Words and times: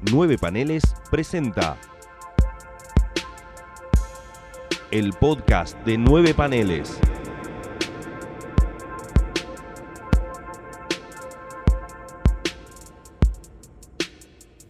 Nueve 0.00 0.38
Paneles 0.38 0.82
presenta 1.10 1.76
el 4.90 5.12
podcast 5.14 5.76
de 5.84 5.98
Nueve 5.98 6.34
Paneles. 6.34 6.98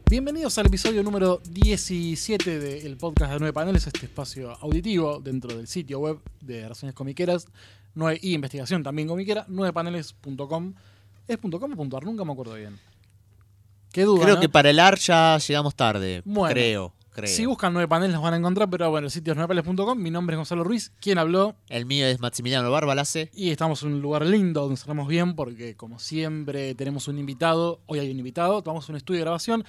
Bienvenidos 0.09 0.57
al 0.57 0.67
episodio 0.67 1.03
número 1.03 1.41
17 1.51 2.59
del 2.59 2.97
podcast 2.97 3.33
de 3.33 3.39
Nueve 3.39 3.53
Paneles, 3.53 3.87
este 3.87 4.07
espacio 4.07 4.53
auditivo 4.63 5.21
dentro 5.21 5.55
del 5.55 5.67
sitio 5.67 5.99
web 6.01 6.19
de 6.41 6.67
Razones 6.67 6.95
Comiqueras 6.95 7.47
nueve- 7.95 8.19
y 8.23 8.33
investigación 8.35 8.83
también 8.83 9.09
comiquera, 9.09 9.47
9paneles.com. 9.49 10.75
¿Es 11.27 11.37
.com 11.37 11.53
o 11.93 11.97
.ar? 11.97 12.05
Nunca 12.05 12.25
me 12.25 12.33
acuerdo 12.33 12.55
bien. 12.55 12.79
Qué 13.93 14.02
duda, 14.05 14.23
Creo 14.23 14.34
¿no? 14.36 14.41
que 14.41 14.48
para 14.48 14.70
el 14.70 14.79
AR 14.80 14.98
ya 14.98 15.38
llegamos 15.38 15.74
tarde. 15.74 16.23
Bueno. 16.24 16.52
creo, 16.52 16.95
creo. 17.10 17.27
Si 17.34 17.46
buscan 17.46 17.73
9 17.73 17.88
paneles 17.88 18.15
los 18.15 18.23
van 18.23 18.34
a 18.34 18.37
encontrar, 18.37 18.69
pero 18.69 18.91
bueno, 18.91 19.06
el 19.06 19.10
sitio 19.10 19.33
es 19.33 19.38
9paneles.com. 19.38 19.98
Mi 19.98 20.10
nombre 20.10 20.34
es 20.34 20.38
Gonzalo 20.38 20.62
Ruiz, 20.65 20.92
quien 21.01 21.19
habló. 21.19 21.56
El 21.69 21.87
mío 21.87 22.06
es 22.06 22.20
Maximiliano 22.20 22.70
Barbalace. 22.70 23.30
Y 23.34 23.51
estamos 23.51 23.82
en 23.82 23.95
un 23.95 24.01
lugar 24.02 24.24
lindo 24.27 24.60
donde 24.62 24.77
cerramos 24.77 25.09
bien 25.09 25.34
porque, 25.34 25.77
como 25.77 25.98
siempre, 25.98 26.74
tenemos 26.74 27.09
un 27.09 27.19
invitado. 27.19 27.80
Hoy 27.87 27.98
hay 28.01 28.10
un 28.10 28.19
invitado, 28.19 28.62
tomamos 28.62 28.88
un 28.88 28.96
estudio 28.96 29.19
de 29.19 29.24
grabación. 29.24 29.65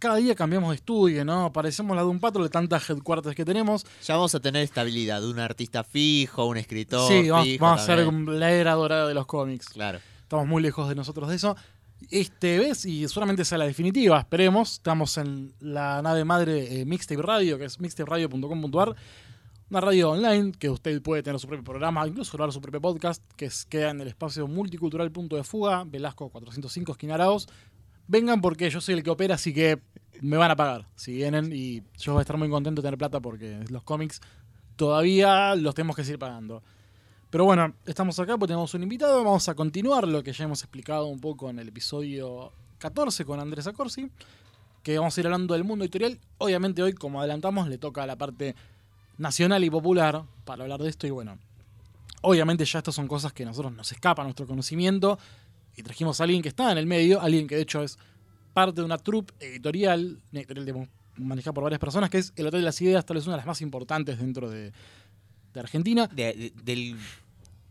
Cada 0.00 0.16
día 0.16 0.34
cambiamos 0.34 0.70
de 0.70 0.74
estudio, 0.74 1.24
¿no? 1.24 1.52
Parecemos 1.52 1.94
la 1.94 2.02
de 2.02 2.08
un 2.08 2.18
pato 2.18 2.42
de 2.42 2.48
tantas 2.48 2.90
headquarters 2.90 3.36
que 3.36 3.44
tenemos. 3.44 3.86
Ya 4.04 4.16
vamos 4.16 4.34
a 4.34 4.40
tener 4.40 4.64
estabilidad 4.64 5.20
de 5.20 5.28
un 5.28 5.38
artista 5.38 5.84
fijo, 5.84 6.44
un 6.46 6.56
escritor. 6.56 7.06
sí, 7.06 7.30
vamos, 7.30 7.46
fijo 7.46 7.64
vamos 7.64 7.82
a 7.82 7.86
ser 7.86 8.12
la 8.12 8.50
era 8.50 8.72
dorada 8.72 9.06
de 9.06 9.14
los 9.14 9.26
cómics. 9.26 9.68
Claro. 9.68 10.00
Estamos 10.22 10.48
muy 10.48 10.60
lejos 10.60 10.88
de 10.88 10.96
nosotros 10.96 11.28
de 11.28 11.36
eso. 11.36 11.56
Este 12.10 12.58
vez, 12.58 12.84
y 12.84 13.06
solamente 13.08 13.44
sea 13.44 13.58
la 13.58 13.66
definitiva, 13.66 14.18
esperemos. 14.18 14.74
Estamos 14.74 15.16
en 15.18 15.52
la 15.60 16.02
nave 16.02 16.24
madre 16.24 16.80
eh, 16.80 16.84
Mixtape 16.84 17.22
Radio, 17.22 17.58
que 17.58 17.64
es 17.64 17.80
mixtaperadio.com.ar. 17.80 18.96
Una 19.70 19.80
radio 19.80 20.10
online 20.10 20.52
que 20.52 20.68
usted 20.68 21.00
puede 21.00 21.22
tener 21.22 21.40
su 21.40 21.46
propio 21.46 21.64
programa, 21.64 22.06
incluso 22.06 22.36
grabar 22.36 22.52
su 22.52 22.60
propio 22.60 22.80
podcast, 22.80 23.22
que 23.36 23.46
es, 23.46 23.64
queda 23.64 23.90
en 23.90 24.00
el 24.00 24.08
espacio 24.08 24.46
multicultural 24.46 25.10
Punto 25.10 25.36
de 25.36 25.44
Fuga, 25.44 25.84
Velasco 25.84 26.28
405, 26.28 26.92
esquina 26.92 27.14
Arauz. 27.14 27.46
Vengan 28.06 28.40
porque 28.40 28.68
yo 28.68 28.80
soy 28.80 28.96
el 28.96 29.02
que 29.02 29.10
opera, 29.10 29.36
así 29.36 29.54
que 29.54 29.78
me 30.20 30.36
van 30.36 30.50
a 30.50 30.56
pagar 30.56 30.86
si 30.94 31.14
vienen 31.14 31.50
y 31.52 31.82
yo 31.98 32.12
voy 32.12 32.20
a 32.20 32.22
estar 32.22 32.36
muy 32.36 32.50
contento 32.50 32.82
de 32.82 32.86
tener 32.86 32.98
plata 32.98 33.20
porque 33.20 33.64
los 33.70 33.82
cómics 33.82 34.20
todavía 34.76 35.54
los 35.54 35.74
tenemos 35.74 35.96
que 35.96 36.04
seguir 36.04 36.18
pagando. 36.18 36.62
Pero 37.32 37.46
bueno, 37.46 37.74
estamos 37.86 38.18
acá 38.18 38.36
porque 38.36 38.48
tenemos 38.52 38.74
un 38.74 38.82
invitado. 38.82 39.24
Vamos 39.24 39.48
a 39.48 39.54
continuar 39.54 40.06
lo 40.06 40.22
que 40.22 40.34
ya 40.34 40.44
hemos 40.44 40.60
explicado 40.62 41.06
un 41.06 41.18
poco 41.18 41.48
en 41.48 41.58
el 41.58 41.68
episodio 41.68 42.52
14 42.78 43.24
con 43.24 43.40
Andrés 43.40 43.66
Acorsi. 43.66 44.10
Que 44.82 44.98
vamos 44.98 45.16
a 45.16 45.20
ir 45.20 45.26
hablando 45.26 45.54
del 45.54 45.64
mundo 45.64 45.82
editorial. 45.84 46.20
Obviamente 46.36 46.82
hoy, 46.82 46.92
como 46.92 47.20
adelantamos, 47.20 47.68
le 47.68 47.78
toca 47.78 48.02
a 48.02 48.06
la 48.06 48.16
parte 48.16 48.54
nacional 49.16 49.64
y 49.64 49.70
popular 49.70 50.24
para 50.44 50.64
hablar 50.64 50.82
de 50.82 50.90
esto. 50.90 51.06
Y 51.06 51.10
bueno, 51.10 51.38
obviamente 52.20 52.66
ya 52.66 52.80
estas 52.80 52.94
son 52.94 53.08
cosas 53.08 53.32
que 53.32 53.44
a 53.44 53.46
nosotros 53.46 53.72
nos 53.72 53.90
escapa 53.92 54.20
a 54.20 54.24
nuestro 54.26 54.46
conocimiento. 54.46 55.18
Y 55.74 55.82
trajimos 55.82 56.20
a 56.20 56.24
alguien 56.24 56.42
que 56.42 56.48
está 56.50 56.70
en 56.70 56.76
el 56.76 56.86
medio, 56.86 57.18
alguien 57.22 57.46
que 57.46 57.56
de 57.56 57.62
hecho 57.62 57.82
es 57.82 57.98
parte 58.52 58.82
de 58.82 58.84
una 58.84 58.98
troupe 58.98 59.32
editorial, 59.40 60.20
una 60.32 60.40
editorial 60.42 60.86
manejada 61.16 61.54
por 61.54 61.64
varias 61.64 61.80
personas, 61.80 62.10
que 62.10 62.18
es 62.18 62.34
el 62.36 62.46
Hotel 62.46 62.60
de 62.60 62.66
las 62.66 62.78
Ideas, 62.82 63.06
tal 63.06 63.16
vez 63.16 63.24
una 63.26 63.36
de 63.36 63.38
las 63.38 63.46
más 63.46 63.62
importantes 63.62 64.18
dentro 64.18 64.50
de, 64.50 64.70
Argentina. 65.54 66.06
De, 66.08 66.32
de- 66.34 66.52
del- 66.62 66.96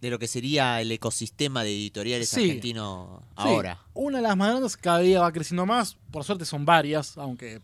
de 0.01 0.09
lo 0.09 0.17
que 0.19 0.27
sería 0.27 0.81
el 0.81 0.91
ecosistema 0.91 1.63
de 1.63 1.69
editoriales 1.71 2.27
Sí. 2.29 2.41
argentino 2.41 3.21
Sí, 3.37 3.43
ahora. 3.47 3.79
una 3.93 4.17
de 4.17 4.23
las 4.23 4.35
más 4.35 4.49
grandes 4.49 4.75
cada 4.77 4.99
día 4.99 5.21
va 5.21 5.31
creciendo 5.31 5.65
más. 5.65 5.95
Por 6.11 6.23
suerte 6.23 6.43
son 6.45 6.65
varias, 6.65 7.17
aunque 7.17 7.61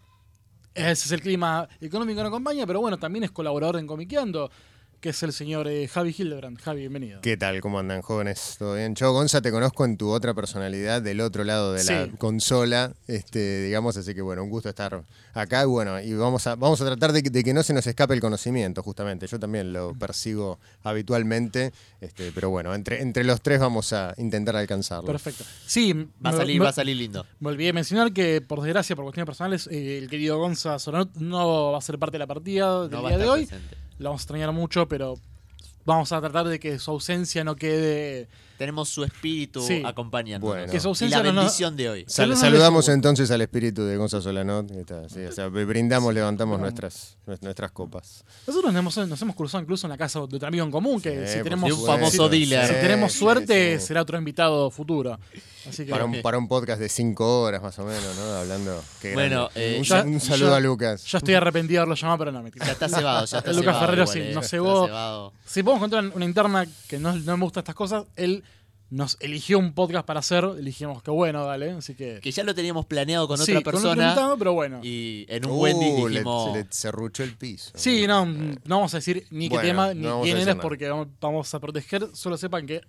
ese 0.75 0.91
es 1.07 1.11
el 1.11 1.21
clima 1.21 1.67
económico 1.81 2.17
que 2.17 2.21
no 2.23 2.27
acompaña, 2.29 2.67
pero 2.67 2.79
bueno, 2.79 2.97
también 2.99 3.23
es 3.23 3.31
colaborador 3.31 3.77
en 3.77 3.87
Comiqueando, 3.87 4.51
que 4.99 5.09
es 5.09 5.21
el 5.21 5.31
señor 5.31 5.67
eh, 5.67 5.87
Javi 5.87 6.15
Hildebrand. 6.17 6.59
Javi, 6.59 6.79
bienvenido. 6.79 7.21
¿Qué 7.21 7.37
tal? 7.37 7.61
¿Cómo 7.61 7.77
andan, 7.77 8.01
jóvenes? 8.01 8.55
¿Todo 8.57 8.73
bien? 8.75 8.95
Yo, 8.95 9.11
Gonza, 9.13 9.41
te 9.41 9.51
conozco 9.51 9.85
en 9.85 9.95
tu 9.95 10.09
otra 10.09 10.33
personalidad 10.33 11.03
del 11.03 11.21
otro 11.21 11.43
lado 11.43 11.73
de 11.73 11.83
la 11.83 12.05
Sí. 12.05 12.11
consola, 12.17 12.93
este, 13.07 13.63
digamos, 13.63 13.95
así 13.95 14.15
que 14.15 14.21
bueno, 14.21 14.43
un 14.43 14.49
gusto 14.49 14.69
estar 14.69 15.03
acá 15.35 15.61
y 15.61 15.65
bueno, 15.67 16.01
y 16.01 16.13
vamos 16.15 16.47
a, 16.47 16.55
vamos 16.55 16.81
a 16.81 16.85
tratar 16.85 17.11
de 17.13 17.21
que, 17.21 17.29
de 17.29 17.43
que 17.43 17.53
no 17.53 17.61
se 17.61 17.73
nos 17.73 17.85
escape 17.85 18.15
el 18.15 18.19
conocimiento, 18.21 18.81
justamente. 18.81 19.27
Yo 19.27 19.39
también 19.39 19.71
lo 19.71 19.93
persigo 19.93 20.57
habitualmente, 20.81 21.71
este, 22.01 22.31
pero 22.33 22.49
bueno, 22.49 22.73
entre, 22.73 23.01
entre 23.03 23.23
los 23.23 23.41
tres 23.41 23.59
vamos 23.59 23.93
a 23.93 24.15
intentar 24.17 24.55
alcanzarlo. 24.55 25.05
Perfecto. 25.05 25.43
Sí, 25.67 25.93
Va 26.25 26.31
a 26.31 26.33
salir, 26.33 26.57
me- 26.59 26.63
va 26.63 26.69
a 26.71 26.73
salir 26.73 26.97
lindo. 26.97 27.23
Me 27.39 27.49
olvidé 27.49 27.71
mencionar 27.71 28.11
que, 28.13 28.41
por 28.41 28.61
desgracia, 28.61 28.95
por 28.95 29.05
cuestiones 29.05 29.27
personales, 29.27 29.67
eh, 29.71 29.99
el 29.99 30.09
querido 30.09 30.39
Gonza 30.39 30.79
Soranot 30.79 31.13
no 31.17 31.71
va 31.73 31.77
a 31.77 31.81
ser 31.81 31.99
parte 31.99 32.13
de 32.15 32.19
la 32.19 32.27
partida 32.27 32.81
del 32.83 32.91
No 32.91 33.03
va 33.03 33.09
a 33.09 33.11
día 33.11 33.19
de 33.19 33.29
hoy. 33.29 33.45
presente. 33.45 33.77
Lo 33.99 34.09
vamos 34.09 34.21
a 34.21 34.23
extrañar 34.23 34.51
mucho, 34.51 34.87
pero 34.87 35.15
vamos 35.85 36.11
a 36.11 36.19
tratar 36.21 36.47
de 36.47 36.59
que 36.59 36.79
su 36.79 36.91
ausencia 36.91 37.43
no 37.43 37.55
quede. 37.55 38.27
Tenemos 38.57 38.89
su 38.89 39.03
espíritu 39.03 39.61
Sí. 39.61 39.83
acompañándonos. 39.85 40.55
Bueno. 40.55 40.71
Que 40.71 40.79
su 40.79 40.95
y 41.05 41.09
la 41.09 41.17
no 41.23 41.31
nos- 41.31 41.35
bendición 41.45 41.75
de 41.77 41.89
hoy. 41.89 42.05
Sal- 42.07 42.35
saludamos 42.35 42.89
entonces 42.89 43.29
al 43.31 43.41
espíritu 43.41 43.83
de 43.83 43.97
Gonza 43.97 44.19
Solanot, 44.21 44.67
que 44.71 44.79
está, 44.81 45.07
sí, 45.09 45.19
o 45.25 45.31
sea, 45.31 45.47
brindamos, 45.47 46.13
levantamos 46.13 46.59
nuestras, 46.59 47.17
nuestras 47.41 47.71
copas. 47.71 48.23
Nosotros 48.47 48.73
nos 48.73 48.79
hemos, 48.79 48.97
nos 49.09 49.21
hemos 49.21 49.35
cruzado 49.35 49.61
incluso 49.63 49.85
en 49.87 49.91
la 49.91 49.97
casa 49.97 50.19
de 50.19 50.25
otro 50.35 50.47
amigo 50.47 50.65
en 50.65 50.71
común, 50.71 50.99
que 51.01 51.27
Sí, 51.27 51.37
si 51.37 51.43
tenemos, 51.43 51.67
De 51.69 51.73
un 51.73 51.85
famoso 51.85 52.29
dealer. 52.29 52.67
si 52.67 52.73
tenemos 52.73 53.13
suerte, 53.13 53.79
sí. 53.79 53.85
será 53.87 54.01
otro 54.01 54.17
invitado 54.17 54.71
futuro. 54.71 55.19
Así 55.69 55.85
que 55.85 55.91
Para 55.91 56.05
un, 56.05 56.21
para 56.21 56.37
un 56.37 56.47
podcast 56.47 56.79
de 56.79 56.87
cinco 56.89 57.41
horas 57.41 57.61
más 57.61 57.77
o 57.79 57.83
menos, 57.85 58.15
¿no? 58.15 58.23
Hablando. 58.37 58.81
qué 59.01 59.13
Bueno, 59.13 59.49
eh, 59.53 59.75
un, 59.79 59.83
ya- 59.83 60.03
un 60.03 60.19
saludo 60.19 60.55
a 60.55 60.59
Lucas. 60.59 61.03
ya 61.05 61.17
estoy 61.17 61.33
arrepentido 61.35 61.73
de 61.73 61.77
haberlo 61.79 61.95
llamado, 61.95 62.17
pero 62.19 62.31
no, 62.31 62.41
mentira. 62.41 62.65
Ya 62.65 62.71
está 62.71 62.87
cebado, 62.89 63.25
ya 63.25 63.37
está 63.39 63.49
El 63.51 63.57
Lucas 63.57 63.73
cebado 63.75 63.85
Ferrero 63.85 64.03
igual, 64.03 64.13
sí, 64.17 64.19
eh. 64.23 64.33
nos 64.33 64.49
cebó. 64.49 65.33
Si 65.45 65.63
podemos 65.63 65.79
encontrar 65.87 66.11
una 66.15 66.25
interna 66.25 66.65
que 66.87 66.97
no, 66.99 67.13
no 67.13 67.37
me 67.37 67.43
gusta 67.43 67.59
estas 67.59 67.75
cosas, 67.75 68.05
él 68.15 68.43
nos 68.89 69.17
eligió 69.19 69.59
un 69.59 69.73
podcast 69.73 70.05
para 70.05 70.21
hacer, 70.21 70.45
elijimos 70.57 71.03
que 71.03 71.11
bueno, 71.11 71.45
dale, 71.45 71.71
así 71.71 71.93
que... 71.93 72.19
Que 72.21 72.31
ya 72.31 72.43
lo 72.43 72.55
teníamos 72.55 72.85
planeado 72.85 73.27
con 73.27 73.37
Sí, 73.37 73.51
otra 73.53 73.71
persona. 73.71 74.03
invitado, 74.03 74.37
pero 74.37 74.53
bueno. 74.53 74.79
y 74.81 75.25
en 75.27 75.45
un 75.45 75.51
Uh, 75.51 75.61
Wendy 75.61 75.85
le- 76.03 76.09
dijimos. 76.09 76.51
se 76.53 76.57
le 76.59 76.67
cerruchó 76.71 77.23
el 77.23 77.35
piso. 77.35 77.71
Sí, 77.75 78.07
no, 78.07 78.25
no 78.25 78.59
vamos 78.63 78.93
a 78.93 78.97
decir 78.97 79.27
ni 79.29 79.49
qué 79.49 79.57
tema, 79.59 79.93
ni 79.93 80.03
quién 80.23 80.37
eres, 80.37 80.47
nada. 80.47 80.61
porque 80.61 80.87
vamos- 81.19 81.53
a 81.53 81.59
proteger, 81.59 82.07
solo 82.13 82.37
sepan 82.37 82.65
que 82.65 82.81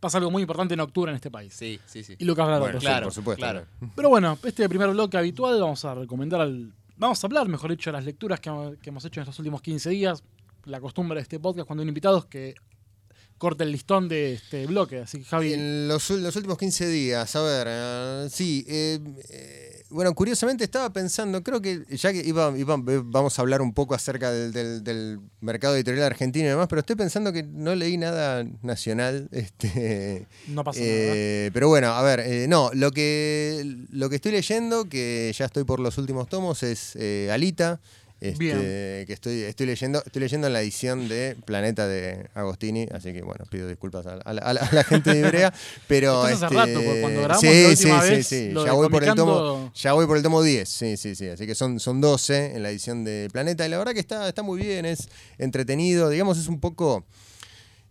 pasa 0.00 0.18
algo 0.18 0.30
muy 0.32 0.42
importante 0.42 0.74
en 0.74 0.80
octubre 0.80 1.10
en 1.12 1.16
este 1.16 1.30
país. 1.30 1.54
Sí, 1.54 1.78
sí, 1.86 2.02
sí. 2.02 2.16
Y 2.18 2.24
Lucas 2.24 2.44
Ferrero. 2.46 2.60
Bueno, 2.64 2.78
claro, 2.80 3.06
por 3.06 3.14
supuesto. 3.14 3.40
claro. 3.40 3.66
Pero 3.94 4.08
bueno, 4.08 4.36
este 4.42 4.68
primer 4.68 4.90
bloque 4.90 5.16
habitual 5.16 5.60
vamos 5.60 5.84
a 5.84 5.94
recomendar 5.94 6.40
al. 6.40 6.72
Vamos 6.96 7.22
a 7.22 7.26
hablar, 7.26 7.46
mejor 7.48 7.70
dicho, 7.70 7.90
de 7.90 7.92
las 7.92 8.04
lecturas 8.04 8.40
que, 8.40 8.50
que 8.82 8.90
hemos 8.90 9.04
hecho 9.04 9.20
en 9.20 9.22
estos 9.22 9.38
últimos 9.38 9.62
15 9.62 9.90
días. 9.90 10.24
La 10.64 10.80
costumbre 10.80 11.16
de 11.16 11.22
este 11.22 11.38
podcast 11.38 11.66
cuando 11.66 11.82
hay 11.82 11.84
un 11.84 11.88
invitado 11.90 12.18
es 12.18 12.24
que 12.24 12.54
corte 13.38 13.64
el 13.64 13.72
listón 13.72 14.08
de 14.08 14.34
este 14.34 14.66
bloque. 14.66 15.00
Así 15.00 15.18
que 15.18 15.24
Javi. 15.24 15.52
En 15.52 15.88
los, 15.88 16.08
últimos 16.10 16.58
15 16.58 16.88
días, 16.88 17.36
a 17.36 17.42
ver, 17.42 17.66
eh, 17.68 18.28
sí, 18.30 18.64
eh, 18.68 18.98
eh, 19.30 19.82
bueno, 19.90 20.14
curiosamente 20.14 20.64
estaba 20.64 20.92
pensando, 20.92 21.42
creo 21.42 21.60
que 21.62 21.84
ya 21.90 22.12
que 22.12 22.18
iba, 22.26 22.52
iba- 22.58 22.76
vamos 23.04 23.38
a 23.38 23.42
hablar 23.42 23.62
un 23.62 23.72
poco 23.72 23.94
acerca 23.94 24.30
del, 24.32 24.52
del- 24.52 24.82
del 24.82 25.20
mercado 25.40 25.76
editorial 25.76 26.04
argentino 26.04 26.46
y 26.46 26.48
demás, 26.48 26.66
pero 26.68 26.80
estoy 26.80 26.96
pensando 26.96 27.32
que 27.32 27.42
no 27.44 27.74
leí 27.74 27.96
nada 27.96 28.44
nacional, 28.62 29.28
este, 29.32 30.26
No 30.48 30.64
pasa 30.64 30.80
nada. 30.80 31.12
Pero 31.52 31.68
bueno, 31.68 31.88
a 31.88 32.02
ver, 32.02 32.20
eh, 32.20 32.46
no, 32.48 32.70
lo 32.74 32.90
que, 32.90 33.76
lo 33.90 34.08
que 34.08 34.16
estoy 34.16 34.32
leyendo, 34.32 34.86
que 34.88 35.32
ya 35.36 35.44
estoy 35.44 35.64
por 35.64 35.78
los 35.80 35.98
últimos 35.98 36.28
tomos, 36.28 36.62
es 36.62 36.96
Alita. 37.30 37.80
Este, 38.20 39.04
que 39.06 39.12
estoy, 39.12 39.42
estoy 39.42 39.66
leyendo, 39.66 40.02
estoy 40.04 40.20
leyendo 40.20 40.46
en 40.46 40.52
la 40.52 40.62
edición 40.62 41.08
de 41.08 41.36
Planeta 41.44 41.86
de 41.86 42.28
Agostini, 42.34 42.86
así 42.92 43.12
que 43.12 43.22
bueno, 43.22 43.44
pido 43.50 43.68
disculpas 43.68 44.06
a, 44.06 44.14
a 44.14 44.32
la, 44.32 44.40
a 44.42 44.52
la- 44.54 44.60
a 44.62 44.74
la 44.74 44.84
gente 44.84 45.12
de 45.14 45.20
Ibrea, 45.20 45.52
pero 45.88 46.22
hace 46.22 46.44
este, 46.44 46.54
rato, 46.54 46.80
cuando 47.00 47.20
grabamos 47.22 47.40
sí, 47.40 47.62
la 47.62 47.68
última 47.68 48.02
sí, 48.02 48.10
vez, 48.10 48.26
sí, 48.26 48.48
sí, 48.48 48.54
ya 48.64 48.72
voy 48.72 48.88
por 48.88 49.04
el 49.04 49.14
tomo, 49.14 49.70
ya 49.74 49.92
voy 49.92 50.06
por 50.06 50.16
el 50.16 50.22
tomo 50.22 50.42
10, 50.42 50.68
sí, 50.68 50.96
sí, 50.96 51.14
sí, 51.14 51.28
así 51.28 51.46
que 51.46 51.54
son, 51.54 51.78
son 51.78 52.00
12 52.00 52.56
en 52.56 52.62
la 52.62 52.70
edición 52.70 53.04
de 53.04 53.28
Planeta 53.32 53.66
y 53.66 53.68
la 53.68 53.78
verdad 53.78 53.92
que 53.92 54.00
está, 54.00 54.26
está 54.28 54.42
muy 54.42 54.60
bien, 54.60 54.86
es 54.86 55.08
entretenido, 55.38 56.08
digamos, 56.08 56.38
es 56.38 56.48
un 56.48 56.58
poco 56.60 57.04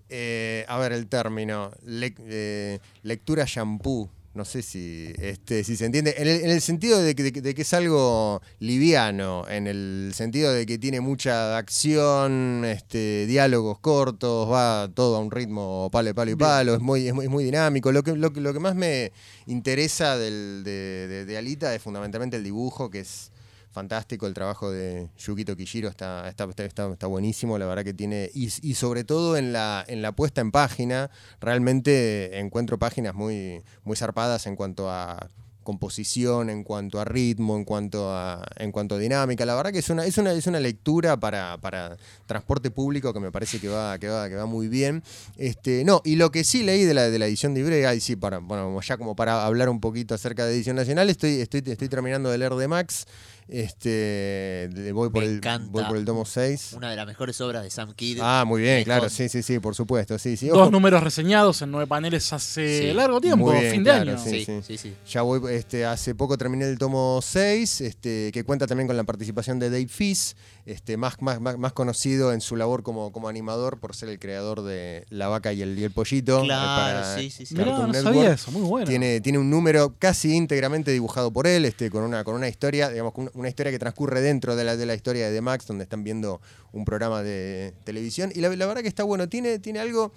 eh, 0.09 0.65
a 0.67 0.77
ver 0.77 0.91
el 0.91 1.07
término, 1.07 1.71
eh, 1.88 2.79
lectura 3.03 3.45
shampoo. 3.47 4.09
No 4.35 4.43
sé 4.43 4.61
si, 4.61 5.13
este, 5.17 5.63
si 5.63 5.77
se 5.77 5.85
entiende. 5.85 6.13
En 6.17 6.27
el, 6.27 6.41
en 6.41 6.49
el 6.49 6.59
sentido 6.61 7.01
de 7.01 7.15
que, 7.15 7.23
de 7.23 7.31
que- 7.31 7.41
de 7.41 7.55
que 7.55 7.61
es 7.61 7.73
algo 7.73 8.41
liviano, 8.59 9.47
en 9.47 9.65
el 9.65 10.11
sentido 10.13 10.51
de 10.51 10.65
que 10.65 10.77
tiene 10.77 10.99
mucha 10.99 11.57
acción, 11.57 12.63
este, 12.65 13.25
diálogos 13.27 13.79
cortos, 13.79 14.51
va 14.51 14.89
todo 14.93 15.15
a 15.15 15.19
un 15.19 15.31
ritmo 15.31 15.89
palo, 15.89 16.13
palo 16.13 16.31
y 16.31 16.35
palo, 16.35 16.73
es 16.75 16.81
muy, 16.81 17.07
es 17.07 17.13
muy, 17.13 17.25
es 17.25 17.31
muy 17.31 17.45
dinámico. 17.45 17.93
Lo 17.93 18.03
que, 18.03 18.13
lo, 18.17 18.33
que- 18.33 18.41
lo 18.41 18.51
que 18.53 18.59
más 18.59 18.75
me 18.75 19.13
interesa 19.45 20.17
del- 20.17 20.63
de, 20.65 21.07
de- 21.07 21.25
de 21.25 21.38
Alita 21.38 21.73
es 21.73 21.81
fundamentalmente 21.81 22.35
el 22.35 22.43
dibujo, 22.43 22.89
que 22.89 22.99
es 22.99 23.31
fantástico. 23.75 24.25
El 24.25 24.33
trabajo 24.33 24.72
de 24.72 25.10
Yukito 25.19 25.56
Kishiro 25.56 25.89
está, 25.89 26.27
está, 26.30 26.45
está, 26.45 26.88
está- 26.92 27.07
buenísimo, 27.07 27.60
la 27.60 27.68
verdad 27.68 27.83
que 27.83 27.94
tiene. 27.94 28.31
Y, 28.33 28.50
sobre 28.74 29.04
todo 29.04 29.38
en 29.38 29.54
la, 29.54 29.83
en 29.88 30.01
la 30.01 30.13
puesta 30.13 30.42
en 30.42 30.51
página, 30.51 31.12
realmente 31.42 32.39
encuentro 32.39 32.80
páginas 32.80 33.13
muy, 33.13 33.62
muy 33.83 33.95
zarpadas 33.95 34.48
en 34.48 34.56
cuanto 34.56 34.89
a 34.89 35.27
composición, 35.63 36.51
en 36.51 36.63
cuanto 36.63 37.01
a 37.01 37.06
ritmo, 37.06 37.57
en 37.57 37.66
cuanto 37.66 38.13
a, 38.16 38.45
en 38.57 38.72
cuanto 38.72 39.00
dinámica. 39.00 39.45
La 39.45 39.56
verdad 39.56 39.72
que 39.72 39.80
es 39.80 39.89
una, 39.89 40.06
es 40.06 40.18
una, 40.19 40.31
es 40.31 40.45
una 40.45 40.60
lectura 40.60 41.18
para, 41.19 41.57
para 41.57 41.98
transporte 42.27 42.69
público 42.69 43.12
que 43.12 43.19
me 43.19 43.31
parece 43.31 43.60
que 43.60 43.68
va, 43.68 43.98
que 43.98 44.07
va, 44.07 44.30
que 44.30 44.36
va 44.36 44.45
muy 44.45 44.68
bien. 44.68 45.01
Este, 45.38 45.83
no, 45.83 46.01
y 46.06 46.18
lo 46.18 46.30
que 46.31 46.44
sí 46.44 46.62
leí 46.62 46.83
de 46.83 46.94
la, 46.94 47.10
de 47.10 47.18
la 47.18 47.25
edición 47.25 47.56
de 47.56 47.62
Ibrega, 47.62 47.95
y 47.95 48.00
sí, 48.00 48.16
para, 48.16 48.38
bueno, 48.38 48.80
ya 48.81 48.98
como 48.98 49.16
para 49.16 49.44
hablar 49.44 49.69
un 49.69 49.80
poquito 49.80 50.13
acerca 50.13 50.45
de 50.45 50.54
edición 50.54 50.75
nacional, 50.75 51.10
estoy, 51.10 51.42
estoy, 51.42 51.63
estoy 51.66 51.89
terminando 51.89 52.30
de 52.30 52.38
leer 52.38 52.54
de 52.54 52.68
Max. 52.68 53.07
Este, 53.47 54.69
voy, 54.94 55.09
por 55.09 55.21
Me 55.24 55.30
el, 55.30 55.36
encanta. 55.38 55.69
voy 55.71 55.83
por 55.86 55.97
el 55.97 56.06
tomo 56.06 56.25
6. 56.25 56.74
Una 56.77 56.89
de 56.89 56.95
las 56.95 57.06
mejores 57.06 57.39
obras 57.42 57.63
de 57.63 57.69
Sam 57.69 57.94
Kidd. 57.94 58.19
Ah, 58.21 58.44
muy 58.47 58.62
bien, 58.62 58.83
claro, 58.83 59.09
sí, 59.09 59.30
sí, 59.30 59.44
sí, 59.44 59.59
por 59.59 59.75
supuesto, 59.75 60.18
sí, 60.18 60.36
sí. 60.38 60.47
Dos 60.47 60.71
números 60.71 61.03
reseñados 61.03 61.62
en 61.62 61.71
nueve 61.71 61.88
paneles 61.88 62.31
hace 62.33 62.89
Sí. 62.89 62.94
largo 62.94 63.21
tiempo, 63.21 63.45
Muy 63.51 63.59
bien, 63.59 63.71
fin 63.71 63.83
de 63.83 63.92
claro, 63.92 64.12
año. 64.12 64.19
sí. 64.24 64.45
Sí, 64.45 64.62
sí, 64.65 64.77
sí. 64.77 64.95
Ya 65.12 65.21
voy, 65.21 65.42
este, 65.53 65.86
hace 65.86 66.15
poco 66.15 66.38
terminé 66.38 66.65
el 66.65 66.77
tomo 66.77 67.19
6, 67.21 67.81
este, 67.81 68.31
que 68.31 68.44
cuenta 68.44 68.68
también 68.68 68.88
con 68.88 68.97
la 68.97 69.03
participación 69.03 69.59
de 69.59 69.69
Dave 69.69 69.88
Fish, 69.88 70.36
este, 70.65 70.97
más, 70.97 71.21
más, 71.21 71.39
más, 71.39 71.57
más 71.57 71.73
conocido 71.73 72.33
en 72.33 72.41
su 72.41 72.56
labor 72.56 72.81
como, 72.83 73.12
como 73.12 73.27
animador 73.29 73.79
por 73.79 73.95
ser 73.95 74.09
el 74.09 74.17
creador 74.19 74.63
de 74.63 75.06
La 75.09 75.27
Vaca 75.27 75.53
y 75.53 75.62
el, 75.62 75.77
y 75.77 75.83
el 75.83 75.91
Pollito. 75.91 76.41
eh, 76.41 76.45
Claro, 76.45 77.01
para 77.03 77.17
sí, 77.17 77.29
sí, 77.29 77.45
sí. 77.45 77.53
Mirá, 77.56 77.71
no 77.77 77.88
Network. 77.88 78.03
sabía 78.15 78.33
eso, 78.33 78.51
muy 78.51 78.62
bueno. 78.63 78.88
Tiene, 78.88 79.21
tiene 79.21 79.38
un 79.38 79.50
número 79.50 79.95
casi 80.00 80.33
íntegramente 80.35 80.91
dibujado 80.91 81.31
por 81.31 81.45
él, 81.47 81.65
este, 81.65 81.89
con, 81.91 82.03
una, 82.03 82.23
con 82.23 82.35
una 82.35 82.47
historia, 82.47 82.89
digamos, 82.89 83.13
con 83.13 83.29
una 83.35 83.47
historia 83.50 83.71
que 83.71 83.79
transcurre 83.79 84.21
dentro 84.21 84.56
de 84.56 84.63
la, 84.63 84.75
de 84.75 84.85
la 84.85 84.95
historia 84.95 85.27
de 85.29 85.35
The 85.35 85.41
Max, 85.41 85.67
donde 85.67 85.83
están 85.83 86.03
viendo 86.03 86.41
un 86.71 86.83
programa 86.83 87.21
de 87.21 87.73
televisión. 87.83 88.31
Y 88.33 88.41
la, 88.41 88.50
la 88.56 88.65
verdad 88.65 88.81
que 88.81 88.88
está 88.88 89.03
bueno, 89.03 89.29
tiene, 89.29 89.59
tiene 89.59 89.79
algo. 89.79 90.12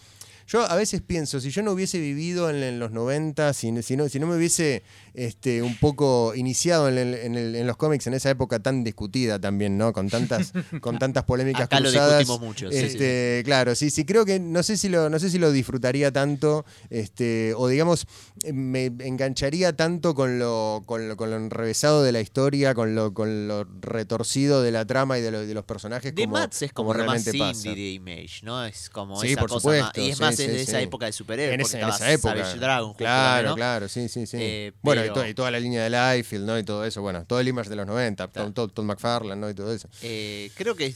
Yo 0.48 0.62
a 0.62 0.74
veces 0.76 1.02
pienso, 1.02 1.40
si 1.40 1.50
yo 1.50 1.62
no 1.62 1.72
hubiese 1.72 1.98
vivido 2.00 2.48
en, 2.48 2.56
en 2.62 2.78
los 2.80 2.90
90, 2.90 3.52
si, 3.52 3.82
si 3.82 3.96
no, 3.98 4.08
si 4.08 4.18
no 4.18 4.26
me 4.26 4.34
hubiese 4.36 4.82
este, 5.12 5.62
un 5.62 5.76
poco 5.76 6.32
iniciado 6.34 6.88
en, 6.88 6.96
el- 6.96 7.14
en 7.14 7.34
el- 7.36 7.54
en 7.54 7.66
los 7.66 7.76
cómics 7.76 8.06
en 8.06 8.14
esa 8.14 8.30
época 8.30 8.58
tan 8.60 8.82
discutida 8.82 9.38
también, 9.38 9.76
¿no? 9.76 9.92
Con 9.92 10.08
tantas, 10.08 10.52
con 10.80 10.98
tantas 10.98 11.24
polémicas 11.24 11.64
Acá 11.64 11.80
lo 11.80 11.88
cruzadas. 11.90 12.18
discutimos 12.20 12.40
mucho, 12.40 12.70
sí, 12.72 12.78
este, 12.78 13.42
Claro, 13.44 13.74
sí, 13.74 13.90
sí, 13.90 14.04
creo 14.06 14.24
que 14.24 14.40
no 14.40 14.62
sé 14.62 14.76
si 14.78 14.88
lo, 14.88 15.10
no 15.10 15.18
sé 15.18 15.28
si 15.28 15.38
lo 15.38 15.52
disfrutaría 15.52 16.12
tanto, 16.12 16.64
este, 16.88 17.52
o 17.54 17.68
digamos, 17.68 18.06
me 18.50 18.86
engancharía 18.86 19.76
tanto 19.76 20.14
con 20.14 20.38
lo, 20.38 20.82
con 20.86 21.08
lo, 21.08 21.16
con 21.18 21.30
lo 21.30 21.36
enrevesado 21.36 22.02
de 22.02 22.12
la 22.12 22.20
historia, 22.22 22.74
con 22.74 22.94
lo, 22.94 23.12
con 23.12 23.48
lo 23.48 23.64
retorcido 23.82 24.62
de 24.62 24.70
la 24.70 24.86
trama 24.86 25.18
y 25.18 25.22
de, 25.22 25.30
lo- 25.30 25.46
de 25.46 25.52
los 25.54 25.64
personajes. 25.64 26.14
The 26.14 26.22
como, 26.24 26.36
Mats 26.36 26.62
es 26.62 26.72
como, 26.72 26.94
lo 26.94 27.04
más 27.04 27.24
realmente 27.24 27.38
pasa. 27.38 27.74
de 27.74 27.90
Image, 27.92 28.40
¿no? 28.44 28.64
Es 28.64 28.88
como 28.88 29.20
Sí, 29.20 29.32
esa 29.32 29.40
por 29.40 29.50
cosa 29.50 29.60
supuesto, 29.60 29.84
más- 30.00 30.08
Y 30.08 30.10
es 30.10 30.16
sí, 30.16 30.22
más, 30.22 30.37
sí, 30.44 30.50
de 30.52 30.62
esa 30.62 30.80
época 30.80 31.06
de 31.06 31.12
superhéroes. 31.12 31.54
En, 31.54 31.60
esa, 31.60 31.80
en 31.80 31.88
esa 31.88 32.12
época. 32.12 32.34
Savage 32.36 32.58
Dragon, 32.58 32.94
claro, 32.94 33.48
¿no? 33.50 33.54
claro, 33.56 33.88
sí, 33.88 34.08
sí, 34.08 34.26
sí. 34.26 34.36
Eh, 34.40 34.72
bueno, 34.82 35.00
y, 35.02 35.08
pero- 35.08 35.14
to- 35.14 35.26
y 35.28 35.34
toda 35.34 35.50
la 35.50 35.60
línea 35.60 35.82
de 35.84 35.90
Liefeld, 35.90 36.44
¿no? 36.46 36.58
Y 36.58 36.64
todo 36.64 36.84
eso, 36.84 37.02
bueno, 37.02 37.24
todo 37.26 37.40
el 37.40 37.48
image 37.48 37.68
de 37.70 37.76
los 37.76 37.86
90, 37.86 38.28
Claro. 38.28 38.52
Todd, 38.52 38.70
Todd 38.70 38.84
McFarlane, 38.84 39.40
¿no? 39.40 39.48
Y 39.50 39.54
todo 39.54 39.72
eso. 39.72 39.88
Eh, 40.02 40.50
creo 40.56 40.74
que, 40.74 40.94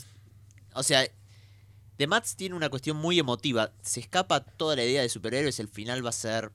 o 0.74 0.82
sea, 0.82 1.06
The 1.98 2.06
Mats 2.06 2.34
tiene 2.36 2.54
una 2.56 2.68
cuestión 2.70 2.96
muy 2.96 3.18
emotiva. 3.18 3.70
Se 3.82 4.00
escapa 4.00 4.40
toda 4.40 4.74
la 4.76 4.84
idea 4.84 5.02
de 5.02 5.08
superhéroes. 5.08 5.60
El 5.60 5.68
final 5.68 6.04
va 6.04 6.08
a 6.08 6.12
ser 6.12 6.50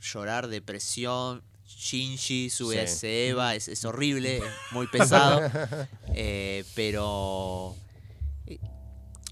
llorar, 0.00 0.46
depresión. 0.48 1.42
Shinji 1.68 2.48
sube 2.48 2.80
a 2.80 2.86
Sí. 2.86 2.94
ese 2.94 3.28
Eva, 3.28 3.54
es, 3.56 3.66
es 3.68 3.84
horrible, 3.84 4.36
es 4.38 4.44
muy 4.70 4.86
pesado. 4.92 5.40
Eh, 6.14 6.64
pero. 6.76 7.74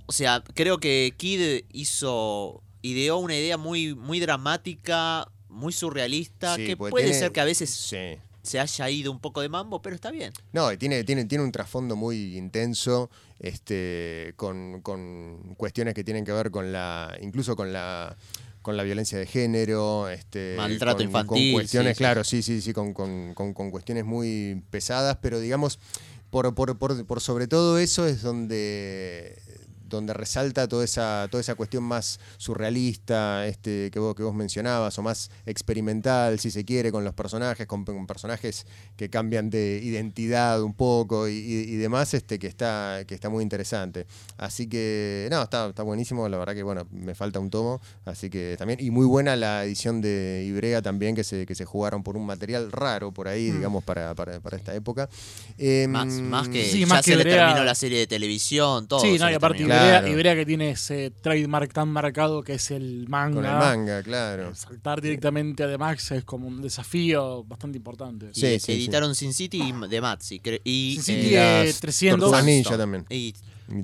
O 0.07 0.13
sea, 0.13 0.43
creo 0.55 0.79
que 0.79 1.15
Kid 1.17 1.65
hizo. 1.73 2.63
Ideó 2.85 3.17
una 3.17 3.35
idea 3.35 3.57
muy, 3.57 3.95
muy 3.95 4.21
dramática, 4.21 5.27
muy 5.49 5.73
surrealista, 5.73 6.57
Sí, 6.57 6.67
que 6.67 6.77
puede 6.77 6.95
tiene- 7.05 7.19
ser 7.19 7.33
que 7.33 7.41
a 7.41 7.45
veces 7.45 7.71
Sí. 7.71 8.19
se 8.43 8.61
haya 8.61 8.91
ido 8.91 9.11
un 9.11 9.21
poco 9.21 9.41
de 9.41 9.49
mambo, 9.49 9.81
pero 9.81 9.97
está 9.97 10.11
bien. 10.11 10.33
No, 10.53 10.77
tiene, 10.77 11.03
tiene, 11.03 11.25
tiene 11.25 11.43
un 11.45 11.51
trasfondo 11.51 11.97
muy 11.97 12.37
intenso, 12.37 13.09
este, 13.41 14.35
con, 14.37 14.83
con 14.83 15.55
cuestiones 15.57 15.95
que 15.95 16.05
tienen 16.05 16.25
que 16.27 16.33
ver 16.33 16.51
con 16.51 16.73
la, 16.73 17.17
incluso 17.23 17.57
con 17.57 17.73
la 17.73 18.17
con 18.61 18.79
la 18.79 18.83
violencia 18.83 19.19
de 19.19 19.27
género, 19.27 20.09
este, 20.09 20.55
Maltrato 20.57 20.97
con, 20.97 21.05
infantil, 21.07 21.53
con 21.53 21.53
cuestiones, 21.61 21.97
sí, 21.97 21.99
claro, 21.99 22.25
sí, 22.25 22.43
sí, 22.43 22.63
sí, 22.63 22.73
con, 22.73 22.95
con- 22.95 23.35
con- 23.35 23.53
con 23.53 23.71
cuestiones 23.71 24.07
muy 24.07 24.63
pesadas, 24.71 25.19
pero 25.21 25.39
digamos, 25.39 25.79
por, 26.31 26.55
por, 26.55 26.79
por, 26.79 27.05
por 27.05 27.21
sobre 27.21 27.47
todo 27.47 27.79
eso 27.79 28.07
es 28.07 28.23
donde 28.23 29.39
donde 29.95 30.13
resalta 30.15 30.69
toda 30.69 30.85
esa, 30.85 31.29
toda 31.31 31.41
esa 31.41 31.55
cuestión 31.55 31.85
más 31.85 32.19
surrealista 32.69 33.47
este, 33.47 33.91
que, 33.91 33.99
vos, 33.99 34.15
que 34.15 34.23
vos 34.23 34.35
mencionabas, 34.35 34.99
o 34.99 35.03
más 35.03 35.31
experimental, 35.47 36.39
si 36.41 36.51
se 36.51 36.65
quiere, 36.65 36.91
con 36.91 37.05
los 37.05 37.15
personajes, 37.15 37.67
con, 37.67 37.85
con 37.85 38.07
personajes 38.07 38.67
que 38.97 39.11
cambian 39.11 39.51
de 39.51 39.81
identidad 39.83 40.63
un 40.63 40.75
poco 40.75 41.29
y, 41.29 41.33
y- 41.35 41.75
y 41.75 41.77
demás, 41.77 42.15
este, 42.15 42.39
que, 42.39 42.47
está, 42.47 43.05
que 43.07 43.15
está 43.15 43.29
muy 43.29 43.43
interesante. 43.43 44.07
Así 44.39 44.67
que, 44.69 45.29
no, 45.31 45.43
está, 45.43 45.69
está 45.69 45.83
buenísimo, 45.83 46.29
la 46.29 46.39
verdad 46.39 46.55
que, 46.55 46.63
bueno, 46.63 46.87
me 46.91 47.15
falta 47.15 47.39
un 47.41 47.51
tomo, 47.51 47.81
así 48.05 48.31
que 48.31 48.57
también, 48.59 48.79
y 48.81 48.91
muy 48.91 49.07
buena 49.07 49.37
la 49.37 49.65
edición 49.65 50.01
de 50.01 50.45
Ibrea 50.47 50.83
también, 50.83 51.15
que 51.15 51.25
se, 51.25 51.47
que 51.47 51.55
se 51.55 51.65
jugaron 51.65 52.03
por 52.03 52.17
un 52.17 52.27
material 52.27 52.73
raro 52.73 53.13
por 53.13 53.29
ahí, 53.29 53.51
Mm. 53.51 53.57
digamos, 53.57 53.85
para, 53.85 54.15
para, 54.15 54.41
para 54.41 54.57
esta 54.57 54.75
época. 54.75 55.09
Em, 55.59 55.91
Más, 55.91 56.07
más 56.07 56.49
que 56.49 56.65
Sí, 56.65 56.81
ya 56.81 56.87
más 56.87 57.05
se 57.05 57.11
que 57.13 57.17
le 57.19 57.23
Ibrea- 57.25 57.47
terminó 57.47 57.65
la 57.65 57.75
serie 57.75 57.99
de 57.99 58.07
televisión, 58.07 58.87
todo. 58.89 59.01
sí, 59.01 59.19
no, 59.19 59.31
y 59.31 59.35
aparte. 59.35 59.63
Ibrea, 59.63 59.84
Claro. 59.89 60.09
Ibrea 60.09 60.35
que 60.35 60.47
tiene 60.47 60.71
ese 60.71 61.11
trademark 61.11 61.73
tan 61.73 61.89
marcado 61.89 62.43
que 62.43 62.55
es 62.55 62.71
el 62.71 63.07
manga. 63.09 63.35
Con 63.37 63.45
el 63.45 63.53
manga, 63.53 64.03
claro. 64.03 64.55
Saltar 64.55 65.01
directamente 65.01 65.63
a 65.65 65.69
The 65.69 65.79
Max 65.79 66.11
es 66.13 66.25
como 66.25 66.49
un 66.49 66.63
desafío 66.63 67.45
bastante 67.45 67.79
importante. 67.79 68.31
Y 68.35 68.41
Sí, 68.41 68.61
sí, 68.61 68.73
editaron 68.73 69.15
Sin 69.15 69.33
City 69.33 69.63
y 69.63 69.89
The 69.89 70.01
Mats. 70.01 70.33
Y, 70.33 70.41
y, 70.65 70.95
Sin 70.95 71.03
City, 71.03 71.37
eh, 71.37 71.69
eh, 71.69 71.75
300. 71.81 72.21
Tortugas 72.21 72.45
Ninja 72.45 72.71
Sunstone. 72.71 72.79
también. 72.79 73.07
y 73.11 73.35
Y 73.69 73.79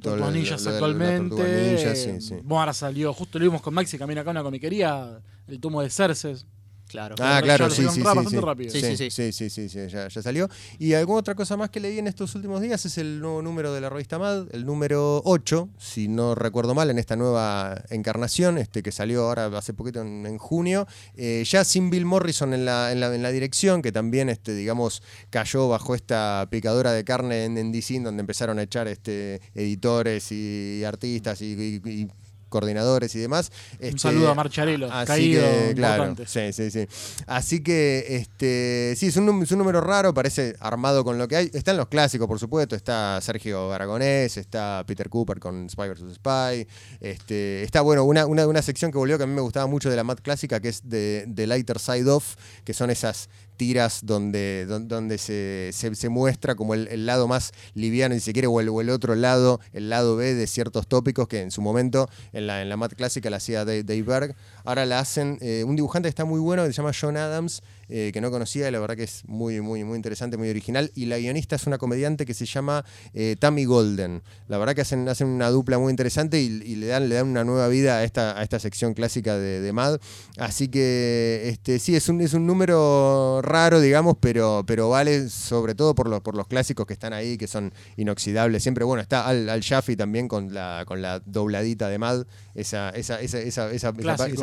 actualmente. 0.74 1.96
Sí, 1.96 2.20
sí. 2.20 2.34
Bueno, 2.42 2.60
ahora 2.60 2.72
salió, 2.74 3.12
justo 3.14 3.38
lo 3.38 3.44
vimos 3.44 3.62
con 3.62 3.72
Maxi, 3.74 3.98
camina 3.98 4.20
acá 4.20 4.30
una 4.30 4.42
comiquería, 4.42 5.20
el 5.48 5.60
tomo 5.60 5.82
de 5.82 5.90
Cerces. 5.90 6.46
Claro. 6.90 7.14
Ah, 7.20 7.40
claro, 7.42 7.70
sí, 7.70 7.82
sí, 7.82 7.88
sí, 7.94 8.00
bastante 8.02 8.30
sí. 8.30 8.40
rápido. 8.40 8.70
Sí, 8.72 8.80
Sí, 8.80 8.96
sí, 8.96 9.10
sí, 9.10 9.32
sí, 9.32 9.50
sí, 9.50 9.68
sí, 9.68 9.78
ya, 9.88 10.08
ya 10.08 10.22
salió. 10.22 10.48
Y 10.78 10.94
alguna 10.94 11.20
otra 11.20 11.34
cosa 11.34 11.56
más 11.56 11.70
que 11.70 11.80
leí 11.80 11.98
en 11.98 12.06
estos 12.06 12.34
últimos 12.34 12.60
días 12.60 12.84
es 12.84 12.98
el 12.98 13.20
nuevo 13.20 13.42
número 13.42 13.72
de 13.72 13.80
la 13.80 13.88
revista 13.88 14.18
Mad, 14.18 14.46
el 14.52 14.66
número 14.66 15.22
8, 15.24 15.68
si 15.78 16.08
no 16.08 16.34
recuerdo 16.34 16.74
mal, 16.74 16.90
en 16.90 16.98
esta 16.98 17.16
nueva 17.16 17.80
encarnación, 17.90 18.58
este 18.58 18.82
que 18.82 18.92
salió 18.92 19.22
ahora 19.28 19.46
hace 19.56 19.72
poquito 19.74 20.00
en, 20.02 20.26
en 20.26 20.38
junio, 20.38 20.86
eh, 21.14 21.44
ya 21.46 21.64
sin 21.64 21.90
Bill 21.90 22.04
Morrison 22.04 22.52
en 22.54 22.64
la, 22.64 22.90
en 22.92 23.00
la, 23.00 23.14
en 23.14 23.22
la 23.22 23.30
dirección, 23.30 23.82
que 23.82 23.92
también, 23.92 24.28
este, 24.28 24.54
digamos, 24.54 25.02
cayó 25.30 25.68
bajo 25.68 25.94
esta 25.94 26.46
picadora 26.50 26.92
de 26.92 27.04
carne 27.04 27.44
en, 27.44 27.56
en 27.56 27.70
DC, 27.72 28.00
donde 28.00 28.20
empezaron 28.20 28.58
a 28.58 28.62
echar 28.62 28.88
este, 28.88 29.40
editores 29.54 30.32
y, 30.32 30.82
artistas 30.84 31.40
y, 31.42 31.52
y- 31.84 31.90
y 31.90 32.08
coordinadores 32.50 33.14
y 33.14 33.18
demás. 33.20 33.50
Un 33.80 33.86
Este, 33.86 33.98
saludo 34.00 34.28
a 34.30 34.34
Marcharelo, 34.34 34.92
Así 34.92 35.06
caído, 35.06 35.42
que, 35.42 35.74
claro, 35.74 36.14
sí, 36.26 36.52
sí, 36.52 36.70
sí. 36.70 36.86
Así 37.26 37.62
que, 37.62 38.04
este, 38.16 38.94
sí, 38.98 39.06
es 39.06 39.16
un, 39.16 39.26
num- 39.26 39.42
es 39.42 39.50
un 39.52 39.58
número 39.58 39.80
raro, 39.80 40.12
parece 40.12 40.54
armado 40.60 41.02
con 41.04 41.16
lo 41.16 41.26
que 41.28 41.36
hay. 41.36 41.50
Están 41.54 41.78
los 41.78 41.88
clásicos, 41.88 42.26
por 42.28 42.38
supuesto. 42.38 42.76
Está 42.76 43.18
Sergio 43.22 43.72
Aragonés, 43.72 44.36
está 44.36 44.84
Peter 44.86 45.08
Cooper 45.08 45.38
con 45.40 45.70
Spy 45.70 45.88
vs. 45.88 46.14
Spy. 46.16 46.66
Este, 47.00 47.62
está, 47.62 47.80
bueno, 47.80 48.04
una, 48.04 48.26
una, 48.26 48.46
una 48.46 48.60
sección 48.62 48.90
que 48.92 48.98
volvió 48.98 49.16
que 49.16 49.24
a 49.24 49.26
mí 49.26 49.32
me 49.34 49.40
gustaba 49.40 49.66
mucho 49.66 49.88
de 49.88 49.96
la 49.96 50.04
Mad 50.04 50.18
clásica, 50.22 50.60
que 50.60 50.68
es 50.68 50.88
de, 50.88 51.24
de 51.26 51.46
Lighter 51.46 51.78
Side 51.78 52.10
Off, 52.10 52.34
que 52.64 52.74
son 52.74 52.90
esas 52.90 53.28
tiras 53.60 54.00
donde, 54.04 54.64
don- 54.66 54.88
donde 54.88 55.18
se, 55.18 55.68
se- 55.74 56.08
muestra 56.08 56.54
como 56.54 56.72
el, 56.72 56.88
el 56.88 57.04
lado 57.04 57.28
más 57.28 57.52
liviano, 57.74 58.14
si 58.14 58.20
se 58.22 58.32
quiere, 58.32 58.48
o 58.48 58.58
el, 58.58 58.70
o 58.70 58.80
el 58.80 58.88
otro 58.88 59.14
lado, 59.14 59.60
el 59.74 59.90
lado 59.90 60.16
B 60.16 60.32
de 60.34 60.46
ciertos 60.46 60.86
tópicos 60.86 61.28
que 61.28 61.42
en 61.42 61.50
su 61.50 61.60
momento 61.60 62.08
en 62.32 62.46
la, 62.46 62.62
en 62.62 62.70
la 62.70 62.78
mat 62.78 62.94
clásica 62.94 63.28
la 63.28 63.36
hacía 63.36 63.66
Dave, 63.66 63.82
Dave 63.84 64.02
Berg. 64.02 64.34
Ahora 64.64 64.86
la 64.86 64.98
hacen 64.98 65.36
eh, 65.42 65.62
un 65.66 65.76
dibujante 65.76 66.06
que 66.06 66.10
está 66.10 66.24
muy 66.24 66.40
bueno, 66.40 66.62
que 66.64 66.72
se 66.72 66.78
llama 66.78 66.92
John 66.98 67.18
Adams, 67.18 67.62
eh, 67.90 68.10
que 68.12 68.20
no 68.20 68.30
conocía 68.30 68.68
y 68.68 68.70
la 68.70 68.78
verdad 68.78 68.96
que 68.96 69.02
es 69.02 69.22
muy, 69.26 69.60
muy, 69.60 69.84
muy 69.84 69.96
interesante, 69.96 70.36
muy 70.36 70.48
original. 70.48 70.90
Y 70.94 71.06
la 71.06 71.18
guionista 71.18 71.56
es 71.56 71.66
una 71.66 71.78
comediante 71.78 72.24
que 72.24 72.34
se 72.34 72.46
llama 72.46 72.84
eh, 73.14 73.36
Tammy 73.38 73.64
Golden. 73.64 74.22
La 74.48 74.58
verdad 74.58 74.74
que 74.74 74.82
hacen, 74.82 75.08
hacen 75.08 75.28
una 75.28 75.50
dupla 75.50 75.78
muy 75.78 75.90
interesante 75.90 76.40
y, 76.40 76.46
y 76.46 76.76
le, 76.76 76.86
dan, 76.86 77.08
le 77.08 77.16
dan 77.16 77.28
una 77.28 77.44
nueva 77.44 77.68
vida 77.68 77.98
a 77.98 78.04
esta, 78.04 78.38
a 78.38 78.42
esta 78.42 78.58
sección 78.58 78.94
clásica 78.94 79.36
de, 79.36 79.60
de 79.60 79.72
Mad. 79.72 79.98
Así 80.38 80.68
que 80.68 81.42
este, 81.46 81.78
sí, 81.78 81.96
es 81.96 82.08
un, 82.08 82.20
es 82.20 82.34
un 82.34 82.46
número 82.46 83.40
raro, 83.42 83.80
digamos, 83.80 84.16
pero, 84.20 84.64
pero 84.66 84.88
vale 84.88 85.28
sobre 85.28 85.74
todo 85.74 85.94
por 85.94 86.08
los, 86.08 86.20
por 86.20 86.36
los 86.36 86.46
clásicos 86.46 86.86
que 86.86 86.92
están 86.92 87.12
ahí, 87.12 87.36
que 87.36 87.46
son 87.46 87.72
inoxidables. 87.96 88.62
Siempre, 88.62 88.84
bueno, 88.84 89.02
está 89.02 89.26
Al, 89.26 89.48
Al 89.48 89.62
también 89.96 90.28
con 90.28 90.52
la, 90.52 90.84
con 90.86 91.02
la 91.02 91.20
dobladita 91.20 91.88
de 91.88 91.98
Mad, 91.98 92.26
esa, 92.54 92.90
esa, 92.90 93.20
esa, 93.20 93.40
esa, 93.40 93.70
esa, 93.70 93.92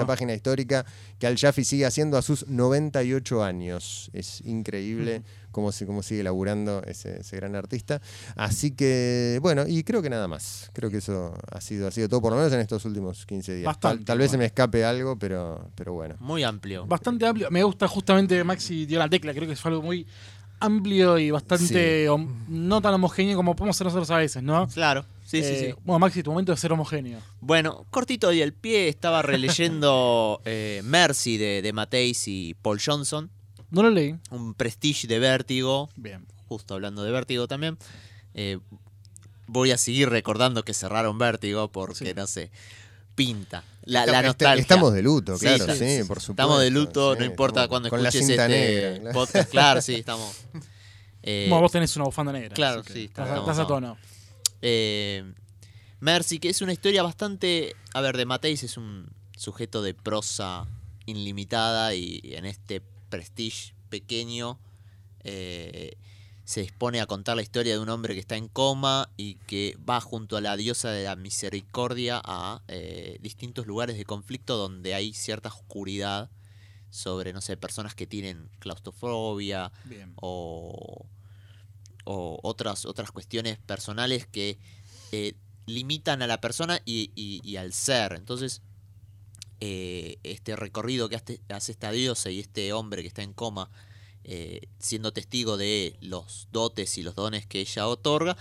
página 0.06 0.34
histórica 0.34 0.86
que 1.20 1.27
Al 1.27 1.38
Jaffe 1.38 1.63
sigue 1.63 1.86
haciendo 1.86 2.18
a 2.18 2.22
sus 2.22 2.48
98 2.48 3.37
18 3.38 3.44
años. 3.44 4.10
Es 4.13 4.41
increíble 4.46 5.24
cómo, 5.51 5.72
se, 5.72 5.86
cómo 5.86 6.03
sigue 6.03 6.24
laburando 6.24 6.82
ese, 6.84 7.22
ese 7.22 7.36
gran 7.36 7.56
artista. 7.56 8.01
Así 8.36 8.72
que, 8.72 9.39
bueno, 9.41 9.63
y 9.67 9.84
creo 9.84 10.01
que 10.01 10.10
nada 10.10 10.27
más. 10.27 10.70
Creo 10.74 10.89
que 10.89 10.98
eso 10.98 11.34
ha 11.51 11.62
sido, 11.62 11.88
ha 11.88 11.91
sido 11.91 12.10
todo, 12.10 12.22
por 12.22 12.32
lo 12.32 12.38
menos 12.38 12.53
en 12.53 12.60
estos 12.60 12.86
últimos 12.86 13.25
15 13.25 13.56
días. 13.56 13.65
Bastante, 13.65 13.98
tal, 13.98 14.06
tal 14.06 14.17
vez 14.20 14.32
se 14.32 14.38
me 14.38 14.46
escape 14.46 14.86
algo, 14.86 15.17
pero, 15.17 15.70
pero 15.75 15.94
bueno. 15.94 16.15
Muy 16.20 16.44
amplio. 16.44 16.86
Bastante 16.86 17.25
amplio. 17.25 17.50
Me 17.51 17.63
gusta 17.63 17.88
justamente 17.88 18.44
Maxi 18.44 18.86
dio 18.86 19.00
la 19.00 19.10
tecla. 19.10 19.34
Creo 19.34 19.48
que 19.48 19.56
fue 19.56 19.72
algo 19.72 19.84
muy 19.84 20.06
amplio 20.60 21.17
y 21.17 21.32
bastante 21.32 22.08
no 22.48 22.82
tan 22.82 22.94
homogéneo 22.94 23.36
como 23.36 23.56
podemos 23.56 23.77
ser 23.77 23.86
nosotros 23.86 24.10
a 24.12 24.17
veces, 24.17 24.41
¿no? 24.44 24.67
Claro, 24.67 25.06
sí, 25.27 25.41
sí, 25.43 25.50
Eh, 25.50 25.74
sí. 25.75 25.81
Bueno, 25.84 26.00
Maxi, 26.00 26.24
tu 26.24 26.31
momento 26.31 26.51
de 26.53 26.57
ser 26.57 26.72
homogéneo. 26.72 27.19
Bueno, 27.41 27.86
cortito 27.89 28.31
y 28.34 28.41
el 28.41 28.53
pie, 28.53 28.88
estaba 28.88 29.22
releyendo 29.22 30.41
eh, 30.46 30.81
Mercy 30.84 31.38
de, 31.38 31.62
de 31.62 31.74
Mateis 31.74 32.27
y 32.27 32.55
Paul 32.62 32.79
Johnson, 32.84 33.29
No 33.69 33.84
lo 33.84 33.89
leí. 33.89 34.15
un 34.31 34.53
prestige 34.53 35.07
de 35.07 35.19
vértigo, 35.19 35.89
Bien. 35.96 36.25
justo 36.48 36.74
hablando 36.74 37.03
de 37.03 37.12
vértigo 37.12 37.48
también. 37.48 37.77
Eh, 38.34 38.60
voy 39.48 39.72
a 39.72 39.77
seguir 39.77 40.10
recordando 40.10 40.63
que 40.63 40.74
cerraron 40.74 41.17
vértigo 41.17 41.72
porque, 41.72 42.05
Sí. 42.07 42.13
no 42.15 42.27
sé, 42.27 42.51
pinta. 43.15 43.63
La, 43.84 44.05
la 44.05 44.22
nostalgia. 44.22 44.62
estamos 44.62 44.93
de 44.93 45.01
luto, 45.01 45.38
claro, 45.38 45.65
sí, 45.65 45.72
sí, 45.79 45.98
sí, 46.01 46.03
por 46.03 46.19
supuesto. 46.19 46.31
Estamos 46.34 46.60
de 46.62 46.69
luto, 46.69 47.13
sí, 47.13 47.19
no 47.19 47.25
importa 47.25 47.67
cuando 47.69 47.89
con 47.89 48.03
la 48.03 48.10
escuches 48.10 48.27
cinta 48.27 48.46
este 48.48 49.00
negra, 49.00 49.12
podcast. 49.13 49.50
Claro, 49.50 49.81
sí, 49.81 49.96
estamos. 49.96 50.36
Eh, 51.29 51.48
Bueno, 51.50 51.63
vos 51.63 51.72
tenés 51.74 51.93
una 51.98 52.05
bufanda 52.05 52.31
negra. 52.31 52.53
claro, 52.53 52.84
sí, 52.84 53.05
Estás, 53.05 53.27
estamos- 53.27 53.50
estás 53.50 53.60
a 53.65 53.67
tono. 53.67 53.98
Eh, 54.62 55.34
Mercy, 56.00 56.40
que 56.40 56.50
es 56.50 56.62
una 56.62 56.74
historia 56.74 57.04
bastante. 57.04 57.76
A 57.94 58.02
ver, 58.02 58.18
de 58.18 58.26
Mateis 58.26 58.64
es 58.64 58.78
un 58.78 59.10
sujeto 59.36 59.82
de 59.82 59.94
prosa 59.94 60.68
ilimitada 61.06 61.96
y 61.96 62.22
en 62.24 62.46
este 62.46 62.82
prestige 63.10 63.74
pequeño 63.90 64.60
eh, 65.24 65.98
se 66.44 66.62
dispone 66.62 67.02
a 67.02 67.08
contar 67.08 67.36
la 67.36 67.42
historia 67.42 67.74
de 67.74 67.80
un 67.80 67.90
hombre 67.90 68.14
que 68.14 68.20
está 68.20 68.38
en 68.38 68.48
coma 68.48 69.10
y 69.18 69.36
que 69.36 69.78
va 69.88 70.00
junto 70.00 70.38
a 70.38 70.42
la 70.42 70.56
diosa 70.56 70.92
de 70.92 71.04
la 71.04 71.16
misericordia 71.16 72.22
a 72.24 72.62
eh, 72.68 73.18
distintos 73.22 73.68
lugares 73.68 73.98
de 73.98 74.06
conflicto 74.06 74.56
donde 74.56 74.94
hay 74.94 75.14
cierta 75.14 75.50
oscuridad 75.50 76.30
sobre, 76.90 77.34
no 77.34 77.42
sé, 77.42 77.58
personas 77.58 77.96
que 77.96 78.08
tienen 78.08 78.50
claustrofobia, 78.60 79.74
Bien. 79.84 80.14
o, 80.16 81.06
o 82.10 82.40
otras, 82.42 82.86
otras 82.86 83.12
cuestiones 83.12 83.58
personales 83.60 84.26
que 84.26 84.58
eh, 85.12 85.34
limitan 85.66 86.22
a 86.22 86.28
la 86.28 86.40
persona 86.40 86.82
y, 86.86 87.58
al 87.58 87.74
ser. 87.74 88.14
Entonces, 88.14 88.62
eh, 89.60 90.18
este 90.24 90.56
recorrido 90.56 91.10
que 91.10 91.18
hace, 91.18 91.42
hace 91.50 91.74
esta 91.74 91.92
diosa 91.92 92.30
y 92.30 92.40
este 92.40 92.72
hombre 92.72 93.02
que 93.02 93.10
está 93.10 93.24
en 93.24 93.34
coma, 93.34 93.70
eh, 94.24 94.62
siendo 94.80 95.12
testigo 95.12 95.58
de 95.58 95.98
los 96.00 96.48
dotes 96.52 96.98
y 96.98 97.04
los 97.04 97.16
dones 97.16 97.46
que 97.46 97.60
ella 97.60 97.88
otorga, 97.88 98.38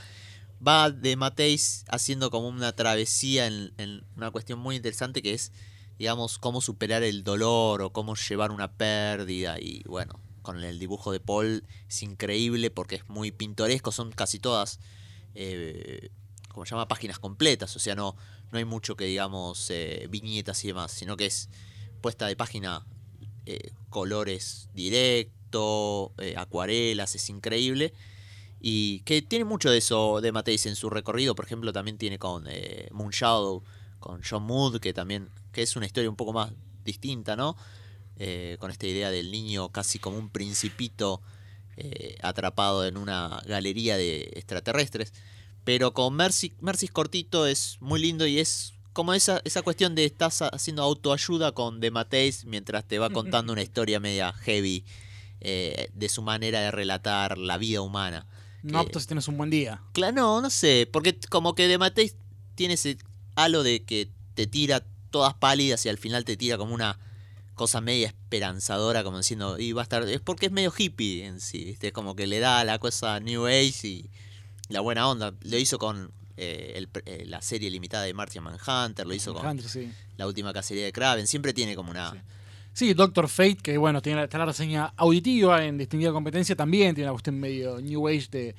va 0.66 0.90
de 0.90 1.16
Mateis 1.16 1.84
haciendo 1.88 2.30
como 2.30 2.48
una 2.48 2.72
travesía 2.72 3.48
en, 3.48 3.72
en 3.78 4.04
una 4.16 4.30
cuestión 4.30 4.60
muy 4.60 4.76
interesante 4.76 5.22
que 5.22 5.34
es, 5.34 5.50
digamos, 5.98 6.38
cómo 6.38 6.60
superar 6.60 7.02
el 7.02 7.24
dolor 7.24 7.82
o 7.82 7.92
cómo 7.92 8.14
llevar 8.14 8.52
una 8.52 8.72
pérdida 8.72 9.58
y 9.58 9.82
bueno, 9.86 10.20
con 10.46 10.62
el 10.62 10.78
dibujo 10.78 11.10
de 11.10 11.18
Paul 11.18 11.64
es 11.88 12.02
increíble 12.04 12.70
porque 12.70 12.94
es 12.94 13.08
muy 13.08 13.32
pintoresco, 13.32 13.90
son 13.90 14.12
casi 14.12 14.38
todas, 14.38 14.78
eh, 15.34 16.10
como 16.48 16.64
se 16.64 16.70
llama, 16.70 16.86
páginas 16.86 17.18
completas, 17.18 17.74
o 17.74 17.80
sea, 17.80 17.96
no, 17.96 18.14
no 18.52 18.58
hay 18.58 18.64
mucho 18.64 18.94
que 18.94 19.06
digamos 19.06 19.68
eh, 19.70 20.06
viñetas 20.08 20.64
y 20.64 20.68
demás, 20.68 20.92
sino 20.92 21.16
que 21.16 21.26
es 21.26 21.48
puesta 22.00 22.28
de 22.28 22.36
página, 22.36 22.86
eh, 23.44 23.72
colores 23.90 24.68
directo, 24.72 26.12
acuarelas, 26.36 27.16
es 27.16 27.28
increíble. 27.28 27.92
Y 28.60 29.00
que 29.00 29.22
tiene 29.22 29.44
mucho 29.44 29.70
de 29.70 29.78
eso 29.78 30.20
de 30.20 30.30
Mateis 30.30 30.66
en 30.66 30.76
su 30.76 30.90
recorrido, 30.90 31.34
por 31.34 31.44
ejemplo, 31.44 31.72
también 31.72 31.98
tiene 31.98 32.18
con 32.18 32.46
Moon 32.92 33.10
Shadow, 33.10 33.64
con 33.98 34.22
John 34.22 34.44
Mood, 34.44 34.78
que 34.78 34.92
también 34.92 35.28
que 35.52 35.62
es 35.62 35.74
una 35.76 35.86
historia 35.86 36.08
un 36.08 36.16
poco 36.16 36.32
más 36.32 36.52
distinta, 36.84 37.36
¿no? 37.36 37.56
Eh, 38.18 38.56
con 38.60 38.70
esta 38.70 38.86
idea 38.86 39.10
del 39.10 39.30
niño 39.30 39.68
casi 39.68 39.98
como 39.98 40.16
un 40.16 40.30
principito 40.30 41.20
eh, 41.76 42.16
atrapado 42.22 42.86
en 42.86 42.96
una 42.96 43.42
galería 43.46 43.98
de 43.98 44.30
extraterrestres. 44.34 45.12
Pero 45.64 45.92
con 45.92 46.14
Mercy, 46.14 46.54
Mercy 46.60 46.86
es 46.86 46.92
cortito, 46.92 47.46
es 47.46 47.76
muy 47.80 48.00
lindo 48.00 48.26
y 48.26 48.38
es 48.38 48.72
como 48.94 49.12
esa, 49.12 49.42
esa 49.44 49.60
cuestión 49.60 49.94
de 49.94 50.06
estás 50.06 50.40
haciendo 50.40 50.82
autoayuda 50.82 51.52
con 51.52 51.80
The 51.80 51.90
Mateis 51.90 52.46
mientras 52.46 52.86
te 52.86 52.98
va 52.98 53.10
contando 53.12 53.52
una 53.52 53.62
historia 53.62 54.00
media 54.00 54.32
heavy 54.32 54.86
eh, 55.42 55.90
de 55.92 56.08
su 56.08 56.22
manera 56.22 56.60
de 56.60 56.70
relatar 56.70 57.36
la 57.36 57.58
vida 57.58 57.82
humana. 57.82 58.26
No 58.62 58.78
apto 58.78 58.98
si 58.98 59.06
tienes 59.06 59.28
un 59.28 59.36
buen 59.36 59.50
día. 59.50 59.82
Claro, 59.92 60.14
no, 60.14 60.40
no 60.40 60.48
sé, 60.48 60.88
porque 60.90 61.18
como 61.28 61.54
que 61.54 61.68
de 61.68 61.76
Mateis 61.76 62.16
tiene 62.54 62.74
ese 62.74 62.96
halo 63.34 63.62
de 63.62 63.84
que 63.84 64.10
te 64.32 64.46
tira 64.46 64.82
todas 65.10 65.34
pálidas 65.34 65.84
y 65.84 65.90
al 65.90 65.98
final 65.98 66.24
te 66.24 66.38
tira 66.38 66.56
como 66.56 66.72
una 66.72 66.98
cosa 67.56 67.80
media 67.80 68.06
esperanzadora, 68.06 69.02
como 69.02 69.16
diciendo, 69.16 69.58
y 69.58 69.72
va 69.72 69.82
a 69.82 69.84
estar, 69.84 70.04
es 70.04 70.20
porque 70.20 70.46
es 70.46 70.52
medio 70.52 70.72
hippie 70.76 71.26
en 71.26 71.40
sí, 71.40 71.64
¿viste? 71.64 71.88
Es 71.88 71.92
como 71.92 72.14
que 72.14 72.28
le 72.28 72.38
da 72.38 72.62
la 72.64 72.78
cosa 72.78 73.18
New 73.18 73.46
Age 73.46 73.88
y 73.88 74.10
la 74.68 74.80
buena 74.80 75.08
onda. 75.08 75.34
Lo 75.40 75.58
hizo 75.58 75.78
con 75.78 76.12
eh, 76.36 76.74
el 76.76 76.88
eh, 77.06 77.24
la 77.26 77.42
serie 77.42 77.70
limitada 77.70 78.04
de 78.04 78.14
Martian 78.14 78.44
Manhunter, 78.44 79.06
lo 79.06 79.14
hizo 79.14 79.34
con 79.34 79.58
sí. 79.60 79.90
la 80.16 80.26
última 80.26 80.52
cacería 80.52 80.84
de 80.84 80.92
Kraven, 80.92 81.26
siempre 81.26 81.52
tiene 81.52 81.74
como 81.74 81.90
una... 81.90 82.12
Sí. 82.12 82.18
Sí, 82.72 82.92
Doctor 82.92 83.30
Fate, 83.30 83.56
que 83.56 83.78
bueno, 83.78 84.02
tiene 84.02 84.18
la, 84.18 84.24
está 84.24 84.36
la 84.36 84.44
reseña 84.44 84.92
auditiva 84.98 85.64
en 85.64 85.78
distinguida 85.78 86.12
competencia, 86.12 86.54
también 86.54 86.94
tiene 86.94 87.08
una 87.08 87.14
cuestión 87.14 87.40
medio 87.40 87.80
New 87.80 88.06
Age 88.06 88.28
de 88.30 88.54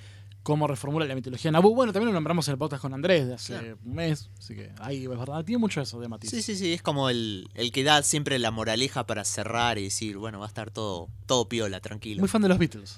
cómo 0.48 0.66
reformula 0.66 1.06
la 1.06 1.14
mitología 1.14 1.52
Nabu. 1.52 1.76
Bueno, 1.76 1.92
también 1.92 2.08
lo 2.08 2.14
nombramos 2.14 2.48
en 2.48 2.54
el 2.54 2.58
podcast 2.58 2.82
con 2.82 2.94
Andrés 2.94 3.28
de 3.28 3.34
hace 3.34 3.52
Claro. 3.52 3.78
un 3.84 3.94
mes, 3.96 4.30
así 4.40 4.56
que 4.56 4.72
ahí 4.80 5.04
es 5.04 5.10
verdad. 5.10 5.44
Tiene 5.44 5.58
mucho 5.60 5.82
eso 5.82 6.00
de 6.00 6.08
Matiz. 6.08 6.30
Sí, 6.30 6.42
sí, 6.42 6.56
sí, 6.56 6.72
es 6.72 6.82
como 6.82 7.10
el, 7.10 7.50
el 7.54 7.74
que 7.74 7.84
da 7.84 8.02
siempre 8.02 8.40
la 8.40 8.50
moraleja 8.50 9.06
para 9.06 9.26
cerrar 9.26 9.78
y 9.78 9.84
decir, 9.84 10.16
bueno, 10.16 10.40
va 10.40 10.46
a 10.46 10.48
estar 10.48 10.72
todo, 10.72 11.10
todo 11.26 11.50
piola, 11.50 11.82
tranquilo. 11.82 12.22
Muy 12.22 12.30
fan 12.30 12.42
de 12.42 12.48
los 12.48 12.58
Beatles. 12.60 12.98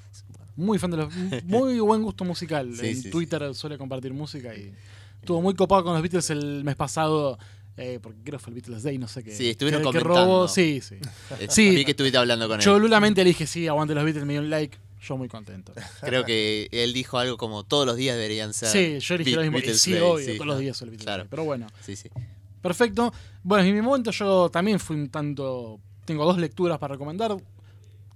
Muy 0.56 0.78
fan 0.78 0.92
de 0.92 0.98
los. 0.98 1.14
Muy 1.46 1.80
buen 1.80 2.04
gusto 2.04 2.24
musical. 2.24 2.76
Sí, 2.76 2.86
en 2.86 2.96
sí, 2.98 3.02
sí. 3.02 3.10
Twitter 3.10 3.56
suele 3.56 3.80
compartir 3.80 4.14
música 4.14 4.54
y 4.56 4.72
estuvo 5.20 5.42
muy 5.42 5.56
copado 5.56 5.84
con 5.86 5.94
los 5.94 6.04
Beatles 6.04 6.30
el 6.30 6.64
mes 6.64 6.76
pasado. 6.76 7.40
eh, 7.78 7.98
porque 8.00 8.20
creo 8.24 8.38
que 8.38 8.44
fue 8.44 8.52
el 8.52 8.56
Beatles 8.62 8.84
Day, 8.84 9.00
no 9.00 9.08
sé 9.08 9.24
qué. 9.24 9.36
Sí, 9.36 9.50
estuvieron 9.50 9.82
que 9.82 9.86
comentando. 9.86 10.14
robó, 10.20 10.48
sí, 10.48 10.82
sí. 10.82 10.98
Eh, 11.40 11.48
Sí. 11.50 11.72
Vi 11.78 11.84
que 11.86 11.92
estuviste 11.92 12.18
hablando 12.20 12.48
con 12.48 12.60
él. 12.60 12.64
Cholulamente 12.64 13.24
le 13.24 13.30
dije, 13.30 13.48
sí, 13.48 13.68
aguante 13.68 13.96
los 13.96 14.04
Beatles, 14.04 14.26
me 14.28 14.34
dio 14.34 14.42
un 14.44 14.50
like. 14.52 14.78
Yo 15.02 15.18
muy 15.18 15.28
contento. 15.30 15.74
Creo 16.02 16.26
que 16.26 16.68
él 16.72 16.92
dijo 16.94 17.18
algo 17.18 17.38
como 17.38 17.64
todos 17.64 17.86
los 17.86 17.96
días 17.96 18.16
deberían 18.18 18.54
ser. 18.54 18.70
Sí, 18.70 19.00
yo 19.00 19.18
dije 19.18 19.32
Be- 19.32 19.36
lo 19.38 19.42
mismo. 19.44 19.58
Beatles 19.58 19.82
sí, 19.82 19.94
Day, 19.94 20.02
obvio, 20.02 20.26
sí, 20.26 20.34
todos 20.34 20.48
los 20.48 20.60
días 20.60 20.82
el 20.82 20.90
Beatles 20.90 21.06
Claro. 21.06 21.28
Pero 21.30 21.44
bueno, 21.46 21.68
Sí, 21.82 21.96
sí. 21.96 22.10
perfecto. 22.62 23.14
Bueno, 23.44 23.64
en 23.66 23.76
mi 23.76 23.82
momento 23.82 24.12
yo 24.12 24.50
también 24.50 24.80
fui 24.80 24.96
un 24.98 25.10
tanto. 25.10 25.80
Tengo 26.06 26.26
dos 26.26 26.38
lecturas 26.38 26.78
para 26.80 26.94
recomendar. 26.94 27.38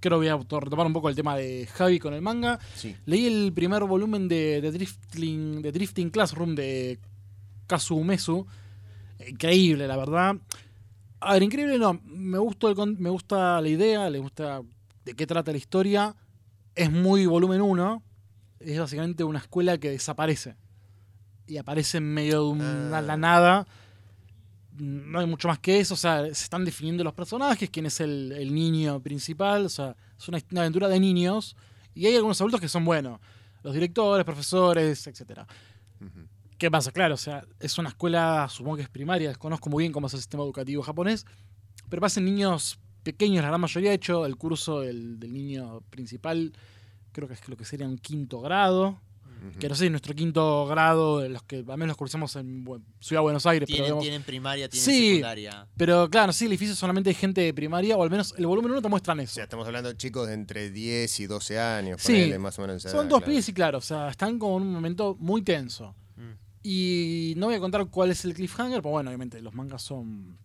Creo 0.00 0.20
que 0.20 0.28
voy 0.28 0.28
a 0.28 0.36
retomar 0.60 0.86
un 0.86 0.92
poco 0.92 1.08
el 1.08 1.14
tema 1.14 1.34
de 1.36 1.66
Javi 1.72 1.98
con 1.98 2.12
el 2.12 2.20
manga. 2.20 2.58
Sí. 2.74 2.94
Leí 3.06 3.26
el 3.26 3.52
primer 3.54 3.82
volumen 3.84 4.28
de, 4.28 4.60
de 4.60 4.70
Drifting, 4.70 5.62
de 5.62 5.72
Drifting 5.72 6.10
Classroom 6.10 6.54
de 6.54 6.98
Kazu 7.66 7.96
Umesu. 7.96 8.46
Increíble, 9.26 9.86
la 9.88 9.96
verdad. 9.96 10.36
A 11.20 11.32
ver, 11.32 11.42
increíble 11.42 11.78
no. 11.78 12.00
Me, 12.04 12.36
gustó 12.38 12.68
el 12.68 12.74
con- 12.74 13.00
me 13.00 13.08
gusta 13.08 13.58
la 13.62 13.68
idea, 13.68 14.10
le 14.10 14.18
gusta 14.18 14.60
de 15.06 15.14
qué 15.14 15.26
trata 15.26 15.52
la 15.52 15.56
historia. 15.58 16.14
Es 16.74 16.90
muy 16.90 17.26
volumen 17.26 17.60
1. 17.60 18.02
Es 18.60 18.78
básicamente 18.78 19.24
una 19.24 19.38
escuela 19.38 19.78
que 19.78 19.90
desaparece. 19.90 20.56
Y 21.46 21.58
aparece 21.58 21.98
en 21.98 22.12
medio 22.14 22.42
de 22.44 22.48
una, 22.50 22.98
Ah. 22.98 23.02
la 23.02 23.16
nada. 23.16 23.66
No 24.76 25.20
hay 25.20 25.26
mucho 25.26 25.46
más 25.48 25.58
que 25.58 25.78
eso. 25.80 25.94
O 25.94 25.96
sea, 25.96 26.24
se 26.24 26.30
están 26.44 26.64
definiendo 26.64 27.04
los 27.04 27.12
personajes, 27.14 27.70
quién 27.70 27.86
es 27.86 28.00
el, 28.00 28.32
el 28.32 28.52
niño 28.54 29.00
principal. 29.00 29.66
O 29.66 29.68
sea, 29.68 29.94
es 30.18 30.28
una, 30.28 30.38
una 30.50 30.62
aventura 30.62 30.88
de 30.88 30.98
niños. 30.98 31.56
Y 31.94 32.06
hay 32.06 32.16
algunos 32.16 32.40
adultos 32.40 32.60
que 32.60 32.68
son 32.68 32.84
buenos. 32.84 33.20
Los 33.62 33.72
directores, 33.74 34.24
profesores. 34.24 35.06
Ujú. 35.06 36.26
¿Qué 36.58 36.70
pasa? 36.70 36.90
Claro, 36.92 37.14
o 37.14 37.18
sea, 37.18 37.44
es 37.60 37.78
una 37.78 37.88
escuela, 37.90 38.46
supongo 38.50 38.76
que 38.76 38.82
es 38.82 38.88
primaria, 38.88 39.28
desconozco 39.28 39.68
muy 39.70 39.82
bien 39.84 39.92
cómo 39.92 40.06
es 40.06 40.14
el 40.14 40.20
sistema 40.20 40.44
educativo 40.44 40.82
japonés, 40.82 41.26
pero 41.88 42.00
pasan 42.00 42.24
niños 42.24 42.78
pequeños, 43.04 43.42
la 43.42 43.48
gran 43.48 43.60
mayoría 43.60 43.92
ha 43.92 43.94
hecho 43.94 44.26
el 44.26 44.36
curso 44.36 44.80
del, 44.80 45.20
del 45.20 45.32
niño 45.32 45.82
principal, 45.90 46.52
creo 47.12 47.28
que 47.28 47.34
es 47.34 47.48
lo 47.48 47.56
que 47.56 47.64
sería 47.64 47.86
un 47.86 47.98
quinto 47.98 48.40
grado, 48.40 49.00
que 49.60 49.68
no 49.68 49.74
sé, 49.74 49.90
nuestro 49.90 50.14
quinto 50.14 50.64
grado, 50.66 51.28
los 51.28 51.42
que 51.42 51.58
al 51.58 51.64
menos 51.66 51.88
los 51.88 51.96
cursamos 51.98 52.34
en 52.36 52.64
Ciudad 52.98 53.20
de 53.20 53.24
Buenos 53.24 53.44
Aires, 53.44 53.66
pero, 53.66 53.74
Tienen, 53.76 53.84
digamos- 53.84 54.02
tienen 54.02 54.22
primaria, 54.22 54.68
tienen 54.70 54.84
Sí. 54.86 55.06
secundaria. 55.08 55.66
pero 55.76 56.08
claro, 56.08 56.32
sí, 56.32 56.46
el 56.46 56.52
edificio 56.52 56.74
solamente 56.74 57.10
hay 57.10 57.14
gente 57.14 57.42
de 57.42 57.52
primaria, 57.52 57.94
o 57.98 58.02
al 58.02 58.08
menos 58.10 58.34
el 58.38 58.46
volumen 58.46 58.70
1 58.72 58.80
te 58.80 58.88
muestran 58.88 59.18
O 59.18 59.22
eso. 59.22 59.34
sea, 59.34 59.44
estamos 59.44 59.66
hablando 59.66 59.90
de 59.90 59.98
chicos 59.98 60.28
de 60.28 60.32
entre 60.34 60.70
10 60.70 61.20
y 61.20 61.26
12 61.26 61.60
años, 61.60 62.00
Sí. 62.00 62.12
ponele, 62.12 62.38
más 62.38 62.58
o 62.58 62.62
menos. 62.62 62.76
esa 62.76 62.88
Son 62.88 63.00
edad, 63.00 63.08
dos 63.10 63.18
claro. 63.18 63.30
pibes 63.32 63.48
y 63.50 63.52
claro, 63.52 63.78
o 63.78 63.82
sea, 63.82 64.08
están 64.08 64.38
como 64.38 64.56
en 64.56 64.62
un 64.62 64.72
momento 64.72 65.14
muy 65.20 65.42
tenso. 65.42 65.94
Mm. 66.16 66.30
Y 66.62 67.34
no 67.36 67.46
voy 67.46 67.56
a 67.56 67.60
contar 67.60 67.84
cuál 67.90 68.12
es 68.12 68.24
el 68.24 68.32
cliffhanger, 68.32 68.80
pues 68.80 68.90
bueno, 68.92 69.10
obviamente 69.10 69.42
los 69.42 69.52
mangas 69.52 69.82
son. 69.82 70.38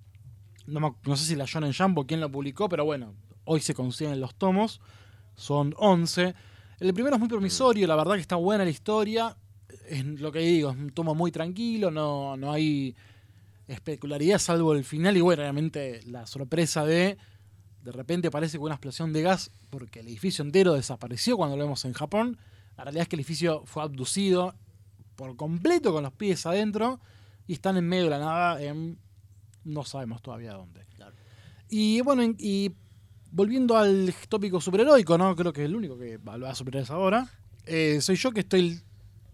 No, 0.69 1.17
sé 1.17 1.25
si 1.25 1.35
la 1.35 1.45
Shonen 1.45 1.73
Jump 1.73 1.97
o 1.97 2.05
quién 2.05 2.19
lo 2.19 2.31
publicó, 2.31 2.69
pero 2.69 2.85
bueno, 2.85 3.13
hoy 3.45 3.61
se 3.61 3.73
consiguen 3.73 4.19
los 4.19 4.35
tomos. 4.35 4.81
Son 5.35 5.73
11. 5.77 6.33
El 6.79 6.93
primero 6.93 7.15
es 7.15 7.19
muy 7.19 7.29
promisorio, 7.29 7.88
la 7.88 7.95
verdad 7.95 8.15
que 8.15 8.21
está 8.21 8.35
buena 8.35 8.63
la 8.63 8.69
historia. 8.69 9.35
Es 9.88 10.05
lo 10.05 10.31
que 10.31 10.39
digo, 10.39 10.71
es 10.71 10.77
un 10.77 10.91
tomo 10.91 11.15
muy 11.15 11.31
tranquilo, 11.31 11.91
no, 11.91 12.38
no 12.38 12.51
hay 12.51 12.95
especularidad 13.67 14.39
salvo 14.39 14.73
el 14.73 14.83
final 14.83 15.15
y 15.15 15.21
bueno, 15.21 15.43
obviamente 15.43 16.01
la 16.07 16.25
sorpresa 16.25 16.85
de 16.85 17.17
de 17.83 17.91
repente 17.91 18.31
parece 18.31 18.57
que 18.57 18.63
una 18.63 18.75
explosión 18.75 19.13
de 19.13 19.21
gas 19.21 19.51
porque 19.69 20.01
el 20.01 20.07
edificio 20.07 20.43
entero 20.43 20.73
desapareció 20.73 21.38
cuando 21.38 21.55
lo 21.55 21.63
vemos 21.63 21.85
en 21.85 21.93
Japón. 21.93 22.38
La 22.77 22.83
realidad 22.83 23.03
es 23.03 23.07
que 23.07 23.15
el 23.15 23.21
edificio 23.21 23.63
fue 23.65 23.83
abducido 23.83 24.55
por 25.15 25.35
completo 25.35 25.93
con 25.93 26.03
los 26.03 26.13
pies 26.13 26.45
adentro 26.45 26.99
y 27.47 27.53
están 27.53 27.77
en 27.77 27.88
medio 27.88 28.05
de 28.05 28.09
la 28.11 28.19
nada 28.19 28.61
en 28.61 28.99
no 29.69 29.83
sabemos 29.85 30.21
todavía 30.21 30.53
dónde. 30.53 30.85
Claro. 30.95 31.15
Y 31.69 32.01
bueno, 32.01 32.23
en- 32.23 32.35
y 32.39 32.71
volviendo 33.31 33.77
al 33.77 34.13
tópico 34.27 34.59
superheroico, 34.59 35.17
¿no? 35.17 35.35
Creo 35.35 35.53
que 35.53 35.61
es 35.61 35.65
el 35.65 35.75
único 35.75 35.97
que 35.97 36.17
va 36.17 36.35
a 36.49 36.55
superhéroes 36.55 36.89
ahora. 36.89 37.29
eh, 37.65 38.01
soy 38.01 38.15
yo 38.15 38.31
que 38.31 38.39
estoy 38.39 38.81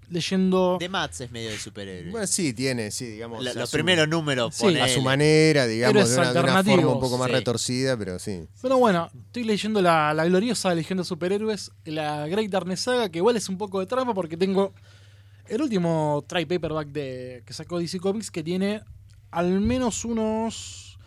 leyendo. 0.10 0.78
De 0.80 0.90
Mats 0.90 1.22
es 1.22 1.32
medio 1.32 1.50
de 1.50 1.58
superhéroe. 1.58 2.12
Bueno, 2.12 2.28
sí, 2.28 2.54
tiene, 2.54 2.92
sí, 2.92 3.06
digamos. 3.06 3.44
La- 3.44 3.54
los 3.54 3.70
su- 3.70 3.78
primeros 3.78 4.08
números, 4.08 4.54
Sí. 4.56 4.78
A 4.78 4.88
su 4.88 5.02
manera, 5.02 5.66
digamos, 5.66 6.10
de 6.10 6.18
una, 6.18 6.34
de 6.34 6.40
una 6.42 6.64
forma 6.64 6.92
un 6.94 7.00
poco 7.00 7.18
más 7.18 7.28
sí. 7.28 7.34
retorcida, 7.34 7.98
pero 7.98 8.20
sí. 8.20 8.46
Pero 8.62 8.78
bueno, 8.78 9.10
estoy 9.28 9.44
leyendo 9.46 9.82
la, 9.82 10.14
la 10.14 10.26
gloriosa 10.26 10.74
Legión 10.76 10.98
de 10.98 11.06
Superhéroes, 11.06 11.72
la 11.86 12.28
Great 12.28 12.50
Darkness 12.52 12.82
Saga, 12.82 13.10
que 13.10 13.20
igual 13.20 13.38
es 13.38 13.48
un 13.50 13.58
poco 13.58 13.80
de 13.80 13.86
trampa 13.86 14.14
porque 14.14 14.38
tengo 14.38 14.74
el 15.48 15.62
último 15.62 16.24
try 16.28 16.46
paperback 16.46 16.90
de, 16.90 17.44
que 17.46 17.54
sacó 17.54 17.80
DC 17.80 18.00
Comics 18.00 18.32
que 18.32 18.44
tiene 18.44 18.82
al 19.32 19.60
menos 19.62 20.06
unos 20.06 20.98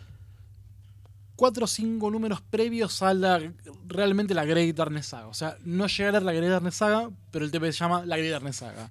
4 1.35 1.63
o 1.63 1.67
5 1.67 2.11
números 2.11 2.41
previos 2.41 3.01
a 3.01 3.13
la 3.13 3.39
realmente 3.87 4.33
la 4.33 4.45
Great 4.45 4.75
Darkness 4.75 5.07
Saga. 5.07 5.27
O 5.27 5.33
sea, 5.33 5.57
no 5.63 5.87
llegué 5.87 6.09
a 6.09 6.19
la 6.19 6.33
Great 6.33 6.51
Darkness 6.51 6.75
Saga, 6.75 7.09
pero 7.31 7.45
el 7.45 7.51
TP 7.51 7.71
se 7.71 7.79
llama 7.79 8.05
la 8.05 8.17
Great 8.17 8.31
Darkness 8.31 8.57
Saga. 8.57 8.89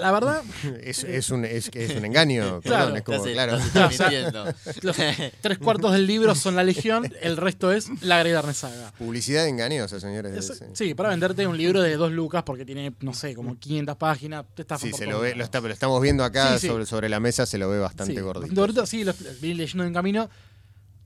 La 0.00 0.10
verdad, 0.12 0.42
Es, 0.82 1.04
es, 1.04 1.30
un, 1.30 1.44
es, 1.44 1.68
un 1.96 2.04
engaño, 2.04 2.60
Claro. 2.62 2.94
perdón, 2.94 2.96
es 2.96 3.02
como, 3.04 3.22
claro. 3.24 3.56
O 4.88 4.92
sea, 4.92 5.32
tres 5.40 5.58
cuartos 5.58 5.92
del 5.92 6.06
libro 6.06 6.34
son 6.34 6.56
la 6.56 6.64
Legión, 6.64 7.10
el 7.22 7.36
resto 7.36 7.70
es 7.72 7.88
la 8.02 8.18
Great 8.20 8.34
Darkness 8.34 8.56
Saga. 8.58 8.92
Publicidad 8.98 9.46
engañosa, 9.46 10.00
señores. 10.00 10.36
Es- 10.50 10.58
sí. 10.58 10.64
sí, 10.72 10.94
para 10.94 11.10
venderte 11.10 11.46
un 11.46 11.56
libro 11.56 11.80
de 11.82 11.96
dos 11.96 12.10
lucas 12.12 12.42
porque 12.44 12.64
tiene, 12.64 12.92
no 13.00 13.12
sé, 13.14 13.34
como 13.34 13.58
500 13.58 13.96
páginas. 13.96 14.44
Te 14.54 14.64
Sí, 14.78 14.92
se 14.92 15.06
lo 15.06 15.20
ve, 15.20 15.34
lo, 15.34 15.44
está- 15.44 15.60
lo 15.60 15.68
estamos 15.68 16.00
viendo 16.02 16.24
acá 16.24 16.54
Sí, 16.54 16.60
sí. 16.62 16.66
Sobre, 16.68 16.86
sobre 16.86 17.08
la 17.08 17.20
mesa, 17.20 17.46
se 17.46 17.58
lo 17.58 17.68
ve 17.68 17.78
bastante 17.78 18.14
Sí, 18.14 18.20
gordito. 18.20 18.40
bastante 18.40 18.60
gordito, 18.60 18.86
sí, 18.86 19.04
lo 19.04 19.12
vine 19.40 19.54
leyendo 19.56 19.84
en 19.84 19.92
camino. 19.92 20.28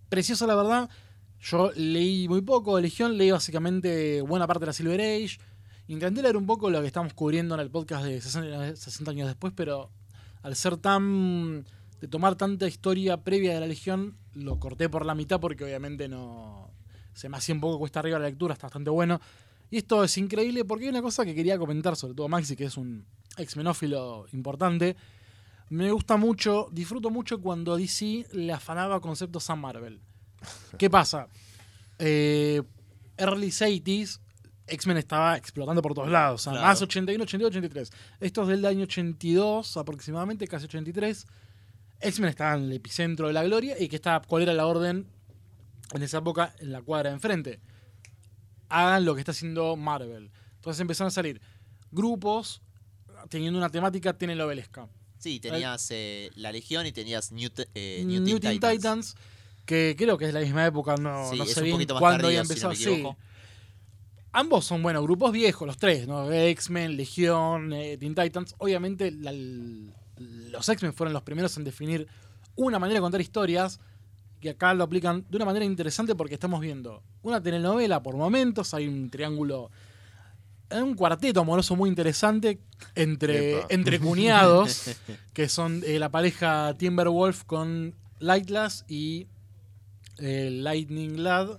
Precioso, 0.09 0.47
la 0.47 0.55
verdad. 0.55 0.89
Yo 1.41 1.71
leí 1.77 2.29
muy 2.29 2.41
poco 2.41 2.77
de 2.77 2.83
Legión, 2.83 3.17
leí 3.17 3.31
básicamente 3.31 4.23
buena 4.23 4.47
parte 4.47 4.61
de 4.61 4.67
la 4.67 4.73
Silver 4.73 5.01
Age. 5.01 5.39
Intenté 5.89 6.23
leer 6.23 6.37
un 6.37 6.47
poco 6.47 6.69
lo 6.69 6.81
que 6.83 6.87
estamos 6.87 7.15
cubriendo 7.15 7.55
en 7.55 7.61
el 7.61 7.71
podcast 7.71 8.05
de 8.05 8.21
60, 8.21 8.77
60 8.77 9.11
años 9.11 9.27
después, 9.27 9.55
pero 9.57 9.91
al 10.43 10.55
ser 10.55 10.77
tan. 10.77 11.65
de 12.01 12.09
tomar 12.09 12.37
tanta 12.37 12.69
historia 12.69 13.25
previa 13.25 13.55
de 13.55 13.61
la 13.61 13.67
Legión, 13.67 14.17
lo 14.35 14.61
corté 14.61 14.91
por 14.91 15.07
la 15.07 15.15
mitad 15.15 15.41
porque 15.41 15.65
obviamente 15.65 16.07
no. 16.07 16.71
se 17.15 17.31
me 17.31 17.39
hacía 17.39 17.55
un 17.55 17.63
poco 17.63 17.79
cuesta 17.79 18.01
arriba 18.01 18.19
la 18.19 18.27
lectura, 18.27 18.53
está 18.53 18.67
bastante 18.67 18.91
bueno. 18.91 19.19
Y 19.71 19.79
esto 19.79 20.05
es 20.05 20.17
increíble 20.19 20.65
porque 20.65 20.85
hay 20.85 20.91
una 20.91 21.03
cosa 21.03 21.25
que 21.25 21.35
quería 21.35 21.59
comentar, 21.59 21.97
sobre 21.97 22.15
todo 22.15 22.29
Maxi, 22.29 22.55
que 22.55 22.65
es 22.65 22.77
un 22.77 23.07
ex-menófilo 23.39 24.27
importante. 24.33 24.95
Me 25.71 25.91
gusta 25.91 26.17
mucho, 26.17 26.69
disfruto 26.71 27.11
mucho 27.11 27.41
cuando 27.41 27.77
DC 27.77 28.27
le 28.33 28.53
afanaba 28.53 29.01
conceptos 29.01 29.49
a 29.51 29.57
Marvel. 29.57 30.01
¿Qué 30.79 30.89
pasa? 30.89 31.29
Eh, 31.99 32.63
early 33.19 33.49
80s, 33.49 34.21
X-Men 34.69 34.97
estaba 34.99 35.37
explotando 35.37 35.83
por 35.83 35.95
todos 35.95 36.09
lados. 36.09 36.41
O 36.41 36.45
sea, 36.45 36.53
Claro. 36.53 36.67
más 36.67 36.83
81, 36.83 37.23
82, 37.25 37.51
83. 37.51 37.91
Esto 38.21 38.43
es 38.43 38.49
del 38.49 38.65
año 38.67 38.85
82 38.85 39.77
aproximadamente, 39.77 40.47
casi 40.47 40.67
83. 40.67 41.27
X-Men 42.01 42.31
estaba 42.31 42.55
en 42.57 42.65
el 42.65 42.73
epicentro 42.73 43.27
de 43.27 43.33
la 43.33 43.43
gloria 43.45 43.77
y 43.81 43.89
que 43.89 43.97
estaba, 43.97 44.21
¿cuál 44.27 44.43
era 44.45 44.53
la 44.55 44.67
orden 44.67 45.07
en 45.95 46.03
esa 46.03 46.19
época 46.19 46.55
en 46.61 46.73
la 46.73 46.83
cuadra 46.83 47.11
de 47.11 47.15
enfrente? 47.15 47.61
Hagan 48.69 49.05
lo 49.05 49.15
que 49.15 49.21
está 49.21 49.33
haciendo 49.33 49.77
Marvel. 49.77 50.31
Entonces 50.57 50.81
empezaron 50.81 51.09
a 51.09 51.11
salir 51.11 51.41
grupos 51.91 52.61
teniendo 53.31 53.59
una 53.59 53.71
temática 53.71 54.13
telenovelesca. 54.13 54.89
Sí, 55.19 55.41
tenías 55.41 55.89
eh, 55.91 56.31
la 56.37 56.53
Legión 56.53 56.87
y 56.87 56.93
tenías 56.93 57.33
New, 57.33 57.51
eh, 57.75 58.03
New, 58.07 58.21
New 58.23 58.39
Teen 58.39 58.61
Teen 58.61 58.79
Titans. 58.79 59.15
Titans. 59.15 59.17
que 59.65 59.95
creo 59.99 60.17
que 60.17 60.27
es 60.27 60.33
la 60.35 60.41
misma 60.41 60.65
época, 60.67 60.95
no, 60.97 61.29
Sí, 61.31 61.37
no 61.39 61.45
sé 61.47 61.61
un 61.61 61.65
bien 61.65 61.75
poquito 61.77 61.95
más 61.95 62.01
cuándo 62.01 62.27
había 62.29 62.45
si 62.45 62.49
no 62.49 62.53
empezado. 62.71 62.71
me 62.71 62.77
sí. 62.77 63.17
Ambos 64.33 64.65
son, 64.67 64.83
bueno, 64.83 65.03
grupos 65.03 65.33
viejos, 65.33 65.67
los 65.67 65.79
tres, 65.79 66.07
¿no? 66.07 66.31
X-Men, 66.31 66.97
Legión, 66.97 67.73
eh, 67.73 67.97
Teen 67.99 68.15
Titans. 68.15 68.55
Obviamente, 68.59 69.11
la- 69.11 69.33
los 69.33 70.69
X-Men 70.69 70.93
fueron 70.93 71.13
los 71.15 71.23
primeros 71.23 71.57
en 71.57 71.65
definir 71.65 72.07
una 72.57 72.79
manera 72.79 72.99
de 72.99 73.03
contar 73.03 73.21
historias. 73.21 73.81
Que 74.41 74.51
acá 74.51 74.73
lo 74.73 74.85
aplican 74.85 75.25
de 75.29 75.37
una 75.37 75.45
manera 75.47 75.65
interesante 75.65 76.15
porque 76.15 76.35
estamos 76.35 76.61
viendo 76.61 77.03
una 77.23 77.43
telenovela 77.43 78.05
por 78.05 78.17
momentos, 78.17 78.73
hay 78.73 78.87
un 78.87 79.11
triángulo, 79.11 79.69
hay 80.71 80.81
un 80.81 80.95
cuarteto 80.95 81.41
amoroso 81.41 81.75
muy 81.75 81.89
interesante 81.91 82.61
entre, 82.95 83.59
Epa. 83.59 83.67
entre 83.71 83.99
cuñados, 84.01 84.93
que 85.33 85.49
son 85.49 85.83
eh, 85.85 85.99
la 85.99 86.11
pareja 86.11 86.73
Timberwolf 86.79 87.43
con 87.45 87.97
Lightless 88.21 88.85
y 88.87 89.27
eh, 90.19 90.51
Lightning 90.53 91.21
Lad 91.25 91.59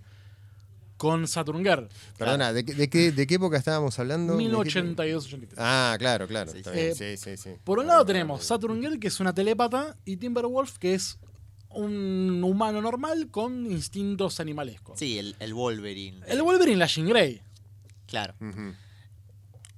con 1.00 1.28
Saturn 1.28 1.64
Girl. 1.64 1.88
Perdona, 2.18 2.52
¿de, 2.54 2.66
qué- 2.66 2.74
de 2.76 2.90
qué, 2.90 3.12
¿de 3.14 3.26
qué 3.26 3.36
época 3.36 3.58
estábamos 3.58 3.98
hablando? 4.00 4.36
¿De 4.36 4.44
qué- 4.44 4.50
1982-83. 4.52 5.54
Ah, 5.58 5.96
claro, 5.98 6.28
claro. 6.28 6.52
Sí, 6.52 6.58
está 6.58 6.72
sí. 6.72 6.76
bien, 6.78 6.92
Eh, 6.92 6.96
sí, 6.96 7.18
sí, 7.18 7.38
sí. 7.38 7.50
Por 7.64 7.80
un 7.80 7.88
lado 7.88 8.06
tenemos 8.06 8.44
Saturn 8.44 8.82
Girl, 8.82 9.00
que 9.00 9.08
es 9.08 9.20
una 9.22 9.34
telépata, 9.34 9.96
y 10.06 10.18
Timberwolf, 10.18 10.78
que 10.78 10.94
es 10.94 11.18
un 11.70 12.44
humano 12.44 12.82
normal 12.82 13.30
con 13.32 13.72
instintos 13.72 14.40
animalescos. 14.40 15.00
Sí, 15.00 15.18
el, 15.18 15.36
el 15.40 15.54
Wolverine. 15.54 16.20
El 16.28 16.42
Wolverine, 16.42 16.78
la 16.78 16.88
Jean 16.88 17.08
Grey. 17.08 17.42
Claro. 18.06 18.34
Ujú. 18.42 18.74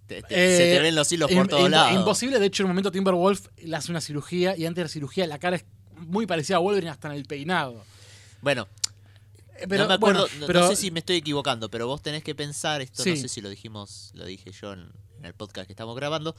Te- 0.08 0.22
te- 0.24 0.28
se 0.36 0.72
Eh, 0.72 0.76
te 0.78 0.82
ven 0.82 0.96
los 0.96 1.12
hilos 1.12 1.32
por 1.32 1.48
todos 1.48 1.70
lados. 1.70 1.94
Imposible, 1.94 2.40
de 2.40 2.46
hecho, 2.48 2.64
en 2.64 2.66
un 2.66 2.72
momento 2.72 2.92
Timberwolf 2.92 3.48
le 3.58 3.76
hace 3.76 3.92
una 3.92 4.02
cirugía 4.02 4.58
y 4.58 4.66
antes 4.66 4.78
de 4.78 4.84
la 4.86 4.90
cirugía 4.90 5.28
la 5.28 5.38
cara 5.40 5.56
es 5.58 5.66
muy 5.98 6.26
parecida 6.26 6.58
a 6.58 6.60
Wolverine 6.60 6.90
hasta 6.92 7.10
en 7.10 7.14
el 7.14 7.26
peinado. 7.26 7.84
Bueno, 8.42 8.64
Eh, 8.64 8.81
Pero, 9.68 9.84
no 9.84 9.90
me 9.90 9.96
acuerdo, 9.96 10.22
bueno, 10.22 10.40
no- 10.40 10.48
pero- 10.48 10.60
no 10.62 10.68
sé 10.70 10.76
si 10.76 10.92
me 10.92 11.00
estoy 11.00 11.18
equivocando, 11.18 11.70
pero 11.70 11.88
vos 11.88 12.02
tenés 12.02 12.24
que 12.24 12.36
pensar, 12.36 12.82
esto 12.82 13.04
no 13.06 13.16
sé 13.16 13.28
si 13.28 13.42
lo 13.42 13.50
dijimos, 13.50 14.12
lo 14.14 14.26
dije 14.26 14.52
yo 14.52 14.74
en, 14.74 14.92
en 15.20 15.26
el 15.26 15.34
podcast 15.34 15.68
que 15.68 15.74
estamos 15.74 15.96
grabando, 15.96 16.36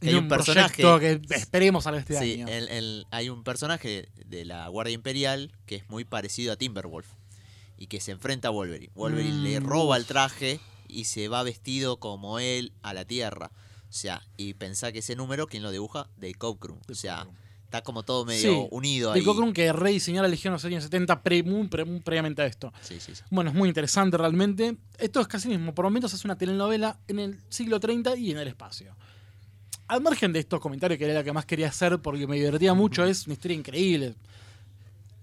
que 0.00 0.08
hay 0.08 0.14
un, 0.14 0.24
un 0.24 0.28
personaje, 0.28 0.82
que 1.00 1.20
esperemos 1.30 1.86
a 1.86 1.90
ver 1.90 2.00
este 2.00 2.18
sí, 2.18 2.34
año. 2.34 2.48
el- 2.48 2.68
el- 2.68 3.06
hay 3.10 3.28
un 3.30 3.42
personaje 3.44 4.08
de 4.26 4.44
la 4.44 4.68
Guardia 4.68 4.94
Imperial 4.94 5.52
que 5.66 5.76
es 5.76 5.88
muy 5.88 6.04
parecido 6.04 6.52
a 6.52 6.56
Timberwolf 6.56 7.06
y 7.78 7.86
que 7.88 8.00
se 8.00 8.10
enfrenta 8.12 8.48
a 8.48 8.50
Wolverine. 8.50 8.92
Wolverine 8.94 9.42
le 9.42 9.60
Mm. 9.60 9.64
roba 9.66 9.96
el 9.96 10.04
traje 10.06 10.60
y 10.88 11.04
se 11.04 11.28
va 11.28 11.42
vestido 11.42 11.98
como 11.98 12.38
él 12.38 12.72
a 12.82 12.94
la 12.94 13.04
Tierra. 13.04 13.50
O 13.88 13.92
sea, 13.92 14.22
y 14.36 14.54
pensá 14.54 14.92
que 14.92 14.98
ese 14.98 15.16
número, 15.16 15.46
¿quién 15.46 15.62
lo 15.62 15.70
dibuja? 15.70 16.08
Dave 16.16 16.34
Cockrum. 16.34 16.78
O 16.90 16.94
sea, 16.94 17.26
está 17.76 17.84
como 17.84 18.02
todo 18.02 18.24
medio 18.24 18.40
Sí, 18.52 18.68
unido 18.70 19.12
De 19.12 19.20
ahí. 19.20 19.24
Cockrum 19.24 19.52
que 19.52 19.72
rediseñó 19.72 20.22
la 20.22 20.28
Legión 20.28 20.50
en 20.50 20.54
los 20.54 20.64
años 20.64 20.84
70 20.84 21.22
pre, 21.22 21.42
muy, 21.42 21.68
pre- 21.68 21.84
muy 21.84 22.00
previamente 22.00 22.42
a 22.42 22.46
esto. 22.46 22.72
Sí, 22.82 22.98
sí, 23.00 23.14
sí. 23.14 23.22
Bueno, 23.30 23.50
es 23.50 23.56
muy 23.56 23.68
interesante 23.68 24.16
realmente. 24.16 24.76
Esto 24.98 25.20
es 25.20 25.26
casi 25.28 25.48
mismo. 25.48 25.74
Por 25.74 25.84
momentos 25.84 26.12
es 26.14 26.24
una 26.24 26.36
telenovela 26.36 26.98
en 27.08 27.18
el 27.18 27.40
siglo 27.48 27.78
30 27.80 28.16
y 28.16 28.30
en 28.32 28.38
el 28.38 28.48
espacio. 28.48 28.94
Al 29.88 30.00
margen 30.00 30.32
de 30.32 30.40
estos 30.40 30.58
comentarios, 30.60 30.98
que 30.98 31.04
era 31.04 31.14
lo 31.20 31.24
que 31.24 31.32
más 31.32 31.44
quería 31.46 31.68
hacer 31.68 31.98
porque 32.00 32.26
me 32.26 32.36
divertía 32.36 32.74
mucho, 32.74 33.04
es 33.04 33.26
una 33.26 33.34
historia 33.34 33.56
increíble. 33.56 34.14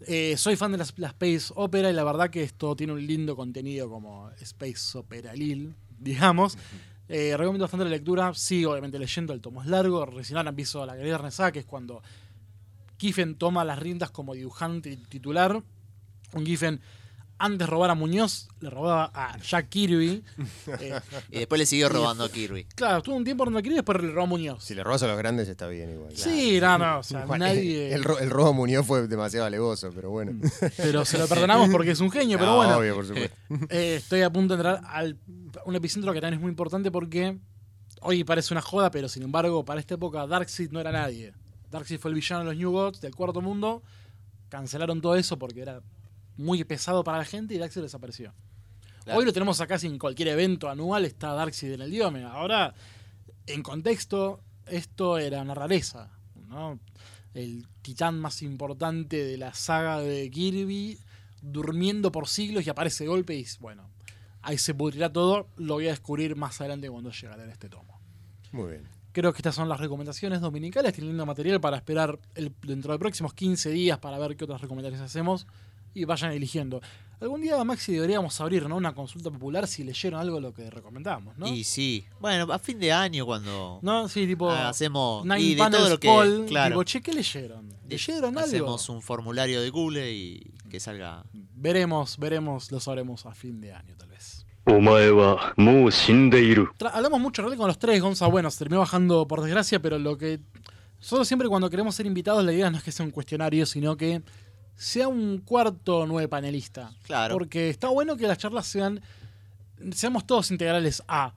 Eh, 0.06 0.36
soy 0.38 0.56
fan 0.56 0.72
de 0.72 0.78
la, 0.78 0.86
la 0.98 1.08
Space 1.10 1.54
Opera 1.56 1.89
y 1.89 1.94
la 1.94 2.04
verdad 2.04 2.30
que 2.30 2.44
esto 2.44 2.76
tiene 2.76 2.94
un 2.94 3.06
lindo 3.06 3.36
contenido 3.36 3.89
como 3.89 4.30
Space 4.42 4.98
Opera 4.98 5.34
Lil, 5.34 5.74
digamos. 6.00 6.58
Eh, 7.10 7.36
recomiendo 7.38 7.63
bastante 7.66 7.86
la 7.86 7.92
lectura. 7.92 8.34
Sigo 8.34 8.72
obviamente 8.72 8.98
leyendo, 9.00 9.34
el 9.34 9.42
tomo 9.42 9.62
es 9.62 9.68
largo. 9.68 10.06
Recién 10.06 10.38
ahora 10.38 10.50
empiezo 10.50 10.86
la 10.86 10.94
Renaissance, 10.96 11.52
que 11.52 11.60
es 11.60 11.66
cuando 11.66 12.02
Kiffen 12.98 13.36
toma 13.36 13.64
las 13.66 13.80
riendas 13.80 14.12
como 14.12 14.34
dibujante 14.34 14.98
titular. 15.10 15.62
Un 16.34 16.46
Giffen 16.46 16.82
antes 17.40 17.60
de 17.60 17.66
robar 17.66 17.90
a 17.90 17.96
Muñoz, 17.96 18.48
le 18.62 18.70
robaba 18.70 19.12
a 19.14 19.38
Jack 19.40 19.68
Kirby. 19.68 20.24
Eh, 20.80 20.98
Y 21.30 21.40
después 21.40 21.60
le 21.60 21.66
siguió 21.66 21.90
robando 21.90 22.24
a 22.24 22.30
Kirby. 22.32 22.66
claro, 22.76 23.00
estuvo 23.00 23.16
un 23.16 23.24
tiempo 23.26 23.44
robando 23.44 23.60
a 23.60 23.62
Kirby 23.62 23.74
y 23.74 23.78
después 23.78 24.02
le 24.02 24.12
robó 24.12 24.24
a 24.24 24.28
Muñoz. 24.28 24.64
Si 24.64 24.74
le 24.76 24.84
robas 24.84 25.04
a 25.04 25.08
los 25.08 25.18
grandes 25.18 25.50
está 25.50 25.68
bien 25.68 25.92
igual. 25.92 26.16
Sí, 26.16 26.60
no, 26.62 26.78
no, 26.78 27.00
o 27.00 27.04
sea, 27.04 27.24
Igual, 27.26 27.40
nadie. 27.40 27.88
El, 27.94 28.06
el 28.22 28.30
robo 28.30 28.50
a 28.50 28.54
Muñoz 28.54 28.86
fue 28.86 29.08
demasiado 29.08 29.46
alevoso, 29.46 29.92
pero 29.94 30.10
bueno. 30.10 30.32
Pero 30.78 31.04
se 31.04 31.18
lo 31.18 31.28
perdonamos 31.28 31.70
porque 31.70 31.92
es 31.92 32.00
un 32.00 32.12
genio, 32.12 32.38
pero 32.38 32.52
No, 32.52 32.58
bueno. 32.58 32.78
Obvio, 32.78 32.96
por 32.96 33.08
supuesto. 33.08 33.36
Eh, 33.70 33.96
estoy 33.98 34.22
a 34.22 34.30
punto 34.32 34.56
de 34.56 34.62
entrar 34.62 34.82
al 34.88 35.18
un 35.66 35.76
epicentro 35.76 36.14
que 36.14 36.22
también 36.22 36.36
es 36.36 36.42
muy 36.42 36.50
importante 36.50 36.92
porque 36.92 37.38
hoy 38.02 38.24
parece 38.24 38.54
una 38.54 38.62
joda, 38.62 38.90
pero 38.90 39.10
sin 39.10 39.24
embargo, 39.24 39.66
para 39.66 39.80
esta 39.82 39.96
época 39.96 40.26
Darkseid 40.28 40.72
no 40.72 40.80
era 40.80 40.92
nadie. 40.92 41.34
Darkseid 41.74 42.00
fue 42.00 42.10
el 42.10 42.16
villano 42.16 42.44
de 42.44 42.46
los 42.52 42.56
New 42.56 42.72
Gods 42.72 43.02
del 43.02 43.16
cuarto 43.16 43.42
mundo. 43.42 43.82
Cancelaron 44.50 45.02
todo 45.02 45.16
eso 45.16 45.40
porque 45.40 45.62
era 45.62 45.82
muy 46.38 46.64
pesado 46.64 47.04
para 47.04 47.18
la 47.18 47.26
gente 47.26 47.56
y 47.56 47.58
Darkseid 47.58 47.82
desapareció. 47.82 48.32
Claro. 49.04 49.20
Hoy 49.20 49.26
lo 49.26 49.34
tenemos 49.34 49.60
acá 49.60 49.80
sin 49.80 49.98
cualquier 49.98 50.30
evento 50.30 50.70
anual, 50.70 51.04
está 51.04 51.34
Darkseid 51.34 51.74
en 51.74 51.82
el 51.82 51.92
Diome. 51.92 52.24
Ahora, 52.24 52.76
en 53.48 53.64
contexto, 53.64 54.40
esto 54.68 55.18
era 55.18 55.42
una 55.42 55.56
rareza. 55.56 56.12
¿no? 56.48 56.80
El 57.34 57.68
titán 57.82 58.20
más 58.20 58.44
importante 58.44 59.24
de 59.24 59.38
la 59.38 59.54
saga 59.56 60.00
de 60.00 60.30
Kirby, 60.30 61.00
durmiendo 61.42 62.12
por 62.12 62.28
siglos 62.28 62.68
y 62.68 62.70
aparece 62.70 63.06
de 63.06 63.10
golpe 63.10 63.36
y 63.36 63.46
bueno, 63.60 63.90
ahí 64.44 64.60
se 64.60 64.76
pudrirá 64.76 65.12
todo. 65.12 65.48
Lo 65.58 65.74
voy 65.74 65.88
a 65.88 65.90
descubrir 65.90 66.36
más 66.36 66.62
adelante 66.62 66.88
cuando 66.88 67.10
llegue 67.10 67.34
a 67.34 67.38
leer 67.38 67.50
este 67.50 67.68
tomo. 67.68 68.00
Muy 68.52 68.74
bien. 68.74 68.93
Creo 69.13 69.32
que 69.32 69.38
estas 69.39 69.56
son 69.56 69.69
las 69.69 69.80
recomendaciones 69.80 70.41
dominicales. 70.41 70.91
Tienen 70.93 71.12
lindo 71.12 71.26
material 71.26 71.62
para 71.62 71.78
esperar 71.78 72.19
el- 72.36 72.52
dentro 72.63 72.91
de 72.91 72.99
próximos 72.99 73.34
15 73.34 73.69
días 73.69 73.97
para 73.99 74.17
ver 74.19 74.36
qué 74.36 74.43
otras 74.43 74.60
recomendaciones 74.60 75.10
hacemos 75.10 75.47
y 75.93 76.04
vayan 76.06 76.32
eligiendo. 76.34 76.82
Algún 77.21 77.39
día, 77.41 77.63
Maxi, 77.63 77.93
deberíamos 77.93 78.41
abrir 78.41 78.67
¿no? 78.67 78.76
una 78.76 78.93
consulta 78.93 79.30
popular 79.32 79.65
si 79.67 79.84
leyeron 79.86 80.19
algo 80.19 80.36
de 80.38 80.41
lo 80.41 80.54
que 80.54 80.69
recomendamos, 80.69 81.38
¿no? 81.38 81.47
Y 81.47 81.63
sí, 81.63 82.04
bueno, 82.19 82.52
a 82.52 82.60
fin 82.60 82.80
de 82.80 82.91
año 82.91 83.26
cuando 83.26 83.80
No, 83.82 84.10
sí, 84.10 84.28
tipo. 84.28 84.49
hacemos 84.52 85.26
y 85.39 85.56
de 85.56 85.69
todo 85.69 85.88
lo 85.89 85.99
que 85.99 86.08
poll, 86.10 86.45
claro, 86.47 86.71
tipo, 86.73 86.84
che, 86.84 87.02
¿qué 87.02 87.13
leyeron? 87.13 87.69
¿Leyeron 87.88 88.36
algo? 88.38 88.39
hacemos 88.39 88.89
un 88.89 89.02
formulario 89.02 89.62
de 89.62 89.69
Google 89.69 90.12
y 90.12 90.52
que 90.69 90.80
salga 90.82 91.23
Veremos, 91.56 92.17
veremos, 92.17 92.71
lo 92.73 92.80
sabremos 92.82 93.26
a 93.26 93.34
fin 93.34 93.62
de 93.62 93.71
año, 93.71 93.95
tal 93.95 94.10
vez. 94.10 94.12
Hablamos 96.93 97.19
mucho 97.19 97.41
en 97.41 97.45
realidad 97.45 97.60
con 97.60 97.67
los 97.67 97.80
tres, 97.80 98.02
Gonza, 98.02 98.28
bueno, 98.28 98.49
se 98.49 98.60
terminó 98.60 98.80
bajando 98.80 99.28
por 99.28 99.41
desgracia, 99.41 99.82
pero 99.82 99.99
lo 99.99 100.17
que. 100.17 100.39
Nosotros 100.99 101.28
siempre 101.28 101.49
cuando 101.49 101.69
queremos 101.69 101.95
ser 101.95 102.06
invitados, 102.06 102.45
la 102.45 102.54
idea 102.54 102.69
no 102.69 102.78
es 102.78 102.84
que 102.84 102.93
sea 102.93 103.06
un 103.06 103.12
cuestionario, 103.12 103.65
sino 103.65 103.97
que 103.97 104.21
sea 104.76 105.10
un 105.10 105.39
cuarto 105.39 106.06
nueve 106.08 106.30
panelista. 106.30 106.91
Claro. 107.04 107.36
Porque 107.36 107.69
está 107.69 107.89
bueno 107.89 108.15
que 108.15 108.26
las 108.26 108.38
charlas 108.38 108.65
sean. 108.65 109.02
Seamos 109.91 110.26
todos 110.26 110.49
integrales 110.52 111.04
a. 111.08 111.34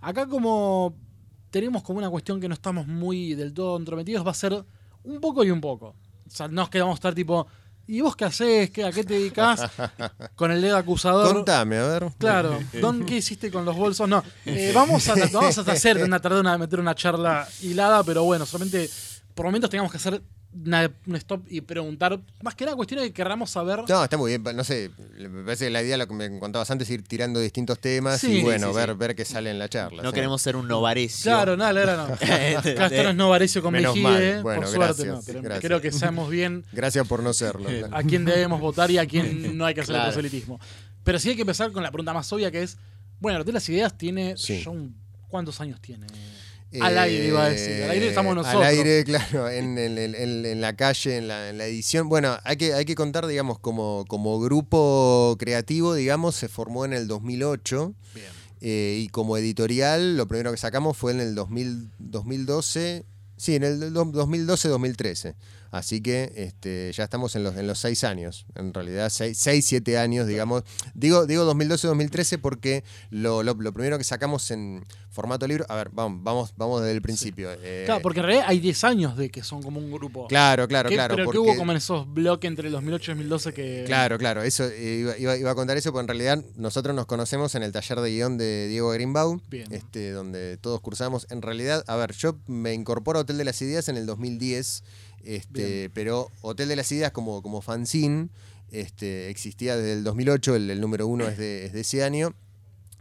Acá, 0.00 0.26
como 0.26 0.96
tenemos 1.50 1.84
como 1.84 2.00
una 2.00 2.10
cuestión 2.10 2.40
que 2.40 2.48
no 2.48 2.54
estamos 2.54 2.88
muy 2.88 3.34
del 3.34 3.54
todo 3.54 3.76
entrometidos, 3.76 4.26
va 4.26 4.32
a 4.32 4.34
ser 4.34 4.64
un 5.04 5.20
poco 5.20 5.44
y 5.44 5.50
un 5.52 5.60
poco. 5.60 5.94
O 6.26 6.30
sea, 6.30 6.48
no 6.48 6.62
es 6.62 6.68
que 6.68 6.80
vamos 6.80 6.94
a 6.94 6.96
estar 6.96 7.14
tipo. 7.14 7.46
¿Y 7.86 8.00
vos 8.00 8.16
qué 8.16 8.24
haces? 8.24 8.70
¿Qué, 8.70 8.84
¿A 8.84 8.92
qué 8.92 9.04
te 9.04 9.14
dedicas? 9.14 9.60
Con 10.34 10.50
el 10.50 10.62
dedo 10.62 10.76
acusador. 10.76 11.34
Contame, 11.34 11.78
a 11.78 11.86
ver. 11.86 12.06
Claro, 12.18 12.58
Don, 12.80 13.04
¿qué 13.04 13.16
hiciste 13.16 13.50
con 13.50 13.64
los 13.64 13.76
bolsos? 13.76 14.08
No, 14.08 14.22
eh, 14.46 14.72
vamos, 14.74 15.06
a, 15.08 15.14
vamos 15.32 15.58
a 15.58 15.72
hacer 15.72 16.02
una 16.02 16.20
tarde 16.20 16.40
una 16.40 16.56
meter 16.56 16.80
una 16.80 16.94
charla 16.94 17.46
hilada, 17.62 18.02
pero 18.04 18.24
bueno, 18.24 18.46
solamente 18.46 18.88
por 19.34 19.46
momentos 19.46 19.70
tengamos 19.70 19.90
que 19.92 19.98
hacer 19.98 20.22
una- 20.64 20.90
un 21.06 21.16
stop 21.16 21.44
y 21.48 21.60
preguntar, 21.60 22.20
más 22.42 22.54
que 22.54 22.64
nada 22.64 22.76
cuestiones 22.76 23.06
que 23.06 23.12
querramos 23.12 23.50
saber. 23.50 23.80
No, 23.88 24.04
está 24.04 24.16
muy 24.16 24.30
bien. 24.36 24.56
No 24.56 24.64
sé, 24.64 24.90
me 25.18 25.42
parece 25.44 25.66
que 25.66 25.70
la 25.70 25.82
idea, 25.82 25.96
lo 25.96 26.06
que 26.06 26.14
me 26.14 26.38
contabas 26.38 26.70
antes, 26.70 26.88
ir 26.90 27.02
tirando 27.02 27.40
distintos 27.40 27.78
temas 27.78 28.20
Sí, 28.20 28.38
y 28.38 28.42
bueno, 28.42 28.68
sí, 28.68 28.72
sí. 28.72 28.78
ver, 28.78 28.94
ver 28.94 29.14
qué 29.16 29.24
sale 29.24 29.50
en 29.50 29.58
la 29.58 29.68
charla. 29.68 30.02
no 30.02 30.10
sí. 30.10 30.14
queremos 30.14 30.40
ser 30.42 30.56
un 30.56 30.68
novarecio. 30.68 31.24
Claro, 31.30 31.56
nada, 31.56 31.72
la 31.72 31.80
verdad 31.80 32.08
no. 32.08 32.14
Esto 32.84 33.02
no 33.02 33.10
es 33.10 33.16
Novarecio 33.16 33.62
con 33.62 33.72
Menos 33.72 33.94
Mejide, 33.96 34.34
mal. 34.34 34.42
Bueno, 34.42 34.60
por 34.62 34.70
suerte, 34.70 35.04
gracias, 35.04 35.06
no. 35.08 35.22
Pero 35.26 35.42
gracias. 35.42 35.64
creo 35.64 35.80
que 35.80 35.92
sabemos 35.92 36.30
bien 36.30 36.64
Gracias 36.72 37.06
por 37.08 37.22
no 37.22 37.32
serlo. 37.32 37.68
a 37.90 38.02
quién 38.02 38.24
debemos 38.24 38.60
votar 38.60 38.90
y 38.90 38.98
a 38.98 39.06
quién 39.06 39.56
no 39.58 39.64
hay 39.66 39.74
que 39.74 39.80
hacer 39.80 39.94
Claro. 39.94 40.08
el 40.10 40.14
proselitismo. 40.14 40.60
Pero 41.02 41.18
sí 41.18 41.30
hay 41.30 41.34
que 41.36 41.42
empezar 41.42 41.70
con 41.72 41.82
la 41.82 41.90
pregunta 41.90 42.12
más 42.14 42.32
obvia 42.32 42.50
que 42.50 42.62
es, 42.62 42.78
bueno, 43.20 43.42
de 43.44 43.52
las 43.52 43.68
Ideas 43.68 43.96
tiene, 43.98 44.34
un- 44.66 44.94
¿cuántos 45.28 45.60
años 45.60 45.80
tiene? 45.80 46.06
Al 46.80 46.98
aire 46.98 47.26
iba 47.26 47.44
a 47.44 47.50
decir, 47.50 47.82
al 47.84 47.90
aire 47.90 48.08
estamos 48.08 48.32
Eh, 48.32 48.36
nosotros. 48.36 48.62
Al 48.62 48.68
aire, 48.68 49.04
claro, 49.04 49.48
en, 49.48 49.78
en- 49.78 49.98
en- 49.98 50.60
la 50.60 50.74
calle, 50.76 51.16
en 51.16 51.28
la, 51.28 51.50
en 51.50 51.58
la 51.58 51.66
edición. 51.66 52.08
Bueno, 52.08 52.36
hay 52.44 52.56
que, 52.56 52.74
hay 52.74 52.84
que 52.84 52.94
contar, 52.94 53.26
digamos, 53.26 53.58
como, 53.58 54.04
como 54.08 54.40
grupo 54.40 55.36
creativo, 55.38 55.94
digamos, 55.94 56.34
se 56.36 56.48
formó 56.48 56.84
en 56.84 56.92
el 56.92 57.06
2008. 57.08 57.94
Bien. 58.14 58.26
eh, 58.60 58.98
y 59.00 59.08
como 59.08 59.36
editorial, 59.36 60.16
lo 60.16 60.26
primero 60.26 60.50
que 60.50 60.56
sacamos 60.56 60.96
fue 60.96 61.12
en 61.12 61.20
el 61.20 61.34
2000 61.34 61.90
2012. 61.98 63.04
Sí, 63.36 63.56
en 63.56 63.64
el 63.64 63.92
do- 63.92 64.04
2012-2013. 64.06 65.34
Así 65.74 66.00
que 66.00 66.32
este, 66.36 66.92
ya 66.92 67.02
estamos 67.02 67.34
en 67.34 67.42
los, 67.42 67.56
en 67.56 67.66
los 67.66 67.80
seis 67.80 68.04
años. 68.04 68.46
En 68.54 68.72
realidad, 68.72 69.08
seis, 69.10 69.36
seis 69.38 69.66
siete 69.66 69.98
años, 69.98 70.28
digamos. 70.28 70.62
Digo, 70.94 71.26
digo 71.26 71.44
2012-2013 71.52 72.38
porque 72.40 72.84
lo, 73.10 73.42
lo- 73.42 73.54
lo 73.54 73.72
primero 73.72 73.98
que 73.98 74.04
sacamos 74.04 74.50
en 74.52 74.84
formato 75.10 75.46
libro. 75.48 75.64
A 75.68 75.74
ver, 75.76 75.90
vamos, 75.92 76.22
vamos, 76.22 76.54
vamos 76.56 76.80
desde 76.82 76.92
el 76.94 77.02
principio. 77.02 77.48
eh, 77.62 77.82
Claro, 77.86 78.02
porque 78.02 78.20
en 78.20 78.26
realidad 78.26 78.46
hay 78.48 78.60
10 78.60 78.84
años 78.84 79.16
de 79.16 79.30
que 79.30 79.42
son 79.42 79.62
como 79.62 79.80
un 79.80 79.90
grupo. 79.90 80.26
claro, 80.28 80.68
claro, 80.68 80.88
¿Qué- 80.88 80.94
claro. 80.94 81.14
pero 81.16 81.24
que 81.30 81.36
porque- 81.36 81.38
hubo 81.50 81.56
como 81.56 81.72
en 81.72 81.78
esos 81.78 82.12
bloques 82.12 82.48
entre 82.48 82.68
el 82.68 82.72
2008 82.72 83.10
y 83.10 83.14
2012 83.14 83.52
que... 83.52 83.82
Claro, 83.86 84.16
claro, 84.18 84.42
eso 84.44 84.64
eh, 84.68 84.98
iba, 85.00 85.18
iba- 85.18 85.36
iba 85.36 85.50
a 85.50 85.54
contar 85.56 85.76
eso, 85.76 85.90
porque 85.92 86.02
en 86.02 86.08
realidad 86.08 86.44
nosotros 86.56 86.94
nos 86.94 87.06
conocemos 87.06 87.54
en 87.56 87.62
el 87.64 87.72
taller 87.72 88.00
de 88.00 88.10
guion 88.10 88.38
de 88.38 88.68
Diego 88.68 88.90
Greenbaum, 88.90 89.40
Bien. 89.50 89.72
este, 89.72 90.10
donde 90.12 90.56
todos 90.56 90.80
cursamos. 90.80 91.26
En 91.30 91.42
realidad, 91.42 91.82
a 91.88 91.96
ver, 91.96 92.12
yo 92.12 92.36
me 92.46 92.74
incorporo 92.74 93.18
a 93.18 93.22
Hotel 93.22 93.38
de 93.38 93.44
las 93.44 93.60
Ideas 93.62 93.88
en 93.88 93.96
el 93.96 94.06
2010, 94.06 94.82
este, 95.24 95.64
Bien. 95.78 95.90
pero 95.94 96.30
Hotel 96.42 96.68
de 96.68 96.76
las 96.76 96.90
Ideas 96.92 97.12
como, 97.12 97.42
como 97.42 97.60
fanzine 97.62 98.28
este, 98.70 99.30
existía 99.30 99.76
desde 99.76 99.92
el 99.94 100.04
2008, 100.04 100.56
el, 100.56 100.70
el 100.70 100.80
número 100.80 101.06
uno 101.06 101.28
es 101.28 101.38
de, 101.38 101.66
es 101.66 101.72
de 101.72 101.80
ese 101.80 102.02
año. 102.02 102.34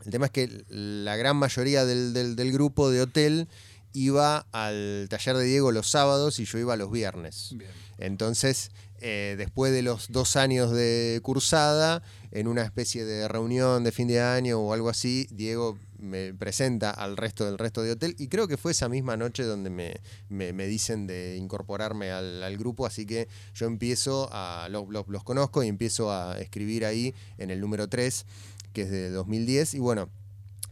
El 0.06 0.12
tema 0.12 0.26
es 0.26 0.32
que 0.32 0.64
la 0.70 1.16
gran 1.16 1.38
mayoría 1.38 1.86
del, 1.86 2.14
del- 2.14 2.36
del 2.36 2.52
grupo 2.52 2.92
de 2.92 3.02
Hotel 3.02 3.48
iba 3.94 4.46
al 4.52 5.08
taller 5.10 5.38
de 5.38 5.46
Diego 5.46 5.72
los 5.72 5.90
sábados 5.90 6.40
y 6.40 6.46
yo 6.46 6.58
iba 6.60 6.76
los 6.76 6.92
viernes. 6.92 7.50
Bien. 7.56 7.72
Entonces, 8.00 8.72
eh, 9.00 9.36
después 9.38 9.72
de 9.72 9.82
los 9.82 10.12
dos 10.12 10.36
años 10.36 10.72
de 10.72 11.20
cursada, 11.24 12.04
en 12.32 12.48
una 12.48 12.64
especie 12.64 13.06
de 13.06 13.28
reunión 13.28 13.84
de 13.84 13.92
fin 13.92 14.08
de 14.08 14.20
año 14.20 14.60
o 14.60 14.74
algo 14.74 14.90
así, 14.90 15.28
Diego 15.32 15.78
me 16.04 16.34
presenta 16.34 16.92
al 16.92 17.18
resto 17.18 17.46
del 17.46 17.58
resto 17.58 17.82
de 17.82 17.92
hotel 17.92 18.16
y 18.20 18.28
creo 18.28 18.48
que 18.48 18.58
fue 18.58 18.72
esa 18.74 18.90
misma 18.90 19.18
noche 19.18 19.44
donde 19.44 19.70
me, 19.70 19.96
me- 20.30 20.54
me 20.54 20.68
dicen 20.68 21.08
de 21.08 21.38
incorporarme 21.38 22.12
al, 22.12 22.44
al 22.44 22.58
grupo, 22.58 22.86
así 22.86 23.06
que 23.06 23.28
yo 23.56 23.66
empiezo 23.68 24.30
a, 24.32 24.68
los, 24.70 24.88
los- 24.90 25.08
los 25.08 25.24
conozco 25.24 25.64
y 25.64 25.68
empiezo 25.68 26.12
a 26.12 26.38
escribir 26.40 26.86
ahí 26.86 27.14
en 27.38 27.50
el 27.52 27.60
número 27.62 27.88
3, 27.88 28.26
que 28.74 28.82
es 28.84 28.92
de 28.92 29.10
2010, 29.10 29.74
y 29.76 29.80
bueno, 29.80 30.10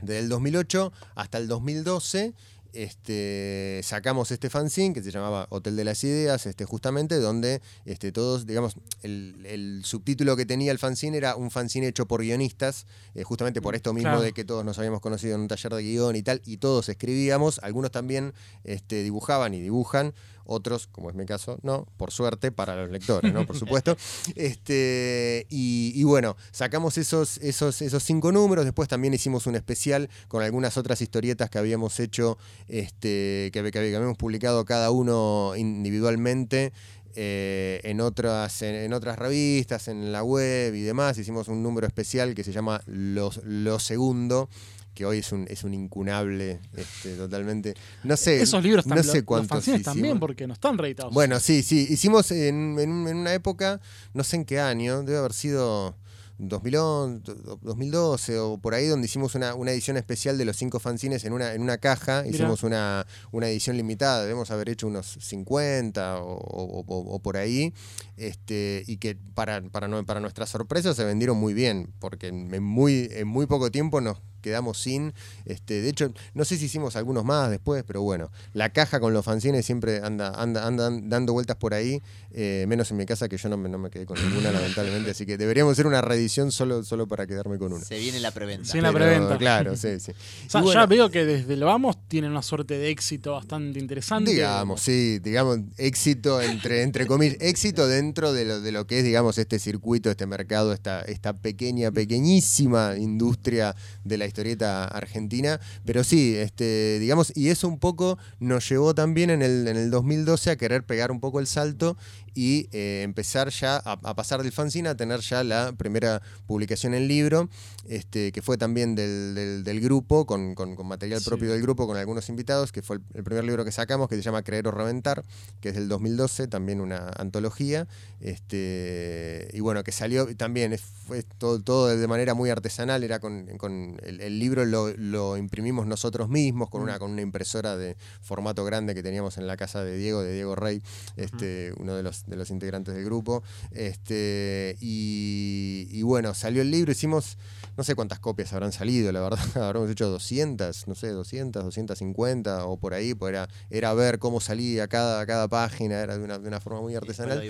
desde 0.02 0.20
el 0.20 0.30
2008 0.30 0.92
hasta 1.16 1.38
el 1.38 1.48
2012 1.48 2.34
este, 2.74 3.82
sacamos 3.84 4.32
este 4.32 4.50
fanzine 4.50 4.94
que 4.94 5.04
se 5.04 5.12
llamaba 5.12 5.48
Hotel 5.50 5.76
de 5.76 5.84
las 5.84 6.04
Ideas, 6.04 6.46
este, 6.46 6.66
justamente, 6.66 7.20
donde 7.20 7.62
este, 7.86 8.12
todos, 8.12 8.46
digamos, 8.46 8.76
el, 9.04 9.46
el 9.46 9.82
subtítulo 9.86 10.36
que 10.36 10.46
tenía 10.46 10.72
el 10.72 10.80
fanzine 10.80 11.18
era 11.18 11.36
un 11.36 11.52
fanzine 11.52 11.88
hecho 11.88 12.08
por 12.08 12.22
guionistas, 12.22 12.86
eh, 13.16 13.24
justamente 13.24 13.62
por 13.62 13.76
esto 13.76 13.94
mismo 13.94 14.10
Claro. 14.12 14.22
de 14.22 14.34
que 14.34 14.44
todos 14.44 14.66
nos 14.66 14.78
habíamos 14.80 15.02
conocido 15.02 15.36
en 15.36 15.42
un 15.42 15.48
taller 15.48 15.74
de 15.74 15.84
guion 15.84 16.16
y 16.16 16.24
tal, 16.24 16.42
y 16.46 16.58
todos 16.58 16.90
escribíamos, 16.90 17.60
algunos 17.64 17.92
también 17.92 18.34
este, 18.64 19.04
dibujaban 19.04 19.54
y 19.54 19.62
dibujan, 19.62 20.14
otros, 20.46 20.88
como 20.88 21.10
es 21.10 21.16
mi 21.16 21.26
caso, 21.26 21.60
no, 21.64 21.88
por 21.98 22.12
suerte, 22.12 22.52
para 22.52 22.76
los 22.76 22.90
lectores, 22.90 23.34
¿no? 23.34 23.46
Por 23.46 23.58
supuesto. 23.58 23.96
Este, 24.36 25.46
y, 25.50 25.92
y 25.96 26.04
bueno, 26.04 26.36
sacamos 26.52 26.98
esos, 26.98 27.38
esos, 27.40 27.82
esos 27.82 28.04
cinco 28.04 28.32
números, 28.32 28.66
después 28.66 28.88
también 28.90 29.14
hicimos 29.14 29.48
un 29.48 29.56
especial 29.56 30.10
con 30.28 30.44
algunas 30.44 30.78
otras 30.78 31.02
historietas 31.02 31.50
que 31.50 31.58
habíamos 31.58 32.00
hecho, 32.00 32.38
este, 32.68 33.50
que, 33.54 33.62
que- 33.64 33.72
que 33.72 33.80
habíamos 33.96 34.18
publicado 34.18 34.66
cada 34.66 34.92
uno 34.92 35.54
individualmente. 35.56 36.72
eh, 37.16 37.82
en, 37.84 38.00
otras, 38.00 38.62
en, 38.62 38.74
en 38.74 38.94
otras 38.94 39.20
revistas, 39.20 39.90
en 39.90 40.14
la 40.14 40.24
web 40.24 40.74
y 40.74 40.82
demás, 40.82 41.18
hicimos 41.18 41.50
un 41.50 41.62
número 41.62 41.86
especial 41.86 42.34
que 42.36 42.44
se 42.46 42.54
llama 42.54 42.82
Los, 42.86 43.42
Lo 43.44 43.80
Segundo, 43.80 44.48
que 44.94 45.06
hoy 45.06 45.20
es 45.20 45.32
un, 45.32 45.46
es 45.50 45.64
un 45.64 45.74
incunable, 45.74 46.60
este, 46.76 47.16
totalmente. 47.16 47.74
No 48.04 48.18
sé, 48.18 48.42
Esos 48.42 48.62
libros 48.64 48.86
no 48.86 49.02
sé 49.04 49.18
los 49.18 49.24
cuántos 49.24 49.60
hicimos. 49.68 49.84
también, 49.84 50.20
porque 50.20 50.48
no 50.48 50.54
están 50.54 50.78
reeditados. 50.78 51.14
Bueno, 51.14 51.40
sí, 51.40 51.64
sí. 51.64 51.88
Hicimos 51.90 52.32
en, 52.32 52.78
en 52.80 52.92
un- 52.92 53.08
en 53.08 53.18
una 53.18 53.34
época, 53.34 53.80
no 54.14 54.24
sé 54.24 54.36
en 54.38 54.46
qué 54.46 54.60
año, 54.60 55.04
debe 55.04 55.18
haber 55.20 55.34
sido 55.34 55.96
2011, 56.38 57.34
2012 57.62 58.40
o 58.40 58.58
por 58.58 58.74
ahí, 58.74 58.88
donde 58.88 59.06
hicimos 59.06 59.36
una, 59.36 59.54
una 59.56 59.72
edición 59.72 59.96
especial 59.98 60.38
de 60.40 60.46
los 60.46 60.58
cinco 60.58 60.80
fanzines 60.80 61.24
en 61.24 61.34
una, 61.34 61.54
en 61.54 61.62
una 61.62 61.78
caja. 61.78 62.24
Mirá. 62.24 62.36
Hicimos 62.36 62.64
una, 62.64 63.06
una 63.32 63.48
edición 63.48 63.78
limitada, 63.78 64.22
debemos 64.24 64.50
haber 64.52 64.70
hecho 64.70 64.88
unos 64.88 65.18
50 65.22 66.18
o, 66.18 66.34
o- 66.38 66.80
o- 66.88 67.16
o 67.16 67.20
por 67.20 67.38
ahí. 67.38 67.74
Este, 68.18 68.84
y 68.88 68.98
que 68.98 69.16
para, 69.36 69.62
para, 69.70 70.04
para 70.04 70.20
nuestra 70.20 70.46
sorpresa 70.46 70.94
se 70.94 71.04
vendieron 71.06 71.38
muy 71.38 71.54
bien, 71.54 71.94
porque 72.00 72.28
en, 72.28 72.54
en 72.54 72.64
muy, 72.64 73.08
en 73.12 73.28
muy 73.28 73.46
poco 73.46 73.72
tiempo 73.72 74.02
nos 74.02 74.18
quedamos 74.42 74.80
sin. 74.80 75.14
Este, 75.46 75.82
de 75.82 75.90
hecho, 75.90 76.12
no 76.34 76.46
sé 76.46 76.58
si 76.58 76.66
hicimos 76.66 76.96
algunos 76.96 77.24
más 77.24 77.50
después, 77.50 77.84
pero 77.86 78.02
bueno, 78.02 78.32
la 78.54 78.70
caja 78.70 79.00
con 79.00 79.14
los 79.14 79.24
fanzines 79.26 79.66
siempre 79.66 80.02
anda, 80.04 80.30
anda, 80.30 80.66
andan 80.66 81.10
dando 81.10 81.34
vueltas 81.34 81.58
por 81.58 81.74
ahí, 81.74 82.02
eh, 82.32 82.66
menos 82.68 82.90
en 82.92 82.98
mi 82.98 83.06
casa 83.06 83.30
que 83.30 83.38
yo 83.38 83.50
no 83.50 83.58
me, 83.58 83.70
no 83.70 83.78
me 83.78 83.90
quedé 83.90 84.06
con 84.06 84.18
ninguna, 84.22 84.52
lamentablemente. 84.52 85.12
Así 85.12 85.26
que 85.26 85.38
deberíamos 85.38 85.74
hacer 85.74 85.88
una 85.88 86.02
reedición 86.02 86.52
solo, 86.52 86.84
solo 86.84 87.08
para 87.08 87.28
quedarme 87.28 87.58
con 87.58 87.74
una. 87.74 87.84
Se 87.84 87.98
viene 88.00 88.20
la 88.20 88.32
preventa. 88.32 88.66
Sí, 88.66 88.82
la 88.82 88.92
Pero, 88.92 89.06
preventa. 89.06 89.38
Claro, 89.38 89.76
sí, 89.76 90.00
sí. 90.00 90.12
O 90.48 90.50
sea, 90.52 90.62
bueno, 90.62 90.82
ya 90.82 90.86
veo 90.86 91.10
que 91.10 91.26
desde 91.26 91.54
el 91.54 91.64
vamos 91.64 91.98
tienen 92.08 92.32
una 92.32 92.42
suerte 92.42 92.78
de 92.78 92.90
éxito 92.90 93.34
bastante 93.34 93.80
interesante. 93.80 94.32
Digamos, 94.32 94.82
sí, 94.82 95.20
digamos, 95.20 95.60
éxito 95.78 96.42
entre, 96.42 96.84
entre 96.84 97.06
comillas, 97.08 97.38
éxito 97.40 97.88
dentro 97.88 98.34
de 98.34 98.46
lo, 98.46 98.62
de 98.62 98.72
lo 98.72 98.88
que 98.88 99.00
es, 99.00 99.04
digamos, 99.04 99.38
este 99.38 99.60
circuito, 99.60 100.10
este 100.10 100.26
mercado, 100.26 100.74
esta, 100.74 101.02
esta 101.02 101.34
pequeña, 101.34 101.92
pequeñísima 101.92 102.96
industria 102.98 103.76
de 104.04 104.18
la 104.18 104.26
historieta 104.32 104.86
argentina. 104.86 105.60
Pero 105.86 106.04
sí, 106.04 106.36
este, 106.36 107.00
digamos, 107.00 107.32
y 107.36 107.50
eso 107.50 107.68
un 107.68 107.80
poco 107.80 108.18
nos 108.40 108.68
llevó 108.68 108.96
también 108.96 109.30
en 109.30 109.42
el, 109.42 109.68
en 109.68 109.78
el 109.78 109.92
2012 109.92 110.52
a 110.52 110.56
querer 110.56 110.86
pegar 110.86 111.12
un 111.12 111.20
poco 111.20 111.40
el 111.40 111.48
salto 111.48 111.98
y 112.34 112.68
eh, 112.72 113.02
empezar 113.04 113.50
ya 113.50 113.78
a, 113.78 113.94
a 114.04 114.16
pasar 114.16 114.42
del 114.44 114.52
fanzine 114.52 114.90
a 114.90 114.96
tener 114.96 115.20
ya 115.22 115.44
la 115.44 115.74
primera 115.74 116.22
publicación 116.48 116.94
en 116.94 117.08
libro, 117.08 117.50
este, 117.88 118.32
que 118.32 118.42
fue 118.42 118.58
también 118.58 118.96
del, 118.96 119.36
del- 119.36 119.64
del 119.64 119.82
grupo, 119.82 120.26
con, 120.26 120.56
con- 120.56 120.76
con 120.76 120.88
material 120.88 121.20
Sí. 121.22 121.30
propio 121.30 121.52
del 121.52 121.62
grupo, 121.62 121.88
con 121.88 121.98
algunos 121.98 122.30
invitados, 122.30 122.72
que 122.72 122.82
fue 122.82 122.98
el, 122.98 123.02
el 123.16 123.24
primer 123.24 123.44
libro 123.44 123.66
que 123.66 123.72
sacamos, 123.72 124.08
que 124.10 124.16
se 124.16 124.22
llama 124.22 124.44
Creer 124.44 124.68
o 124.68 124.72
Reventar, 124.72 125.24
que 125.60 125.70
es 125.70 125.76
del 125.76 125.88
2012, 125.88 126.48
también 126.48 126.82
una 126.82 127.10
antología, 127.18 127.88
este, 128.22 129.50
y 129.54 129.60
bueno, 129.60 129.84
que 129.84 129.92
salió 129.92 130.34
también, 130.36 130.74
es- 130.74 130.82
fue 130.82 131.24
todo, 131.24 131.62
todo 131.62 131.88
de 131.88 132.08
manera 132.08 132.34
muy 132.34 132.50
artesanal, 132.50 133.04
era 133.04 133.20
con, 133.20 133.46
con 133.58 133.98
el, 134.04 134.22
el 134.22 134.40
libro 134.40 134.64
lo, 134.66 134.90
lo 134.96 135.36
imprimimos 135.38 135.86
nosotros 135.88 136.30
mismos, 136.30 136.70
con 136.70 136.82
una, 136.82 137.00
con 137.00 137.12
una 137.12 137.22
impresora 137.22 137.76
de 137.76 137.98
formato 138.22 138.64
grande 138.64 138.96
que 138.96 139.04
teníamos 139.04 139.38
en 139.38 139.48
la 139.48 139.58
casa 139.58 139.84
de 139.84 139.98
Diego, 139.98 140.22
de 140.22 140.34
Diego 140.34 140.56
Rey, 140.56 140.82
este, 141.18 141.74
uno 141.78 141.96
de 141.96 142.04
los, 142.04 142.21
de 142.28 142.36
los 142.36 142.50
integrantes 142.50 142.94
del 142.96 143.06
grupo. 143.06 143.44
Este, 143.72 144.78
y, 144.80 145.88
y 145.92 146.04
bueno, 146.04 146.34
salió 146.34 146.62
el 146.62 146.72
libro, 146.72 146.92
hicimos, 146.92 147.38
no 147.78 147.84
sé 147.84 147.96
cuántas 147.96 148.20
copias 148.20 148.54
habrán 148.54 148.72
salido, 148.72 149.12
la 149.12 149.22
verdad, 149.22 149.40
habremos 149.56 149.90
hecho 149.90 150.10
200, 150.10 150.88
no 150.88 150.96
sé, 150.96 151.10
200, 151.10 151.64
250 151.64 152.66
o 152.66 152.78
por 152.78 152.94
ahí, 152.94 153.14
pues 153.14 153.32
era, 153.32 153.48
era 153.70 153.94
ver 153.94 154.20
cómo 154.20 154.40
salía 154.42 154.88
cada, 154.88 155.26
cada 155.26 155.48
página, 155.48 156.00
era 156.00 156.18
de 156.18 156.24
una, 156.24 156.40
de 156.40 156.48
una 156.48 156.60
forma 156.60 156.82
muy 156.82 156.96
artesanal. 156.96 157.44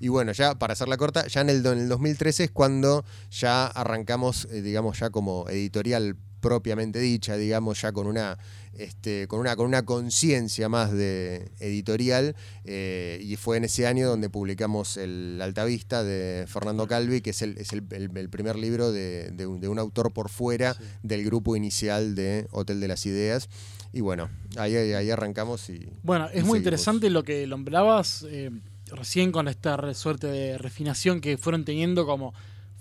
Y 0.00 0.08
bueno, 0.08 0.32
ya 0.32 0.54
para 0.58 0.72
hacerla 0.72 0.96
corta, 0.96 1.26
ya 1.26 1.40
en 1.40 1.50
el, 1.50 1.64
en 1.66 1.78
el 1.78 1.88
2013 1.88 2.44
es 2.44 2.50
cuando 2.50 3.04
ya 3.30 3.66
arrancamos, 3.66 4.46
eh, 4.50 4.62
digamos, 4.62 4.98
ya 4.98 5.10
como 5.10 5.48
editorial 5.48 6.16
propiamente 6.46 7.00
dicha, 7.00 7.36
digamos, 7.36 7.80
ya 7.82 7.90
con 7.90 8.06
una 8.06 8.38
este, 8.74 9.26
con 9.26 9.40
una 9.40 9.56
con 9.56 9.66
una 9.66 9.84
conciencia 9.84 10.68
más 10.68 10.92
de 10.92 11.50
editorial 11.60 12.36
eh, 12.64 13.18
y 13.22 13.34
fue 13.36 13.56
en 13.56 13.64
ese 13.64 13.86
año 13.86 14.06
donde 14.06 14.28
publicamos 14.30 14.96
el 14.98 15.40
Altavista 15.42 16.04
de 16.04 16.44
Fernando 16.46 16.86
Calvi 16.86 17.20
que 17.22 17.30
es 17.30 17.40
el, 17.42 17.56
es 17.58 17.72
el, 17.72 17.84
el- 17.90 18.10
el 18.16 18.28
primer 18.28 18.54
libro 18.56 18.92
de, 18.92 19.30
de 19.32 19.46
un, 19.46 19.60
de 19.60 19.68
un 19.68 19.78
autor 19.78 20.12
por 20.12 20.28
fuera 20.28 20.74
Sí. 20.74 20.84
del 21.02 21.24
grupo 21.24 21.56
inicial 21.56 22.14
de 22.14 22.46
Hotel 22.52 22.78
de 22.80 22.88
las 22.88 23.06
Ideas 23.06 23.48
y 23.94 24.02
bueno 24.02 24.28
ahí, 24.56 24.76
ahí, 24.76 25.10
arrancamos 25.10 25.68
y 25.70 25.88
Bueno, 26.02 26.26
y 26.26 26.28
es 26.28 26.32
muy 26.34 26.40
seguimos. 26.42 26.56
interesante 26.58 27.08
lo 27.10 27.22
que 27.24 27.46
nombrabas 27.46 28.26
eh, 28.28 28.50
recién 28.92 29.32
con 29.32 29.48
esta 29.48 29.94
suerte 29.94 30.26
de 30.26 30.58
refinación 30.58 31.20
que 31.22 31.38
fueron 31.38 31.64
teniendo 31.64 32.04
como 32.04 32.34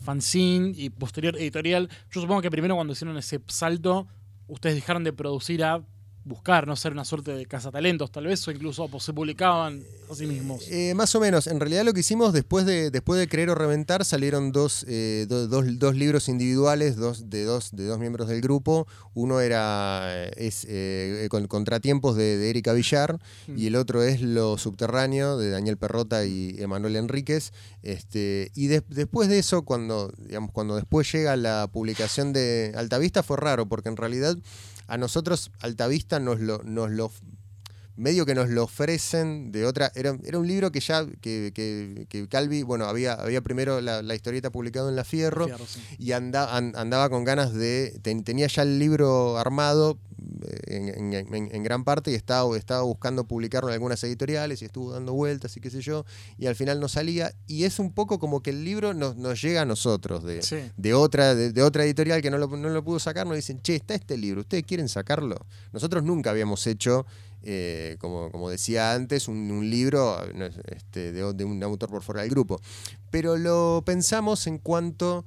fanzine 0.05 0.71
y 0.75 0.89
posterior 0.89 1.35
editorial. 1.35 1.89
Yo 2.11 2.21
supongo 2.21 2.41
que 2.41 2.51
primero 2.51 2.75
cuando 2.75 2.93
hicieron 2.93 3.17
ese 3.17 3.41
salto, 3.47 4.07
ustedes 4.47 4.75
dejaron 4.75 5.03
de 5.03 5.11
producir 5.11 5.63
a 5.63 5.83
buscar, 6.25 6.65
no 6.67 6.75
ser 6.75 6.91
una 6.91 7.05
suerte 7.05 7.31
de 7.35 7.45
cazatalentos 7.45 8.11
tal 8.11 8.25
vez, 8.25 8.45
o 8.47 8.51
incluso 8.51 8.87
pues, 8.89 9.03
se 9.03 9.13
publicaban 9.13 9.83
a 10.11 10.15
sí 10.15 10.25
mismos. 10.25 10.63
Eh, 10.69 10.93
más 10.95 11.13
o 11.15 11.19
menos. 11.19 11.45
En 11.47 11.59
realidad 11.59 11.85
lo 11.85 11.93
que 11.93 11.99
hicimos 11.99 12.33
después 12.33 12.65
de, 12.65 12.89
después 12.91 13.19
de 13.19 13.27
Creer 13.27 13.51
o 13.51 13.55
Reventar 13.55 14.03
salieron 14.05 14.51
dos, 14.51 14.85
eh, 14.87 15.25
do- 15.29 15.47
dos, 15.47 15.65
dos 15.79 15.95
libros 15.95 16.27
individuales 16.27 16.95
dos, 16.95 17.29
de, 17.29 17.43
dos, 17.43 17.75
de 17.75 17.85
dos 17.85 17.99
miembros 17.99 18.27
del 18.27 18.41
grupo. 18.41 18.87
Uno 19.13 19.39
era 19.39 20.01
eh, 20.25 20.31
es, 20.37 20.65
eh, 20.67 21.27
con, 21.29 21.45
Contratiempos 21.47 22.15
de, 22.17 22.37
de 22.37 22.49
Erika 22.49 22.73
Villar 22.73 23.19
y 23.55 23.67
el 23.67 23.75
otro 23.75 24.01
es 24.03 24.19
Lo 24.21 24.57
Subterráneo 24.57 25.37
de 25.37 25.51
Daniel 25.51 25.77
Perrota 25.77 26.25
y 26.25 26.55
Emanuel 26.59 26.95
Enríquez. 26.95 27.53
Este, 27.83 28.51
y 28.55 28.65
des- 28.67 28.83
después 28.89 29.29
de 29.29 29.37
eso, 29.37 29.61
cuando, 29.63 30.11
digamos, 30.17 30.51
cuando 30.51 30.75
después 30.75 31.11
llega 31.11 31.35
la 31.35 31.69
publicación 31.71 32.33
de 32.33 32.73
Altavista 32.75 33.21
fue 33.21 33.37
raro 33.37 33.67
porque 33.67 33.89
en 33.89 33.95
realidad 33.97 34.35
a 34.87 34.97
nosotros 34.97 35.51
Altavista 35.59 36.19
nos 36.19 36.39
lo, 36.39 36.61
nos 36.63 36.91
lo 36.91 37.11
medio 37.97 38.25
que 38.25 38.35
nos 38.35 38.49
lo 38.49 38.63
ofrecen 38.63 39.51
de 39.53 39.65
otra. 39.65 39.89
Era, 39.95 40.17
era 40.25 40.37
un 40.37 40.47
libro 40.47 40.69
que 40.71 40.81
ya, 40.81 41.05
que, 41.21 41.51
que, 41.55 42.05
que 42.09 42.27
Calvi, 42.27 42.61
bueno, 42.63 42.85
había, 42.85 43.13
había 43.13 43.41
primero 43.41 43.79
la, 43.79 44.01
la 44.01 44.15
historieta 44.15 44.51
publicado 44.51 44.89
en 44.89 44.97
La 44.97 45.05
Fierro 45.05 45.45
Fierro, 45.45 45.65
sí. 45.65 45.79
y 45.97 46.11
anda- 46.11 46.55
an- 46.57 46.73
andaba 46.75 47.09
con 47.09 47.23
ganas 47.23 47.53
de. 47.53 47.97
ten- 48.01 48.23
tenía 48.25 48.47
ya 48.47 48.63
el 48.63 48.79
libro 48.79 49.37
armado 49.37 49.97
en, 50.67 51.13
en- 51.13 51.63
gran 51.63 51.83
parte 51.83 52.11
y 52.11 52.15
estaba, 52.15 52.55
estaba 52.57 52.81
buscando 52.83 53.25
publicarlo 53.25 53.69
en 53.69 53.73
algunas 53.73 54.03
editoriales 54.03 54.61
y 54.61 54.65
estuvo 54.65 54.91
dando 54.91 55.13
vueltas 55.13 55.55
y 55.57 55.61
qué 55.61 55.69
sé 55.69 55.81
yo, 55.81 56.05
y 56.37 56.45
al 56.47 56.55
final 56.55 56.79
no 56.79 56.87
salía. 56.87 57.33
Y 57.47 57.63
es 57.63 57.79
un 57.79 57.91
poco 57.91 58.19
como 58.19 58.41
que 58.41 58.51
el 58.51 58.63
libro 58.63 58.93
nos, 58.93 59.15
nos 59.17 59.41
llega 59.41 59.61
a 59.61 59.65
nosotros 59.65 60.23
de, 60.23 60.41
Sí. 60.41 60.57
de 60.77 60.93
otra, 60.93 61.35
de, 61.35 61.51
de 61.51 61.63
otra 61.63 61.83
editorial 61.85 62.21
que 62.21 62.29
no 62.31 62.37
lo, 62.37 62.47
no 62.47 62.69
lo 62.69 62.83
pudo 62.83 62.99
sacar, 62.99 63.25
nos 63.27 63.35
dicen, 63.35 63.61
che, 63.61 63.75
está 63.75 63.95
este 63.95 64.17
libro, 64.17 64.41
¿ustedes 64.41 64.63
quieren 64.65 64.89
sacarlo? 64.89 65.37
Nosotros 65.73 66.03
nunca 66.03 66.29
habíamos 66.31 66.65
hecho, 66.67 67.05
eh, 67.43 67.97
como, 67.99 68.31
como 68.31 68.49
decía 68.49 68.93
antes, 68.93 69.27
un, 69.27 69.51
un 69.51 69.69
libro 69.69 70.17
este, 70.67 71.11
de, 71.11 71.33
de 71.33 71.43
un 71.45 71.61
autor 71.63 71.89
por 71.89 72.01
fuera 72.01 72.21
del 72.21 72.29
grupo. 72.29 72.59
Pero 73.11 73.37
lo 73.37 73.83
pensamos 73.85 74.47
en 74.47 74.57
cuanto 74.57 75.25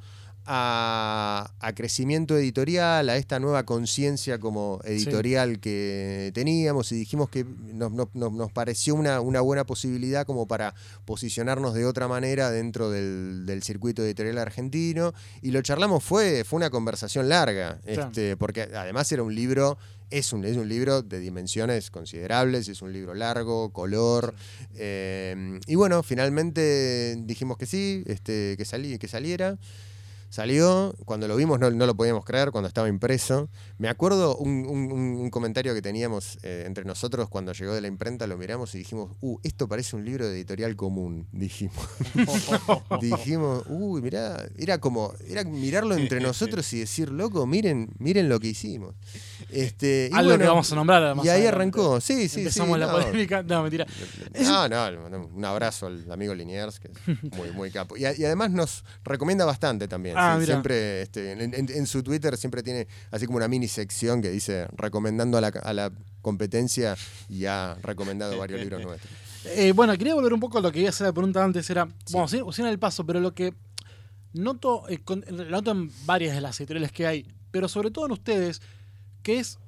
a, 0.51 1.53
a 1.61 1.75
crecimiento 1.75 2.37
editorial, 2.39 3.09
a 3.11 3.17
esta 3.19 3.39
nueva 3.39 3.65
conciencia 3.65 4.39
como 4.41 4.81
editorial 4.85 5.61
que 5.61 6.31
teníamos 6.35 6.91
y 6.93 6.97
dijimos 6.97 7.29
que 7.29 7.45
nos, 7.45 7.93
nos- 7.93 8.09
nos- 8.15 8.33
nos 8.33 8.51
pareció 8.51 8.95
una, 8.95 9.21
una 9.21 9.43
buena 9.43 9.65
posibilidad 9.65 10.25
como 10.27 10.49
para 10.49 10.75
posicionarnos 11.05 11.75
de 11.75 11.85
otra 11.85 12.09
manera 12.09 12.51
dentro 12.51 12.91
del, 12.91 13.45
del 13.45 13.63
circuito 13.63 14.03
editorial 14.03 14.39
argentino. 14.39 15.13
Y 15.43 15.51
lo 15.51 15.61
charlamos, 15.61 16.03
fue, 16.03 16.45
fue 16.45 16.57
una 16.57 16.71
conversación 16.71 17.29
larga, 17.29 17.79
este, 17.85 18.37
porque 18.39 18.63
además 18.63 19.13
era 19.13 19.23
un 19.23 19.35
libro, 19.35 19.77
es 20.11 20.33
un, 20.33 20.47
es 20.47 20.57
un 20.57 20.69
libro 20.69 21.03
de 21.03 21.21
dimensiones 21.21 21.91
considerables, 21.91 22.69
es 22.69 22.81
un 22.81 22.95
libro 22.95 23.13
largo, 23.15 23.71
color, 23.71 24.35
eh, 24.77 25.61
y 25.67 25.75
bueno, 25.75 26.03
finalmente 26.03 27.17
dijimos 27.19 27.59
que 27.59 27.67
sí, 27.67 28.03
este, 28.07 28.55
que, 28.57 28.65
salí, 28.65 28.99
que 28.99 29.09
saliera. 29.09 29.59
Salió, 30.31 30.95
cuando 31.07 31.27
lo 31.27 31.37
vimos 31.37 31.59
no, 31.59 31.71
no 31.71 31.87
lo 31.87 31.97
podíamos 31.97 32.25
creer, 32.25 32.51
cuando 32.51 32.69
estaba 32.69 32.89
impreso. 32.89 33.49
Me 33.79 33.89
acuerdo 33.89 34.37
un, 34.37 34.67
un- 34.69 35.31
comentario 35.31 35.73
que 35.75 35.83
teníamos 35.83 36.39
eh, 36.43 36.65
entre 36.67 36.85
nosotros 36.85 37.29
cuando 37.29 37.53
llegó 37.53 37.75
de 37.75 37.81
la 37.81 37.89
imprenta, 37.89 38.27
lo 38.27 38.37
miramos 38.37 38.75
y 38.75 38.79
dijimos, 38.79 39.11
uh, 39.21 39.39
esto 39.43 39.69
parece 39.69 39.97
un 39.97 40.05
libro 40.05 40.27
de 40.27 40.35
editorial 40.35 40.75
común, 40.77 41.27
dijimos. 41.33 41.77
dijimos, 43.01 43.65
uy, 43.69 44.03
mirá, 44.03 44.47
era 44.57 44.79
como, 44.79 45.13
era 45.27 45.45
mirarlo 45.45 45.95
entre 45.97 46.21
nosotros 46.21 46.73
y 46.73 46.81
decir, 46.81 47.11
loco, 47.11 47.47
miren, 47.47 47.91
miren 47.99 48.29
lo 48.29 48.41
que 48.41 48.49
hicimos. 48.49 48.95
Este, 49.51 50.11
y 50.13 50.15
Algo 50.17 50.37
que 50.37 50.45
vamos 50.45 50.71
a 50.71 50.75
nombrar 50.75 51.15
más 51.15 51.25
Y 51.25 51.29
ahí 51.31 51.47
arrancó, 51.47 52.01
sí, 52.03 52.29
sí, 52.29 52.41
Empezamos 52.41 52.75
sí. 52.75 52.81
la 52.81 52.87
no. 52.87 52.93
polémica. 52.93 53.43
No, 53.43 53.63
mentira. 53.63 53.87
No, 54.41 54.69
no, 54.69 55.27
un 55.35 55.45
abrazo 55.45 55.87
al 55.87 56.11
amigo 56.13 56.35
Liniers, 56.35 56.79
que 56.81 56.89
es 56.89 57.23
muy, 57.35 57.51
muy 57.53 57.71
capo. 57.71 57.97
Y, 57.97 58.05
a- 58.05 58.15
y 58.17 58.25
además 58.25 58.51
nos 58.51 58.85
recomienda 59.05 59.45
bastante 59.45 59.89
también. 59.89 60.17
Ah, 60.19 60.37
sí, 60.39 60.47
siempre, 60.47 61.03
este, 61.03 61.33
en, 61.33 61.55
en- 61.55 61.71
en 61.71 61.87
su 61.87 62.03
Twitter 62.03 62.37
siempre 62.37 62.63
tiene 62.63 62.87
así 63.11 63.25
como 63.27 63.39
una 63.39 63.49
mini 63.49 63.69
sección 63.69 64.21
que 64.21 64.31
dice 64.31 64.67
recomendando 64.77 65.39
a 65.39 65.41
la, 65.41 65.49
a 65.49 65.73
la 65.73 65.91
competencia 66.21 66.97
y 67.29 67.47
ha 67.47 67.77
recomendado 67.83 68.37
varios 68.39 68.61
libros 68.61 68.83
nuestros. 68.85 69.11
Eh, 69.47 69.73
bueno, 69.73 69.97
quería 69.97 70.15
volver 70.15 70.33
un 70.35 70.41
poco 70.41 70.59
a 70.59 70.61
lo 70.61 70.71
que 70.71 70.81
iba 70.81 70.89
a 70.89 70.91
hacer 70.91 71.07
la 71.07 71.13
pregunta 71.13 71.43
antes. 71.43 71.71
Era, 71.71 71.89
bueno, 72.11 72.29
sin, 72.29 72.53
sin 72.53 72.67
el 72.67 72.79
paso, 72.79 73.07
pero 73.07 73.19
lo 73.21 73.33
que 73.35 73.55
noto, 74.35 74.89
eh, 74.89 74.99
con- 75.03 75.25
noto 75.49 75.71
en 75.71 75.91
varias 76.05 76.35
de 76.35 76.41
las 76.41 76.59
editoriales 76.61 76.93
que 76.93 77.07
hay, 77.07 77.27
pero 77.51 77.69
sobre 77.69 77.91
todo 77.91 78.07
en 78.07 78.13
ustedes, 78.13 78.61
que 79.29 79.39
es, 79.41 79.59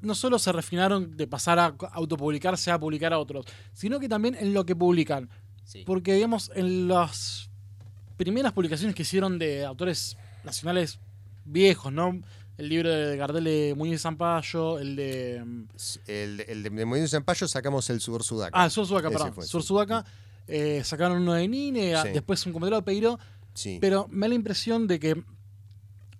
no 0.00 0.14
solo 0.14 0.38
se 0.38 0.52
refinaron 0.52 1.16
de 1.16 1.26
pasar 1.26 1.58
a 1.58 1.74
autopublicarse 1.92 2.70
a 2.70 2.78
publicar 2.78 3.12
a 3.12 3.18
otros, 3.18 3.46
sino 3.72 3.98
que 3.98 4.08
también 4.08 4.36
en 4.38 4.54
lo 4.54 4.64
que 4.64 4.76
publican. 4.76 5.28
Sí. 5.64 5.82
Porque, 5.84 6.14
digamos, 6.14 6.52
en 6.54 6.86
las 6.86 7.50
primeras 8.16 8.52
publicaciones 8.52 8.94
que 8.94 9.02
hicieron 9.02 9.38
de 9.40 9.64
autores 9.64 10.16
nacionales 10.44 11.00
viejos, 11.44 11.92
¿no? 11.92 12.20
El 12.56 12.68
libro 12.68 12.88
de 12.90 13.16
Gardel 13.16 13.42
de 13.42 13.74
Muñoz 13.76 14.02
Zampayo, 14.02 14.78
el 14.78 14.94
de... 14.94 15.42
mm, 15.44 15.64
El, 16.06 16.40
el 16.46 16.62
de, 16.62 16.70
de 16.70 16.84
Movimiento 16.84 17.10
Zampayo 17.10 17.48
sacamos 17.48 17.90
el 17.90 18.00
Sur 18.00 18.22
Sudaca. 18.22 18.50
Ah, 18.62 18.70
Sur 18.70 18.86
Sudaca, 18.86 19.08
Ese 19.08 19.16
perdón. 19.18 19.34
fue, 19.34 19.44
Sur 19.46 19.62
sí. 19.62 19.68
Sudaca. 19.68 20.04
eh, 20.46 20.82
sacaron 20.84 21.22
uno 21.22 21.32
de 21.32 21.48
Nine, 21.48 21.96
Sí. 22.02 22.08
después 22.12 22.46
un 22.46 22.52
comentario 22.52 22.76
de 22.76 22.84
Peiro. 22.84 23.18
Sí. 23.54 23.78
Pero 23.80 24.06
me 24.10 24.26
da 24.26 24.28
la 24.28 24.34
impresión 24.36 24.86
de 24.86 25.00
que 25.00 25.24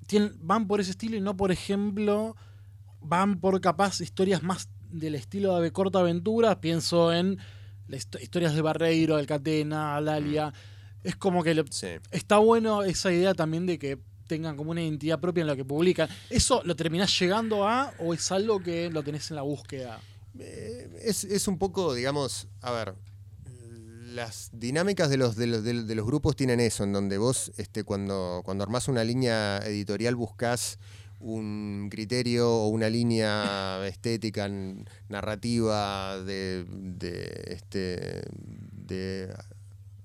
tienen- 0.07 0.35
van 0.41 0.67
por 0.67 0.81
ese 0.81 0.91
estilo 0.93 1.17
y 1.17 1.21
no, 1.21 1.37
por 1.37 1.51
ejemplo, 1.53 2.37
van 3.01 3.41
por 3.41 3.61
capaz 3.61 4.01
historias 4.01 4.43
más 4.43 4.69
del 4.91 5.15
estilo 5.15 5.59
de 5.61 5.73
corta 5.73 6.01
aventura. 6.01 6.61
Pienso 6.61 7.13
en 7.13 7.39
las 7.89 8.01
histo- 8.07 8.21
historias 8.23 8.55
de 8.55 8.63
Barreiro, 8.63 9.17
del 9.17 9.27
Catena, 9.27 10.01
Dalia. 10.01 10.53
Es 11.03 11.17
como 11.17 11.43
que 11.43 11.65
Sí. 11.71 11.89
está 12.11 12.39
bueno 12.39 12.83
esa 12.83 13.13
idea 13.13 13.35
también 13.35 13.67
de 13.67 13.79
que 13.79 13.99
tengan 14.27 14.57
como 14.57 14.71
una 14.71 14.83
identidad 14.83 15.21
propia 15.21 15.43
en 15.43 15.49
lo 15.49 15.57
que 15.57 15.65
publican. 15.67 16.09
¿Eso 16.31 16.63
lo 16.65 16.75
terminás 16.77 17.19
llegando 17.21 17.69
a 17.69 17.93
o 17.99 18.15
es 18.15 18.33
algo 18.33 18.61
que 18.63 18.89
lo 18.91 19.03
tenés 19.03 19.29
en 19.31 19.37
la 19.37 19.43
búsqueda? 19.43 20.01
Eh, 20.39 20.89
es, 21.03 21.25
es 21.25 21.47
un 21.47 21.59
poco, 21.59 21.93
digamos, 21.95 22.49
a 22.63 22.71
ver, 22.73 22.95
las 24.15 24.51
dinámicas 24.53 25.11
de 25.11 25.17
los, 25.17 25.35
de 25.37 25.47
los, 25.49 25.65
de 25.65 25.95
los- 25.95 26.07
grupos 26.07 26.37
tienen 26.37 26.61
eso, 26.61 26.85
en 26.85 26.93
donde 26.93 27.19
vos 27.19 27.53
este, 27.57 27.83
cuando, 27.85 28.43
cuando 28.45 28.63
armás 28.65 28.89
una 28.89 29.03
línea 29.05 29.59
editorial 29.59 30.15
buscás 30.15 30.79
un 31.21 31.89
criterio 31.91 32.49
o 32.51 32.69
una 32.69 32.89
línea 32.91 33.81
estética, 33.87 34.49
narrativa 35.09 36.19
de, 36.23 36.65
de, 36.71 37.43
este, 37.49 38.23
de 38.87 39.35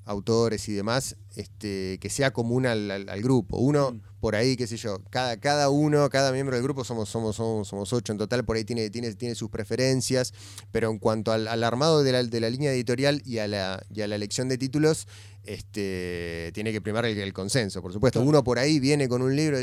autores 0.06 0.68
y 0.70 0.74
demás, 0.74 1.16
este, 1.36 1.98
que 2.00 2.10
sea 2.10 2.32
común 2.32 2.66
al, 2.66 2.90
al- 2.90 3.10
al 3.10 3.22
grupo. 3.22 3.58
Uno, 3.58 3.92
Mm. 3.92 4.02
Por 4.20 4.36
ahí, 4.36 4.56
qué 4.56 4.68
sé 4.68 4.78
yo, 4.78 5.02
cada, 5.10 5.38
cada 5.38 5.70
uno, 5.70 6.10
cada 6.10 6.32
miembro 6.32 6.56
del 6.56 6.64
grupo, 6.64 6.84
somos, 6.84 7.10
somos, 7.10 7.36
somos, 7.36 7.68
somos 7.68 7.94
ocho 7.94 8.12
en 8.12 8.18
total, 8.18 8.44
por 8.44 8.58
ahí 8.58 8.64
tiene, 8.64 8.90
tiene, 8.90 9.14
tiene 9.14 9.36
sus 9.36 9.50
preferencias, 9.50 10.34
pero 10.72 10.90
en 10.92 11.00
cuanto 11.00 11.32
al, 11.32 11.48
al 11.48 11.64
armado 11.64 12.04
de 12.04 12.12
la, 12.12 12.24
de 12.24 12.40
la 12.40 12.50
línea 12.50 12.72
editorial 12.72 13.22
y 13.26 13.38
a 13.40 13.48
la, 13.48 13.84
y 13.94 14.02
a 14.02 14.08
la 14.08 14.16
elección 14.16 14.50
de 14.50 14.58
títulos, 14.58 15.08
este, 15.46 16.52
tiene 16.54 16.72
que 16.72 16.82
primar 16.82 17.06
el, 17.06 17.18
el 17.18 17.34
consenso, 17.34 17.82
por 17.82 17.92
supuesto. 17.94 18.22
Uno 18.22 18.44
por 18.44 18.60
ahí 18.60 18.80
viene 18.80 19.08
con 19.10 19.22
un 19.22 19.36
libro, 19.36 19.58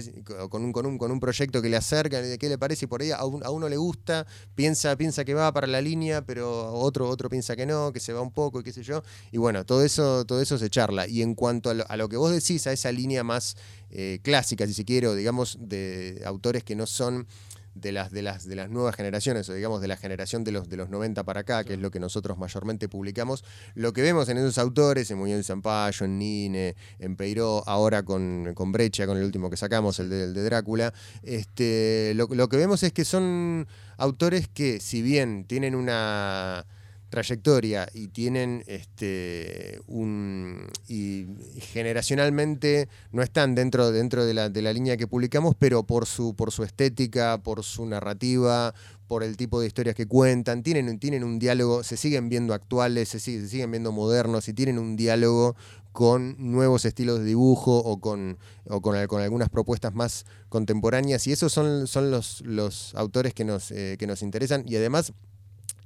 con 0.48 0.64
un, 0.64 0.72
con 0.72 0.86
un, 0.86 0.98
con 0.98 1.10
un 1.10 1.20
proyecto 1.20 1.62
que 1.62 1.68
le 1.68 1.76
acerca, 1.76 2.20
de 2.20 2.38
qué 2.38 2.48
le 2.48 2.58
parece, 2.58 2.86
y 2.86 2.88
por 2.88 3.02
ahí 3.02 3.10
a, 3.12 3.24
un- 3.24 3.44
a 3.44 3.50
uno 3.50 3.68
le 3.68 3.76
gusta, 3.76 4.26
piensa, 4.54 4.96
piensa 4.96 5.24
que 5.24 5.34
va 5.34 5.52
para 5.52 5.66
la 5.66 5.80
línea, 5.80 6.22
pero 6.24 6.72
otro, 6.72 7.08
otro 7.08 7.28
piensa 7.28 7.56
que 7.56 7.66
no, 7.66 7.92
que 7.92 8.00
se 8.00 8.12
va 8.12 8.20
un 8.20 8.32
poco, 8.32 8.60
y 8.60 8.62
qué 8.62 8.72
sé 8.72 8.82
yo. 8.82 9.02
Y 9.32 9.38
bueno, 9.38 9.64
todo 9.64 9.84
eso, 9.84 10.24
todo 10.24 10.40
eso 10.40 10.58
se 10.58 10.70
charla. 10.70 11.06
Y 11.06 11.22
en 11.22 11.34
cuanto 11.34 11.70
a 11.70 11.74
lo, 11.74 11.84
a 11.90 11.96
lo 11.96 12.08
que 12.08 12.16
vos 12.16 12.32
decís, 12.32 12.66
a 12.66 12.72
esa 12.72 12.90
línea 12.92 13.22
más 13.24 13.56
eh, 13.90 14.18
clásica, 14.22 14.66
si 14.66 14.74
se 14.74 14.84
quiere, 14.84 15.06
o 15.08 15.14
digamos, 15.14 15.58
de 15.60 16.22
autores 16.24 16.64
que 16.64 16.74
no 16.74 16.86
son 16.86 17.26
de 17.80 17.92
las, 17.92 18.10
de 18.10 18.22
las, 18.22 18.46
de 18.48 18.56
las 18.56 18.70
nuevas 18.70 18.96
generaciones, 18.96 19.48
o 19.48 19.54
digamos 19.54 19.80
de 19.80 19.88
la 19.88 19.96
generación 19.96 20.44
de 20.44 20.52
los, 20.52 20.68
de 20.68 20.76
los 20.76 20.88
90 20.88 21.24
para 21.24 21.40
acá, 21.40 21.64
que 21.64 21.74
es 21.74 21.78
lo 21.78 21.90
que 21.90 22.00
nosotros 22.00 22.38
mayormente 22.38 22.88
publicamos, 22.88 23.44
lo 23.74 23.92
que 23.92 24.02
vemos 24.02 24.28
en 24.28 24.38
esos 24.38 24.58
autores, 24.58 25.10
en 25.10 25.18
Muñoz 25.18 25.46
Zampayo, 25.46 26.06
en 26.06 26.18
Nine, 26.18 26.76
en 26.98 27.16
Peiró, 27.16 27.62
ahora 27.66 28.02
con, 28.02 28.52
con 28.54 28.72
Brecha, 28.72 29.06
con 29.06 29.18
el 29.18 29.24
último 29.24 29.50
que 29.50 29.56
sacamos, 29.56 29.98
el 29.98 30.08
de, 30.08 30.32
de 30.32 30.42
Drácula, 30.42 30.94
este, 31.22 32.12
lo, 32.14 32.28
lo 32.30 32.48
que 32.48 32.56
vemos 32.56 32.82
es 32.82 32.92
que 32.92 33.04
son 33.04 33.66
autores 33.98 34.48
que, 34.48 34.80
si 34.80 35.02
bien 35.02 35.44
tienen 35.44 35.74
una 35.74 36.66
trayectoria 37.08 37.88
y 37.94 38.08
tienen 38.08 38.64
este 38.66 39.80
un 39.86 40.66
y 40.88 41.26
generacionalmente 41.60 42.88
no 43.12 43.22
están 43.22 43.54
dentro 43.54 43.92
dentro 43.92 44.24
de 44.26 44.34
la, 44.34 44.48
de 44.48 44.60
la 44.62 44.72
línea 44.72 44.96
que 44.96 45.06
publicamos 45.06 45.54
pero 45.58 45.84
por 45.84 46.06
su 46.06 46.34
por 46.34 46.50
su 46.52 46.62
estética 46.64 47.38
por 47.38 47.62
su 47.62 47.86
narrativa 47.86 48.74
por 49.06 49.22
el 49.22 49.36
tipo 49.36 49.60
de 49.60 49.68
historias 49.68 49.94
que 49.94 50.06
cuentan 50.06 50.62
tienen 50.62 50.98
tienen 50.98 51.22
un 51.24 51.38
diálogo 51.38 51.82
se 51.84 51.96
siguen 51.96 52.28
viendo 52.28 52.52
actuales 52.54 53.08
se, 53.08 53.20
sigue- 53.20 53.40
se 53.42 53.48
siguen 53.48 53.70
viendo 53.70 53.92
modernos 53.92 54.48
y 54.48 54.52
tienen 54.52 54.78
un 54.78 54.96
diálogo 54.96 55.56
con 55.92 56.36
nuevos 56.38 56.84
estilos 56.84 57.20
de 57.20 57.24
dibujo 57.24 57.78
o 57.78 58.00
con, 58.00 58.36
o 58.68 58.82
con, 58.82 59.06
con 59.06 59.22
algunas 59.22 59.48
propuestas 59.48 59.94
más 59.94 60.26
contemporáneas. 60.50 61.26
Y 61.26 61.32
esos 61.32 61.50
son, 61.54 61.86
son 61.86 62.10
los, 62.10 62.42
los 62.42 62.94
autores 62.96 63.32
que 63.32 63.46
nos, 63.46 63.70
eh, 63.70 63.96
que 63.98 64.06
nos 64.06 64.20
interesan. 64.20 64.62
Y 64.68 64.76
además 64.76 65.14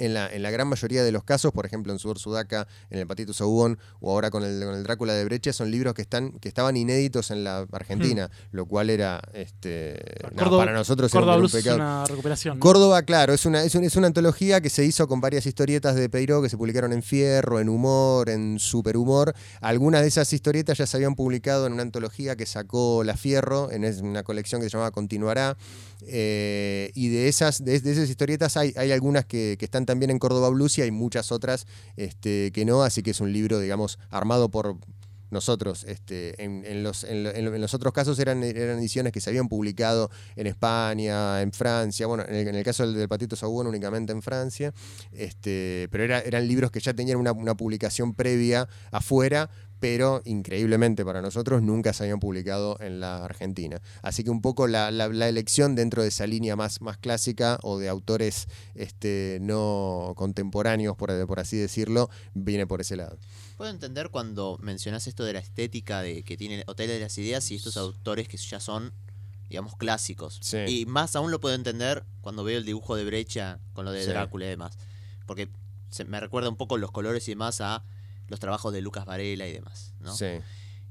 en 0.00 0.14
la, 0.14 0.28
en 0.32 0.42
la 0.42 0.50
gran 0.50 0.66
mayoría 0.68 1.04
de 1.04 1.12
los 1.12 1.22
casos, 1.24 1.52
por 1.52 1.64
ejemplo 1.66 1.92
en 1.92 1.98
Sudor 1.98 2.18
Sudaca, 2.18 2.66
en 2.90 2.98
el 2.98 3.06
Patito 3.06 3.32
Saugón 3.32 3.78
o 4.00 4.10
ahora 4.10 4.30
con 4.30 4.42
el, 4.44 4.64
con 4.64 4.74
el 4.74 4.82
Drácula 4.82 5.12
de 5.14 5.24
Brecha, 5.24 5.52
son 5.52 5.70
libros 5.70 5.94
que 5.94 6.02
están 6.02 6.32
que 6.40 6.48
estaban 6.48 6.76
inéditos 6.76 7.30
en 7.30 7.44
la 7.44 7.66
Argentina, 7.72 8.30
lo 8.50 8.66
cual 8.66 8.90
era 8.90 9.20
este 9.32 10.02
no, 10.34 10.56
para 10.56 10.72
nosotros 10.72 11.12
Córdoba 11.12 11.32
era 11.34 11.36
un 11.36 11.40
Blues 11.42 11.54
es 11.54 11.62
pecado. 11.62 11.76
una 11.76 12.04
recuperación. 12.06 12.56
¿no? 12.56 12.60
Córdoba, 12.60 13.02
claro, 13.02 13.32
es 13.34 13.46
una, 13.46 13.62
es, 13.62 13.74
un- 13.74 13.84
es 13.84 13.94
una 13.96 14.06
antología 14.08 14.60
que 14.60 14.70
se 14.70 14.84
hizo 14.84 15.06
con 15.06 15.20
varias 15.20 15.46
historietas 15.46 15.94
de 15.94 16.08
Peiró 16.08 16.42
que 16.42 16.48
se 16.48 16.56
publicaron 16.56 16.92
en 16.92 17.02
Fierro, 17.02 17.60
en 17.60 17.68
Humor, 17.68 18.28
en 18.30 18.58
Superhumor. 18.58 19.34
Algunas 19.60 20.02
de 20.02 20.08
esas 20.08 20.32
historietas 20.32 20.78
ya 20.78 20.86
se 20.86 20.96
habían 20.96 21.14
publicado 21.14 21.66
en 21.66 21.74
una 21.74 21.82
antología 21.82 22.36
que 22.36 22.46
sacó 22.46 23.04
La 23.04 23.16
Fierro, 23.16 23.70
en 23.70 23.84
una 24.04 24.22
colección 24.22 24.60
que 24.60 24.68
se 24.68 24.72
llamaba 24.72 24.90
Continuará. 24.90 25.56
Eh, 26.06 26.90
y 26.94 27.08
de 27.08 27.28
esas, 27.28 27.62
de, 27.64 27.78
de 27.80 27.92
esas 27.92 28.08
historietas 28.08 28.56
hay, 28.56 28.72
hay 28.76 28.90
algunas 28.92 29.26
que, 29.26 29.56
que 29.58 29.64
están 29.66 29.84
también 29.90 30.10
en 30.10 30.18
Córdoba 30.18 30.48
Blues 30.50 30.78
y 30.78 30.82
hay 30.82 30.90
muchas 30.90 31.32
otras 31.32 31.66
este, 31.96 32.52
que 32.52 32.64
no, 32.64 32.82
así 32.82 33.02
que 33.02 33.10
es 33.10 33.20
un 33.20 33.32
libro, 33.32 33.58
digamos, 33.58 33.98
armado 34.10 34.48
por 34.50 34.76
nosotros. 35.30 35.84
Este, 35.84 36.42
en, 36.42 36.82
los, 36.82 37.04
otros 37.74 37.92
casos 37.92 38.18
eran, 38.18 38.42
ediciones 38.42 39.12
que 39.12 39.20
se 39.20 39.30
habían 39.30 39.48
publicado 39.48 40.10
en 40.36 40.46
España, 40.46 41.40
en 41.42 41.52
Francia, 41.52 42.06
bueno, 42.06 42.24
en 42.28 42.54
el, 42.54 42.64
caso 42.64 42.90
del, 42.90 43.08
Patito 43.08 43.36
Sagún 43.36 43.66
únicamente 43.66 44.12
en 44.12 44.22
Francia, 44.22 44.72
este, 45.12 45.88
pero 45.90 46.04
era- 46.04 46.20
eran 46.20 46.46
libros 46.46 46.70
que 46.70 46.80
ya 46.80 46.94
tenían 46.94 47.18
una 47.18 47.54
publicación 47.56 48.14
previa 48.14 48.68
afuera, 48.90 49.50
pero 49.80 50.20
increíblemente 50.26 51.04
para 51.04 51.22
nosotros 51.22 51.62
nunca 51.62 51.92
se 51.92 52.04
habían 52.04 52.20
publicado 52.20 52.76
en 52.80 53.00
la 53.00 53.24
Argentina. 53.24 53.80
Así 54.02 54.22
que 54.22 54.30
un 54.30 54.42
poco 54.42 54.66
la, 54.68 54.90
la- 54.90 55.08
la 55.08 55.28
elección 55.28 55.74
dentro 55.74 56.02
de 56.02 56.08
esa 56.08 56.26
línea 56.26 56.54
más, 56.54 56.80
más 56.82 56.98
clásica 56.98 57.58
o 57.62 57.78
de 57.78 57.88
autores 57.88 58.46
este, 58.74 59.38
no 59.40 60.12
contemporáneos, 60.16 60.96
por, 60.96 61.26
por 61.26 61.40
así 61.40 61.56
decirlo, 61.56 62.10
viene 62.34 62.66
por 62.66 62.80
ese 62.80 62.96
lado. 62.96 63.18
Puedo 63.56 63.70
entender 63.70 64.10
cuando 64.10 64.58
mencionás 64.60 65.06
esto 65.06 65.24
de 65.24 65.32
la 65.32 65.38
estética 65.38 66.02
de 66.02 66.22
que 66.22 66.36
tiene 66.36 66.62
Hotel 66.66 66.88
de 66.88 67.00
las 67.00 67.16
Ideas 67.18 67.50
y 67.50 67.56
estos 67.56 67.76
autores 67.76 68.28
que 68.28 68.36
ya 68.36 68.60
son, 68.60 68.92
digamos, 69.48 69.76
clásicos. 69.76 70.38
Sí. 70.42 70.58
Y 70.68 70.86
más 70.86 71.16
aún 71.16 71.30
lo 71.30 71.40
puedo 71.40 71.54
entender 71.54 72.04
cuando 72.20 72.44
veo 72.44 72.58
el 72.58 72.64
dibujo 72.64 72.96
de 72.96 73.04
Brecha 73.04 73.58
con 73.72 73.84
lo 73.84 73.92
de 73.92 74.04
Sí. 74.04 74.10
Drácula 74.10 74.44
y 74.46 74.48
demás. 74.50 74.76
Porque 75.26 75.48
se 75.90 76.04
me 76.04 76.20
recuerda 76.20 76.48
un 76.48 76.56
poco 76.56 76.76
los 76.78 76.90
colores 76.90 77.26
y 77.28 77.32
demás 77.32 77.60
a 77.60 77.82
los 78.30 78.40
trabajos 78.40 78.72
de 78.72 78.80
Lucas 78.80 79.04
Varela 79.04 79.46
y 79.46 79.52
demás, 79.52 79.92
¿no? 80.00 80.16
Sí, 80.16 80.26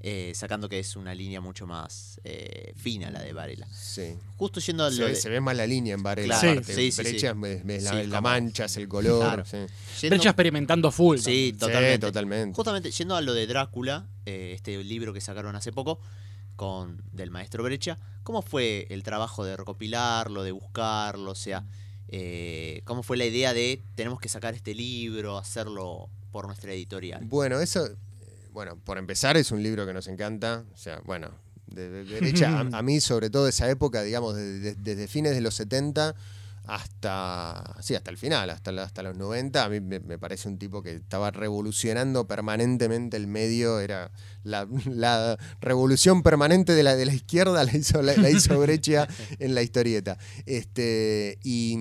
Eh, 0.01 0.31
sacando 0.33 0.69
que 0.69 0.79
es 0.79 0.95
una 0.95 1.13
línea 1.13 1.41
mucho 1.41 1.67
más 1.67 2.21
eh, 2.23 2.71
fina 2.77 3.09
la 3.11 3.21
de 3.21 3.33
Varela. 3.33 3.67
sí. 3.73 4.15
Justo 4.37 4.61
yendo 4.61 4.85
a 4.85 4.91
Se 4.91 4.97
lo 4.99 5.05
ve, 5.07 5.11
de... 5.11 5.15
se 5.19 5.27
ve 5.29 5.41
más 5.41 5.57
la 5.57 5.67
línea 5.67 5.93
en 5.93 6.01
Varela. 6.03 6.39
Claro, 6.39 6.63
sí, 6.63 6.89
sí, 6.91 7.01
Brecha 7.01 7.33
sí. 7.33 7.39
es- 7.45 7.65
es 7.65 7.83
la, 7.83 7.91
Sí, 8.01 8.07
la 8.07 8.21
mancha, 8.21 8.63
es 8.65 8.77
el 8.77 8.87
color. 8.87 9.19
Claro. 9.25 9.43
sí. 9.45 9.57
yendo- 10.01 10.15
Brecha 10.15 10.29
experimentando 10.29 10.89
full. 10.91 11.17
Sí, 11.17 11.23
Sí, 11.51 11.53
totalmente. 11.59 11.99
totalmente. 12.07 12.55
Justamente, 12.55 12.91
yendo 12.91 13.15
a 13.17 13.21
lo 13.21 13.33
de 13.33 13.45
Drácula, 13.47 14.07
eh, 14.25 14.53
este 14.55 14.81
libro 14.85 15.11
que 15.11 15.19
sacaron 15.19 15.55
hace 15.57 15.73
poco, 15.73 15.99
con 16.55 17.01
del 17.11 17.29
maestro 17.31 17.63
Brecha, 17.63 17.99
¿cómo 18.23 18.41
fue 18.41 18.87
el 18.89 19.03
trabajo 19.03 19.43
de 19.43 19.57
recopilarlo, 19.57 20.43
de 20.43 20.51
buscarlo? 20.53 21.31
O 21.31 21.35
sea, 21.35 21.65
eh, 22.07 22.81
¿cómo 22.85 23.03
fue 23.03 23.17
la 23.17 23.25
idea 23.25 23.53
de 23.53 23.81
tenemos 23.95 24.19
que 24.21 24.29
sacar 24.29 24.53
este 24.55 24.73
libro, 24.73 25.37
hacerlo 25.37 26.09
por 26.31 26.45
nuestra 26.47 26.73
editorial? 26.73 27.25
Bueno, 27.25 27.59
eso, 27.59 27.85
eh, 27.87 27.95
bueno, 28.51 28.77
por 28.83 28.97
empezar 28.97 29.37
es 29.37 29.51
un 29.51 29.61
libro 29.63 29.85
que 29.85 29.93
nos 29.93 30.07
encanta. 30.07 30.63
O 30.73 30.77
sea, 30.77 31.01
bueno, 31.05 31.29
de, 31.67 31.89
de 31.89 32.03
derecha, 32.05 32.59
a, 32.59 32.81
mí 32.81 32.99
sobre 32.99 33.29
todo 33.29 33.47
esa 33.47 33.69
época, 33.69 34.01
digamos, 34.03 34.35
de- 34.35 34.59
de- 34.59 34.75
desde 34.75 35.07
fines 35.07 35.33
de 35.33 35.41
los 35.41 35.55
70 35.55 36.15
hasta, 36.69 37.75
sí, 37.81 37.95
hasta 37.95 38.11
el 38.11 38.17
final, 38.17 38.51
hasta, 38.51 38.69
hasta 38.83 39.01
los 39.01 39.17
90, 39.17 39.63
a 39.63 39.69
mí 39.69 39.79
me, 39.81 39.99
parece 40.19 40.47
un 40.47 40.59
tipo 40.59 40.83
que 40.83 40.93
estaba 40.93 41.31
revolucionando 41.31 42.27
permanentemente 42.27 43.17
el 43.17 43.25
medio, 43.25 43.79
era 43.79 44.11
la, 44.43 44.67
la 44.85 45.37
revolución 45.61 46.21
permanente 46.21 46.73
de 46.73 46.83
la, 46.83 46.95
de 46.95 47.07
la 47.07 47.13
izquierda, 47.13 47.63
la 47.65 47.75
hizo, 47.75 48.03
la, 48.03 48.13
hizo 48.29 48.63
en 49.39 49.55
la 49.55 49.63
historieta. 49.63 50.19
Este, 50.45 51.39
y, 51.43 51.75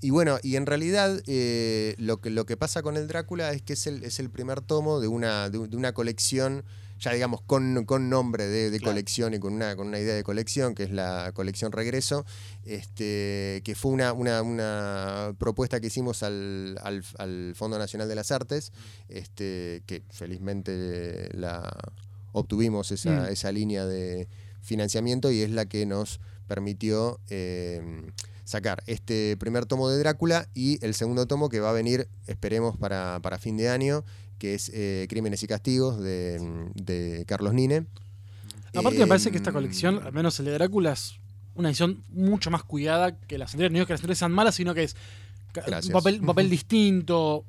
y 0.00 0.10
bueno, 0.10 0.38
y 0.42 0.56
en 0.56 0.64
realidad 0.64 1.20
eh, 1.26 1.94
lo, 1.98 2.22
que, 2.22 2.30
lo 2.30 2.46
que 2.46 2.56
pasa 2.56 2.80
con 2.80 2.96
el 2.96 3.06
Drácula 3.06 3.52
es 3.52 3.60
que 3.60 3.74
es 3.74 3.86
el, 3.86 4.04
es 4.04 4.20
el 4.20 4.30
primer 4.30 4.62
tomo 4.62 5.00
de 5.00 5.08
una, 5.08 5.50
de 5.50 5.58
una 5.58 5.92
colección, 5.92 6.64
ya 7.04 7.12
digamos, 7.12 7.40
con, 7.42 7.84
con 7.84 8.08
nombre 8.08 8.46
de, 8.46 8.70
de 8.70 8.78
Claro. 8.78 8.92
colección 8.92 9.34
y 9.34 9.38
con 9.38 9.52
una, 9.54 9.76
con 9.76 9.88
una 9.88 9.98
idea 9.98 10.14
de 10.14 10.22
colección, 10.24 10.74
que 10.74 10.84
es 10.84 10.90
la 10.90 11.30
colección 11.34 11.70
Regreso, 11.72 12.24
este, 12.64 13.60
que 13.64 13.74
fue 13.74 13.92
una, 13.92 14.12
una, 14.12 14.42
una 14.42 15.34
propuesta 15.38 15.80
que 15.80 15.88
hicimos 15.88 16.22
al, 16.22 16.78
al- 16.82 17.04
al 17.18 17.52
Fondo 17.56 17.78
Nacional 17.78 18.08
de 18.08 18.14
las 18.14 18.30
Artes, 18.30 18.72
este, 19.08 19.82
que 19.86 20.02
felizmente 20.10 21.28
la 21.36 21.70
obtuvimos 22.32 22.90
esa, 22.90 23.10
Mm. 23.10 23.26
esa 23.32 23.52
línea 23.52 23.86
de 23.86 24.26
financiamiento 24.60 25.30
y 25.30 25.42
es 25.42 25.50
la 25.50 25.66
que 25.66 25.86
nos 25.86 26.20
permitió 26.48 27.20
eh, 27.30 27.80
sacar 28.44 28.82
este 28.86 29.36
primer 29.38 29.66
tomo 29.66 29.88
de 29.88 29.98
Drácula 29.98 30.48
y 30.54 30.84
el 30.84 30.94
segundo 30.94 31.26
tomo 31.26 31.48
que 31.48 31.60
va 31.60 31.70
a 31.70 31.72
venir, 31.72 32.08
esperemos, 32.26 32.76
para, 32.76 33.20
para 33.22 33.38
fin 33.38 33.56
de 33.56 33.68
año, 33.68 34.04
que 34.44 34.52
es 34.52 34.70
eh, 34.74 35.06
Crímenes 35.08 35.42
y 35.42 35.46
Castigos 35.46 35.98
de, 35.98 36.38
de 36.74 37.24
Carlos 37.26 37.54
Nine. 37.54 37.86
Aparte 38.76 38.98
me 38.98 39.06
parece 39.06 39.30
que 39.30 39.38
esta 39.38 39.48
Em, 39.48 39.54
colección, 39.54 40.02
al 40.04 40.12
menos 40.12 40.38
el 40.38 40.44
de 40.44 40.52
Drácula, 40.52 40.92
es 40.92 41.14
una 41.54 41.70
edición 41.70 42.04
mucho 42.10 42.50
más 42.50 42.62
cuidada 42.62 43.16
que 43.16 43.38
las 43.38 43.54
anteriores. 43.54 43.72
No 43.72 43.76
digo 43.76 43.86
que 43.86 43.94
las 43.94 44.00
anteriores 44.00 44.18
sean 44.18 44.32
malas, 44.32 44.54
sino 44.54 44.74
que 44.74 44.82
es 44.82 44.96
un 45.86 45.92
papel, 45.92 46.20
un 46.20 46.26
papel 46.26 46.50
distinto, 46.50 47.46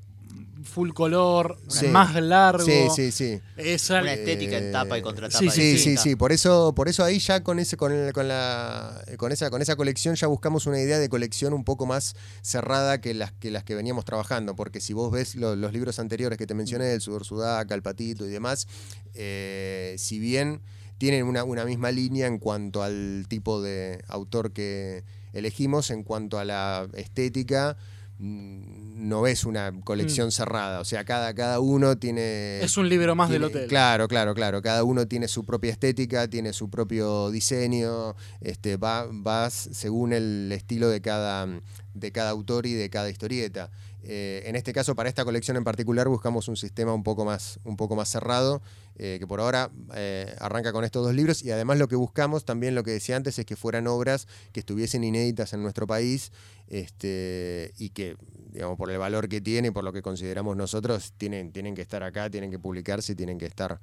full 0.66 0.91
color, 0.91 1.57
Sí. 1.68 1.88
más 1.88 2.16
largo. 2.22 2.66
Sí, 2.66 2.88
sí, 2.95 3.11
sí. 3.11 3.39
Esa- 3.55 4.01
Una 4.01 4.13
estética 4.13 4.57
en 4.57 4.72
tapa 4.72 4.97
y 4.97 5.01
contratapa. 5.01 5.39
sí, 5.39 5.49
Sí, 5.49 5.78
sí, 5.78 5.97
sí. 5.97 6.16
Por 6.16 6.32
eso, 6.32 6.74
por 6.76 6.89
eso 6.89 7.03
ahí 7.03 7.20
ya 7.20 7.43
con 7.43 7.59
ese, 7.59 7.78
con, 7.78 7.91
el- 7.91 8.11
con 8.13 8.28
la, 8.28 9.01
con 9.18 9.32
esa, 9.32 9.49
con 9.49 9.61
esa 9.61 9.76
colección 9.76 10.16
ya 10.16 10.28
buscamos 10.28 10.66
una 10.66 10.80
idea 10.82 10.99
de 10.99 11.07
colección 11.07 11.53
un 11.53 11.63
poco 11.63 11.86
más 11.86 12.16
cerrada 12.41 12.99
que 12.99 13.13
las 13.13 13.32
que 13.32 13.51
las 13.51 13.63
que 13.63 13.76
veníamos 13.76 14.03
trabajando. 14.05 14.55
Porque 14.55 14.82
si 14.82 14.93
vos 14.93 15.11
ves 15.11 15.36
lo- 15.36 15.55
los 15.55 15.72
libros 15.72 15.99
anteriores 15.99 16.38
que 16.38 16.47
te 16.47 16.53
mencioné, 16.55 16.93
el 16.93 17.01
Sudor 17.01 17.24
Sudaca, 17.26 17.74
el 17.76 17.82
Patito 17.82 18.26
y 18.26 18.30
demás, 18.30 18.68
eh, 19.13 19.95
si 19.97 20.20
bien 20.20 20.61
tienen 20.97 21.26
una, 21.26 21.43
una 21.43 21.66
misma 21.66 21.91
línea 21.91 22.28
en 22.28 22.39
cuanto 22.39 22.82
al 22.84 23.26
tipo 23.28 23.61
de 23.61 24.03
autor 24.07 24.53
que 24.53 25.03
elegimos, 25.34 25.91
en 25.91 26.03
cuanto 26.03 26.39
a 26.39 26.45
la 26.45 26.88
estética. 26.93 27.78
Mm, 28.20 29.07
No 29.07 29.22
ves 29.22 29.45
una 29.45 29.72
colección 29.84 30.32
cerrada, 30.32 30.80
o 30.80 30.86
sea, 30.86 31.03
cada, 31.03 31.34
cada 31.34 31.59
uno 31.59 31.97
tiene. 31.97 32.61
es 32.61 32.78
un 32.78 32.89
libro 32.89 33.16
más 33.16 33.30
del 33.30 33.43
hotel. 33.43 33.68
Claro, 33.68 34.07
claro, 34.07 34.34
claro. 34.34 34.61
Cada 34.61 34.84
uno 34.84 35.07
tiene 35.07 35.28
su 35.28 35.43
propia 35.45 35.72
estética, 35.72 36.28
tiene 36.28 36.53
su 36.53 36.70
propio 36.70 37.30
diseño, 37.30 38.16
este, 38.41 38.78
va, 38.78 39.07
vas 39.11 39.70
según 39.72 40.13
el 40.13 40.51
estilo 40.51 40.89
de 40.89 41.01
cada, 41.01 41.47
de 41.93 42.11
cada 42.11 42.32
autor 42.32 42.66
y 42.66 42.74
de 42.74 42.89
cada 42.89 43.09
historieta. 43.09 43.70
Eh, 44.08 44.43
en 44.45 44.56
este 44.56 44.72
caso, 44.72 44.93
para 44.95 45.10
esta 45.10 45.26
colección 45.26 45.58
en 45.58 45.64
particular, 45.64 46.08
buscamos 46.08 46.47
un 46.47 46.56
sistema 46.56 46.93
un 46.93 47.01
poco 47.01 47.26
más, 47.26 47.60
un 47.64 47.76
poco 47.76 47.95
más 47.95 48.08
cerrado, 48.08 48.62
eh, 48.97 49.18
que 49.20 49.26
por 49.26 49.39
ahora 49.39 49.72
eh, 49.95 50.36
arranca 50.39 50.72
con 50.72 50.84
estos 50.84 51.03
dos 51.03 51.16
libros. 51.16 51.43
Y 51.43 51.49
además 51.49 51.80
lo 51.80 51.88
que 51.88 51.95
buscamos, 51.95 52.45
también 52.45 52.76
lo 52.76 52.84
que 52.84 52.91
decía 52.91 53.16
antes, 53.16 53.39
es 53.39 53.45
que 53.47 53.56
fueran 53.56 53.88
obras 53.88 54.28
que 54.51 54.60
estuviesen 54.60 55.03
inéditas 55.03 55.53
en 55.53 55.64
nuestro 55.64 55.88
país 55.88 56.32
este, 56.68 57.74
y 57.80 57.89
que, 57.89 58.16
digamos, 58.51 58.78
por 58.78 58.91
el 58.91 58.99
valor 58.99 59.28
que 59.28 59.41
tiene, 59.41 59.72
por 59.72 59.84
lo 59.84 59.91
que 59.91 60.03
consideramos 60.03 60.56
nosotros, 60.56 61.14
tienen, 61.18 61.51
tienen 61.51 61.74
que 61.74 61.82
estar 61.82 62.03
acá, 62.03 62.30
tienen 62.30 62.51
que 62.51 62.60
publicarse, 62.60 63.16
tienen 63.16 63.39
que 63.39 63.47
estar 63.47 63.80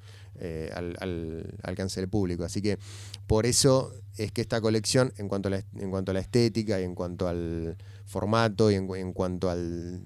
al, 0.73 0.97
al 1.01 1.55
alcance 1.65 2.01
del 2.01 2.09
público. 2.09 2.45
Así 2.45 2.63
que 2.63 2.79
por 3.27 3.45
eso 3.45 3.93
es 4.17 4.31
que 4.31 4.41
esta 4.41 4.61
colección, 4.61 5.13
en 5.17 5.29
cuanto 5.29 5.49
a 5.49 5.51
la, 5.51 5.65
en 5.79 5.91
cuanto 5.91 6.13
a 6.13 6.15
la 6.15 6.21
estética 6.21 6.81
y 6.81 6.85
en 6.85 6.95
cuanto 6.95 7.27
al 7.27 7.77
formato 8.07 8.71
y 8.71 8.75
en 8.77 9.13
cuanto 9.13 9.51
al 9.51 10.01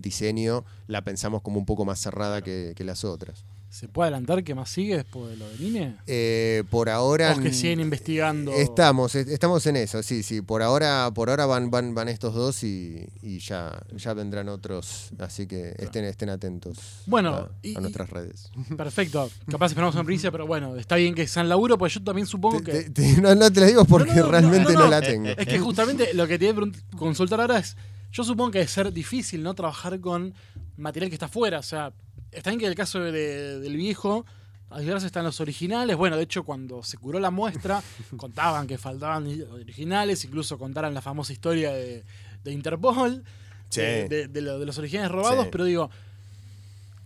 diseño, 0.00 0.64
la 0.86 1.02
pensamos 1.02 1.42
como 1.42 1.58
un 1.58 1.66
poco 1.66 1.84
más 1.84 2.00
cerrada 2.00 2.42
que, 2.42 2.72
que 2.76 2.84
las 2.84 3.04
otras. 3.04 3.44
¿Se 3.70 3.86
puede 3.86 4.08
adelantar 4.08 4.42
qué 4.42 4.52
más 4.52 4.68
sigue 4.68 4.96
después 4.96 5.30
de 5.30 5.36
lo 5.36 5.48
de 5.48 5.56
Nine? 5.60 5.96
Eh, 6.08 6.64
por 6.70 6.88
ahora. 6.88 7.34
¿O 7.36 7.40
que 7.40 7.52
siguen 7.52 7.78
investigando? 7.78 8.50
Estamos, 8.50 9.14
est- 9.14 9.28
estamos 9.28 9.64
en 9.66 9.76
eso, 9.76 10.02
sí, 10.02 10.24
sí. 10.24 10.42
Por 10.42 10.60
ahora, 10.62 11.08
por 11.14 11.30
ahora 11.30 11.46
van, 11.46 11.70
van, 11.70 11.94
van 11.94 12.08
estos 12.08 12.34
dos 12.34 12.64
y, 12.64 13.06
y 13.22 13.38
ya, 13.38 13.80
ya 13.96 14.12
vendrán 14.12 14.48
otros. 14.48 15.10
Así 15.20 15.46
que 15.46 15.72
estén, 15.78 16.04
estén 16.04 16.30
atentos 16.30 16.78
Bueno, 17.06 17.32
a, 17.36 17.50
y- 17.62 17.76
a 17.76 17.80
nuestras 17.80 18.10
redes. 18.10 18.50
Perfecto. 18.76 19.30
Capaz 19.48 19.66
esperamos 19.66 19.94
una 19.94 20.02
primicia, 20.02 20.32
pero 20.32 20.48
bueno, 20.48 20.74
está 20.74 20.96
bien 20.96 21.14
que 21.14 21.28
sean 21.28 21.48
laburo, 21.48 21.78
pues 21.78 21.94
yo 21.94 22.02
también 22.02 22.26
supongo 22.26 22.60
que. 22.64 22.72
Te- 22.72 22.90
te- 22.90 23.20
no, 23.22 23.36
no 23.36 23.52
te 23.52 23.60
lo 23.60 23.66
digo 23.66 23.84
porque 23.84 24.10
No, 24.10 24.16
no, 24.16 24.24
no, 24.24 24.30
realmente 24.32 24.72
no, 24.72 24.78
no, 24.80 24.84
no. 24.86 24.90
la 24.90 25.00
tengo. 25.00 25.28
Es 25.28 25.46
que 25.46 25.60
justamente 25.60 26.12
lo 26.14 26.26
que 26.26 26.40
te 26.40 26.52
voy 26.52 26.72
a 26.92 26.96
consultar 26.98 27.40
ahora 27.40 27.58
es, 27.60 27.76
yo 28.12 28.24
supongo 28.24 28.50
que 28.52 28.58
debe 28.58 28.68
ser 28.68 28.92
difícil, 28.92 29.42
¿no? 29.42 29.54
Trabajar 29.54 30.00
con 30.00 30.34
material 30.76 31.10
que 31.10 31.14
está 31.16 31.28
fuera. 31.28 31.58
O 31.58 31.62
sea, 31.62 31.92
está 32.32 32.50
bien 32.50 32.58
que 32.60 32.66
en 32.66 32.70
el 32.72 32.76
caso 32.76 32.98
de- 33.00 33.60
del 33.60 33.76
viejo, 33.76 34.24
a 34.70 34.78
desgracia 34.78 35.06
están 35.06 35.24
los 35.24 35.40
originales. 35.40 35.96
Bueno, 35.96 36.16
de 36.16 36.22
hecho, 36.22 36.44
cuando 36.44 36.82
se 36.82 36.96
curó 36.98 37.18
la 37.20 37.30
muestra, 37.30 37.82
contaban 38.16 38.66
que 38.66 38.78
faltaban 38.78 39.26
originales, 39.52 40.24
incluso 40.24 40.58
contaran 40.58 40.94
la 40.94 41.02
famosa 41.02 41.32
historia 41.32 41.72
de, 41.72 42.04
de 42.44 42.52
Interpol, 42.52 43.24
Sí. 43.68 43.80
de, 43.82 44.08
de- 44.08 44.28
de 44.28 44.40
lo- 44.40 44.58
de 44.58 44.66
los 44.66 44.78
originales 44.78 45.10
robados, 45.12 45.44
Sí. 45.44 45.48
pero 45.52 45.64
digo, 45.64 45.90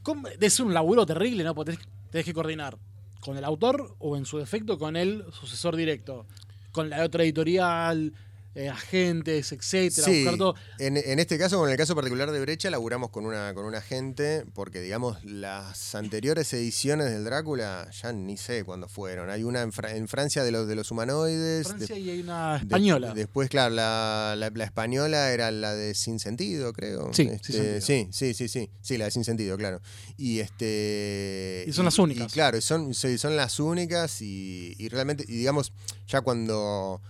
¿cómo- 0.03 0.29
es 0.29 0.61
un 0.61 0.73
laburo 0.75 1.07
terrible, 1.07 1.45
¿no? 1.45 1.55
Porque 1.55 1.73
tenés, 1.73 1.87
tenés 2.11 2.25
que 2.25 2.35
coordinar 2.35 2.77
con 3.21 3.37
el 3.37 3.45
autor 3.45 3.95
o 3.99 4.17
en 4.17 4.27
su 4.27 4.39
defecto 4.39 4.79
con 4.79 4.97
el 4.97 5.25
sucesor 5.33 5.77
directo, 5.77 6.27
con 6.73 6.91
la 6.91 7.03
otra 7.05 7.23
editorial, 7.25 8.13
eh, 8.55 8.69
agentes, 8.69 9.53
etcétera, 9.53 10.07
Sí, 10.07 10.23
buscar 10.23 10.39
todo. 10.39 10.55
en, 10.79 10.97
en 10.97 11.19
este 11.19 11.39
caso, 11.39 11.59
con 11.59 11.71
el 11.71 11.77
caso 11.77 11.95
particular 11.95 12.31
de 12.31 12.41
Brecha, 12.41 12.71
laburamos 12.71 13.11
con 13.11 13.27
una, 13.27 13.53
con 13.55 13.65
una 13.65 13.79
agente, 13.79 14.45
porque 14.55 14.81
digamos, 14.81 15.23
las 15.25 15.95
anteriores 15.95 16.53
ediciones 16.53 17.11
del 17.11 17.25
Drácula, 17.25 17.89
ya 17.91 18.13
ni 18.13 18.37
sé 18.37 18.65
cuándo 18.65 18.89
fueron. 18.89 19.31
Hay 19.31 19.43
una 19.43 19.63
en, 19.63 19.73
Fra- 19.73 19.95
en 19.97 20.07
Francia 20.09 20.45
de 20.45 20.53
los, 20.53 20.69
de 20.69 20.75
los 20.77 20.91
humanoides. 20.91 21.67
Francia 21.67 21.95
de- 21.97 22.01
y 22.01 22.11
hay 22.11 22.21
una 22.21 22.53
de- 22.53 22.59
española. 22.59 23.13
después, 23.15 23.49
claro, 23.49 23.75
la, 23.75 24.35
la- 24.39 24.51
la 24.51 24.65
española 24.65 25.33
era 25.33 25.51
la 25.51 25.75
de 25.75 25.95
Sin 25.95 26.19
Sentido, 26.21 26.73
creo. 26.73 27.13
Sí, 27.13 27.23
Este, 27.31 27.81
sí, 27.81 28.09
sí, 28.13 28.35
sí, 28.35 28.49
sí. 28.49 28.71
Sí, 28.81 28.99
la 28.99 29.07
de 29.07 29.11
Sin 29.11 29.25
Sentido, 29.25 29.57
claro. 29.57 29.81
Y 30.17 30.41
este. 30.41 31.65
Y 31.67 31.73
son 31.73 31.85
las 31.85 31.99
únicas. 31.99 32.31
Y 32.31 32.33
claro, 32.33 32.61
son, 32.61 32.95
son 32.95 33.37
las 33.37 33.59
únicas 33.61 34.21
y, 34.23 34.75
y 34.79 34.89
realmente, 34.89 35.25
y 35.27 35.33
digamos, 35.39 35.73
ya 36.07 36.21
cuando 36.21 37.01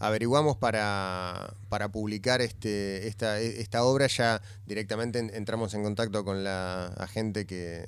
averiguamos 0.00 0.56
para, 0.56 1.54
para 1.68 1.88
publicar 1.92 2.40
este, 2.40 3.06
esta, 3.06 3.38
esta 3.38 3.84
obra, 3.84 4.08
ya 4.08 4.42
directamente 4.66 5.20
en- 5.20 5.32
entramos 5.34 5.72
en 5.74 5.84
contacto 5.84 6.24
con 6.24 6.42
la 6.42 6.86
agente 6.98 7.46
que 7.46 7.84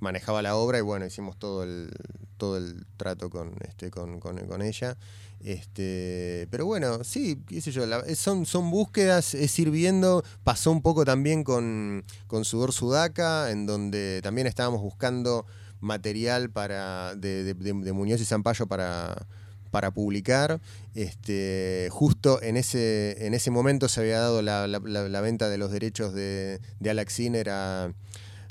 manejaba 0.00 0.42
la 0.42 0.56
obra 0.56 0.76
y 0.78 0.82
bueno, 0.82 1.06
hicimos 1.06 1.38
todo 1.38 1.62
el, 1.62 1.90
todo 2.36 2.58
el 2.58 2.84
trato 2.98 3.30
con, 3.30 3.54
este, 3.66 3.90
con, 3.90 4.20
con, 4.20 4.36
con 4.46 4.60
ella. 4.60 4.98
Este, 5.40 6.48
pero 6.50 6.66
bueno, 6.66 7.04
sí, 7.04 7.42
qué 7.46 7.60
sé 7.60 7.70
yo, 7.70 7.86
son, 8.18 8.44
son 8.46 8.70
búsquedas, 8.70 9.34
es 9.34 9.58
ir 9.58 9.70
pasó 10.42 10.70
un 10.72 10.82
poco 10.82 11.04
también 11.04 11.44
con, 11.44 12.02
con 12.26 12.44
Sudor 12.44 12.72
Sudaca, 12.72 13.50
en 13.50 13.64
donde 13.66 14.20
también 14.22 14.46
estábamos 14.46 14.80
buscando 14.82 15.46
material 15.80 16.50
para 16.50 17.14
de, 17.14 17.44
de- 17.44 17.54
de- 17.54 17.72
de 17.72 17.92
Muñoz 17.92 18.20
y 18.20 18.24
Zampayo 18.24 18.66
para, 18.66 19.26
para 19.74 19.90
publicar. 19.90 20.60
Este, 20.94 21.88
justo 21.90 22.40
en 22.40 22.56
ese, 22.56 23.26
en 23.26 23.34
ese 23.34 23.50
momento 23.50 23.88
se 23.88 24.00
había 24.00 24.20
dado 24.20 24.40
la, 24.40 24.68
la- 24.68 24.78
la- 24.78 25.08
la 25.08 25.20
venta 25.20 25.48
de 25.48 25.58
los 25.58 25.72
derechos 25.72 26.14
de, 26.14 26.60
de 26.78 26.90
Alex 26.90 27.12
Sinner 27.14 27.50
a, 27.50 27.92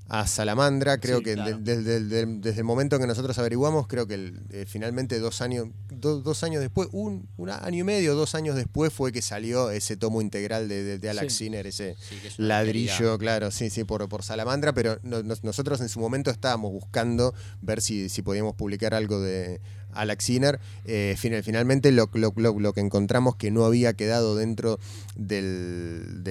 a 0.10 0.28
Salamandra. 0.28 0.98
Creo 0.98 1.20
Sí, 1.20 1.24
que 1.24 1.34
claro. 1.36 1.58
de- 1.60 1.82
de- 1.82 2.00
de- 2.02 2.26
de- 2.26 2.26
desde 2.42 2.58
el 2.58 2.66
momento 2.66 3.00
que 3.00 3.08
nosotros 3.08 3.40
averiguamos, 3.40 3.88
creo 3.88 4.06
que 4.06 4.16
el- 4.16 4.42
eh, 4.52 4.66
finalmente 4.68 5.18
dos 5.20 5.42
años, 5.42 5.70
do- 5.90 6.20
dos 6.20 6.44
años 6.44 6.60
después, 6.62 6.90
un, 6.92 7.30
un 7.38 7.50
año 7.50 7.80
y 7.80 7.84
medio, 7.86 8.16
dos 8.16 8.36
años 8.36 8.58
después 8.58 8.92
fue 8.92 9.14
que 9.14 9.22
salió 9.22 9.72
ese 9.72 9.96
tomo 9.96 10.20
integral 10.22 10.68
de, 10.68 11.00
Alex 11.10 11.32
Sí. 11.34 11.46
Sinner, 11.46 11.66
ese 11.68 11.96
Sí, 11.98 12.16
es 12.28 12.38
ladrillo, 12.38 13.18
claro, 13.18 13.50
sí, 13.52 13.70
sí, 13.70 13.86
por, 13.86 14.10
por 14.10 14.24
Salamandra, 14.24 14.74
pero 14.74 15.00
no- 15.04 15.24
nos- 15.24 15.46
nosotros 15.46 15.80
en 15.80 15.88
su 15.88 16.02
momento 16.02 16.30
estábamos 16.32 16.74
buscando 16.74 17.34
ver 17.62 17.82
si, 17.82 18.10
si 18.10 18.22
podíamos 18.22 18.56
publicar 18.56 18.94
algo 18.94 19.22
de 19.22 19.62
Alex 19.96 20.24
Sinner. 20.26 20.60
Eh, 20.86 21.16
final- 21.18 21.44
finalmente 21.44 21.92
lo, 21.92 22.08
que 22.74 22.82
encontramos 22.82 23.36
que 23.36 23.52
no 23.52 23.66
había 23.66 23.94
quedado 23.94 24.36
dentro 24.36 24.80
del, 25.16 26.22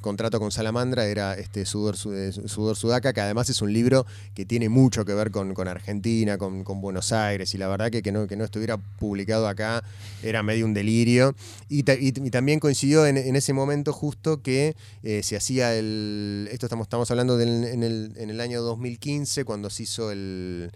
contrato 0.00 0.38
con 0.40 0.50
Salamandra 0.50 1.06
era 1.06 1.34
este 1.34 1.64
Sudor, 1.66 1.96
Su- 1.96 2.12
eh, 2.14 2.32
Sudor 2.32 2.76
Sudaca, 2.76 3.12
que 3.12 3.20
además 3.20 3.48
es 3.50 3.60
un 3.62 3.72
libro 3.72 4.06
que 4.34 4.44
tiene 4.44 4.68
mucho 4.68 5.04
que 5.04 5.14
ver 5.14 5.30
con, 5.30 5.54
Argentina, 5.68 6.38
con, 6.38 6.64
Buenos 6.80 7.12
Aires, 7.12 7.54
y 7.54 7.58
la 7.58 7.68
verdad 7.68 7.90
que, 7.90 8.02
que, 8.02 8.12
no, 8.12 8.26
que 8.26 8.36
no 8.36 8.44
estuviera 8.44 8.76
publicado 8.98 9.48
acá 9.48 9.82
era 10.22 10.42
medio 10.42 10.64
un 10.66 10.74
delirio. 10.74 11.34
Y, 11.68 11.82
ta- 11.82 11.94
y- 11.94 12.08
y 12.14 12.30
también 12.30 12.60
coincidió 12.60 13.06
en, 13.06 13.16
ese 13.36 13.52
momento 13.52 13.92
justo 13.92 14.42
que 14.42 14.74
eh, 15.02 15.22
se 15.22 15.36
hacía 15.36 15.74
el. 15.74 16.48
Esto 16.52 16.66
estamos, 16.66 17.10
hablando 17.10 17.36
del- 17.36 17.64
en, 17.64 17.82
el, 17.82 18.12
en 18.16 18.30
el 18.30 18.40
año 18.40 18.62
2015, 18.62 19.44
cuando 19.44 19.70
se 19.70 19.82
hizo 19.84 20.10
el 20.10 20.70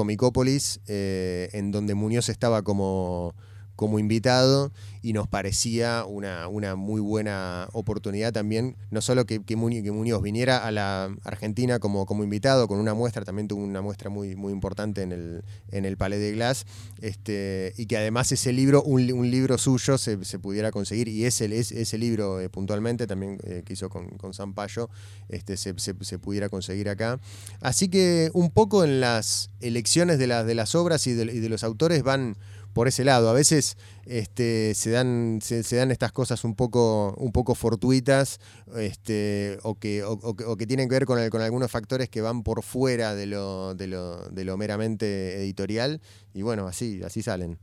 Comicópolis, 0.00 0.80
eh, 0.86 1.50
en 1.52 1.72
donde 1.72 1.94
Muñoz 1.94 2.30
estaba 2.30 2.62
como, 2.62 3.34
como 3.80 3.98
invitado 3.98 4.70
y 5.00 5.14
nos 5.14 5.26
parecía 5.26 6.04
una, 6.04 6.48
una 6.48 6.76
muy 6.76 7.00
buena 7.00 7.66
oportunidad 7.72 8.30
también, 8.30 8.76
no 8.90 9.00
solo 9.00 9.24
que, 9.24 9.42
que 9.42 9.56
Muñoz, 9.56 9.82
que 9.82 10.22
viniera 10.22 10.58
a 10.58 10.70
la 10.70 11.08
Argentina 11.24 11.78
como, 11.78 12.04
como 12.04 12.22
invitado 12.22 12.68
con 12.68 12.78
una 12.78 12.92
muestra, 12.92 13.24
también 13.24 13.48
tuvo 13.48 13.64
una 13.64 13.80
muestra 13.80 14.10
muy, 14.10 14.36
muy 14.36 14.52
importante 14.52 15.00
en 15.00 15.12
el, 15.12 15.42
en 15.70 15.86
el 15.86 15.96
Palais 15.96 16.20
de 16.20 16.32
Glass, 16.32 16.66
este, 17.00 17.72
y 17.78 17.86
que 17.86 17.96
además 17.96 18.30
ese 18.32 18.52
libro, 18.52 18.82
un, 18.82 19.06
li- 19.06 19.12
un 19.12 19.30
libro 19.30 19.56
suyo 19.56 19.96
se, 19.96 20.22
se 20.26 20.38
pudiera 20.38 20.70
conseguir, 20.72 21.08
y 21.08 21.24
ese, 21.24 21.46
ese, 21.58 21.96
libro 21.96 22.38
eh, 22.38 22.50
puntualmente 22.50 23.06
también 23.06 23.38
eh, 23.44 23.62
que 23.64 23.72
hizo 23.72 23.88
con, 23.88 24.10
con 24.18 24.34
Zampayo, 24.34 24.90
este, 25.30 25.56
se, 25.56 25.72
se- 25.78 25.94
se 26.02 26.18
pudiera 26.18 26.50
conseguir 26.50 26.90
acá. 26.90 27.18
Así 27.62 27.88
que 27.88 28.30
un 28.34 28.50
poco 28.50 28.84
en 28.84 29.00
las 29.00 29.48
elecciones 29.62 30.18
de, 30.18 30.26
las 30.26 30.44
de 30.44 30.54
las 30.54 30.74
obras 30.74 31.06
y 31.06 31.14
de, 31.14 31.32
y 31.32 31.40
de 31.40 31.48
los 31.48 31.64
autores 31.64 32.02
van 32.02 32.36
por 32.72 32.88
ese 32.88 33.04
lado. 33.04 33.28
A 33.30 33.32
veces 33.32 33.76
este, 34.06 34.72
se, 34.74 34.90
dan, 34.90 35.40
se, 35.42 35.62
se 35.62 35.76
dan 35.76 35.90
estas 35.90 36.12
cosas 36.12 36.44
un 36.44 36.54
poco, 36.54 37.14
un 37.18 37.32
poco 37.32 37.54
fortuitas 37.54 38.38
este, 38.76 39.58
o, 39.62 39.74
que, 39.78 40.02
o, 40.04 40.12
o 40.12 40.34
que- 40.36 40.44
o 40.44 40.56
que 40.56 40.66
tienen 40.66 40.88
que 40.88 40.94
ver 40.94 41.04
con, 41.06 41.18
el- 41.18 41.30
con 41.30 41.42
algunos 41.42 41.70
factores 41.70 42.08
que 42.08 42.20
van 42.20 42.42
por 42.42 42.62
fuera 42.62 43.14
de 43.14 43.26
lo, 43.26 43.74
de 43.74 43.86
lo, 43.86 44.16
de 44.30 44.44
lo 44.44 44.56
meramente 44.56 45.36
editorial. 45.42 46.00
Y 46.34 46.42
bueno, 46.42 46.66
así, 46.66 47.00
así 47.04 47.22
salen. 47.22 47.58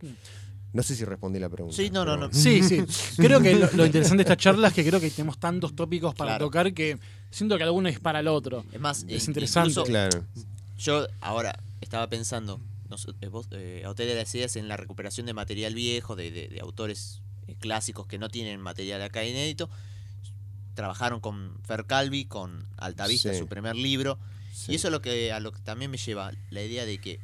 No 0.73 0.83
sé 0.83 0.95
si 0.95 1.05
respondí 1.05 1.39
la 1.39 1.49
pregunta. 1.49 1.75
Sí, 1.75 1.89
no, 1.89 2.03
no, 2.05 2.15
pero 2.15 2.27
no. 2.27 2.33
Sí, 2.33 2.61
sí. 2.61 2.83
Creo 3.17 3.39
que 3.41 3.55
lo, 3.55 3.69
lo 3.73 3.85
interesante 3.85 4.17
de 4.17 4.23
esta 4.23 4.37
charla 4.37 4.67
es 4.67 4.73
que 4.73 4.85
creo 4.85 4.99
que 4.99 5.09
tenemos 5.09 5.39
tantos 5.39 5.75
tópicos 5.75 6.13
para 6.13 6.31
Claro. 6.31 6.45
tocar 6.45 6.73
que 6.73 6.99
siento 7.31 7.57
que 7.57 7.63
alguno 7.63 7.87
es 7.89 7.99
para 7.99 8.19
el 8.19 8.27
otro. 8.27 8.63
Es 8.71 8.79
más, 8.79 9.05
Es 9.07 9.23
in- 9.23 9.29
interesante. 9.31 9.69
incluso 9.71 9.85
Claro. 9.87 10.23
Yo 10.77 11.07
ahora 11.21 11.57
estaba 11.81 12.07
pensando, 12.07 12.59
nos- 12.89 13.07
eh, 13.21 13.27
vos, 13.27 13.47
eh, 13.51 13.83
a 13.85 13.89
ustedes 13.89 14.15
las 14.15 14.33
ideas 14.35 14.55
en 14.55 14.67
la 14.67 14.77
recuperación 14.77 15.25
de 15.25 15.33
material 15.33 15.73
viejo, 15.75 16.15
de, 16.15 16.31
de- 16.31 16.47
de 16.47 16.59
autores 16.61 17.21
eh, 17.47 17.55
clásicos 17.59 18.07
que 18.07 18.17
no 18.17 18.29
tienen 18.29 18.59
material 18.61 19.01
acá 19.01 19.23
inédito. 19.23 19.69
Trabajaron 20.75 21.19
con 21.19 21.57
Fer 21.63 21.85
Calvi, 21.85 22.25
con 22.25 22.67
Altavista, 22.77 23.33
Sí. 23.33 23.39
su 23.39 23.47
primer 23.47 23.75
libro. 23.75 24.19
Sí. 24.53 24.73
Y 24.73 24.75
eso 24.75 24.88
es 24.89 24.91
lo 24.91 25.01
que, 25.01 25.31
a 25.31 25.39
lo 25.39 25.51
que 25.51 25.61
también 25.61 25.89
me 25.91 25.97
lleva 25.97 26.31
la 26.51 26.61
idea 26.63 26.85
de 26.85 26.99
que, 26.99 27.19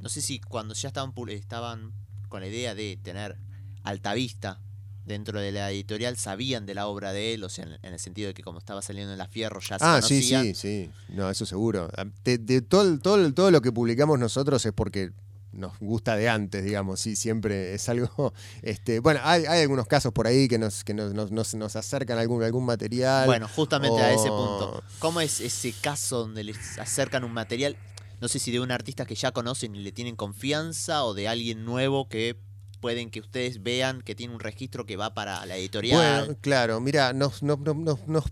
no 0.00 0.08
sé 0.08 0.20
si 0.22 0.38
cuando 0.40 0.74
ya 0.74 0.88
estaban, 0.88 1.12
estaban 1.28 1.92
con 2.28 2.40
la 2.40 2.46
idea 2.48 2.74
de 2.74 2.96
tener 3.02 3.36
Altavista 3.82 4.60
dentro 5.06 5.40
de 5.40 5.52
la 5.52 5.70
editorial, 5.70 6.16
sabían 6.16 6.66
de 6.66 6.74
la 6.74 6.86
obra 6.86 7.12
de 7.12 7.34
él, 7.34 7.44
o 7.44 7.48
sea, 7.48 7.64
en, 7.64 7.78
en 7.82 7.92
el 7.92 7.98
sentido 7.98 8.28
de 8.28 8.34
que 8.34 8.42
como 8.42 8.58
estaba 8.58 8.80
saliendo 8.82 9.12
en 9.12 9.18
la 9.18 9.26
Fierro 9.28 9.60
ya 9.60 9.78
se 9.78 9.84
Ah, 9.84 10.00
sí, 10.02 10.14
conocían. 10.30 10.44
sí, 10.44 10.54
sí. 10.54 10.90
No, 11.08 11.28
eso 11.30 11.44
seguro. 11.46 11.88
De, 12.24 12.38
de 12.38 12.62
todo, 12.62 12.98
todo, 12.98 13.32
todo 13.34 13.50
lo 13.50 13.60
que 13.60 13.70
publicamos 13.72 14.18
nosotros 14.18 14.64
es 14.66 14.72
porque 14.72 15.10
nos 15.52 15.78
gusta 15.78 16.16
de 16.16 16.28
antes, 16.28 16.64
digamos, 16.64 16.98
sí, 16.98 17.14
siempre 17.14 17.74
es 17.74 17.88
algo, 17.88 18.32
este, 18.62 18.98
bueno, 18.98 19.20
hay, 19.22 19.44
hay 19.46 19.62
algunos 19.62 19.86
casos 19.86 20.12
por 20.12 20.26
ahí 20.26 20.48
que 20.48 20.58
nos, 20.58 20.82
que 20.82 20.94
nos, 20.94 21.12
nos, 21.14 21.54
nos- 21.54 21.76
acercan 21.76 22.18
algún, 22.18 22.42
algún 22.42 22.64
material. 22.64 23.26
Bueno, 23.26 23.46
justamente 23.46 24.00
a 24.00 24.12
ese 24.12 24.28
punto. 24.30 24.82
¿Cómo 24.98 25.20
es 25.20 25.40
ese 25.40 25.72
caso 25.72 26.18
donde 26.20 26.42
les 26.44 26.78
acercan 26.78 27.22
un 27.22 27.32
material? 27.32 27.76
No 28.20 28.26
sé 28.28 28.38
si 28.38 28.50
de 28.50 28.58
un 28.60 28.70
artista 28.72 29.04
que 29.06 29.14
ya 29.14 29.30
conocen 29.32 29.76
y 29.76 29.80
le 29.80 29.92
tienen 29.92 30.16
confianza 30.16 31.04
o 31.04 31.14
de 31.14 31.28
alguien 31.28 31.64
nuevo 31.64 32.08
que 32.08 32.36
pueden 32.84 33.08
que 33.08 33.20
ustedes 33.20 33.62
vean 33.62 34.02
que 34.02 34.14
tiene 34.14 34.34
un 34.34 34.40
registro 34.40 34.84
que 34.84 34.96
va 34.98 35.14
para 35.14 35.46
la 35.46 35.56
editorial. 35.56 36.26
Bueno, 36.26 36.38
claro, 36.42 36.80
mira, 36.82 37.14
nos, 37.14 37.40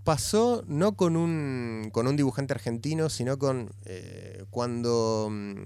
pasó 0.00 0.62
no 0.66 0.94
con 0.94 1.16
un, 1.16 1.88
con 1.90 2.06
un 2.06 2.16
dibujante 2.16 2.52
argentino, 2.52 3.08
sino 3.08 3.38
con 3.38 3.70
eh, 3.86 4.44
cuando, 4.50 5.28
mm, 5.30 5.62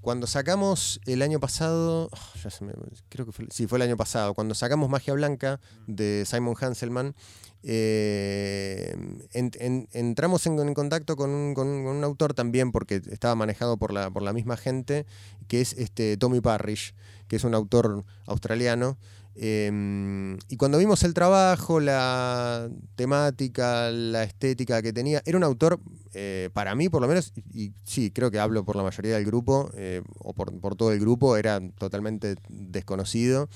cuando 0.00 0.26
sacamos 0.26 1.00
el 1.06 1.22
año 1.22 1.38
pasado, 1.38 2.08
oh, 2.10 2.38
ya 2.42 2.50
se 2.50 2.64
me- 2.64 2.72
creo 3.08 3.24
que 3.24 3.30
fue, 3.30 3.46
sí, 3.50 3.68
fue 3.68 3.78
el 3.78 3.82
año 3.82 3.96
pasado, 3.96 4.34
cuando 4.34 4.56
sacamos 4.56 4.90
Magia 4.90 5.14
Blanca 5.14 5.60
de 5.86 6.24
Simon 6.26 6.56
Hanselman, 6.60 7.14
eh, 7.62 8.96
en- 9.32 9.50
en- 9.60 9.88
entramos 9.92 10.44
en, 10.46 10.58
en 10.58 10.74
contacto 10.74 11.14
con 11.14 11.30
un, 11.30 11.54
con 11.54 11.68
un- 11.68 11.84
con 11.84 11.96
un 11.98 12.02
autor 12.02 12.34
también, 12.34 12.72
porque 12.72 13.00
estaba 13.12 13.36
manejado 13.36 13.76
por 13.76 13.92
la, 13.92 14.10
por 14.10 14.22
la 14.24 14.32
misma 14.32 14.56
gente, 14.56 15.06
que 15.46 15.60
es 15.60 15.74
este 15.74 16.16
Tommy 16.16 16.40
Parrish, 16.40 16.94
que 17.32 17.36
es 17.36 17.44
un 17.44 17.54
autor 17.54 18.04
australiano. 18.26 18.98
Eh, 19.36 20.36
y 20.50 20.58
cuando 20.58 20.76
vimos 20.76 21.02
el 21.02 21.14
trabajo, 21.14 21.80
la 21.80 22.68
temática, 22.94 23.90
la 23.90 24.22
estética 24.22 24.82
que 24.82 24.92
tenía, 24.92 25.22
era 25.24 25.38
un 25.38 25.44
autor, 25.44 25.80
eh, 26.12 26.50
para 26.52 26.74
mí 26.74 26.90
por 26.90 27.00
lo 27.00 27.08
menos, 27.08 27.32
y, 27.34 27.68
y 27.68 27.72
sí, 27.84 28.10
creo 28.10 28.30
que 28.30 28.38
hablo 28.38 28.66
por 28.66 28.76
la 28.76 28.82
mayoría 28.82 29.14
del 29.14 29.24
grupo, 29.24 29.70
eh, 29.78 30.02
o 30.18 30.34
por, 30.34 30.52
por 30.60 30.76
todo 30.76 30.92
el 30.92 31.00
grupo, 31.00 31.38
era 31.38 31.58
totalmente 31.78 32.34
desconocido. 32.50 33.48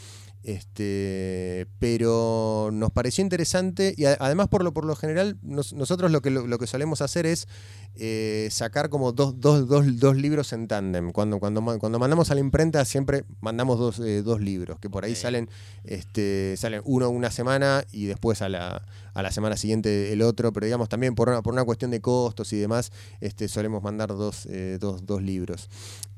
Este, 0.47 1.67
pero 1.81 2.71
nos 2.73 2.93
pareció 2.93 3.23
interesante 3.23 3.95
y 3.97 4.05
a- 4.05 4.17
además 4.21 4.49
por 4.49 4.63
lo, 4.63 4.73
por 4.73 4.85
lo 4.85 4.95
general 4.95 5.39
nos- 5.43 5.73
nosotros 5.73 6.11
lo 6.13 6.23
que, 6.23 6.31
lo, 6.31 6.47
lo 6.47 6.59
que 6.59 6.67
solemos 6.69 7.03
hacer 7.03 7.27
es 7.27 7.49
eh, 7.97 8.49
sacar 8.51 8.89
como 8.89 9.13
dos, 9.13 9.41
dos, 9.41 9.67
dos, 9.67 9.99
dos 9.99 10.17
libros 10.17 10.53
en 10.53 10.69
tándem. 10.69 11.13
Cuando, 11.13 11.41
cuando, 11.41 11.63
cuando 11.79 11.99
mandamos 11.99 12.31
a 12.31 12.35
la 12.35 12.41
imprenta 12.41 12.85
siempre 12.85 13.25
mandamos 13.41 13.79
dos, 13.79 13.99
eh, 14.01 14.23
dos 14.23 14.41
libros, 14.41 14.79
que 14.79 14.89
por 14.91 15.05
ahí 15.05 15.15
salen, 15.17 15.51
este, 15.85 16.55
salen 16.57 16.81
uno 16.85 17.09
una 17.11 17.31
semana 17.31 17.85
y 17.91 18.07
después 18.07 18.41
a 18.43 18.49
la, 18.49 18.83
a 19.17 19.23
la 19.23 19.33
semana 19.33 19.57
siguiente 19.57 20.13
el 20.13 20.21
otro, 20.23 20.53
pero 20.53 20.67
digamos 20.67 20.89
también 20.89 21.15
por 21.15 21.29
una, 21.31 21.43
por 21.43 21.53
una 21.55 21.65
cuestión 21.65 21.91
de 21.91 22.01
costos 22.01 22.53
y 22.53 22.57
demás, 22.59 22.93
este, 23.21 23.49
solemos 23.49 23.83
mandar 23.83 24.11
dos, 24.11 24.47
eh, 24.47 24.77
dos, 24.81 25.07
dos 25.07 25.23
libros. 25.23 25.69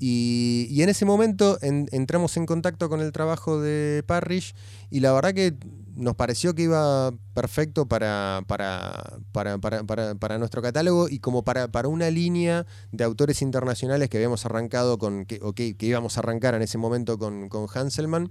Y, 0.01 0.66
y 0.70 0.82
en 0.82 0.88
ese 0.88 1.05
momento 1.05 1.59
en- 1.62 1.88
entramos 1.92 2.36
en 2.36 2.46
contacto 2.46 2.88
con 2.88 3.01
el 3.01 3.12
trabajo 3.12 3.61
de 3.61 4.03
Parrish 4.07 4.55
y 4.90 5.01
la 5.01 5.12
verdad 5.12 5.32
que 5.34 5.55
nos 5.96 6.14
pareció 6.14 6.55
que 6.55 6.62
iba 6.62 7.12
perfecto 7.34 7.86
para, 7.86 8.42
para, 8.46 9.18
para, 9.32 9.59
para, 9.59 9.84
para- 10.14 10.38
nuestro 10.38 10.62
catálogo 10.62 11.09
y 11.09 11.18
como 11.18 11.42
para 11.44 11.68
una 11.88 12.11
línea 12.11 12.66
de 12.92 13.05
autores 13.05 13.42
internacionales 13.42 14.09
que 14.09 14.16
habíamos 14.18 14.44
arrancado 14.46 14.99
con, 14.99 15.24
que, 15.24 15.40
o 15.42 15.53
que, 15.53 15.76
que 15.76 15.86
íbamos 15.86 16.16
a 16.16 16.20
arrancar 16.20 16.55
en 16.55 16.62
ese 16.62 16.78
momento 16.78 17.18
con, 17.18 17.49
con 17.49 17.66
Hanselman. 17.72 18.30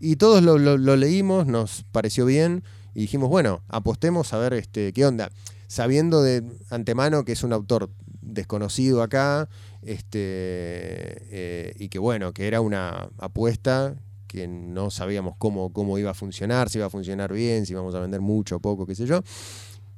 Y 0.00 0.16
todos 0.16 0.42
lo, 0.42 0.58
lo- 0.58 0.76
lo 0.78 0.96
leímos, 0.96 1.46
nos 1.46 1.84
pareció 1.92 2.26
bien 2.26 2.62
y 2.96 3.00
dijimos, 3.02 3.28
bueno, 3.28 3.60
apostemos 3.68 4.32
a 4.32 4.38
ver 4.38 4.54
este, 4.54 4.94
qué 4.94 5.04
onda. 5.04 5.30
Sabiendo 5.66 6.22
de 6.22 6.42
antemano 6.70 7.26
que 7.26 7.32
es 7.32 7.42
un 7.42 7.52
autor 7.52 7.90
desconocido 8.22 9.02
acá, 9.02 9.50
este, 9.82 10.18
eh, 10.20 11.74
y 11.78 11.90
que 11.90 11.98
bueno, 11.98 12.32
que 12.32 12.46
era 12.48 12.62
una 12.62 13.10
apuesta 13.18 13.94
que 14.26 14.48
no 14.48 14.90
sabíamos 14.90 15.34
cómo, 15.36 15.74
cómo 15.74 15.98
iba 15.98 16.12
a 16.12 16.14
funcionar, 16.14 16.70
si 16.70 16.78
iba 16.78 16.86
a 16.86 16.90
funcionar 16.90 17.34
bien, 17.34 17.66
si 17.66 17.74
íbamos 17.74 17.94
a 17.94 18.00
vender 18.00 18.22
mucho 18.22 18.56
o 18.56 18.60
poco, 18.60 18.86
qué 18.86 18.94
sé 18.94 19.04
yo. 19.04 19.20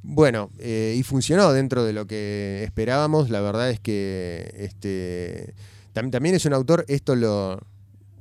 Bueno, 0.02 0.50
eh, 0.58 0.96
y 0.98 1.04
funcionó 1.04 1.52
dentro 1.52 1.84
de 1.84 1.92
lo 1.92 2.06
que 2.08 2.64
esperábamos. 2.64 3.30
La 3.30 3.40
verdad 3.40 3.70
es 3.70 3.78
que 3.78 4.50
este, 4.56 5.54
tam- 5.94 6.10
también 6.10 6.34
es 6.34 6.44
un 6.46 6.52
autor, 6.52 6.84
esto 6.88 7.14
lo 7.14 7.60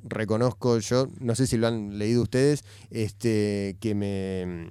reconozco 0.09 0.79
yo, 0.79 1.07
no 1.19 1.35
sé 1.35 1.47
si 1.47 1.57
lo 1.57 1.67
han 1.67 1.97
leído 1.97 2.21
ustedes, 2.23 2.63
este, 2.91 3.77
que 3.79 3.95
me 3.95 4.69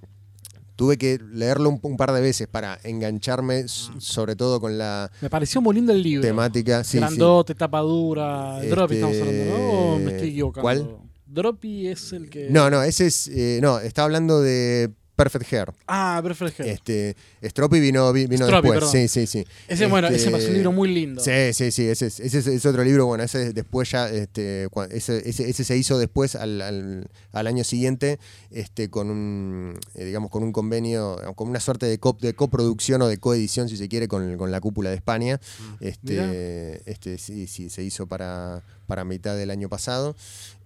tuve 0.77 0.99
que 0.99 1.19
leerlo 1.33 1.71
un, 1.71 1.79
un 1.83 1.97
par 1.97 2.13
de 2.13 2.21
veces 2.21 2.49
para 2.49 2.79
engancharme, 2.85 3.61
s- 3.61 3.91
sobre 3.99 4.37
todo 4.37 4.61
con 4.61 4.77
la 4.77 5.11
Me 5.23 5.31
pareció 5.31 5.61
muy 5.63 5.75
lindo 5.75 5.93
el 5.93 6.03
libro. 6.03 6.23
temática. 6.23 6.85
Sí, 6.85 6.93
sí. 6.93 6.99
Grandote, 6.99 7.55
tapa 7.55 7.81
dura. 7.81 8.61
Droppy 8.63 8.95
Este, 8.97 9.07
estamos 9.07 9.17
hablando, 9.21 9.45
¿no? 9.47 9.71
¿O 9.71 9.99
me 9.99 10.11
estoy 10.13 10.29
equivocando? 10.31 10.63
¿cuál? 10.63 10.99
Droppy 11.27 11.89
es 11.89 12.13
el 12.13 12.29
que. 12.31 12.49
No, 12.51 12.69
no, 12.71 12.83
ese 12.83 13.07
es. 13.07 13.29
eh, 13.29 13.59
no, 13.63 13.79
estaba 13.81 14.05
hablando 14.05 14.41
de 14.43 14.91
Perfect 15.17 15.51
Hair. 15.53 15.73
Ah, 15.89 16.21
Perfect 16.23 16.61
Head. 16.61 16.67
Este, 16.69 17.17
Stroppy 17.43 17.81
vino, 17.81 18.13
vi- 18.13 18.27
vino 18.27 18.47
después. 18.47 18.73
perdón. 18.75 18.93
Sí, 18.93 19.09
sí, 19.09 19.27
sí. 19.27 19.47
ese, 19.67 19.87
bueno, 19.87 20.09
ese 20.09 20.17
Este, 20.19 20.31
parece 20.31 20.49
un 20.51 20.55
libro 20.55 20.73
muy 20.73 20.89
lindo. 20.95 21.23
Sí, 21.23 21.53
sí, 21.55 21.71
sí, 21.73 21.89
ese 21.89 22.07
es, 22.07 22.21
ese 22.21 22.39
es- 22.39 22.47
es 22.47 22.67
otro 22.67 22.85
libro, 22.85 23.07
bueno, 23.07 23.25
ese 23.25 23.53
después 23.55 23.91
ya, 23.91 24.09
este, 24.11 24.69
ese, 24.91 25.29
ese, 25.29 25.49
ese 25.49 25.65
se 25.65 25.77
hizo 25.77 25.99
después 25.99 26.37
al, 26.37 26.61
al- 26.61 27.09
al 27.33 27.47
año 27.47 27.65
siguiente, 27.65 28.19
este, 28.51 28.91
con 28.91 29.11
un, 29.11 29.79
eh, 29.95 30.05
digamos, 30.05 30.31
con 30.31 30.43
un 30.43 30.53
convenio, 30.53 31.17
con 31.35 31.49
una 31.49 31.61
suerte 31.61 31.87
de, 31.87 31.99
co- 31.99 32.19
de 32.21 32.35
coproducción 32.35 33.01
o 33.03 33.09
de 33.09 33.17
coedición, 33.19 33.69
si 33.71 33.77
se 33.79 33.89
quiere, 33.89 34.09
con, 34.09 34.37
con 34.37 34.51
la 34.53 34.61
cúpula 34.61 34.91
de 34.91 34.97
España. 34.97 35.41
Este, 35.81 36.83
este 36.91 37.17
sí, 37.19 37.47
sí, 37.47 37.71
se 37.71 37.83
hizo 37.83 38.07
para, 38.07 38.63
para 38.87 39.05
mitad 39.05 39.35
del 39.37 39.51
año 39.51 39.69
pasado. 39.71 40.15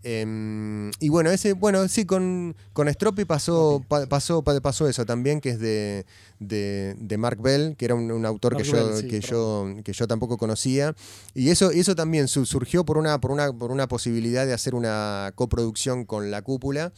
Em, 0.02 0.90
y 0.98 1.10
bueno, 1.10 1.30
ese, 1.30 1.52
bueno, 1.52 1.86
sí, 1.88 2.06
con, 2.06 2.56
con 2.72 2.88
Stropi 2.92 3.26
pasó, 3.26 3.84
pa- 3.86 4.06
pasó, 4.06 4.39
pa- 4.42 4.60
pasó 4.60 4.88
eso 4.88 5.04
también, 5.06 5.40
que 5.40 5.50
es 5.50 5.58
de, 5.60 6.06
de, 6.38 6.94
de 6.98 7.18
Mark 7.18 7.40
Bell, 7.40 7.74
que 7.76 7.84
era 7.84 7.94
un, 7.94 8.10
un 8.10 8.24
autor 8.26 8.56
que, 8.56 8.64
yo, 8.64 8.96
sí, 9.02 9.08
que, 9.08 9.20
yo, 9.20 9.74
que 9.84 9.92
yo 9.92 10.06
tampoco 10.08 10.36
conocía. 10.38 10.94
Y 11.34 11.50
eso, 11.50 11.70
eso 11.70 11.94
también 11.94 12.28
su- 12.28 12.46
surgió 12.46 12.84
por 12.84 12.98
una, 12.98 13.20
por, 13.20 13.30
una, 13.30 13.52
por 13.52 13.70
una 13.70 13.88
posibilidad 13.88 14.46
de 14.46 14.52
hacer 14.52 14.74
una 14.74 15.32
coproducción 15.34 16.04
con 16.04 16.30
la 16.30 16.42
cúpula. 16.42 16.92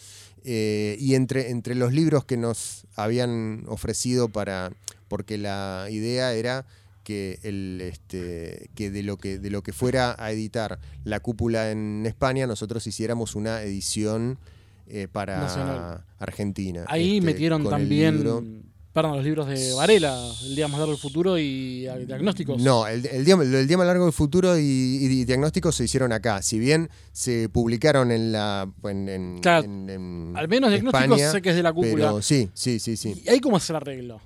eh, 0.45 0.97
y 0.99 1.15
entre, 1.15 1.51
entre 1.51 1.75
los 1.75 1.93
libros 1.93 2.25
que 2.25 2.37
nos 2.37 2.87
habían 2.97 3.65
ofrecido 3.69 4.29
para. 4.29 4.73
porque 5.09 5.39
la 5.39 5.87
idea 5.91 6.35
era 6.35 6.65
que 7.05 7.39
el 7.43 7.81
este 7.83 8.71
que 8.77 8.91
de 8.91 9.03
lo 9.03 9.17
que 9.19 9.39
de 9.41 9.51
lo 9.51 9.63
que 9.63 9.73
fuera 9.73 10.15
a 10.19 10.31
editar 10.31 10.79
la 11.05 11.19
cúpula 11.19 11.71
en 11.73 12.05
España 12.07 12.47
nosotros 12.47 12.87
hiciéramos 12.87 13.35
una 13.35 13.63
edición 13.63 14.39
eh, 14.87 15.09
para 15.11 15.39
Nacional. 15.39 16.05
Argentina 16.19 16.85
Ahí 16.89 17.17
este, 17.19 17.27
metieron 17.27 17.69
también. 17.69 18.63
Perdón, 18.93 19.17
los 19.17 19.25
libros 19.25 19.47
de 19.49 19.73
Varela, 19.73 20.15
El 20.45 20.55
Día 20.55 20.69
Más 20.69 20.79
Largo 20.79 20.93
del 20.93 21.01
Futuro 21.01 21.39
y 21.39 21.87
a- 21.87 21.97
Diagnósticos. 21.97 22.61
No, 22.61 22.87
el, 22.87 23.07
el 23.07 23.25
día, 23.25 23.37
el 23.37 23.67
día 23.67 23.79
más 23.79 23.87
largo 23.87 24.05
del 24.05 24.13
futuro 24.13 24.59
y, 24.59 24.61
y 24.63 25.25
diagnósticos 25.25 25.75
se 25.77 25.85
hicieron 25.85 26.13
acá. 26.13 26.43
Si 26.43 26.59
bien 26.59 26.91
se 27.11 27.49
publicaron 27.49 28.11
en 28.13 28.33
la. 28.33 28.71
En, 28.85 29.09
en- 29.09 29.39
Claro, 29.41 29.65
en- 29.65 29.89
en 29.89 30.33
Al 30.37 30.47
menos 30.47 30.69
Diagnósticos 30.69 31.05
España, 31.17 31.33
sé 31.33 31.41
que 31.41 31.49
es 31.49 31.57
de 31.57 31.63
la 31.63 31.73
cúpula. 31.73 31.95
Pero 32.09 32.21
sí, 32.21 32.51
sí, 32.53 32.79
sí, 32.79 32.99
sí. 32.99 33.23
¿Y 33.25 33.31
ahí 33.31 33.41
cómo 33.41 33.59
se 33.61 33.73
el 33.73 33.77
arreglo? 33.77 34.21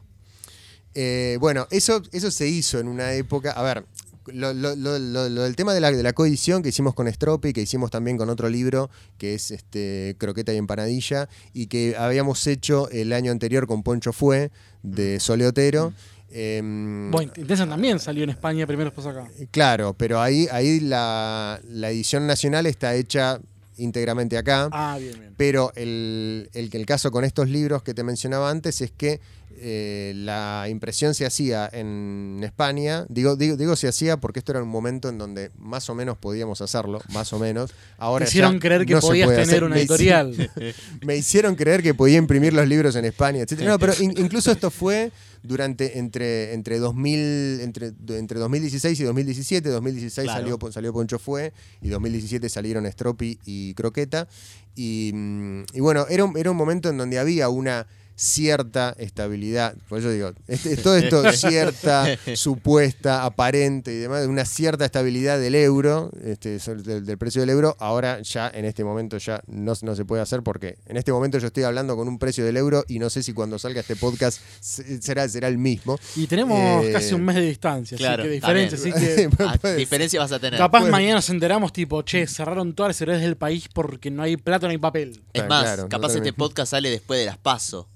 Eh, 0.94 1.36
bueno, 1.40 1.66
eso, 1.70 2.02
eso 2.10 2.30
se 2.32 2.48
hizo 2.48 2.80
en 2.80 2.88
una 2.88 3.12
época. 3.12 3.52
A 3.52 3.62
ver, 3.62 3.84
lo, 4.32 4.52
lo- 4.54 4.74
lo- 4.76 4.98
lo- 4.98 5.28
lo 5.28 5.42
del 5.42 5.56
tema 5.56 5.72
de 5.74 5.80
la, 5.80 5.90
de 5.90 6.02
la 6.02 6.12
coedición 6.12 6.62
que 6.62 6.70
hicimos 6.70 6.94
con 6.94 7.10
Stropi, 7.12 7.52
que 7.52 7.62
hicimos 7.62 7.90
también 7.90 8.16
con 8.16 8.28
otro 8.30 8.48
libro, 8.48 8.90
que 9.18 9.34
es 9.34 9.50
este 9.50 10.16
Croqueta 10.18 10.52
y 10.52 10.56
Empanadilla, 10.56 11.28
y 11.52 11.66
que 11.66 11.94
habíamos 11.98 12.46
hecho 12.46 12.88
el 12.90 13.12
año 13.12 13.32
anterior 13.32 13.66
con 13.66 13.82
Poncho 13.82 14.12
Fue, 14.12 14.50
de 14.82 15.20
Soleotero. 15.20 15.92
Em, 16.30 17.10
Bueno, 17.10 17.32
Intensa 17.36 17.66
también 17.68 17.98
salió 17.98 18.24
en 18.24 18.30
España 18.30 18.66
primero, 18.66 18.90
después 18.90 19.06
acá. 19.06 19.28
Claro, 19.50 19.94
pero 19.94 20.20
ahí, 20.20 20.48
ahí 20.50 20.80
la, 20.80 21.60
la 21.68 21.90
edición 21.90 22.26
nacional 22.26 22.66
está 22.66 22.94
hecha 22.94 23.40
íntegramente 23.78 24.36
acá. 24.38 24.68
Ah, 24.72 24.96
bien, 24.98 25.18
bien. 25.18 25.34
Pero 25.36 25.70
el, 25.76 26.50
el, 26.54 26.70
el 26.72 26.86
caso 26.86 27.10
con 27.10 27.24
estos 27.24 27.48
libros 27.48 27.82
que 27.82 27.94
te 27.94 28.02
mencionaba 28.02 28.50
antes 28.50 28.80
es 28.80 28.90
que 28.90 29.20
eh, 29.58 30.12
la 30.16 30.66
impresión 30.68 31.14
se 31.14 31.26
hacía 31.26 31.68
en 31.72 32.40
España. 32.44 33.06
Digo, 33.08 33.36
digo, 33.36 33.56
digo 33.56 33.76
se 33.76 33.88
hacía 33.88 34.16
porque 34.18 34.38
esto 34.40 34.52
era 34.52 34.62
un 34.62 34.68
momento 34.68 35.08
en 35.08 35.18
donde 35.18 35.50
más 35.58 35.88
o 35.90 35.94
menos 35.94 36.16
podíamos 36.18 36.60
hacerlo, 36.60 37.00
más 37.12 37.32
o 37.32 37.38
menos. 37.38 37.72
Ahora 37.98 38.24
Te 38.24 38.30
hicieron 38.30 38.58
creer 38.58 38.86
que 38.86 38.94
no 38.94 39.00
podías 39.00 39.28
tener 39.28 39.42
hacer. 39.42 39.64
una 39.64 39.74
Me 39.74 39.80
editorial. 39.82 40.50
Me 41.06 41.16
hicieron 41.16 41.54
creer 41.54 41.82
que 41.82 41.94
podía 41.94 42.18
imprimir 42.18 42.52
los 42.52 42.66
libros 42.68 42.94
en 42.96 43.04
España, 43.04 43.42
etc. 43.42 43.60
No, 43.62 43.78
pero 43.78 43.92
in- 44.00 44.14
incluso 44.18 44.50
esto 44.52 44.70
fue 44.70 45.10
durante 45.42 45.98
entre, 45.98 46.54
entre 46.54 46.78
2000 46.78 47.60
entre, 47.60 47.92
entre 48.18 48.38
2016 48.40 48.98
y 49.00 49.04
2017. 49.04 49.68
2016 49.68 50.24
Claro. 50.24 50.40
salió, 50.58 50.72
salió 50.72 50.92
Poncho 50.92 51.18
Fue 51.18 51.52
y 51.80 51.88
2017 51.88 52.48
salieron 52.48 52.90
Stropi 52.90 53.38
y 53.44 53.74
Croqueta. 53.74 54.26
Y, 54.74 55.10
mm, 55.14 55.62
y 55.74 55.80
bueno, 55.80 56.06
era 56.10 56.24
un, 56.24 56.36
era 56.36 56.50
un 56.50 56.56
momento 56.56 56.88
en 56.90 56.98
donde 56.98 57.18
había 57.18 57.48
una 57.48 57.86
cierta 58.16 58.94
estabilidad, 58.98 59.76
por 59.88 59.98
eso 59.98 60.10
digo, 60.10 60.32
este- 60.48 60.76
todo 60.78 60.96
esto 60.96 61.22
cierta, 61.32 62.06
supuesta, 62.34 63.24
aparente 63.24 63.92
y 63.92 63.96
demás, 63.98 64.26
una 64.26 64.44
cierta 64.44 64.84
estabilidad 64.86 65.38
del 65.38 65.54
euro, 65.54 66.10
este, 66.24 66.58
del, 66.58 67.04
del 67.04 67.18
precio 67.18 67.42
del 67.42 67.50
euro, 67.50 67.76
ahora 67.78 68.20
ya 68.22 68.50
en 68.52 68.64
este 68.64 68.84
momento 68.84 69.18
ya 69.18 69.42
no, 69.46 69.74
no 69.82 69.94
se 69.94 70.04
puede 70.04 70.22
hacer 70.22 70.42
porque 70.42 70.78
en 70.86 70.96
este 70.96 71.12
momento 71.12 71.38
yo 71.38 71.48
estoy 71.48 71.64
hablando 71.64 71.94
con 71.96 72.08
un 72.08 72.18
precio 72.18 72.44
del 72.44 72.56
euro 72.56 72.84
y 72.88 72.98
no 72.98 73.10
sé 73.10 73.22
si 73.22 73.32
cuando 73.34 73.58
salga 73.58 73.80
este 73.80 73.96
podcast 73.96 74.40
se- 74.60 75.02
será, 75.02 75.28
será 75.28 75.48
el 75.48 75.58
mismo. 75.58 75.98
Y 76.16 76.26
tenemos 76.26 76.56
Eh, 76.84 76.92
casi 76.92 77.14
un 77.14 77.24
mes 77.24 77.36
de 77.36 77.42
distancia, 77.42 77.96
claro, 77.98 78.22
así 78.22 78.28
que 78.30 78.34
diferencia. 78.34 78.78
Así 78.78 78.92
que 78.92 79.28
Ah, 79.38 79.58
diferencia 79.76 80.20
vas 80.20 80.32
a 80.32 80.38
tener. 80.38 80.58
capaz 80.58 80.88
mañana 80.88 81.16
nos 81.16 81.28
enteramos, 81.30 81.72
tipo, 81.72 82.02
che, 82.02 82.26
cerraron 82.26 82.74
todas 82.74 82.90
las 82.90 82.96
ciudades 82.96 83.20
del 83.22 83.36
país 83.36 83.68
porque 83.72 84.10
no 84.10 84.22
hay 84.22 84.36
plata, 84.36 84.66
no 84.66 84.70
hay 84.70 84.78
papel. 84.78 85.20
Es 85.32 85.46
más, 85.46 85.62
claro, 85.64 85.88
capaz 85.88 86.14
este 86.14 86.32
podcast 86.32 86.70
sale 86.70 86.90
después 86.90 87.20
de 87.20 87.26
las 87.26 87.36
paso. 87.38 87.88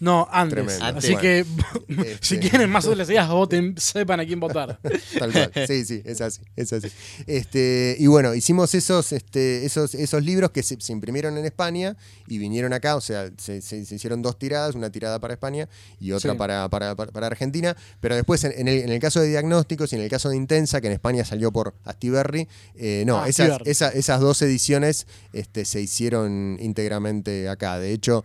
No, 0.00 0.28
antes. 0.30 0.78
Tremendo. 0.78 0.98
Así 0.98 1.16
que 1.16 1.40
Este- 1.88 2.18
si 2.20 2.38
quieren 2.38 2.70
más 2.70 2.84
ideas, 2.86 3.28
voten, 3.28 3.74
sepan 3.78 4.20
a 4.20 4.26
quién 4.26 4.40
votar. 4.40 4.78
Tal 5.18 5.32
cual. 5.32 5.52
Sí, 5.66 5.84
sí, 5.84 6.02
es 6.04 6.20
así, 6.20 6.40
es 6.56 6.72
así. 6.72 6.88
Este, 7.26 7.96
y 7.98 8.06
bueno, 8.06 8.34
hicimos 8.34 8.74
esos, 8.74 9.12
este, 9.12 9.64
esos, 9.64 9.94
esos 9.94 10.22
libros 10.24 10.50
que 10.50 10.62
se, 10.62 10.80
se 10.80 10.92
imprimieron 10.92 11.36
en 11.38 11.44
España 11.44 11.96
y 12.26 12.38
vinieron 12.38 12.72
acá, 12.72 12.96
o 12.96 13.00
sea, 13.00 13.30
se, 13.38 13.60
se- 13.62 13.84
se 13.84 13.94
hicieron 13.94 14.22
dos 14.22 14.38
tiradas, 14.38 14.74
una 14.74 14.90
tirada 14.90 15.18
para 15.20 15.34
España 15.34 15.68
y 16.00 16.12
otra 16.12 16.32
Sí. 16.32 16.38
para, 16.38 16.68
para, 16.68 16.94
Argentina, 17.26 17.76
pero 18.00 18.14
después 18.16 18.42
en, 18.44 18.52
en 18.58 18.68
el, 18.68 18.78
en 18.80 18.90
el 18.90 19.00
caso 19.00 19.20
de 19.20 19.28
diagnósticos 19.28 19.92
y 19.92 19.96
en 19.96 20.02
el 20.02 20.10
caso 20.10 20.28
de 20.28 20.36
Intensa, 20.36 20.80
que 20.80 20.88
en 20.88 20.92
España 20.94 21.24
salió 21.24 21.52
por 21.52 21.74
Astiberri, 21.84 22.48
eh, 22.76 23.04
no, 23.06 23.22
Ah, 23.22 23.28
esas, 23.28 23.58
esa- 23.64 23.90
esas 23.90 24.20
dos 24.20 24.40
ediciones 24.42 25.06
este, 25.32 25.64
se 25.64 25.80
hicieron 25.80 26.56
íntegramente 26.60 27.48
acá. 27.48 27.78
De 27.78 27.92
hecho, 27.92 28.24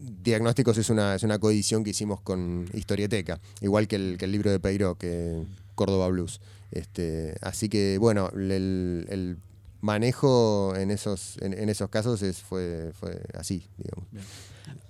Diagnósticos 0.00 0.78
es 0.78 0.88
una, 0.90 1.14
es 1.14 1.22
una 1.22 1.38
coedición 1.38 1.84
que 1.84 1.90
hicimos 1.90 2.20
con 2.22 2.66
Historieteca, 2.72 3.38
igual 3.60 3.86
que 3.86 3.96
el, 3.96 4.16
que 4.18 4.24
el 4.24 4.32
libro 4.32 4.50
de 4.50 4.58
Peiró, 4.58 4.94
que 4.96 5.42
Córdoba 5.74 6.08
Blues. 6.08 6.40
Este, 6.70 7.34
así 7.42 7.68
que, 7.68 7.98
bueno, 7.98 8.30
el, 8.34 9.06
el 9.10 9.36
manejo 9.82 10.74
en 10.76 10.90
esos, 10.90 11.36
en, 11.40 11.52
en 11.52 11.68
esos 11.68 11.90
casos 11.90 12.22
es, 12.22 12.38
fue, 12.40 12.92
fue 12.94 13.20
así, 13.34 13.66
digamos. 13.76 14.06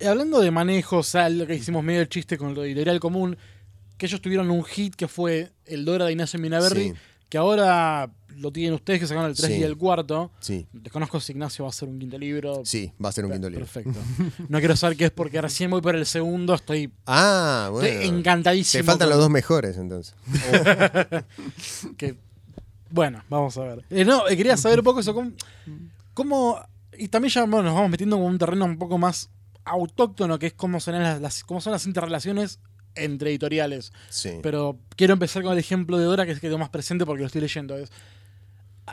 Y 0.00 0.04
hablando 0.04 0.40
de 0.40 0.50
manejo, 0.50 1.00
lo 1.30 1.46
que 1.46 1.54
hicimos 1.54 1.82
medio 1.82 2.00
el 2.02 2.08
chiste 2.08 2.38
con 2.38 2.54
lo 2.54 2.62
de 2.62 2.68
editorial 2.68 3.00
común, 3.00 3.36
que 3.96 4.06
ellos 4.06 4.20
tuvieron 4.20 4.50
un 4.50 4.64
hit 4.64 4.94
que 4.94 5.08
fue 5.08 5.50
el 5.66 5.84
Dora 5.84 6.06
de 6.06 6.12
Ignacio 6.12 6.38
Minaberri, 6.38 6.90
Sí. 6.90 6.94
que 7.28 7.38
ahora 7.38 8.10
lo 8.36 8.50
tienen 8.52 8.74
ustedes, 8.74 9.00
que 9.00 9.06
sacaron 9.06 9.30
el 9.30 9.36
3 9.36 9.48
Sí. 9.52 9.58
y 9.60 9.62
el 9.62 9.76
cuarto. 9.76 10.30
Sí, 10.40 10.66
Desconozco 10.72 11.20
si 11.20 11.32
Ignacio 11.32 11.64
va 11.64 11.68
a 11.68 11.70
hacer 11.70 11.88
un 11.88 11.98
quinto 11.98 12.18
libro. 12.18 12.62
sí, 12.64 12.92
va 13.02 13.08
a 13.08 13.12
ser 13.12 13.24
un 13.26 13.32
quinto 13.32 13.48
libro. 13.50 13.64
Perfecto. 13.66 13.98
No 14.48 14.58
quiero 14.58 14.76
saber 14.76 14.96
qué 14.96 15.06
es 15.06 15.10
porque 15.10 15.40
recién 15.40 15.70
voy 15.70 15.80
por 15.80 15.94
el 15.96 16.06
segundo, 16.06 16.54
estoy, 16.54 16.92
Ah, 17.06 17.70
estoy 17.74 17.96
bueno. 17.96 18.18
encantadísimo. 18.18 18.80
Te 18.82 18.86
faltan 18.86 19.06
con- 19.08 19.10
los 19.16 19.18
dos 19.24 19.30
mejores 19.30 19.76
entonces. 19.76 20.14
que 21.96 22.16
bueno, 22.90 23.22
vamos 23.28 23.56
a 23.56 23.62
ver. 23.62 23.84
Eh, 23.90 24.04
no, 24.04 24.28
eh, 24.28 24.36
quería 24.36 24.56
saber 24.56 24.80
un 24.80 24.84
poco 24.84 25.00
eso, 25.00 25.14
cómo, 25.14 25.30
cómo- 26.14 26.58
y 26.98 27.08
también 27.08 27.32
ya 27.32 27.42
bueno, 27.44 27.62
nos 27.62 27.74
vamos 27.74 27.90
metiendo 27.90 28.16
en 28.16 28.22
un 28.22 28.38
terreno 28.38 28.64
un 28.64 28.78
poco 28.78 28.98
más 28.98 29.30
autóctono, 29.64 30.38
que 30.38 30.46
es 30.48 30.52
cómo 30.54 30.80
son 30.80 31.00
las, 31.00 31.20
las- 31.20 31.44
cómo 31.44 31.60
son 31.60 31.72
las 31.72 31.86
interrelaciones 31.86 32.58
entre 32.96 33.30
editoriales. 33.30 33.92
Sí. 34.08 34.30
Pero 34.42 34.78
quiero 34.96 35.12
empezar 35.12 35.42
con 35.44 35.52
el 35.52 35.58
ejemplo 35.58 35.98
de 35.98 36.04
Dora, 36.04 36.26
que 36.26 36.32
es 36.32 36.40
que 36.40 36.48
tengo 36.48 36.58
más 36.58 36.70
presente 36.70 37.06
porque 37.06 37.20
lo 37.20 37.26
estoy 37.26 37.40
leyendo. 37.42 37.76
Es, 37.76 37.90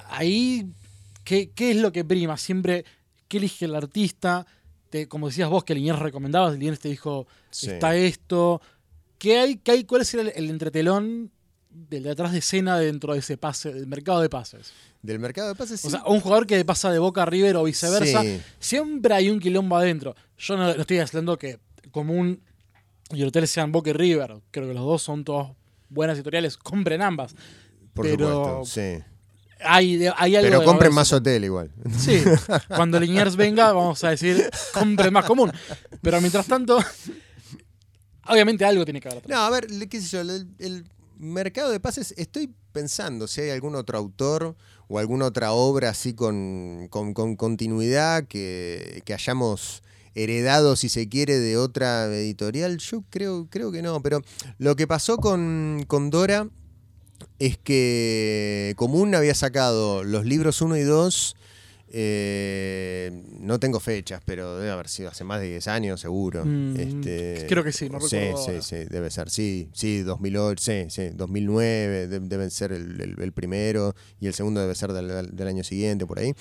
ahí, 0.09 0.69
¿qué, 1.23 1.49
qué 1.51 1.71
es 1.71 1.77
lo 1.77 1.91
que 1.91 2.03
prima? 2.05 2.37
Siempre, 2.37 2.85
¿qué 3.27 3.37
elige 3.37 3.65
el 3.65 3.75
artista? 3.75 4.45
Te- 4.89 5.07
como 5.07 5.27
decías 5.27 5.49
vos, 5.49 5.63
que 5.63 5.75
Liniers 5.75 5.99
recomendabas, 5.99 6.53
Liniers 6.53 6.79
te 6.79 6.89
dijo, 6.89 7.27
Sí. 7.49 7.69
está 7.71 7.95
esto. 7.95 8.61
¿Qué 9.17 9.37
hay, 9.39 9.55
qué 9.57 9.71
hay, 9.71 9.83
¿Cuál 9.83 10.01
es 10.03 10.13
el, 10.13 10.31
el 10.35 10.49
entretelón 10.49 11.31
del 11.69 12.03
detrás 12.03 12.31
de 12.31 12.39
escena 12.39 12.77
dentro 12.79 13.13
de 13.13 13.19
ese 13.19 13.37
pase, 13.37 13.73
del 13.73 13.87
mercado 13.87 14.21
de 14.21 14.29
pases? 14.29 14.71
Del 15.01 15.19
mercado 15.19 15.49
de 15.49 15.55
pases, 15.55 15.81
sí. 15.81 15.87
O 15.87 15.91
sea, 15.91 16.03
un 16.05 16.19
jugador 16.21 16.47
que 16.47 16.63
pasa 16.65 16.91
de 16.91 16.99
Boca 16.99 17.23
a 17.23 17.25
River 17.25 17.55
o 17.57 17.63
viceversa, 17.63 18.21
Sí. 18.21 18.39
siempre 18.59 19.13
hay 19.13 19.29
un 19.29 19.39
quilombo 19.39 19.75
adentro. 19.77 20.15
Yo 20.37 20.55
no, 20.57 20.73
no 20.73 20.81
estoy 20.81 20.99
hablando 20.99 21.37
que 21.37 21.59
Común 21.91 22.41
y 23.11 23.21
el 23.21 23.27
hotel 23.29 23.47
sean 23.47 23.71
Boca 23.71 23.89
y 23.89 23.93
River. 23.93 24.35
Creo 24.51 24.67
que 24.67 24.73
los 24.73 24.83
dos 24.83 25.01
son 25.01 25.23
todos 25.23 25.51
buenas 25.89 26.17
editoriales. 26.17 26.57
Compren 26.57 27.01
ambas. 27.01 27.35
por 27.93 28.05
pero- 28.05 28.45
supuesto, 28.61 28.65
sí. 28.65 29.03
Hay, 29.65 30.05
hay 30.17 30.35
algo 30.35 30.49
Pero 30.49 30.63
compren 30.63 30.93
más 30.93 31.11
hotel 31.13 31.43
igual. 31.45 31.71
Sí, 31.97 32.23
cuando 32.67 32.99
Liniers 32.99 33.35
venga, 33.35 33.71
vamos 33.73 34.03
a 34.03 34.09
decir, 34.11 34.49
compren 34.73 35.11
más 35.13 35.25
común. 35.25 35.51
Pero 36.01 36.19
mientras 36.21 36.45
tanto, 36.47 36.79
obviamente 38.27 38.65
algo 38.65 38.85
tiene 38.85 39.01
que 39.01 39.07
haber 39.07 39.19
atrás. 39.19 39.37
No, 39.37 39.43
a 39.43 39.49
ver, 39.49 39.67
qué 39.89 40.01
sé 40.01 40.07
yo, 40.07 40.21
el, 40.21 40.47
el 40.59 40.85
mercado 41.17 41.71
de 41.71 41.79
pases, 41.79 42.13
estoy 42.17 42.53
pensando 42.71 43.27
si 43.27 43.41
hay 43.41 43.49
algún 43.49 43.75
otro 43.75 43.97
autor 43.97 44.55
o 44.87 44.99
alguna 44.99 45.25
otra 45.25 45.51
obra 45.51 45.89
así 45.89 46.13
con, 46.13 46.87
con- 46.89 47.13
con 47.13 47.35
continuidad 47.35 48.25
que, 48.25 49.01
que 49.05 49.13
hayamos 49.13 49.81
heredado, 50.13 50.75
si 50.75 50.89
se 50.89 51.09
quiere, 51.09 51.37
de 51.37 51.57
otra 51.57 52.05
editorial. 52.05 52.77
Yo 52.77 53.03
creo, 53.09 53.47
creo 53.49 53.71
que 53.71 53.81
no, 53.81 54.01
pero 54.01 54.21
lo 54.57 54.75
que 54.75 54.87
pasó 54.87 55.17
con, 55.17 55.83
con 55.87 56.09
Dora 56.09 56.47
es 57.39 57.57
que 57.57 58.73
Común 58.77 59.13
había 59.15 59.35
sacado 59.35 60.03
los 60.03 60.25
libros 60.25 60.61
1 60.61 60.77
y 60.77 60.83
2. 60.83 61.35
eh, 61.89 63.23
no 63.39 63.59
tengo 63.59 63.79
fechas, 63.79 64.21
pero 64.25 64.57
debe 64.57 64.71
haber 64.71 64.89
sido 64.89 65.09
hace 65.09 65.23
más 65.23 65.39
de 65.39 65.47
10 65.51 65.67
años, 65.69 66.01
seguro. 66.01 66.43
Mm, 66.45 66.75
Este, 66.77 67.45
creo 67.47 67.63
que 67.63 67.71
sí, 67.71 67.89
no 67.89 67.99
Sí, 68.01 68.15
recuerdo 68.15 68.37
sí, 68.37 68.49
ahora. 68.51 68.61
sí, 68.61 68.75
debe 68.89 69.09
ser. 69.09 69.29
Sí, 69.29 69.69
sí, 69.73 70.01
2008, 70.01 70.61
sí, 70.63 70.85
sí, 70.89 71.09
2009 71.15 72.07
de- 72.07 72.19
deben 72.19 72.51
ser 72.51 72.73
el, 72.73 72.99
el- 72.99 73.21
el 73.21 73.31
primero 73.31 73.95
y 74.19 74.27
el 74.27 74.33
segundo 74.33 74.59
debe 74.59 74.75
ser 74.75 74.91
del, 74.91 75.33
del 75.35 75.47
año 75.47 75.63
siguiente, 75.63 76.05
por 76.05 76.19
ahí. 76.19 76.33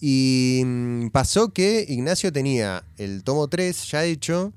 Y 0.00 0.62
mm, 0.64 1.08
pasó 1.10 1.52
que 1.52 1.84
Ignacio 1.86 2.32
tenía 2.32 2.82
el 2.96 3.24
tomo 3.24 3.48
3 3.48 3.90
ya 3.90 4.04
hecho. 4.04 4.52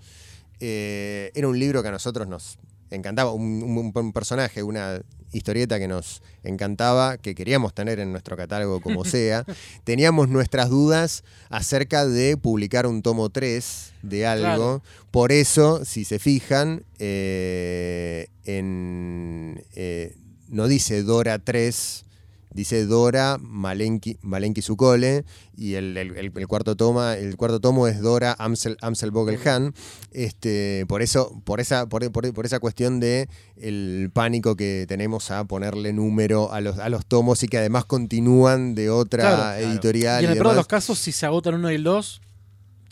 eh, 0.60 1.32
era 1.36 1.48
un 1.50 1.60
libro 1.60 1.82
que 1.84 1.90
a 1.90 1.92
nosotros 1.92 2.28
nos 2.28 2.58
encantaba, 2.90 3.32
un, 3.32 3.62
un- 3.64 3.92
un 3.94 4.14
personaje, 4.14 4.64
una 4.64 5.02
historieta 5.32 5.80
que 5.80 5.88
nos 5.88 6.22
encantaba, 6.44 7.18
que 7.18 7.36
queríamos 7.36 7.74
tener 7.74 8.00
en 8.00 8.12
nuestro 8.12 8.38
catálogo 8.38 8.82
como 8.82 9.06
sea. 9.06 9.46
Teníamos 9.84 10.30
nuestras 10.30 10.70
dudas 10.70 11.24
acerca 11.50 12.06
de 12.06 12.38
publicar 12.38 12.88
un 12.88 13.02
tomo 13.02 13.30
3 13.30 13.94
de 14.02 14.26
algo. 14.26 14.82
Por 15.12 15.32
eso, 15.32 15.84
si 15.86 16.06
se 16.06 16.20
fijan, 16.20 16.84
eh, 17.00 18.28
en, 18.46 19.64
eh, 19.76 20.16
no 20.50 20.68
dice 20.68 21.04
Dora 21.04 21.40
3, 21.40 22.06
dice 22.54 22.86
Dora 22.86 23.38
Malenki, 23.40 24.18
Malenki 24.22 24.62
Sukole, 24.62 25.26
y 25.56 25.74
el, 25.76 25.98
el- 25.98 26.48
cuarto 26.48 26.76
toma, 26.76 27.16
el 27.16 27.36
cuarto 27.38 27.60
tomo 27.60 27.88
es 27.88 28.00
Dora 28.02 28.36
Amsel, 28.40 28.78
Amsel 28.82 29.12
Vogelhan. 29.12 29.74
Este, 30.12 30.86
por 30.88 31.02
eso, 31.02 31.40
por 31.44 31.60
esa, 31.60 31.88
por, 31.88 32.10
por- 32.12 32.34
por 32.34 32.46
esa 32.46 32.60
cuestión 32.60 33.00
de 33.00 33.28
el 33.56 34.10
pánico 34.14 34.56
que 34.56 34.86
tenemos 34.88 35.32
a 35.32 35.44
ponerle 35.46 35.94
número 35.94 36.52
a 36.52 36.62
los, 36.62 36.78
a 36.80 36.90
los 36.90 37.06
tomos 37.06 37.44
y 37.44 37.48
que 37.48 37.58
además 37.58 37.86
continúan 37.86 38.76
de 38.76 38.90
otra 38.90 39.22
Claro, 39.24 39.38
claro. 39.38 39.60
editorial. 39.72 40.22
Y 40.22 40.26
en 40.26 40.32
el 40.32 40.38
peor 40.38 40.50
de 40.52 40.56
los 40.56 40.68
casos, 40.68 41.00
si 41.00 41.12
se 41.12 41.26
agotan 41.26 41.56
uno 41.56 41.72
y 41.72 41.76
el 41.76 41.84
dos, 41.84 42.22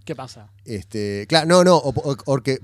¿Qué 0.05 0.15
pasa? 0.15 0.51
Este, 0.65 1.25
claro, 1.27 1.47
no, 1.47 1.63
no, 1.63 1.81
porque, 2.25 2.59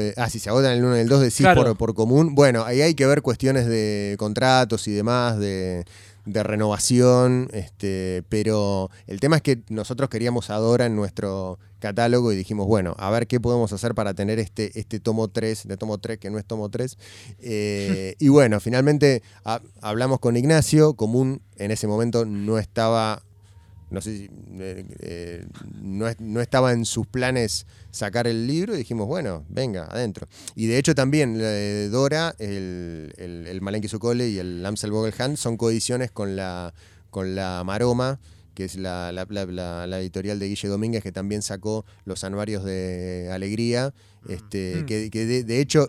eh, 0.00 0.14
ah, 0.16 0.28
si 0.28 0.40
se 0.40 0.48
agotan 0.50 0.72
el 0.72 0.84
1 0.84 0.96
y 0.96 1.00
el 1.02 1.08
2 1.08 1.20
decís 1.20 1.36
Claro. 1.36 1.62
por, 1.62 1.76
por 1.76 1.94
común. 1.94 2.34
Bueno, 2.34 2.64
ahí 2.64 2.80
hay 2.82 2.94
que 2.96 3.06
ver 3.06 3.22
cuestiones 3.22 3.66
de 3.66 4.16
contratos 4.18 4.88
y 4.88 4.90
demás, 4.90 5.38
de, 5.38 5.84
de 6.24 6.42
renovación, 6.42 7.48
este, 7.52 8.22
pero 8.28 8.90
el 9.06 9.18
tema 9.20 9.36
es 9.36 9.42
que 9.42 9.62
nosotros 9.68 10.08
queríamos 10.08 10.50
Adora 10.50 10.86
en 10.86 10.94
nuestro 10.96 11.58
catálogo 11.80 12.32
y 12.32 12.36
dijimos, 12.36 12.66
bueno, 12.68 12.94
a 12.98 13.10
ver 13.10 13.26
qué 13.26 13.40
podemos 13.40 13.72
hacer 13.72 13.94
para 13.94 14.14
tener 14.14 14.38
este, 14.38 14.78
este 14.78 15.00
tomo 15.00 15.28
3, 15.28 15.66
de 15.66 15.76
tomo 15.76 15.98
3, 15.98 16.18
que 16.18 16.30
no 16.30 16.38
es 16.38 16.44
tomo 16.44 16.68
3. 16.68 16.96
Eh, 17.40 18.14
y 18.20 18.28
bueno, 18.28 18.60
finalmente 18.60 19.22
ha- 19.44 19.60
hablamos 19.80 20.20
con 20.20 20.36
Ignacio, 20.36 20.94
común 20.94 21.42
en 21.56 21.70
ese 21.72 21.86
momento 21.88 22.24
no 22.24 22.58
estaba 22.58 23.22
no 23.92 24.00
sé 24.00 24.16
si 24.16 24.30
eh, 24.58 24.84
eh, 25.00 25.46
no, 25.80 26.06
no 26.18 26.40
estaba 26.40 26.72
en 26.72 26.84
sus 26.84 27.06
planes 27.06 27.66
sacar 27.90 28.26
el 28.26 28.46
libro 28.46 28.74
y 28.74 28.78
dijimos, 28.78 29.06
bueno, 29.06 29.44
venga, 29.48 29.84
adentro. 29.90 30.26
Y 30.56 30.66
de 30.66 30.78
hecho 30.78 30.94
también 30.94 31.36
eh, 31.40 31.88
Dora, 31.92 32.34
el, 32.38 33.12
el, 33.18 33.46
el 33.46 33.60
Malenki 33.60 33.88
Sokole 33.88 34.28
y 34.28 34.38
el 34.38 34.64
Amsel 34.66 34.90
Vogelhand 34.90 35.36
son 35.36 35.56
coediciones 35.56 36.10
con 36.10 36.34
la, 36.34 36.74
con 37.10 37.34
la 37.34 37.62
Maroma, 37.64 38.18
que 38.54 38.64
es 38.64 38.76
la, 38.76 39.12
la- 39.12 39.26
la- 39.30 39.46
la- 39.46 39.86
la 39.86 40.00
editorial 40.00 40.38
de 40.38 40.48
Guille 40.48 40.68
Domínguez, 40.68 41.02
que 41.02 41.12
también 41.12 41.40
sacó 41.42 41.86
los 42.04 42.22
anuarios 42.24 42.64
de 42.64 43.30
Alegría. 43.32 43.94
Este, 44.28 44.82
Mm. 44.82 44.86
que, 44.86 45.10
que 45.10 45.26
de, 45.26 45.42
de 45.42 45.60
hecho 45.60 45.88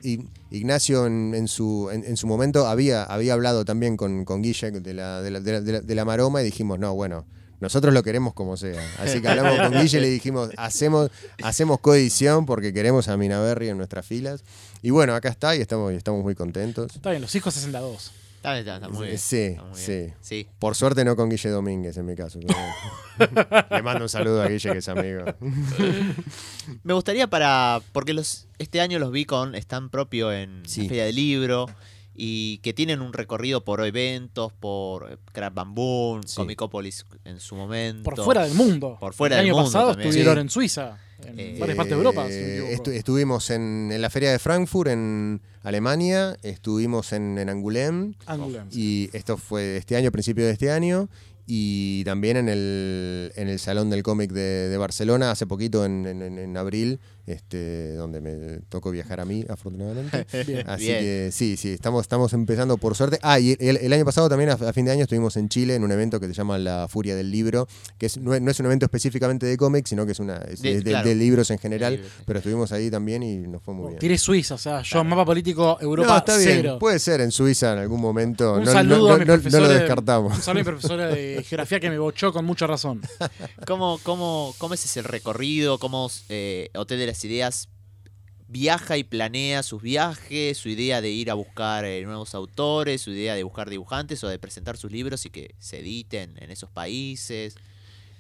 Ignacio 0.50 1.06
en, 1.06 1.34
en 1.36 1.48
su, 1.48 1.90
en, 1.92 2.04
en 2.04 2.18
su 2.18 2.26
momento 2.26 2.66
había, 2.68 3.04
había 3.04 3.34
hablado 3.34 3.64
también 3.66 3.96
con, 3.98 4.26
con 4.26 4.42
Guille 4.42 4.72
de 4.72 4.94
la, 4.94 5.22
de, 5.22 5.32
la, 5.32 5.40
de 5.40 5.52
la- 5.52 5.62
de 5.62 5.72
la- 5.74 5.82
de 5.82 5.96
la 5.96 6.06
Maroma 6.06 6.42
y 6.42 6.46
dijimos, 6.46 6.80
no, 6.80 6.94
bueno, 6.96 7.26
nosotros 7.64 7.94
lo 7.94 8.04
queremos 8.04 8.34
como 8.34 8.56
sea. 8.58 8.80
Así 9.00 9.22
que 9.22 9.28
hablamos 9.28 9.58
con 9.58 9.72
Guille 9.82 9.98
y 9.98 10.02
le 10.02 10.10
dijimos, 10.10 10.50
hacemos, 10.58 11.10
hacemos 11.42 11.80
coedición 11.80 12.46
porque 12.46 12.74
queremos 12.74 13.08
a 13.08 13.18
Minaberry 13.18 13.70
en 13.70 13.78
nuestras 13.78 14.06
filas. 14.06 14.44
Y 14.84 14.92
bueno, 14.92 15.16
acá 15.16 15.30
está 15.30 15.56
y 15.56 15.62
estamos, 15.62 15.92
y 15.94 15.96
estamos 15.96 16.22
muy 16.24 16.36
contentos. 16.36 16.94
Está 16.96 17.10
bien, 17.10 17.22
los 17.22 17.34
hijos 17.34 17.54
62. 17.56 18.12
Está, 18.36 18.52
bien, 18.54 18.60
está, 18.68 18.76
está 18.76 18.90
muy 18.90 19.08
bien. 19.08 19.18
Sí, 19.18 19.38
está 19.38 19.64
muy 19.64 19.82
bien. 19.86 20.10
sí. 20.10 20.14
Sí. 20.22 20.48
Por 20.60 20.76
suerte 20.76 21.06
no 21.06 21.16
con 21.16 21.30
Guille 21.30 21.50
Domínguez 21.50 21.96
en 21.98 22.06
mi 22.06 22.16
caso. 22.16 22.40
le 23.72 23.82
mando 23.82 24.04
un 24.04 24.10
saludo 24.10 24.42
a 24.42 24.48
Guille 24.48 24.74
que 24.74 24.78
es 24.80 24.90
amigo. 24.90 25.24
Me 26.84 26.94
gustaría 26.94 27.28
para. 27.28 27.82
Porque 27.94 28.14
los 28.14 28.48
este 28.58 28.82
año 28.82 29.00
los 29.00 29.12
vi 29.12 29.26
con 29.26 29.56
stand 29.56 29.90
propio 29.90 30.32
en 30.34 30.64
Sí. 30.66 30.84
la 30.84 30.88
Feria 30.90 31.06
del 31.06 31.16
Libro. 31.16 31.68
Y 32.16 32.60
que 32.60 32.74
tienen 32.74 33.02
un 33.02 33.12
recorrido 33.12 33.64
por 33.64 33.84
eventos, 33.86 34.54
por 34.54 35.12
eh, 35.12 35.18
Crack 35.32 35.54
Bamboo, 35.54 36.22
Sí. 36.26 36.36
Comicopolis 36.36 37.06
en 37.26 37.40
su 37.40 37.56
momento. 37.56 38.04
Por 38.04 38.24
fuera 38.24 38.44
del 38.44 38.54
mundo. 38.54 38.98
Por 39.00 39.14
fuera 39.14 39.38
El 39.38 39.46
del 39.46 39.50
año 39.50 39.56
mundo 39.56 39.72
pasado 39.72 39.88
también. 39.92 40.10
estuvieron 40.10 40.36
Sí. 40.36 40.42
en 40.42 40.50
Suiza, 40.50 40.98
en 41.26 41.40
Eh, 41.40 41.58
varias 41.60 41.76
partes 41.78 41.92
de 41.92 41.98
Europa. 41.98 42.28
si 42.28 42.34
Eh, 42.34 42.78
estu- 42.78 42.92
estuvimos 42.92 43.50
en, 43.50 43.90
en 43.92 44.02
la 44.02 44.10
feria 44.12 44.32
de 44.32 44.38
Frankfurt, 44.40 44.92
en 44.92 45.42
Alemania, 45.64 46.38
estuvimos 46.44 47.14
en, 47.14 47.38
en 47.40 47.50
Angoulême, 47.50 48.14
Angoulême. 48.28 48.68
y 48.72 49.10
esto 49.14 49.38
fue 49.38 49.78
este 49.78 49.96
año, 49.96 50.12
principio 50.12 50.46
de 50.46 50.52
este 50.52 50.70
año, 50.72 51.10
y 51.48 52.04
también 52.04 52.38
en 52.38 52.48
el, 52.48 53.32
en 53.36 53.48
el 53.50 53.58
Salón 53.60 53.90
del 53.90 54.04
Cómic 54.04 54.32
de, 54.32 54.70
de 54.70 54.78
Barcelona, 54.78 55.32
hace 55.32 55.48
poquito, 55.48 55.84
en- 55.84 56.06
en 56.06 56.58
abril, 56.58 57.00
este, 57.26 57.96
donde 57.96 58.22
me 58.22 58.60
tocó 58.70 58.92
viajar 58.92 59.20
a 59.20 59.26
mí, 59.26 59.46
afortunadamente. 59.50 60.26
Bien. 60.48 60.70
Así 60.70 60.86
Bien. 60.86 61.00
que 61.00 61.30
sí, 61.32 61.58
sí, 61.58 61.70
estamos, 61.74 62.02
estamos 62.02 62.34
empezando 62.34 62.78
por 62.78 62.96
suerte. 62.96 63.20
Ah, 63.22 63.40
y 63.40 63.56
el, 63.60 63.78
el 63.78 63.94
año 63.94 64.06
pasado 64.06 64.30
también, 64.30 64.50
a, 64.50 64.54
a 64.54 64.74
fin 64.74 64.86
de 64.86 64.92
año, 64.92 65.04
estuvimos 65.04 65.38
en 65.38 65.50
Chile 65.50 65.76
en 65.76 65.84
un 65.84 65.92
evento 65.92 66.20
que 66.20 66.28
se 66.28 66.34
llama 66.34 66.58
La 66.58 66.88
Furia 66.90 67.16
del 67.16 67.32
Libro, 67.32 67.68
que 67.98 68.08
es, 68.08 68.18
no, 68.18 68.34
es, 68.34 68.42
no 68.42 68.52
es 68.52 68.60
un 68.60 68.66
evento 68.66 68.86
específicamente 68.86 69.46
de 69.46 69.56
cómics, 69.58 69.90
sino 69.90 70.06
que 70.06 70.12
es 70.12 70.20
una 70.20 70.38
es 70.38 70.62
De- 70.62 70.76
de, 70.76 70.82
de- 70.82 70.92
claro. 70.92 71.08
de 71.08 71.16
libros 71.16 71.50
en 71.52 71.58
general, 71.60 72.00
sí. 72.04 72.10
pero 72.26 72.40
estuvimos 72.40 72.72
ahí 72.72 72.90
también 72.92 73.24
y 73.24 73.38
nos 73.38 73.62
fue 73.64 73.74
muy 73.74 73.88
bien. 73.90 74.00
Tiré 74.00 74.18
Suiza, 74.18 74.56
o 74.56 74.58
sea, 74.58 74.82
yo 74.82 75.04
mapa 75.04 75.26
político 75.26 75.78
Europa 75.80 76.10
no, 76.12 76.18
está 76.18 76.38
bien. 76.38 76.50
cero. 76.50 76.78
Puede 76.80 77.00
ser 77.00 77.22
en 77.22 77.32
Suiza 77.32 77.74
en 77.74 77.80
algún 77.80 78.02
momento. 78.02 78.54
Un 78.56 78.64
no, 78.66 78.72
saludo 78.72 79.08
no, 79.10 79.14
a 79.16 79.18
mi 79.18 79.26
no- 79.26 79.38
lo 79.38 79.68
de- 79.70 79.80
descartamos. 79.80 80.36
Un 80.36 80.42
saludo 80.42 80.60
a 80.60 80.64
mi 80.64 80.66
profesora 80.66 81.08
de 81.08 81.44
geografía 81.48 81.80
que 81.80 81.90
me 81.90 81.98
bochó 82.00 82.34
con 82.34 82.46
mucha 82.46 82.68
razón. 82.68 83.02
¿Cómo, 83.68 84.00
cómo, 84.04 84.54
¿Cómo 84.58 84.74
es 84.74 84.84
ese 84.86 85.02
recorrido? 85.02 85.78
¿Cómo 85.80 86.10
eh, 86.30 86.70
Hotel 86.76 87.00
de 87.00 87.06
las 87.14 87.24
Ideas 87.26 87.70
viaja 88.48 88.98
y 88.98 89.04
planea 89.04 89.62
sus 89.62 89.84
viajes? 89.84 90.58
¿Su 90.58 90.68
idea 90.68 91.00
de 91.00 91.12
ir 91.12 91.30
a 91.30 91.36
buscar 91.36 91.86
eh, 91.86 92.04
nuevos 92.04 92.34
autores? 92.34 93.04
¿Su 93.04 93.12
idea 93.12 93.36
de 93.36 93.44
buscar 93.44 93.70
dibujantes 93.70 94.24
o 94.24 94.28
de 94.28 94.40
presentar 94.40 94.78
sus 94.78 94.92
libros 94.92 95.24
y 95.28 95.30
que 95.30 95.54
se 95.60 95.80
editen 95.80 96.34
en 96.42 96.50
esos 96.50 96.72
países? 96.72 97.56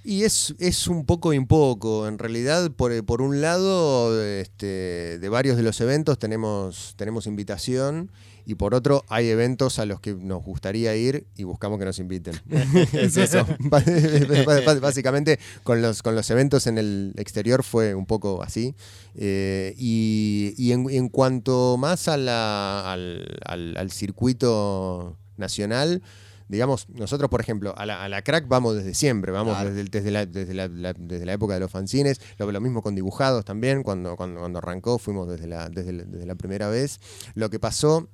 Y 0.03 0.25
es, 0.25 0.53
es 0.59 0.87
un 0.87 1.07
poco 1.07 1.33
y 1.33 1.39
un 1.39 1.47
poco. 1.47 2.07
En 2.07 2.19
realidad, 2.19 2.69
por, 2.69 3.03
por 3.03 3.23
un 3.23 3.41
lado, 3.41 4.23
este, 4.23 5.17
de 5.17 5.29
varios 5.29 5.57
de 5.57 5.63
los 5.63 5.81
eventos 5.81 6.19
tenemos, 6.19 6.93
tenemos 6.95 7.25
invitación 7.25 8.11
y 8.45 8.55
por 8.55 8.73
otro 8.75 9.03
hay 9.07 9.29
eventos 9.29 9.79
a 9.79 9.85
los 9.85 9.99
que 9.99 10.13
nos 10.13 10.43
gustaría 10.43 10.95
ir 10.95 11.25
y 11.35 11.43
buscamos 11.43 11.79
que 11.79 11.85
nos 11.85 11.99
inviten. 11.99 12.33
es 12.93 13.17
eso. 13.17 13.45
Bá- 13.59 13.83
Básicamente, 14.81 15.39
con 15.63 15.81
los, 15.81 16.01
con 16.03 16.15
los 16.15 16.29
eventos 16.29 16.67
en 16.67 16.77
el 16.77 17.13
exterior 17.17 17.63
fue 17.63 17.95
un 17.95 18.05
poco 18.05 18.43
así. 18.43 18.75
Eh, 19.15 19.73
y 19.77 20.53
y 20.57 20.71
en, 20.71 20.89
en 20.89 21.09
cuanto 21.09 21.77
más 21.77 22.07
a 22.07 22.17
la- 22.17 22.91
al, 22.91 23.37
al- 23.45 23.77
al 23.77 23.91
circuito 23.91 25.17
nacional, 25.37 26.01
digamos, 26.49 26.87
nosotros, 26.89 27.29
por 27.29 27.41
ejemplo, 27.41 27.73
a 27.77 27.85
la, 27.85 28.03
a 28.03 28.09
la 28.09 28.21
crack 28.21 28.47
vamos 28.47 28.75
desde 28.75 28.93
siempre, 28.93 29.31
vamos 29.31 29.55
Claro. 29.55 29.73
desde, 29.73 29.89
desde, 29.89 30.11
la, 30.11 30.25
desde, 30.25 30.53
la, 30.53 30.67
la- 30.67 30.93
desde 30.93 31.25
la 31.25 31.33
época 31.33 31.53
de 31.55 31.59
los 31.61 31.71
fanzines, 31.71 32.19
lo, 32.37 32.51
lo 32.51 32.61
mismo 32.61 32.81
con 32.81 32.93
dibujados 32.95 33.45
también, 33.45 33.81
cuando, 33.83 34.15
cuando, 34.15 34.41
cuando 34.41 34.59
arrancó 34.59 34.99
fuimos 34.99 35.27
desde 35.29 35.47
la, 35.47 35.69
desde, 35.69 35.93
desde 36.05 36.25
la 36.25 36.35
primera 36.35 36.67
vez. 36.69 36.99
Lo 37.33 37.49
que 37.49 37.59
pasó 37.59 38.07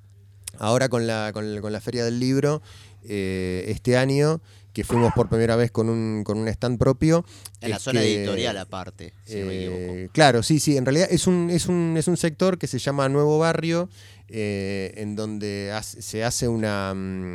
ahora 0.57 0.89
con 0.89 1.05
la, 1.07 1.31
con, 1.33 1.53
la- 1.55 1.61
con 1.61 1.71
la 1.71 1.81
Feria 1.81 2.03
del 2.05 2.19
Libro, 2.19 2.61
eh, 3.03 3.65
este 3.67 3.95
año, 3.97 4.41
que 4.73 4.83
fuimos 4.83 5.11
por 5.13 5.29
primera 5.29 5.55
vez 5.55 5.71
con 5.71 5.89
un, 5.89 6.23
con 6.23 6.37
un 6.37 6.47
stand 6.47 6.77
propio. 6.77 7.25
En 7.61 7.71
la 7.71 7.79
zona 7.79 8.01
editorial 8.19 8.57
aparte, 8.57 9.13
si 9.25 9.39
no 9.39 9.45
me 9.47 9.57
equivoco. 9.57 9.93
eh, 9.95 10.09
claro, 10.13 10.43
sí, 10.43 10.59
sí. 10.59 10.77
En 10.77 10.85
realidad 10.85 11.07
es 11.11 11.27
un, 11.27 11.49
es 11.49 11.65
un, 11.67 11.95
es 11.97 12.07
un 12.07 12.17
sector 12.17 12.57
que 12.57 12.67
se 12.67 12.77
llama 12.79 13.09
Nuevo 13.09 13.39
Barrio, 13.39 13.89
eh, 14.27 14.93
en 14.97 15.15
donde 15.15 15.71
hace- 15.73 16.01
se 16.01 16.23
hace 16.23 16.47
una 16.47 16.93
mm, 16.95 17.33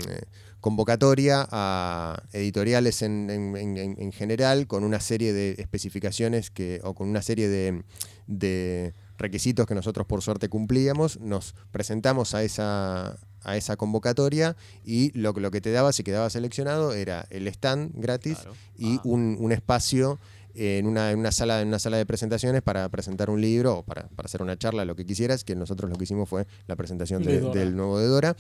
convocatoria 0.61 1.47
a 1.51 2.23
editoriales 2.33 3.03
en, 3.03 3.29
en- 3.31 3.57
en- 3.57 3.77
en- 3.77 3.97
en 4.01 4.13
general 4.13 4.67
con 4.67 4.85
una 4.85 5.01
serie 5.01 5.33
de 5.33 5.57
especificaciones 5.59 6.51
que, 6.51 6.81
o 6.85 6.95
con 6.95 7.09
una 7.09 7.21
serie 7.21 7.49
de, 7.49 7.83
de 8.27 8.95
requisitos 9.19 9.67
que 9.67 9.75
nosotros 9.75 10.07
por 10.07 10.23
suerte 10.23 10.49
cumplíamos. 10.49 11.21
Nos 11.21 11.55
presentamos 11.71 12.35
a 12.35 12.43
esa 12.43 13.17
a 13.47 13.59
esa 13.59 13.77
convocatoria 13.77 14.57
y 14.87 15.11
lo, 15.19 15.33
lo 15.35 15.51
que 15.51 15.61
te 15.61 15.71
daba 15.71 15.93
si 15.93 16.03
quedabas 16.03 16.33
seleccionado 16.33 16.95
era 16.95 17.27
el 17.29 17.47
stand 17.49 17.93
gratis 17.95 18.39
Claro. 18.39 18.55
y 18.79 18.97
Ah. 18.97 19.01
un, 19.05 19.37
un 19.39 19.53
espacio 19.53 20.19
en 20.55 20.87
una, 20.87 21.11
en 21.11 21.19
una 21.19 21.31
sala 21.33 21.61
en 21.61 21.69
una 21.69 21.79
sala 21.81 21.97
de 21.99 22.07
presentaciones 22.07 22.63
para 22.63 22.89
presentar 22.89 23.29
un 23.29 23.41
libro 23.43 23.79
o 23.79 23.83
para, 23.83 24.09
para 24.17 24.27
hacer 24.29 24.41
una 24.41 24.57
charla, 24.57 24.85
lo 24.87 24.95
que 24.97 25.05
quisieras, 25.05 25.43
que 25.45 25.57
nosotros 25.57 25.91
lo 25.91 25.97
que 25.99 26.05
hicimos 26.05 26.27
fue 26.29 26.47
la 26.69 26.77
presentación 26.77 27.23
De 27.25 27.33
de- 27.33 27.41
Dora. 27.41 27.61
del 27.61 27.77
nuevo 27.77 27.99
de 27.99 28.07
Dora. 28.07 28.37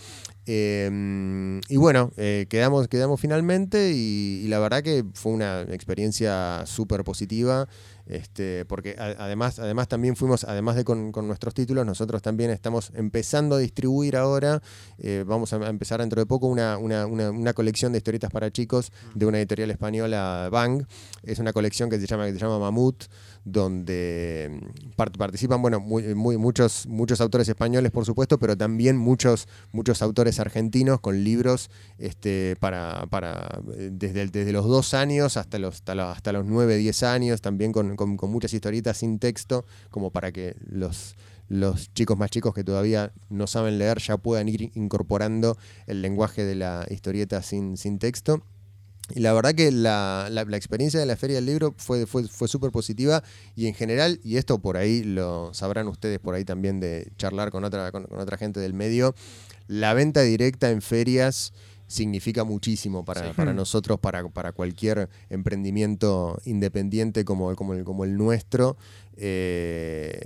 Eh, 0.46 1.60
y 1.68 1.76
bueno, 1.76 2.12
eh, 2.16 2.46
quedamos, 2.48 2.88
quedamos 2.88 3.20
finalmente 3.20 3.92
y, 3.92 4.42
y 4.44 4.48
la 4.48 4.58
verdad 4.58 4.82
que 4.82 5.04
fue 5.14 5.32
una 5.32 5.62
experiencia 5.62 6.62
súper 6.66 7.04
positiva. 7.04 7.68
Este, 8.06 8.64
porque 8.66 8.96
además, 8.98 9.58
además 9.58 9.88
también 9.88 10.14
fuimos, 10.14 10.44
además 10.44 10.76
de 10.76 10.84
con, 10.84 11.10
con 11.10 11.26
nuestros 11.26 11.54
títulos, 11.54 11.86
nosotros 11.86 12.20
también 12.20 12.50
estamos 12.50 12.90
empezando 12.94 13.54
a 13.56 13.58
distribuir 13.58 14.16
ahora, 14.16 14.62
eh, 14.98 15.24
vamos 15.26 15.52
a 15.54 15.56
empezar 15.68 16.00
dentro 16.00 16.20
de 16.20 16.26
poco 16.26 16.46
una, 16.46 16.76
una- 16.76 17.06
una- 17.06 17.30
una 17.30 17.52
colección 17.54 17.92
de 17.92 17.98
historietas 17.98 18.30
para 18.30 18.50
chicos 18.50 18.92
de 19.14 19.24
una 19.26 19.38
editorial 19.38 19.70
española, 19.70 20.48
Bang. 20.52 20.84
Es 21.22 21.38
una 21.38 21.52
colección 21.54 21.88
que 21.88 21.98
se 21.98 22.06
llama, 22.06 22.26
que 22.26 22.32
se 22.34 22.38
llama 22.38 22.58
Mamut, 22.58 23.04
donde 23.44 24.50
mm, 24.50 24.90
part- 24.96 25.16
participan 25.16 25.60
bueno, 25.62 25.80
muy, 25.80 26.14
muchos, 26.38 26.86
muchos 26.86 27.20
autores 27.20 27.48
españoles, 27.48 27.90
por 27.92 28.04
supuesto, 28.04 28.38
pero 28.38 28.56
también 28.56 28.96
muchos, 28.96 29.48
muchos 29.72 30.02
autores 30.02 30.40
argentinos 30.40 31.00
con 31.00 31.22
libros 31.24 31.70
este, 31.98 32.56
para, 32.60 33.06
para 33.10 33.60
eh, 33.76 33.90
desde, 33.92 34.26
desde 34.28 34.52
los 34.52 34.66
dos 34.66 34.94
años 34.94 35.36
hasta 35.36 35.58
los, 35.58 35.74
hasta 35.76 35.94
los, 35.94 36.16
hasta 36.16 36.32
los 36.32 36.44
nueve, 36.46 36.76
diez 36.76 37.02
años, 37.02 37.40
también 37.40 37.72
con, 37.72 37.96
con- 37.96 38.16
con 38.16 38.30
muchas 38.30 38.52
historietas 38.54 38.96
sin 38.98 39.18
texto, 39.18 39.64
como 39.90 40.10
para 40.10 40.32
que 40.32 40.56
los, 40.66 41.14
los 41.48 41.92
chicos 41.92 42.16
más 42.16 42.30
chicos 42.30 42.54
que 42.54 42.64
todavía 42.64 43.12
no 43.28 43.46
saben 43.46 43.78
leer 43.78 43.98
ya 43.98 44.16
puedan 44.16 44.48
ir 44.48 44.70
incorporando 44.74 45.58
el 45.86 46.00
lenguaje 46.02 46.44
de 46.44 46.54
la 46.54 46.86
historieta 46.90 47.42
sin, 47.42 47.76
sin 47.76 47.98
texto. 47.98 48.42
Y 49.14 49.20
la 49.20 49.32
verdad 49.34 49.54
que 49.54 49.70
la, 49.70 50.28
la- 50.30 50.44
la 50.44 50.56
experiencia 50.56 50.98
de 50.98 51.04
la 51.06 51.16
Feria 51.16 51.36
del 51.36 51.44
Libro 51.46 51.74
fue, 51.76 52.06
fue, 52.06 52.26
fue 52.26 52.48
súper 52.48 52.70
positiva 52.70 53.22
y 53.54 53.66
en 53.66 53.74
general, 53.74 54.18
y 54.24 54.36
esto 54.38 54.58
por 54.60 54.76
ahí 54.78 55.02
lo 55.04 55.52
sabrán 55.52 55.88
ustedes 55.88 56.18
por 56.20 56.34
ahí 56.34 56.44
también 56.44 56.80
de 56.80 57.12
charlar 57.18 57.50
con 57.50 57.64
otra, 57.64 57.92
con, 57.92 58.04
con 58.04 58.18
otra 58.18 58.38
gente 58.38 58.60
del 58.60 58.72
medio, 58.72 59.14
la 59.68 59.92
venta 59.92 60.22
directa 60.22 60.70
en 60.70 60.80
ferias 60.80 61.52
significa 61.86 62.44
muchísimo 62.44 63.04
para, 63.04 63.28
Sí. 63.28 63.32
para 63.36 63.52
Hmm. 63.52 63.56
nosotros, 63.56 64.00
para, 64.00 64.26
para 64.30 64.52
cualquier 64.52 65.10
emprendimiento 65.28 66.40
independiente 66.46 67.26
como, 67.26 67.54
como, 67.56 67.74
el, 67.74 67.84
como 67.84 68.04
el 68.04 68.16
nuestro. 68.16 68.78
Eh, 69.16 70.18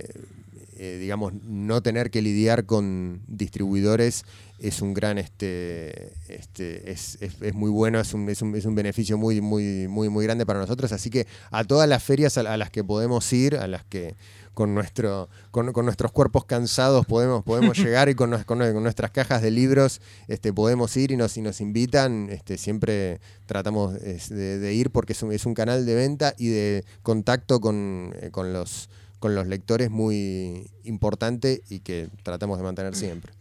eh, 0.81 0.97
digamos, 0.97 1.33
no 1.43 1.81
tener 1.83 2.09
que 2.09 2.21
lidiar 2.21 2.65
con 2.65 3.21
distribuidores 3.27 4.23
es 4.59 4.81
un 4.81 4.93
gran, 4.93 5.17
este, 5.17 6.13
este, 6.29 6.91
es, 6.91 7.17
es- 7.21 7.41
es 7.41 7.53
muy 7.53 7.69
bueno, 7.69 7.99
es 7.99 8.13
un, 8.13 8.29
es 8.29 8.41
un- 8.41 8.55
es 8.55 8.65
un 8.65 8.75
beneficio 8.75 9.17
muy, 9.17 9.41
muy, 9.41 9.87
muy, 9.87 10.09
muy 10.09 10.25
grande 10.25 10.45
para 10.45 10.59
nosotros. 10.59 10.91
Así 10.91 11.09
que 11.09 11.27
a 11.51 11.63
todas 11.63 11.87
las 11.89 12.03
ferias 12.03 12.37
a, 12.37 12.41
a 12.41 12.57
las 12.57 12.69
que 12.69 12.83
podemos 12.83 13.31
ir, 13.33 13.55
a 13.57 13.67
las 13.67 13.83
que 13.85 14.15
con, 14.53 14.73
nuestro, 14.75 15.29
con, 15.51 15.71
con 15.71 15.85
nuestros 15.85 16.11
cuerpos 16.11 16.43
cansados 16.45 17.05
podemos, 17.05 17.43
podemos 17.43 17.77
llegar 17.83 18.09
y 18.09 18.15
con, 18.15 18.31
con 18.43 18.59
con 18.59 18.83
nuestras 18.83 19.11
cajas 19.11 19.41
de 19.41 19.51
libros 19.51 20.01
este, 20.27 20.51
podemos 20.53 20.95
ir 20.97 21.11
y 21.11 21.17
nos, 21.17 21.37
y 21.37 21.41
nos 21.41 21.61
invitan, 21.61 22.29
este, 22.29 22.57
siempre 22.57 23.21
tratamos 23.45 23.93
de, 23.93 24.59
de 24.59 24.73
ir 24.73 24.91
porque 24.91 25.13
es 25.13 25.23
un, 25.23 25.31
es 25.31 25.45
un 25.45 25.53
canal 25.53 25.85
de 25.85 25.95
venta 25.95 26.33
y 26.37 26.47
de 26.49 26.83
contacto 27.03 27.61
con, 27.61 28.13
eh, 28.21 28.29
con 28.31 28.51
los 28.53 28.89
con 29.19 29.35
los 29.35 29.47
lectores 29.47 29.89
muy 29.91 30.69
importante 30.83 31.61
y 31.69 31.79
que 31.79 32.09
tratamos 32.23 32.57
de 32.57 32.63
mantener 32.63 32.95
siempre. 32.95 33.33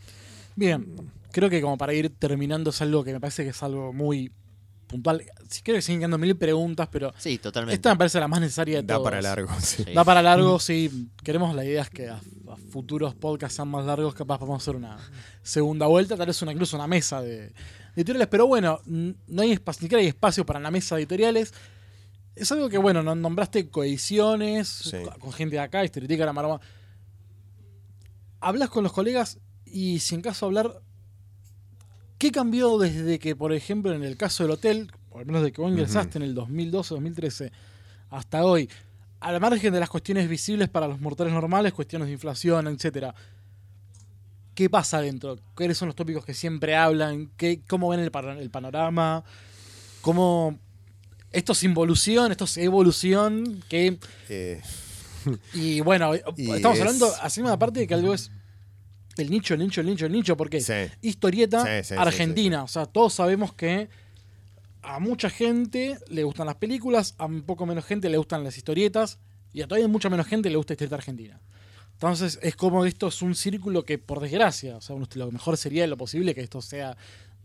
Bien, 0.57 0.87
creo 1.33 1.49
que 1.49 1.61
como 1.61 1.79
para 1.79 1.95
ir 1.95 2.11
terminando 2.11 2.71
es 2.71 2.83
algo 2.83 3.05
que 3.05 3.13
me 3.13 3.21
parece 3.21 3.45
que 3.45 3.51
es 3.51 3.63
algo 3.63 3.93
muy 3.93 4.33
puntual. 4.89 5.23
Si 5.49 5.63
creo 5.63 5.77
que 5.77 5.83
siguen 5.83 6.01
quedando 6.01 6.19
mil 6.19 6.35
preguntas, 6.37 6.89
pero 6.91 7.13
Sí, 7.19 7.39
totalmente. 7.39 7.75
esta 7.75 7.91
me 7.91 7.99
parece 7.99 8.19
la 8.21 8.27
más 8.29 8.41
necesaria 8.41 8.79
de 8.79 8.83
Da 8.87 8.97
todas. 8.97 9.05
para 9.11 9.23
largo, 9.23 9.49
sí. 9.61 9.83
Sí. 9.87 9.93
Da 9.95 10.05
para 10.05 10.23
largo, 10.23 10.59
sí. 10.59 11.09
Queremos 11.23 11.55
la 11.55 11.65
idea 11.65 11.83
es 11.83 11.91
que 11.91 12.09
a, 12.09 12.15
a 12.17 12.57
futuros 12.71 13.15
podcasts 13.15 13.57
sean 13.57 13.69
más 13.69 13.85
largos, 13.85 14.15
capaz 14.15 14.39
vamos 14.41 14.55
a 14.55 14.63
hacer 14.65 14.77
una 14.77 14.97
segunda 15.43 15.87
vuelta, 15.87 16.17
tal 16.17 16.27
vez 16.27 16.41
una, 16.43 16.53
incluso 16.53 16.77
una 16.77 16.87
mesa 16.87 17.21
de, 17.21 17.37
de 17.39 17.53
editoriales. 17.97 18.29
Pero 18.29 18.47
bueno, 18.47 18.81
no 18.87 19.43
hay 19.43 19.53
espacio, 19.53 19.81
ni 19.83 19.85
siquiera 19.85 20.01
hay 20.01 20.09
espacio 20.09 20.45
para 20.47 20.59
la 20.59 20.71
mesa 20.71 20.97
de 20.97 21.03
editoriales. 21.03 21.53
Es 22.39 22.53
algo 22.53 22.69
que, 22.69 22.79
bueno, 22.79 23.03
no- 23.03 23.15
nombraste 23.15 23.69
coediciones 23.69 24.69
Sí. 24.69 24.97
con- 25.21 25.33
gente 25.33 25.57
de 25.57 25.61
acá, 25.61 25.85
Historietica, 25.85 26.25
la 26.25 26.33
Maroma. 26.33 26.61
Hablas 28.41 28.69
con 28.71 28.85
los 28.85 28.93
colegas 28.93 29.39
y 29.67 29.99
si 29.99 30.15
en 30.15 30.23
caso 30.23 30.47
hablar, 30.47 30.81
¿qué 32.19 32.31
cambió 32.31 32.79
desde 32.79 33.19
que, 33.19 33.35
por 33.35 33.53
ejemplo, 33.53 33.93
en 33.93 34.05
el 34.05 34.17
caso 34.17 34.45
del 34.45 34.53
hotel, 34.53 34.93
por 35.11 35.21
lo 35.23 35.27
menos 35.27 35.43
de 35.43 35.53
que 35.53 35.61
vos 35.61 35.71
ingresaste 35.73 36.19
en 36.19 36.23
el 36.25 36.35
2012 36.35 36.95
2013 36.95 37.51
hasta 38.11 38.45
hoy, 38.45 38.71
al 39.21 39.41
margen 39.41 39.73
de 39.73 39.81
las 39.81 39.89
cuestiones 39.91 40.29
visibles 40.29 40.69
para 40.69 40.87
los 40.87 41.01
mortales 41.01 41.33
normales, 41.33 41.73
cuestiones 41.73 42.07
de 42.07 42.13
inflación, 42.13 42.69
etcétera, 42.69 43.13
¿qué 44.55 44.71
pasa 44.71 44.99
adentro? 44.99 45.39
¿Cuáles 45.57 45.77
son 45.77 45.87
los 45.89 45.97
tópicos 45.97 46.25
que 46.25 46.35
siempre 46.35 46.77
hablan? 46.77 47.31
¿Qué, 47.37 47.61
¿Cómo 47.69 47.89
ven 47.89 47.99
el 48.01 48.51
panorama? 48.51 49.25
¿Cómo 50.01 50.57
esto 51.33 51.53
es 51.53 51.63
involución, 51.65 52.31
esto 52.33 52.45
es 52.45 52.57
evolución? 52.59 53.63
¿Qué, 53.69 53.99
Eh, 54.29 54.61
y 55.55 55.81
bueno, 55.81 56.13
Y 56.37 56.51
estamos 56.51 56.77
es- 56.79 56.83
hablando, 56.83 57.13
así 57.23 57.41
aparte 57.43 57.81
de 57.81 57.87
que 57.87 57.95
algo 57.95 58.15
es 58.15 58.31
el 59.17 59.31
nicho, 59.31 59.55
el 59.55 59.61
nicho, 59.61 59.81
el 59.81 59.87
nicho, 59.89 60.07
el 60.07 60.13
nicho, 60.13 60.37
porque 60.37 60.61
sí. 60.61 60.73
historieta 61.03 61.63
Sí, 61.65 61.83
sí, 61.89 61.95
sí, 61.95 61.95
argentina. 62.01 62.63
O 62.63 62.69
sea, 62.69 62.87
todos 62.87 63.15
sabemos 63.15 63.53
que 63.53 63.89
a 64.83 65.01
mucha 65.01 65.29
gente 65.29 65.99
le 66.09 66.23
gustan 66.23 66.47
las 66.47 66.55
películas, 66.57 67.15
a 67.19 67.27
un 67.27 67.43
poco 67.43 67.67
menos 67.67 67.85
gente 67.85 68.09
le 68.09 68.17
gustan 68.17 68.45
las 68.45 68.57
historietas, 68.57 69.19
y 69.53 69.63
a 69.63 69.67
todavía 69.67 69.89
mucha 69.89 70.09
menos 70.09 70.27
gente 70.27 70.49
le 70.51 70.57
gusta 70.57 70.75
historieta 70.75 70.97
argentina. 70.97 71.41
Entonces 71.95 72.39
es 72.43 72.55
como 72.55 72.83
que 72.83 72.89
esto 72.91 73.09
es 73.09 73.21
un 73.23 73.35
círculo 73.35 73.85
que, 73.85 73.99
por 73.99 74.21
desgracia, 74.21 74.77
o 74.77 74.81
sea, 74.81 74.95
lo 74.97 75.33
mejor 75.33 75.57
sería 75.57 75.85
lo 75.89 75.97
posible 75.97 76.33
que 76.33 76.43
esto 76.43 76.63
sea 76.63 76.97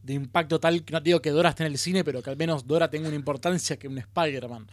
de 0.04 0.14
impacto 0.14 0.60
tal, 0.60 0.84
que 0.84 0.92
no 0.94 1.02
te 1.02 1.10
digo 1.10 1.22
que 1.22 1.32
Dora 1.32 1.50
esté 1.50 1.66
en 1.66 1.72
el 1.72 1.78
cine, 1.78 2.04
pero 2.04 2.22
que 2.22 2.30
al 2.30 2.38
menos 2.38 2.68
Dora 2.68 2.90
tenga 2.90 3.08
una 3.08 3.16
importancia 3.16 3.78
que 3.78 3.88
un 3.88 3.98
Spider-Man. 3.98 4.68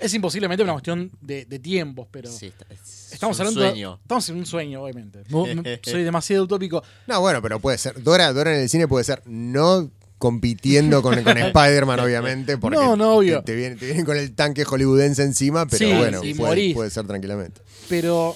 Es 0.00 0.12
imposiblemente 0.12 0.62
una 0.64 0.72
cuestión 0.72 1.10
de, 1.20 1.44
de 1.44 1.58
tiempos, 1.60 2.08
pero 2.10 2.30
Sí, 2.30 2.46
está- 2.46 2.66
es 2.70 3.12
estamos 3.12 3.38
un 3.38 3.46
hablando. 3.46 3.60
sueño. 3.70 3.98
Estamos 4.02 4.28
en 4.28 4.36
un 4.36 4.46
sueño, 4.46 4.82
obviamente. 4.82 5.22
Soy 5.84 6.02
demasiado 6.02 6.44
utópico. 6.44 6.82
No, 7.06 7.20
bueno, 7.20 7.40
pero 7.40 7.60
puede 7.60 7.78
ser. 7.78 8.02
Dora, 8.02 8.32
Dora 8.32 8.54
en 8.54 8.62
el 8.62 8.68
cine 8.68 8.88
puede 8.88 9.04
ser 9.04 9.22
no 9.26 9.90
compitiendo 10.18 11.02
con, 11.02 11.22
con 11.22 11.36
Spider-Man, 11.38 12.00
obviamente, 12.00 12.58
porque 12.58 12.76
No, 12.76 12.96
no, 12.96 13.16
obvio. 13.16 13.38
Te, 13.40 13.52
te 13.52 13.54
vienen, 13.56 13.78
te 13.78 13.84
vienen 13.86 14.04
con 14.04 14.16
el 14.16 14.34
tanque 14.34 14.64
hollywoodense 14.64 15.22
encima, 15.22 15.66
pero 15.66 15.78
Sí, 15.86 15.92
bueno, 15.96 16.20
sí, 16.22 16.34
puede, 16.34 16.50
morís. 16.50 16.74
puede 16.74 16.90
ser 16.90 17.06
tranquilamente. 17.06 17.60
Pero 17.88 18.34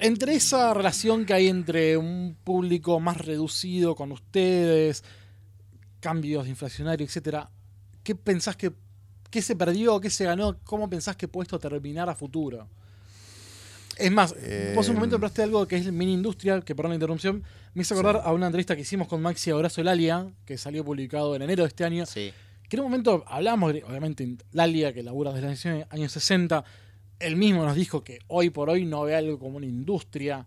entre 0.00 0.34
esa 0.34 0.74
relación 0.74 1.24
que 1.26 1.34
hay 1.34 1.48
entre 1.48 1.96
un 1.96 2.36
público 2.44 3.00
más 3.00 3.16
reducido 3.18 3.94
con 3.94 4.12
ustedes, 4.12 5.04
cambios 6.00 6.48
inflacionarios, 6.48 7.08
etcétera, 7.10 7.50
¿qué 8.02 8.14
pensás 8.14 8.56
que 8.56 8.72
qué 9.30 9.42
se 9.42 9.54
perdió, 9.54 10.00
qué 10.00 10.10
se 10.10 10.24
ganó? 10.24 10.58
¿Cómo 10.64 10.90
pensás 10.90 11.14
que 11.16 11.28
puede 11.28 11.44
esto 11.44 11.58
terminar 11.60 12.08
a 12.08 12.14
futuro? 12.16 12.68
Es 13.96 14.10
más, 14.10 14.34
Eh, 14.38 14.72
vos 14.74 14.88
un 14.88 14.94
momento 14.96 15.16
hablaste 15.16 15.42
de 15.42 15.44
algo 15.44 15.66
que 15.68 15.76
es 15.76 15.92
mini 15.92 16.14
industria, 16.14 16.60
que 16.62 16.74
perdón 16.74 16.90
la 16.90 16.94
interrupción, 16.96 17.44
me 17.74 17.82
hizo 17.82 17.94
acordar 17.94 18.22
a 18.24 18.32
una 18.32 18.46
entrevista 18.46 18.74
que 18.74 18.82
hicimos 18.82 19.06
con 19.08 19.20
Maxi 19.22 19.50
Abrazo 19.50 19.82
Lalia, 19.82 20.26
que 20.46 20.56
salió 20.58 20.84
publicado 20.84 21.36
en 21.36 21.42
enero 21.42 21.62
de 21.64 21.68
este 21.68 21.84
año, 21.84 22.06
Sí. 22.06 22.32
que 22.68 22.76
en 22.76 22.80
un 22.80 22.86
momento 22.86 23.24
hablamos, 23.28 23.72
obviamente, 23.86 24.36
Lalia, 24.52 24.92
que 24.92 25.02
labura 25.02 25.32
desde 25.32 25.48
los 25.50 25.86
años 25.90 26.12
60, 26.12 26.64
él 27.20 27.36
mismo 27.36 27.64
nos 27.64 27.76
dijo 27.76 28.02
que 28.02 28.18
hoy 28.28 28.50
por 28.50 28.68
hoy 28.70 28.84
no 28.84 29.02
ve 29.02 29.14
algo 29.14 29.38
como 29.38 29.56
una 29.58 29.66
industria, 29.66 30.46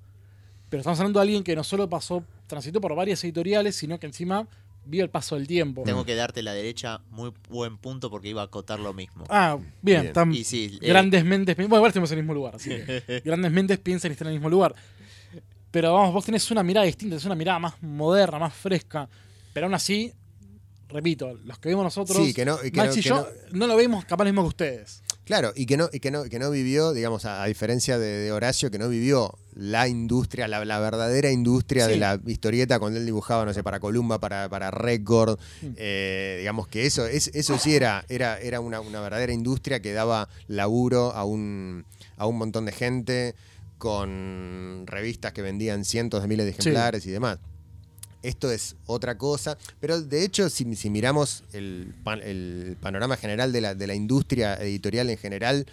pero 0.69 0.81
estamos 0.81 0.99
hablando 0.99 1.19
de 1.19 1.23
alguien 1.23 1.43
que 1.43 1.55
no 1.55 1.63
solo 1.63 1.87
pasó, 1.89 2.23
transitó 2.47 2.81
por 2.81 2.95
varias 2.95 3.23
editoriales, 3.23 3.75
sino 3.75 3.99
que 3.99 4.07
encima 4.07 4.47
vio 4.85 5.03
el 5.03 5.09
paso 5.09 5.35
del 5.35 5.47
tiempo. 5.47 5.83
Tengo 5.85 6.03
que 6.03 6.13
darte 6.15 6.43
la 6.43 6.53
derecha, 6.53 6.99
muy 7.11 7.31
buen 7.49 7.77
punto 7.77 8.09
porque 8.09 8.27
iba 8.29 8.41
a 8.41 8.45
acotar 8.45 8.79
lo 8.79 8.93
mismo. 8.93 9.23
Ah, 9.29 9.57
bien, 9.81 10.11
Bien. 10.13 10.33
Y 10.33 10.43
sí, 10.43 10.77
eh, 10.81 10.87
grandes 10.89 11.23
mentes. 11.23 11.55
Bueno, 11.55 11.75
igual 11.77 11.87
estamos 11.89 12.11
en 12.11 12.17
el 12.17 12.23
mismo 12.23 12.33
lugar, 12.33 12.55
así 12.55 12.69
que 12.69 13.21
grandes 13.25 13.51
mentes 13.51 13.79
piensan 13.79 14.11
y 14.11 14.13
están 14.13 14.27
en 14.27 14.33
el 14.33 14.39
mismo 14.39 14.49
lugar. 14.49 14.75
Pero 15.71 15.93
vamos, 15.93 16.13
vos 16.13 16.25
tenés 16.25 16.49
una 16.51 16.63
mirada 16.63 16.85
distinta, 16.85 17.15
es 17.15 17.25
una 17.25 17.35
mirada 17.35 17.59
más 17.59 17.81
moderna, 17.81 18.39
más 18.39 18.53
fresca. 18.53 19.07
Pero 19.53 19.67
aún 19.67 19.73
así, 19.75 20.11
repito, 20.89 21.33
los 21.45 21.59
que 21.59 21.69
vemos 21.69 21.83
nosotros, 21.83 22.17
Sí, 22.17 22.33
que 22.33 22.43
no- 22.45 22.57
que 22.57 22.71
Max 22.71 22.89
no- 22.89 22.99
y 22.99 23.03
que 23.03 23.09
yo, 23.09 23.27
no 23.51 23.67
lo 23.67 23.75
vemos 23.75 24.05
capaz 24.05 24.23
lo 24.25 24.31
mismo 24.31 24.41
que 24.43 24.47
ustedes. 24.49 25.02
Claro, 25.25 25.53
y 25.55 25.65
que 25.65 25.77
no, 25.77 25.89
y 25.93 25.99
que 25.99 26.11
no, 26.11 26.23
que 26.25 26.37
no 26.37 26.51
vivió, 26.51 26.91
digamos, 26.91 27.25
a, 27.25 27.43
a 27.43 27.47
diferencia 27.47 27.97
de, 27.97 28.07
de 28.07 28.31
Horacio, 28.31 28.69
que 28.69 28.77
no 28.77 28.89
vivió 28.89 29.37
la 29.55 29.87
industria, 29.87 30.47
la, 30.47 30.65
la 30.65 30.79
verdadera 30.79 31.31
industria 31.31 31.87
de 31.87 31.97
la 31.97 32.19
historieta 32.25 32.79
cuando 32.79 32.99
él 32.99 33.05
dibujaba, 33.05 33.45
no 33.45 33.53
sé, 33.53 33.63
para 33.63 33.79
Columba, 33.79 34.19
para, 34.19 34.49
para 34.49 34.69
Record. 34.71 35.39
Mm. 35.61 35.67
eh, 35.77 36.37
digamos 36.39 36.67
que 36.67 36.85
eso, 36.85 37.05
es, 37.05 37.31
eso 37.33 37.57
sí 37.57 37.75
era, 37.75 38.03
era, 38.09 38.37
era 38.39 38.59
una, 38.59 38.81
una 38.81 38.99
verdadera 38.99 39.31
industria 39.31 39.81
que 39.81 39.93
daba 39.93 40.27
laburo 40.47 41.13
a 41.13 41.23
un, 41.23 41.85
a 42.17 42.27
un 42.27 42.37
montón 42.37 42.65
de 42.65 42.73
gente, 42.73 43.35
con 43.77 44.85
revistas 44.87 45.33
que 45.33 45.41
vendían 45.41 45.85
cientos 45.85 46.21
de 46.21 46.27
miles 46.27 46.45
de 46.45 46.51
ejemplares 46.51 47.05
y 47.05 47.11
demás. 47.11 47.39
Esto 48.23 48.49
es 48.51 48.75
otra 48.87 49.17
cosa, 49.17 49.57
pero 49.79 50.01
de 50.01 50.23
hecho 50.23 50.49
si, 50.49 50.75
si 50.75 50.89
miramos 50.89 51.43
el, 51.53 51.93
pan- 52.03 52.21
el 52.23 52.77
panorama 52.81 53.17
general 53.17 53.51
de 53.51 53.61
la, 53.61 53.75
de 53.75 53.85
la 53.85 53.93
industria 53.95 54.55
editorial 54.55 55.09
en 55.09 55.17
general, 55.17 55.65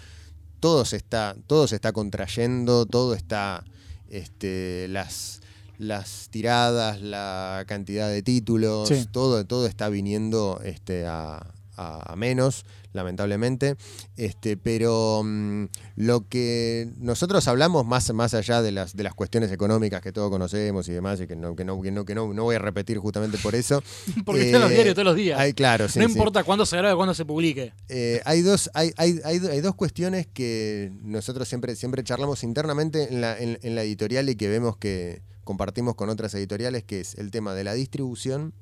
todo 0.59 0.85
se 0.85 0.97
está, 0.97 1.37
todo 1.47 1.67
se 1.69 1.77
está 1.77 1.93
contrayendo, 1.93 2.85
todo 2.87 3.15
está, 3.15 3.65
este, 4.11 4.89
las, 4.89 5.41
las 5.79 6.29
tiradas, 6.31 7.01
la 7.01 7.65
cantidad 7.67 8.09
de 8.11 8.23
títulos, 8.23 8.89
Sí. 8.89 9.07
todo, 9.11 9.47
todo 9.47 9.67
está 9.67 9.89
viniendo 9.89 10.61
este, 10.65 11.07
a, 11.07 11.37
a- 11.77 12.13
a 12.13 12.17
menos, 12.17 12.65
lamentablemente. 12.93 13.77
Este, 14.17 14.57
pero 14.57 15.23
mm, 15.25 15.65
lo 15.97 16.29
que 16.29 16.89
nosotros 16.99 17.47
hablamos 17.49 17.87
más, 17.87 18.13
más 18.13 18.35
allá 18.35 18.63
de 18.63 18.73
las, 18.73 18.97
de 18.97 19.03
las 19.03 19.15
cuestiones 19.15 19.53
económicas 19.53 20.01
que 20.01 20.13
todos 20.13 20.31
conocemos 20.31 20.89
y 20.89 20.93
demás, 20.93 21.21
y 21.21 21.27
que 21.27 21.37
no, 21.37 21.55
que 21.57 21.65
no, 21.65 21.81
que 21.81 21.91
no, 21.91 22.05
que 22.05 22.15
no, 22.15 22.33
no 22.33 22.45
voy 22.45 22.57
a 22.57 22.59
repetir 22.59 22.99
justamente 22.99 23.39
por 23.39 23.55
eso. 23.55 23.83
Porque 24.25 24.43
está 24.43 24.57
en 24.57 24.63
los 24.63 24.71
eh, 24.73 24.75
diarios 24.75 24.95
todos 24.95 25.07
los 25.07 25.17
días. 25.17 25.39
Hay, 25.39 25.53
claro, 25.53 25.89
sí, 25.89 25.99
no 25.99 26.07
sí. 26.07 26.13
importa 26.13 26.45
cuándo 26.45 26.67
se 26.67 26.77
grabe, 26.77 26.97
cuándo 26.97 27.15
se 27.15 27.25
publique. 27.25 27.73
Eh, 27.89 28.21
hay, 28.25 28.43
dos, 28.43 28.71
hay, 28.75 28.93
hay, 28.97 29.21
hay, 29.25 29.39
hay 29.39 29.61
dos 29.61 29.75
cuestiones 29.75 30.27
que 30.27 30.93
nosotros 31.03 31.49
siempre, 31.49 31.77
siempre 31.77 32.05
charlamos 32.05 32.43
internamente 32.45 33.13
en 33.13 33.21
la, 33.21 33.39
en, 33.39 33.59
en 33.63 33.75
la 33.75 33.83
editorial 33.83 34.29
y 34.29 34.37
que 34.37 34.49
vemos 34.49 34.77
que 34.77 35.23
compartimos 35.51 35.97
con 35.97 36.09
otras 36.11 36.33
editoriales, 36.35 36.85
que 36.85 37.01
es 37.01 37.17
el 37.17 37.33
tema 37.33 37.55
de 37.55 37.65
la 37.65 37.75
distribución 37.75 38.53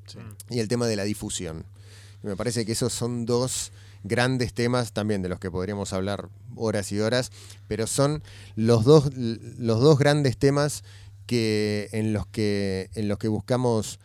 y 0.48 0.60
el 0.60 0.68
tema 0.68 0.86
de 0.86 0.96
la 0.96 1.04
difusión. 1.04 1.66
Y 2.22 2.26
me 2.26 2.34
parece 2.36 2.64
que 2.64 2.72
esos 2.72 2.94
son 2.94 3.26
dos 3.26 3.72
grandes 4.04 4.52
temas 4.54 4.92
también 4.92 5.22
de 5.22 5.28
los 5.28 5.38
que 5.40 5.50
podríamos 5.50 5.92
hablar 5.92 6.28
horas 6.56 6.90
y 6.92 7.00
horas, 7.00 7.30
pero 7.66 7.86
son 7.86 8.22
los 8.56 8.84
dos, 8.84 9.10
los 9.16 9.80
dos 9.80 9.98
grandes 9.98 10.36
temas 10.38 10.82
que, 11.26 11.88
en, 11.92 12.12
los 12.12 12.26
que, 12.26 12.90
en 12.94 13.08
los 13.08 13.18
que 13.18 13.28
buscamos 13.28 13.98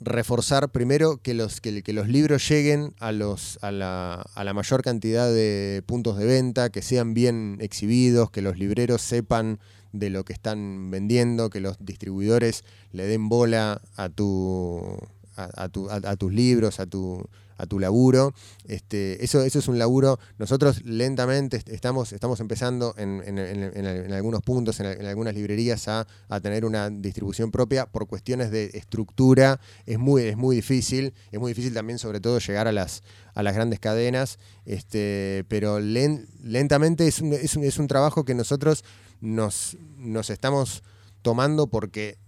reforzar 0.00 0.68
primero 0.70 1.18
que 1.22 1.34
los, 1.34 1.60
que, 1.60 1.82
que 1.82 1.92
los 1.92 2.08
libros 2.08 2.46
lleguen 2.48 2.94
a, 3.00 3.12
los, 3.12 3.58
a, 3.62 3.72
la, 3.72 4.24
a 4.34 4.44
la 4.44 4.52
mayor 4.52 4.82
cantidad 4.82 5.32
de 5.32 5.82
puntos 5.86 6.18
de 6.18 6.26
venta, 6.26 6.68
que 6.70 6.82
sean 6.82 7.14
bien 7.14 7.56
exhibidos, 7.60 8.30
que 8.30 8.42
los 8.42 8.58
libreros 8.58 9.02
sepan 9.02 9.58
de 9.92 10.10
lo 10.10 10.24
que 10.24 10.32
están 10.32 10.90
vendiendo, 10.90 11.50
que 11.50 11.60
los 11.60 11.76
distribuidores 11.80 12.64
le 12.92 13.06
den 13.06 13.28
bola 13.28 13.80
a 13.96 14.08
tu, 14.08 14.98
a- 15.36 15.64
a 15.64 15.68
tu- 15.68 15.88
a- 15.88 16.00
a 16.04 16.16
tus 16.16 16.32
libros, 16.32 16.80
a 16.80 16.86
tu, 16.86 17.24
tu 17.66 17.78
laburo. 17.78 18.32
Este, 18.66 19.24
eso, 19.24 19.42
eso 19.42 19.58
es 19.58 19.68
un 19.68 19.78
laburo. 19.78 20.18
Nosotros 20.38 20.84
lentamente 20.84 21.56
est- 21.56 21.68
estamos, 21.68 22.12
estamos 22.12 22.40
empezando 22.40 22.94
en, 22.96 24.12
algunos 24.12 24.42
puntos, 24.42 24.80
en, 24.80 25.06
algunas 25.06 25.34
librerías, 25.34 25.88
a, 25.88 26.06
tener 26.42 26.64
una 26.64 26.90
distribución 26.90 27.50
propia 27.50 27.86
por 27.86 28.06
cuestiones 28.06 28.50
de 28.50 28.70
estructura. 28.74 29.60
Es 29.86 29.98
muy, 29.98 30.22
es 30.22 30.36
muy 30.36 30.56
difícil. 30.56 31.14
Es 31.32 31.40
muy 31.40 31.50
difícil 31.52 31.74
también, 31.74 31.98
sobre 31.98 32.20
todo, 32.20 32.38
llegar 32.38 32.68
a 32.68 32.72
las, 32.72 33.02
a 33.34 33.42
las 33.42 33.54
grandes 33.54 33.80
cadenas. 33.80 34.38
Este, 34.66 35.44
pero 35.48 35.78
len- 35.80 36.26
lentamente 36.42 37.06
es 37.06 37.20
un, 37.20 37.32
es, 37.32 37.56
un, 37.56 37.64
es 37.64 37.78
un 37.78 37.86
trabajo 37.86 38.24
que 38.24 38.34
nosotros 38.34 38.84
nos, 39.20 39.76
nos 39.96 40.30
estamos 40.30 40.82
tomando 41.22 41.66
porque 41.68 42.18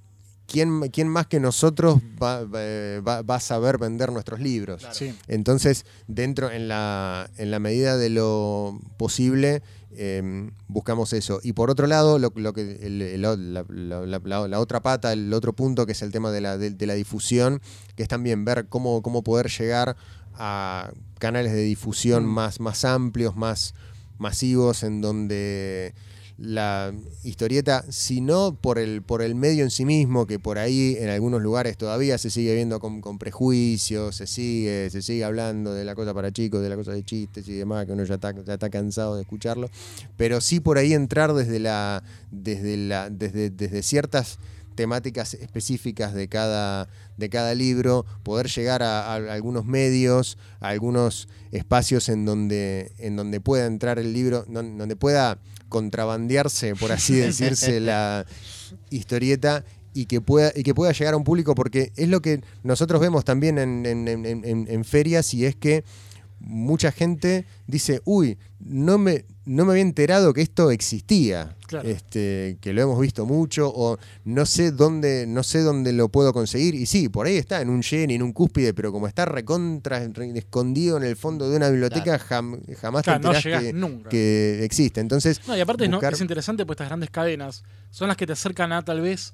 ¿quién, 0.47 0.81
quién 0.91 1.09
más 1.09 1.27
que 1.27 1.41
nosotros 1.41 2.01
va, 2.23 2.45
va- 2.45 3.23
va 3.23 3.35
a 3.37 3.41
saber 3.41 3.79
vender 3.79 4.13
nuestros 4.13 4.41
libros? 4.41 4.87
Sí. 4.93 5.15
Entonces, 5.29 5.85
dentro, 6.07 6.51
en 6.51 6.69
la, 6.69 7.29
en 7.37 7.51
la 7.51 7.59
medida 7.59 7.97
de 7.97 8.11
lo 8.11 8.79
posible, 8.97 9.63
eh, 9.99 10.51
buscamos 10.69 11.13
eso. 11.13 11.41
Y 11.43 11.53
por 11.55 11.71
otro 11.71 11.87
lado, 11.87 12.19
lo, 12.19 12.33
lo 12.37 12.53
que, 12.53 12.79
el- 12.83 13.01
el- 13.03 13.23
la, 13.23 13.35
la- 13.37 13.65
la- 14.07 14.21
la- 14.25 14.49
la 14.49 14.61
otra 14.61 14.81
pata, 14.81 15.13
el 15.13 15.33
otro 15.33 15.53
punto, 15.55 15.87
que 15.87 15.93
es 15.93 16.03
el 16.03 16.13
tema 16.13 16.31
de 16.31 16.41
la, 16.41 16.59
de, 16.59 16.71
de 16.71 16.87
la 16.87 16.95
difusión, 16.95 17.61
que 17.97 18.03
es 18.03 18.09
también 18.09 18.45
ver 18.45 18.67
cómo, 18.69 19.03
cómo 19.03 19.23
poder 19.23 19.49
llegar 19.51 19.97
a 20.35 20.91
canales 21.19 21.53
de 21.53 21.63
difusión 21.63 22.27
más, 22.27 22.61
más 22.61 22.85
amplios, 22.85 23.37
más 23.37 23.75
masivos, 24.19 24.83
en 24.83 25.01
donde 25.01 25.95
la 26.39 26.93
historieta, 27.25 27.83
si 27.89 28.21
no 28.21 28.55
por 28.61 28.79
el, 28.79 29.01
por 29.03 29.23
el 29.23 29.35
medio 29.35 29.65
en 29.65 29.71
sí 29.71 29.87
mismo, 29.87 30.27
que 30.27 30.39
por 30.39 30.59
ahí 30.59 30.95
en 30.99 31.09
algunos 31.09 31.41
lugares 31.41 31.79
todavía 31.79 32.19
se 32.19 32.29
sigue 32.29 32.55
viendo 32.55 32.79
con, 32.79 33.01
con 33.01 33.19
prejuicios, 33.19 34.17
se 34.17 34.27
sigue, 34.27 34.91
se 34.91 35.01
sigue 35.01 35.25
hablando 35.25 35.73
de 35.73 35.85
la 35.85 35.95
cosa 35.95 36.13
para 36.13 36.31
chicos, 36.33 36.63
de 36.63 36.69
la 36.69 36.77
cosa 36.77 36.93
de 36.93 37.03
chistes 37.05 37.49
y 37.49 37.55
demás, 37.55 37.87
que 37.87 37.93
uno 37.93 38.05
ya 38.05 38.17
está, 38.17 38.35
ya 38.45 38.55
está 38.55 38.69
cansado 38.69 39.17
de 39.17 39.23
escucharlo, 39.23 39.71
pero 40.19 40.41
sí 40.43 40.61
por 40.61 40.77
ahí 40.77 40.93
entrar 40.93 41.33
desde 41.33 41.59
la, 41.59 42.03
desde 42.31 42.77
la, 42.77 43.09
desde, 43.09 43.49
desde 43.49 43.83
ciertas 43.83 44.39
temáticas 44.75 45.33
específicas 45.33 46.13
de 46.13 46.29
cada, 46.29 46.87
de 47.17 47.31
cada 47.31 47.55
libro, 47.55 48.05
poder 48.23 48.49
llegar 48.49 48.83
a, 48.83 49.15
a 49.15 49.15
algunos 49.15 49.65
medios, 49.65 50.37
a 50.61 50.69
algunos 50.69 51.29
espacios 51.51 52.11
en 52.11 52.27
donde, 52.27 52.93
en 52.99 53.17
donde 53.17 53.41
pueda 53.41 53.65
entrar 53.65 53.99
el 53.99 54.13
libro, 54.13 54.45
don- 54.47 54.77
donde 54.77 54.95
pueda 54.97 55.39
contrabandearse, 55.69 56.75
por 56.75 56.93
así 56.93 57.15
decirse, 57.17 57.81
la 57.81 58.27
historieta 58.91 59.65
y 59.95 60.07
que 60.07 60.21
pueda 60.21 60.53
y 60.55 60.63
que 60.63 60.75
pueda 60.75 60.93
llegar 60.93 61.15
a 61.15 61.17
un 61.17 61.25
público 61.25 61.55
porque 61.55 61.93
es 61.97 62.09
lo 62.09 62.21
que 62.21 62.43
nosotros 62.63 63.01
vemos 63.01 63.25
también 63.25 63.59
en, 63.59 63.87
en- 63.87 64.09
en- 64.09 64.27
en- 64.45 64.67
en 64.69 64.85
ferias 64.85 65.33
y 65.35 65.47
es 65.47 65.57
que 65.57 65.85
mucha 66.49 66.93
gente 66.93 67.45
dice 67.67 68.01
uy 68.05 68.39
no 68.61 68.99
me 68.99 69.25
no 69.45 69.65
me 69.65 69.73
había 69.73 69.83
enterado 69.83 70.33
que 70.33 70.43
esto 70.43 70.71
existía 70.71 71.55
Claro. 71.67 71.89
este 71.89 72.59
que 72.61 72.73
lo 72.73 72.83
hemos 72.83 73.01
visto 73.01 73.27
mucho 73.27 73.73
o 73.75 73.99
no 74.25 74.47
sé 74.47 74.71
dónde 74.71 75.27
no 75.27 75.43
sé 75.43 75.61
dónde 75.63 75.93
lo 75.93 76.09
puedo 76.09 76.33
conseguir 76.33 76.77
y 76.77 76.87
sí 76.87 77.09
por 77.09 77.27
ahí 77.27 77.37
está 77.37 77.61
en 77.61 77.69
un 77.71 77.83
Jenny 77.83 78.15
en 78.15 78.23
un 78.23 78.33
cúspide 78.33 78.73
pero 78.75 78.93
como 78.93 79.09
está 79.09 79.25
recontra 79.25 80.07
re- 80.13 80.39
escondido 80.39 80.97
en 80.97 81.03
el 81.03 81.17
fondo 81.17 81.51
de 81.51 81.57
una 81.57 81.69
biblioteca 81.69 82.19
jam- 82.21 82.61
jamás 82.77 83.03
Claro, 83.03 83.21
te 83.21 83.25
no 83.27 83.33
enterás 83.33 83.45
llegás 83.45 83.63
que, 83.65 83.73
nunca. 83.73 84.09
que 84.09 84.65
existe 84.65 85.01
entonces 85.01 85.41
No, 85.49 85.57
y 85.57 85.61
aparte 85.61 85.89
no, 85.89 86.01
es 86.01 86.21
interesante 86.21 86.65
pues 86.65 86.77
estas 86.77 86.87
grandes 86.89 87.11
cadenas 87.11 87.65
son 87.91 88.07
las 88.07 88.17
que 88.17 88.27
te 88.29 88.33
acercan 88.35 88.73
a 88.73 88.83
tal 88.85 89.01
vez 89.01 89.33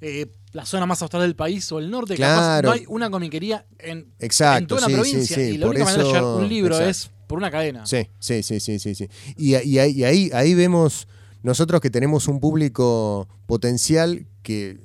eh, 0.00 0.26
la 0.52 0.64
zona 0.64 0.86
más 0.86 1.02
austral 1.02 1.22
del 1.22 1.36
país 1.36 1.70
o 1.72 1.78
el 1.78 1.90
norte. 1.90 2.16
Capaz 2.16 2.34
Claro. 2.60 2.68
no 2.68 2.74
hay 2.74 2.84
una 2.88 3.10
comiquería 3.10 3.66
en, 3.78 4.12
Exacto, 4.18 4.58
en 4.58 4.66
toda 4.66 4.80
una 4.80 4.86
sí, 4.88 4.92
provincia 4.94 5.36
sí, 5.36 5.42
y 5.42 5.58
la 5.58 5.66
por 5.66 5.74
única 5.76 5.84
manera 5.86 6.04
de 6.04 6.10
eso- 6.18 6.36
un 6.36 6.48
libro 6.48 6.74
exacto. 6.76 6.90
es 6.90 7.10
por 7.26 7.38
una 7.38 7.50
cadena. 7.50 7.84
Sí, 7.86 8.08
sí, 8.18 8.42
sí, 8.42 8.58
sí, 8.60 8.78
sí, 8.78 8.94
sí. 8.94 9.08
Y, 9.36 9.50
y 9.56 9.78
ahí, 9.78 9.90
y 9.92 10.04
ahí, 10.04 10.30
ahí 10.32 10.54
vemos 10.54 11.06
nosotros 11.42 11.80
que 11.80 11.90
tenemos 11.90 12.26
un 12.28 12.40
público 12.40 13.28
potencial 13.46 14.26
que, 14.42 14.78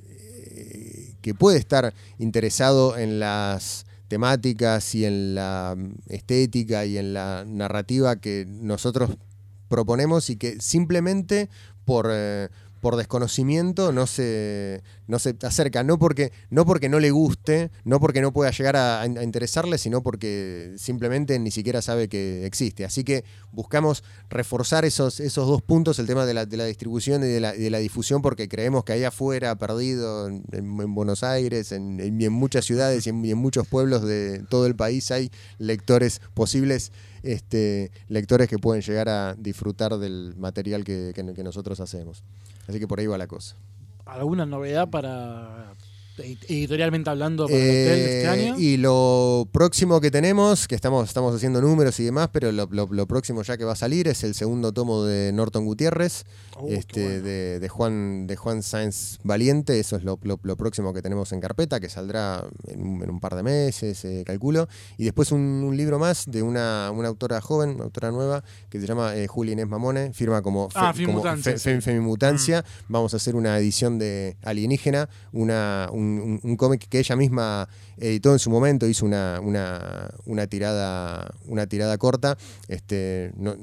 eh, 0.52 1.16
que 1.22 1.34
puede 1.34 1.58
estar 1.58 1.94
interesado 2.20 2.98
en 2.98 3.20
las 3.20 3.86
temáticas 4.08 4.94
y 4.94 5.06
en 5.06 5.36
la 5.36 5.76
estética 6.08 6.86
y 6.86 6.98
en 6.98 7.14
la 7.14 7.46
narrativa 7.48 8.18
que 8.18 8.46
nosotros 8.48 9.12
proponemos 9.70 10.30
y 10.30 10.36
que 10.36 10.60
simplemente 10.60 11.50
por, 11.86 12.10
eh, 12.12 12.50
por 12.84 12.98
desconocimiento 12.98 13.94
no 13.94 14.08
se, 14.08 14.84
no 15.08 15.18
se 15.18 15.38
acerca, 15.44 15.84
no 15.84 15.98
porque, 15.98 16.34
no 16.50 16.66
porque 16.66 16.90
no 16.90 17.00
le 17.00 17.12
guste, 17.12 17.72
no 17.86 18.02
porque 18.02 18.20
no 18.22 18.34
pueda 18.34 18.52
llegar 18.52 18.76
a, 18.76 19.06
interesarle, 19.08 19.78
sino 19.78 20.04
porque 20.04 20.74
simplemente 20.78 21.40
ni 21.40 21.50
siquiera 21.50 21.82
sabe 21.82 22.10
que 22.10 22.46
existe. 22.46 22.84
Así 22.84 23.06
que 23.06 23.24
buscamos 23.54 24.04
reforzar 24.30 24.84
esos, 24.84 25.22
esos 25.22 25.48
dos 25.48 25.62
puntos, 25.62 25.98
el 25.98 26.08
tema 26.08 26.26
de 26.26 26.34
la, 26.34 26.46
de 26.46 26.58
la 26.58 26.66
distribución 26.66 27.24
y 27.24 27.28
de 27.28 27.40
la, 27.40 27.54
de 27.54 27.70
la 27.70 27.78
difusión, 27.78 28.22
porque 28.22 28.50
creemos 28.50 28.84
que 28.84 28.92
ahí 28.92 29.06
afuera, 29.06 29.56
perdido 29.58 30.28
en, 30.28 30.44
en- 30.52 30.82
en 30.82 30.94
Buenos 30.94 31.24
Aires, 31.24 31.72
en, 31.72 32.02
en- 32.02 32.22
en 32.22 32.34
muchas 32.34 32.66
ciudades 32.66 33.08
y 33.08 33.12
en 33.12 33.38
muchos 33.38 33.66
pueblos 33.66 34.02
de 34.04 34.44
todo 34.50 34.66
el 34.66 34.76
país 34.76 35.10
hay 35.10 35.32
lectores 35.58 36.20
posibles 36.34 36.92
este, 37.24 37.92
lectores 38.08 38.48
que 38.50 38.60
pueden 38.60 38.82
llegar 38.82 39.10
a 39.10 39.34
disfrutar 39.36 39.98
del 39.98 40.36
material 40.38 40.84
que, 40.84 41.12
que- 41.16 41.44
nosotros 41.44 41.80
hacemos. 41.80 42.24
Así 42.68 42.80
que 42.80 42.88
por 42.88 43.00
ahí 43.00 43.08
va 43.08 43.18
la 43.18 43.28
cosa. 43.28 43.56
¿Alguna 44.06 44.46
novedad 44.46 44.90
para 44.90 45.73
editorialmente 46.18 47.10
hablando 47.10 47.46
para 47.48 47.58
Eh, 47.58 47.64
el 47.64 47.88
hotel 47.88 48.00
este 48.08 48.28
año? 48.28 48.56
y 48.60 48.78
lo 48.78 49.48
próximo 49.52 50.00
que 50.00 50.12
tenemos, 50.12 50.68
que 50.68 50.76
estamos, 50.76 51.08
estamos 51.08 51.36
haciendo 51.36 51.62
números 51.62 52.00
y 52.00 52.04
demás, 52.04 52.30
pero 52.32 52.52
lo, 52.52 52.68
lo- 52.72 52.88
lo 52.92 53.08
próximo 53.08 53.42
ya 53.44 53.58
que 53.58 53.66
va 53.66 53.74
a 53.74 53.76
salir 53.76 54.08
es 54.08 54.24
el 54.24 54.34
segundo 54.36 54.72
tomo 54.74 55.04
de 55.04 55.32
Norton 55.34 55.66
Gutiérrez, 55.66 56.26
Oh, 56.56 56.68
este, 56.70 57.04
bueno. 57.04 57.24
de, 57.24 57.60
de 57.60 57.70
Juan, 57.70 58.28
de 58.28 58.36
Juan 58.36 58.62
Sáenz 58.62 59.18
Valiente. 59.24 59.80
Eso 59.80 59.96
es 59.96 60.04
lo, 60.04 60.20
lo- 60.22 60.38
próximo 60.56 60.94
que 60.94 61.02
tenemos 61.02 61.32
en 61.32 61.40
carpeta, 61.42 61.80
que 61.80 61.90
saldrá 61.90 62.46
en 62.68 62.80
un, 62.82 63.02
en 63.04 63.10
un 63.10 63.20
par 63.20 63.36
de 63.36 63.42
meses, 63.42 64.06
eh, 64.06 64.24
calculo. 64.24 64.68
Y 64.98 65.04
después 65.06 65.32
un, 65.32 65.42
un 65.42 65.76
libro 65.76 65.98
más 65.98 66.26
de 66.30 66.44
una, 66.44 66.92
una 66.92 67.08
autora 67.08 67.42
joven, 67.42 67.72
una 67.72 67.86
autora 67.86 68.12
nueva, 68.12 68.44
que 68.70 68.80
se 68.80 68.86
llama 68.86 69.16
eh, 69.16 69.26
Julia 69.28 69.54
Inés 69.54 69.68
Mamone, 69.68 70.14
firma 70.14 70.44
como, 70.44 70.70
fe- 70.70 70.76
Ah, 70.80 70.92
como 70.94 70.94
Femimutancia, 70.94 71.52
fe- 71.54 71.58
sí. 71.58 71.64
fe- 71.70 71.82
Femimutancia. 71.82 72.64
Vamos 72.88 73.16
a 73.16 73.18
hacer 73.18 73.36
una 73.36 73.58
edición 73.58 73.98
de 73.98 74.38
Alienígena, 74.44 75.10
una, 75.32 75.90
un, 75.92 76.03
un- 76.44 76.58
cómic 76.58 76.88
que 76.90 77.00
ella 77.00 77.16
misma 77.16 77.68
editó 77.98 78.32
en 78.34 78.40
su 78.40 78.50
momento, 78.50 78.88
hizo 78.88 79.06
una, 79.06 79.40
una, 79.42 80.10
una 80.26 80.48
tirada, 80.48 81.34
una 81.48 81.68
tirada 81.68 81.98
corta. 81.98 82.38
Este, 82.68 83.32
no- 83.38 83.56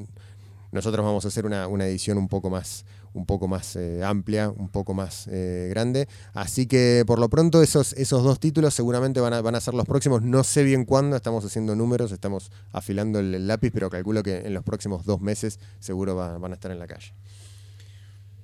nosotros 0.73 1.05
vamos 1.05 1.25
a 1.25 1.29
hacer 1.29 1.47
una, 1.47 1.67
una 1.67 1.87
edición 1.87 2.17
un 2.19 2.29
poco 2.29 2.51
más 2.51 2.85
un 3.13 3.27
poco 3.27 3.49
más 3.49 3.75
eh, 3.75 4.05
amplia, 4.05 4.51
un 4.51 4.69
poco 4.69 4.95
más 4.95 5.27
eh, 5.33 5.67
grande. 5.69 6.07
Así 6.33 6.67
que 6.69 7.03
por 7.05 7.19
lo 7.19 7.29
pronto 7.29 7.61
esos, 7.61 7.93
esos 7.95 8.23
dos 8.23 8.39
títulos 8.39 8.73
seguramente 8.73 9.19
van 9.19 9.33
a, 9.33 9.41
van 9.43 9.57
a 9.57 9.61
ser 9.61 9.75
los 9.75 9.85
próximos. 9.85 10.23
No 10.23 10.45
sé 10.45 10.63
bien 10.63 10.85
cuándo, 10.85 11.17
estamos 11.17 11.45
haciendo 11.45 11.75
números, 11.75 12.13
estamos 12.13 12.53
afilando 12.71 13.19
el, 13.19 13.49
lápiz, 13.49 13.73
pero 13.75 13.91
calculo 13.91 14.23
que 14.23 14.37
en 14.47 14.55
los 14.55 14.63
próximos 14.63 15.05
dos 15.07 15.21
meses 15.21 15.59
seguro 15.81 16.15
va- 16.15 16.39
van 16.39 16.53
a 16.53 16.55
estar 16.55 16.71
en 16.71 16.79
la 16.79 16.87
calle. 16.87 17.13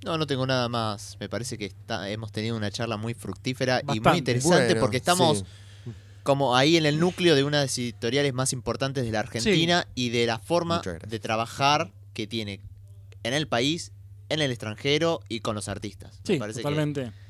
No, 0.06 0.16
no 0.18 0.26
tengo 0.26 0.46
nada 0.46 0.68
más. 0.68 1.16
Me 1.20 1.28
parece 1.28 1.58
que 1.58 1.66
está, 1.66 2.08
hemos 2.08 2.30
tenido 2.32 2.56
una 2.56 2.70
charla 2.70 2.96
muy 2.96 3.12
fructífera 3.14 3.82
y 3.92 4.00
muy 4.00 4.18
interesante 4.18 4.64
Bueno, 4.66 4.80
porque 4.80 4.96
estamos 4.98 5.38
sí. 5.84 5.92
como 6.22 6.56
ahí 6.56 6.76
en 6.76 6.86
el 6.86 6.98
núcleo 7.00 7.34
de 7.34 7.42
una 7.44 7.58
de 7.58 7.64
las 7.66 7.76
editoriales 7.78 8.32
más 8.32 8.52
importantes 8.52 9.04
de 9.04 9.10
la 9.10 9.20
Argentina 9.20 9.86
y 9.96 10.10
de 10.10 10.26
la 10.26 10.38
forma 10.38 10.80
de 11.08 11.18
trabajar 11.18 11.92
que 12.14 12.26
tiene 12.26 12.60
en 13.24 13.34
el 13.34 13.48
país, 13.48 13.90
en 14.28 14.40
el 14.40 14.50
extranjero 14.52 15.20
y 15.28 15.40
con 15.40 15.54
los 15.56 15.68
artistas. 15.68 16.20
Me 16.28 16.34
Sí, 16.34 16.38
parece 16.38 16.62
que- 16.62 16.64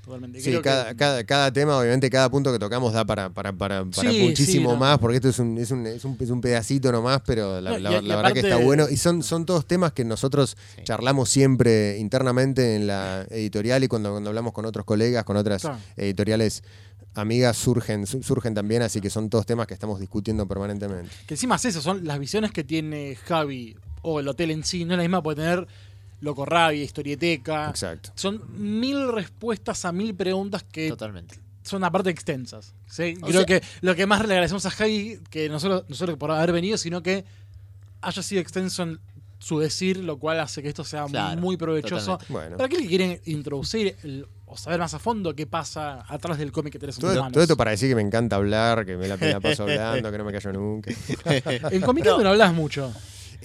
totalmente. 0.07 0.41
Sí, 0.41 0.49
Creo 0.51 0.63
que- 0.63 0.95
cada, 0.97 1.25
cada, 1.27 1.53
tema, 1.53 1.77
obviamente, 1.79 2.09
cada 2.09 2.31
punto 2.31 2.51
que 2.53 2.59
tocamos 2.59 2.95
da 2.95 3.05
para, 3.05 3.29
para, 3.29 3.53
para, 3.53 3.85
para 3.85 4.11
Sí, 4.11 4.23
muchísimo 4.23 4.71
sí, 4.71 4.75
no. 4.75 4.81
más, 4.81 4.99
porque 4.99 5.17
esto 5.17 5.29
es 5.29 5.39
un, 5.39 5.59
es 5.59 5.71
un, 5.71 5.87
es 5.87 6.03
un, 6.05 6.17
es 6.19 6.31
un 6.31 6.41
pedacito 6.41 6.91
nomás, 6.91 7.21
pero 7.27 7.61
la, 7.61 7.73
No, 7.73 7.79
la- 7.79 7.93
y- 8.01 8.05
y 8.05 8.09
la 8.09 8.17
verdad 8.17 8.33
que 8.33 8.41
está 8.41 8.57
bueno. 8.57 8.87
Y 8.91 8.97
son, 8.97 9.23
son 9.23 9.45
todos 9.45 9.67
temas 9.67 9.93
que 9.93 10.05
nosotros 10.05 10.57
Sí. 10.77 10.83
charlamos 10.85 11.29
siempre 11.29 11.99
internamente 11.99 12.77
en 12.77 12.87
la 12.87 13.27
editorial 13.31 13.85
y 13.85 13.89
cuando, 13.89 14.13
cuando 14.13 14.31
hablamos 14.31 14.53
con 14.55 14.65
otros 14.65 14.87
colegas, 14.87 15.25
con 15.25 15.37
otras 15.37 15.63
Claro. 15.63 15.79
editoriales 15.97 16.63
amigas, 17.15 17.57
surgen, 17.57 18.07
su- 18.07 18.23
surgen 18.23 18.55
también, 18.55 18.83
así 18.83 19.01
que 19.01 19.11
son 19.11 19.29
todos 19.31 19.45
temas 19.47 19.67
que 19.67 19.75
estamos 19.75 19.99
discutiendo 20.01 20.47
permanentemente. 20.47 21.11
Que 21.27 21.35
encima 21.35 21.57
es 21.57 21.65
eso, 21.65 21.81
son 21.81 22.05
las 22.07 22.19
visiones 22.19 22.53
que 22.53 22.63
tiene 22.63 23.17
Javi 23.17 23.75
o 24.03 24.21
el 24.21 24.29
hotel 24.29 24.51
en 24.51 24.63
sí, 24.65 24.85
no 24.85 24.93
es 24.93 24.99
la 24.99 25.03
misma 25.03 25.23
puede 25.23 25.37
tener 25.43 25.67
Loco 26.27 26.45
Rabia, 26.45 26.83
Historieteca. 26.83 27.71
Exacto. 27.71 28.11
Son 28.15 28.43
mil 28.59 29.11
respuestas 29.13 29.85
a 29.87 29.93
mil 29.93 30.15
preguntas 30.15 30.63
que 30.65 30.89
Totalmente. 30.91 31.39
son 31.63 31.83
aparte 31.85 32.11
extensas. 32.11 32.75
¿sí? 32.87 33.15
Creo 33.21 33.33
sea- 33.33 33.47
que 33.47 33.63
lo 33.81 33.95
que 33.95 34.05
más 34.07 34.21
le 34.27 34.35
agradecemos 34.35 34.67
a 34.67 34.71
Javi, 34.71 35.21
que 35.31 35.49
no 35.49 35.59
solo, 35.59 35.85
no 35.89 35.95
solo 35.97 36.19
por 36.19 36.31
haber 36.31 36.53
venido, 36.53 36.77
sino 36.77 37.03
que 37.03 37.25
haya 38.03 38.23
sido 38.23 38.41
extenso 38.43 38.83
en 38.83 39.01
su 39.39 39.59
decir, 39.59 39.99
lo 39.99 40.19
cual 40.19 40.41
hace 40.41 40.63
que 40.63 40.69
esto 40.69 40.83
sea 40.85 41.05
Claro, 41.07 41.41
muy 41.41 41.57
provechoso. 41.57 42.19
Bueno. 42.29 42.57
¿Para 42.57 42.69
qué 42.69 42.79
le 42.79 42.87
quieren 42.87 43.21
introducir 43.27 43.97
el- 44.03 44.27
o 44.49 44.57
saber 44.57 44.79
más 44.79 44.95
a 44.95 44.99
fondo 45.01 45.35
qué 45.35 45.47
pasa 45.47 46.05
atrás 46.09 46.39
del 46.39 46.53
cómic 46.53 46.73
que 46.73 46.79
tenés 46.79 46.97
en 46.97 47.01
tus 47.01 47.11
Todo, 47.11 47.19
manos? 47.21 47.33
todo 47.33 47.43
esto 47.43 47.57
para 47.57 47.73
decir 47.73 47.89
que 47.89 47.97
me 47.97 48.03
encanta 48.03 48.37
hablar, 48.37 48.87
que 48.87 48.97
me 48.97 49.09
la, 49.09 49.17
me 49.17 49.31
la 49.33 49.41
paso 49.41 49.63
hablando, 49.65 50.11
que 50.13 50.19
no 50.19 50.25
me 50.25 50.33
callo 50.33 50.53
nunca. 50.53 50.91
En 51.71 51.81
Comicando 51.83 52.23
no 52.23 52.31
hablas 52.31 52.55
mucho. 52.55 52.93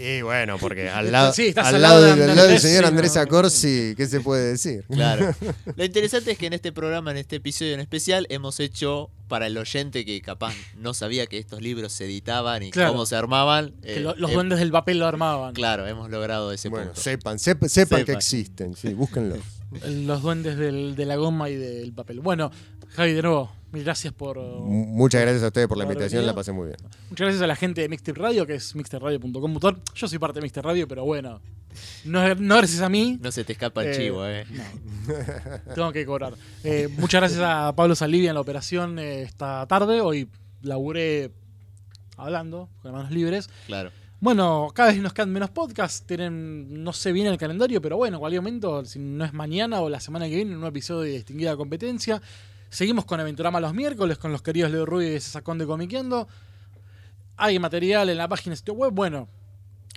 Y 0.03 0.21
bueno, 0.23 0.57
porque 0.57 0.89
al 0.89 1.11
lado, 1.11 1.33
Sí, 1.33 1.53
al 1.55 1.75
al 1.75 1.81
lado 1.81 2.01
lado 2.01 2.01
de 2.15 2.21
del, 2.21 2.29
al 2.31 2.35
lado 2.35 2.47
del 2.47 2.59
señor 2.59 2.85
Andrés. 2.85 3.15
Acorsi, 3.17 3.93
¿qué 3.95 4.07
se 4.07 4.19
puede 4.21 4.51
decir? 4.51 4.83
Claro. 4.91 5.33
Lo 5.75 5.85
interesante 5.85 6.31
es 6.31 6.37
que 6.37 6.47
en 6.47 6.53
este 6.53 6.71
programa, 6.71 7.11
en 7.11 7.17
este 7.17 7.35
episodio 7.37 7.73
en 7.73 7.79
especial, 7.79 8.25
hemos 8.29 8.59
hecho 8.59 9.09
para 9.27 9.47
el 9.47 9.57
oyente 9.57 10.03
que 10.05 10.21
capaz 10.21 10.53
no 10.77 10.93
sabía 10.93 11.25
que 11.27 11.37
estos 11.37 11.61
libros 11.61 11.93
se 11.93 12.05
editaban 12.05 12.63
y 12.63 12.71
Claro. 12.71 12.91
cómo 12.93 13.05
se 13.05 13.15
armaban. 13.15 13.73
Que 13.81 13.97
eh, 13.97 13.99
lo- 13.99 14.15
los 14.15 14.31
eh, 14.31 14.33
duendes 14.33 14.59
del 14.59 14.71
papel 14.71 14.99
lo 14.99 15.07
armaban. 15.07 15.53
Claro, 15.53 15.87
hemos 15.87 16.09
logrado 16.09 16.51
ese 16.51 16.69
Bueno, 16.69 16.87
punto. 16.87 17.01
sepan, 17.01 17.37
sep- 17.37 17.67
sepan 17.67 18.03
que 18.05 18.11
existen, 18.13 18.75
sí, 18.75 18.93
búsquenlo. 18.93 19.35
El- 19.83 20.05
Los 20.07 20.21
duendes 20.21 20.57
del- 20.57 20.95
de 20.95 21.05
la 21.05 21.15
goma 21.15 21.49
y 21.49 21.55
del 21.55 21.93
papel. 21.93 22.19
Bueno, 22.19 22.51
Javi, 22.95 23.13
de 23.13 23.21
nuevo, 23.21 23.51
gracias 23.71 24.13
por. 24.13 24.37
M- 24.37 24.85
Muchas 24.87 25.21
gracias 25.21 25.43
a 25.43 25.47
ustedes 25.47 25.67
por 25.67 25.77
la 25.77 25.83
invitación, 25.85 26.19
venido. 26.19 26.31
la 26.31 26.35
pasé 26.35 26.51
muy 26.51 26.67
bien. 26.67 26.77
Muchas 27.09 27.25
gracias 27.25 27.41
a 27.41 27.47
la 27.47 27.55
gente 27.55 27.81
de 27.81 27.89
Mixtape 27.89 28.19
Radio, 28.19 28.45
que 28.45 28.55
es 28.55 28.75
mixtaperadio.com. 28.75 29.59
Yo 29.95 30.07
soy 30.07 30.19
parte 30.19 30.39
de 30.39 30.43
Mixtape 30.43 30.67
Radio, 30.67 30.87
pero 30.87 31.05
bueno. 31.05 31.39
No, 32.03 32.35
no 32.35 32.57
gracias 32.57 32.81
a 32.81 32.89
mí. 32.89 33.17
No 33.21 33.31
se 33.31 33.43
te 33.45 33.53
escapa 33.53 33.83
el 33.83 33.91
Eh, 33.91 33.97
chivo, 33.97 34.25
eh. 34.27 34.45
no. 34.49 35.73
Tengo 35.73 35.91
que 35.93 36.05
cobrar. 36.05 36.33
Eh, 36.63 36.89
muchas 36.97 37.21
gracias 37.21 37.41
a 37.41 37.73
Pablo 37.75 37.95
Salivia 37.95 38.29
en 38.29 38.35
la 38.35 38.41
operación 38.41 38.99
eh, 38.99 39.21
esta 39.21 39.65
tarde. 39.67 40.01
Hoy 40.01 40.27
laburé 40.61 41.31
hablando, 42.17 42.69
con 42.81 42.91
las 42.91 42.99
manos 43.01 43.11
libres. 43.11 43.49
Claro. 43.67 43.91
Bueno, 44.19 44.69
cada 44.75 44.91
vez 44.91 45.01
nos 45.01 45.13
quedan 45.13 45.31
menos 45.31 45.49
podcasts. 45.49 46.05
Tienen, 46.05 46.83
no 46.83 46.93
sé 46.93 47.11
bien 47.11 47.25
el 47.27 47.37
calendario, 47.37 47.81
pero 47.81 47.97
bueno, 47.97 48.17
en 48.17 48.19
cualquier 48.19 48.41
momento, 48.41 48.85
si 48.85 48.99
no 48.99 49.25
es 49.25 49.33
mañana 49.33 49.81
o 49.81 49.89
la 49.89 49.99
semana 49.99 50.25
que 50.27 50.35
viene, 50.35 50.51
un 50.51 50.59
nuevo 50.59 50.69
episodio 50.69 51.01
de 51.01 51.11
Distinguida 51.13 51.55
Competencia. 51.57 52.21
Seguimos 52.71 53.03
con 53.03 53.19
Aventurama 53.19 53.59
los 53.59 53.73
miércoles, 53.73 54.17
con 54.17 54.31
los 54.31 54.41
queridos 54.41 54.71
Leo 54.71 54.85
Rubio 54.85 55.13
y 55.13 55.19
Sacón 55.19 55.57
de 55.57 55.65
Comiqueando. 55.65 56.25
Hay 57.35 57.59
material 57.59 58.09
en 58.09 58.15
la 58.15 58.29
página 58.29 58.53
de 58.53 58.55
sitio 58.55 58.73
web. 58.75 58.93
Bueno, 58.93 59.27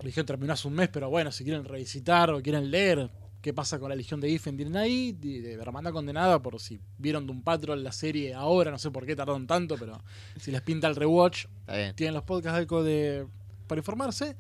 la 0.01 0.07
Legión 0.07 0.27
terminó 0.27 0.55
hace 0.55 0.67
un 0.67 0.75
mes, 0.75 0.89
pero 0.89 1.09
bueno, 1.09 1.31
si 1.31 1.45
quieren 1.45 1.65
revisitar 1.65 2.33
o 2.33 2.43
quieren 2.43 2.73
leer 2.73 3.09
qué 3.41 3.55
pasa 3.55 3.79
con 3.79 3.91
la 3.91 3.95
Legión 3.95 4.21
de 4.21 4.29
Ifen, 4.29 4.57
tienen 4.57 4.77
ahí. 4.77 5.13
De, 5.13 5.41
de 5.41 5.53
Hermandad 5.53 5.93
Condenada, 5.93 6.43
por 6.43 6.59
si 6.59 6.81
vieron 6.99 7.29
Doom 7.29 7.43
Patrol 7.43 7.85
la 7.85 7.93
serie 7.93 8.35
ahora, 8.35 8.73
no 8.73 8.79
sé 8.81 8.91
por 8.91 9.07
qué 9.07 9.15
tardaron 9.15 9.47
tanto, 9.47 9.77
pero 9.79 10.03
si 10.41 10.51
les 10.51 10.61
pinta 10.61 10.89
el 10.89 10.97
rewatch, 10.97 11.47
tienen 11.95 12.13
los 12.13 12.25
podcasts 12.25 12.57
de 12.57 12.65
Eco 12.65 12.83
de, 12.83 13.25
para 13.69 13.79
informarse. 13.79 14.37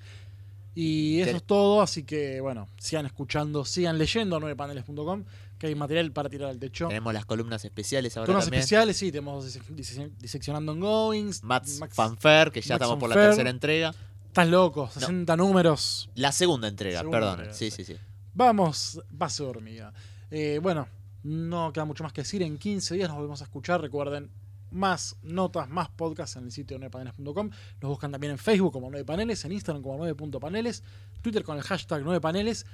Y 0.75 1.21
eso 1.21 1.37
es 1.37 1.45
todo, 1.45 1.83
así 1.83 2.03
que 2.03 2.41
bueno, 2.41 2.69
sigan 2.79 3.07
escuchando, 3.07 3.65
sigan 3.65 3.97
leyendo 3.97 4.41
9paneles.com, 4.41 5.23
que 5.65 5.69
hay 5.69 5.75
material 5.75 6.13
para 6.13 6.29
tirar 6.29 6.51
al 6.51 6.59
techo. 6.59 6.89
Tenemos 6.89 7.13
las 7.15 7.25
columnas 7.25 7.65
especiales 7.65 8.17
ahora 8.17 8.33
también. 8.35 8.55
especiales, 8.55 8.97
sí, 8.97 9.11
tenemos 9.11 9.45
dise- 9.47 9.63
dise- 9.75 10.11
diseccionando 10.19 10.73
ongoings. 10.73 11.43
Max, 11.43 11.79
Max- 11.81 11.95
Fanfare, 11.95 12.51
que 12.51 12.61
ya 12.61 12.75
Max 12.75 12.83
estamos 12.83 12.99
por 13.01 13.09
la 13.09 13.15
tercera 13.17 13.51
entrega. 13.51 13.95
Estás 14.27 14.49
loco, 14.49 14.91
60 14.93 15.37
números. 15.37 16.11
La 16.17 16.33
segunda 16.33 16.69
entrega, 16.69 16.99
Segunda 17.01 17.19
perdón. 17.19 17.33
entrega, 17.41 17.55
Sí, 17.55 17.71
sí. 17.71 17.85
sí. 17.85 17.97
Vamos, 18.35 19.01
paso 19.17 19.49
hormiga. 19.49 19.93
Eh, 20.31 20.59
bueno, 20.63 20.89
no 21.23 21.73
queda 21.73 21.85
mucho 21.85 22.03
más 22.03 22.13
que 22.13 22.23
decir. 22.23 22.43
En 22.43 22.59
15 22.59 22.95
días 22.97 23.09
nos 23.09 23.17
volvemos 23.17 23.41
a 23.41 23.45
escuchar. 23.45 23.81
Recuerden, 23.81 24.31
más 24.73 25.17
notas, 25.23 25.69
más 25.69 25.89
podcasts 25.89 26.35
en 26.35 26.45
el 26.47 26.51
sitio 26.51 26.79
9paneles.com. 26.81 27.49
Nos 27.81 27.89
buscan 27.89 28.11
también 28.11 28.33
en 28.33 28.39
Facebook 28.39 28.73
como 28.73 28.91
9 28.91 29.05
paneles, 29.05 29.45
en 29.45 29.53
Instagram 29.53 29.83
como 29.85 30.05
9.paneles, 30.05 30.83
Twitter 31.23 31.45
con 31.45 31.57
el 31.57 31.63
hashtag 31.63 32.03
9 32.03 32.21
paneles. 32.21 32.67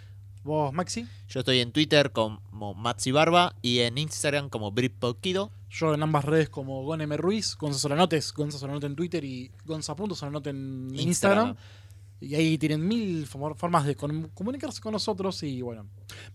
Vos, 0.42 0.72
Maxi, 0.72 1.06
Yo 1.28 1.40
estoy 1.40 1.60
en 1.60 1.70
Twitter 1.72 2.12
como 2.12 2.40
Maxi 2.74 3.12
Barba 3.12 3.54
y 3.62 3.80
en 3.80 3.98
Instagram 3.98 4.48
como 4.48 4.70
Britpoquido. 4.72 5.50
yo 5.70 5.92
en 5.94 6.02
ambas 6.02 6.24
redes 6.24 6.48
como 6.48 6.82
Gon 6.84 7.00
M. 7.02 7.16
Ruiz, 7.16 7.56
Gonza 7.56 7.78
Solanotes, 7.78 8.32
Gonza 8.32 8.58
Solanote 8.58 8.86
en 8.86 8.96
Twitter 8.96 9.22
y 9.24 9.50
Gonza.solanote 9.66 10.50
en 10.50 10.88
Instagram. 10.94 11.48
Instagram. 11.50 11.56
Y 12.22 12.34
ahí 12.34 12.58
tienen 12.58 12.86
mil 12.86 13.26
fo- 13.26 13.54
formas 13.56 13.86
de 13.86 13.96
com- 13.96 14.28
comunicarse 14.34 14.80
con 14.82 14.92
nosotros. 14.92 15.42
Y 15.42 15.62
bueno, 15.62 15.86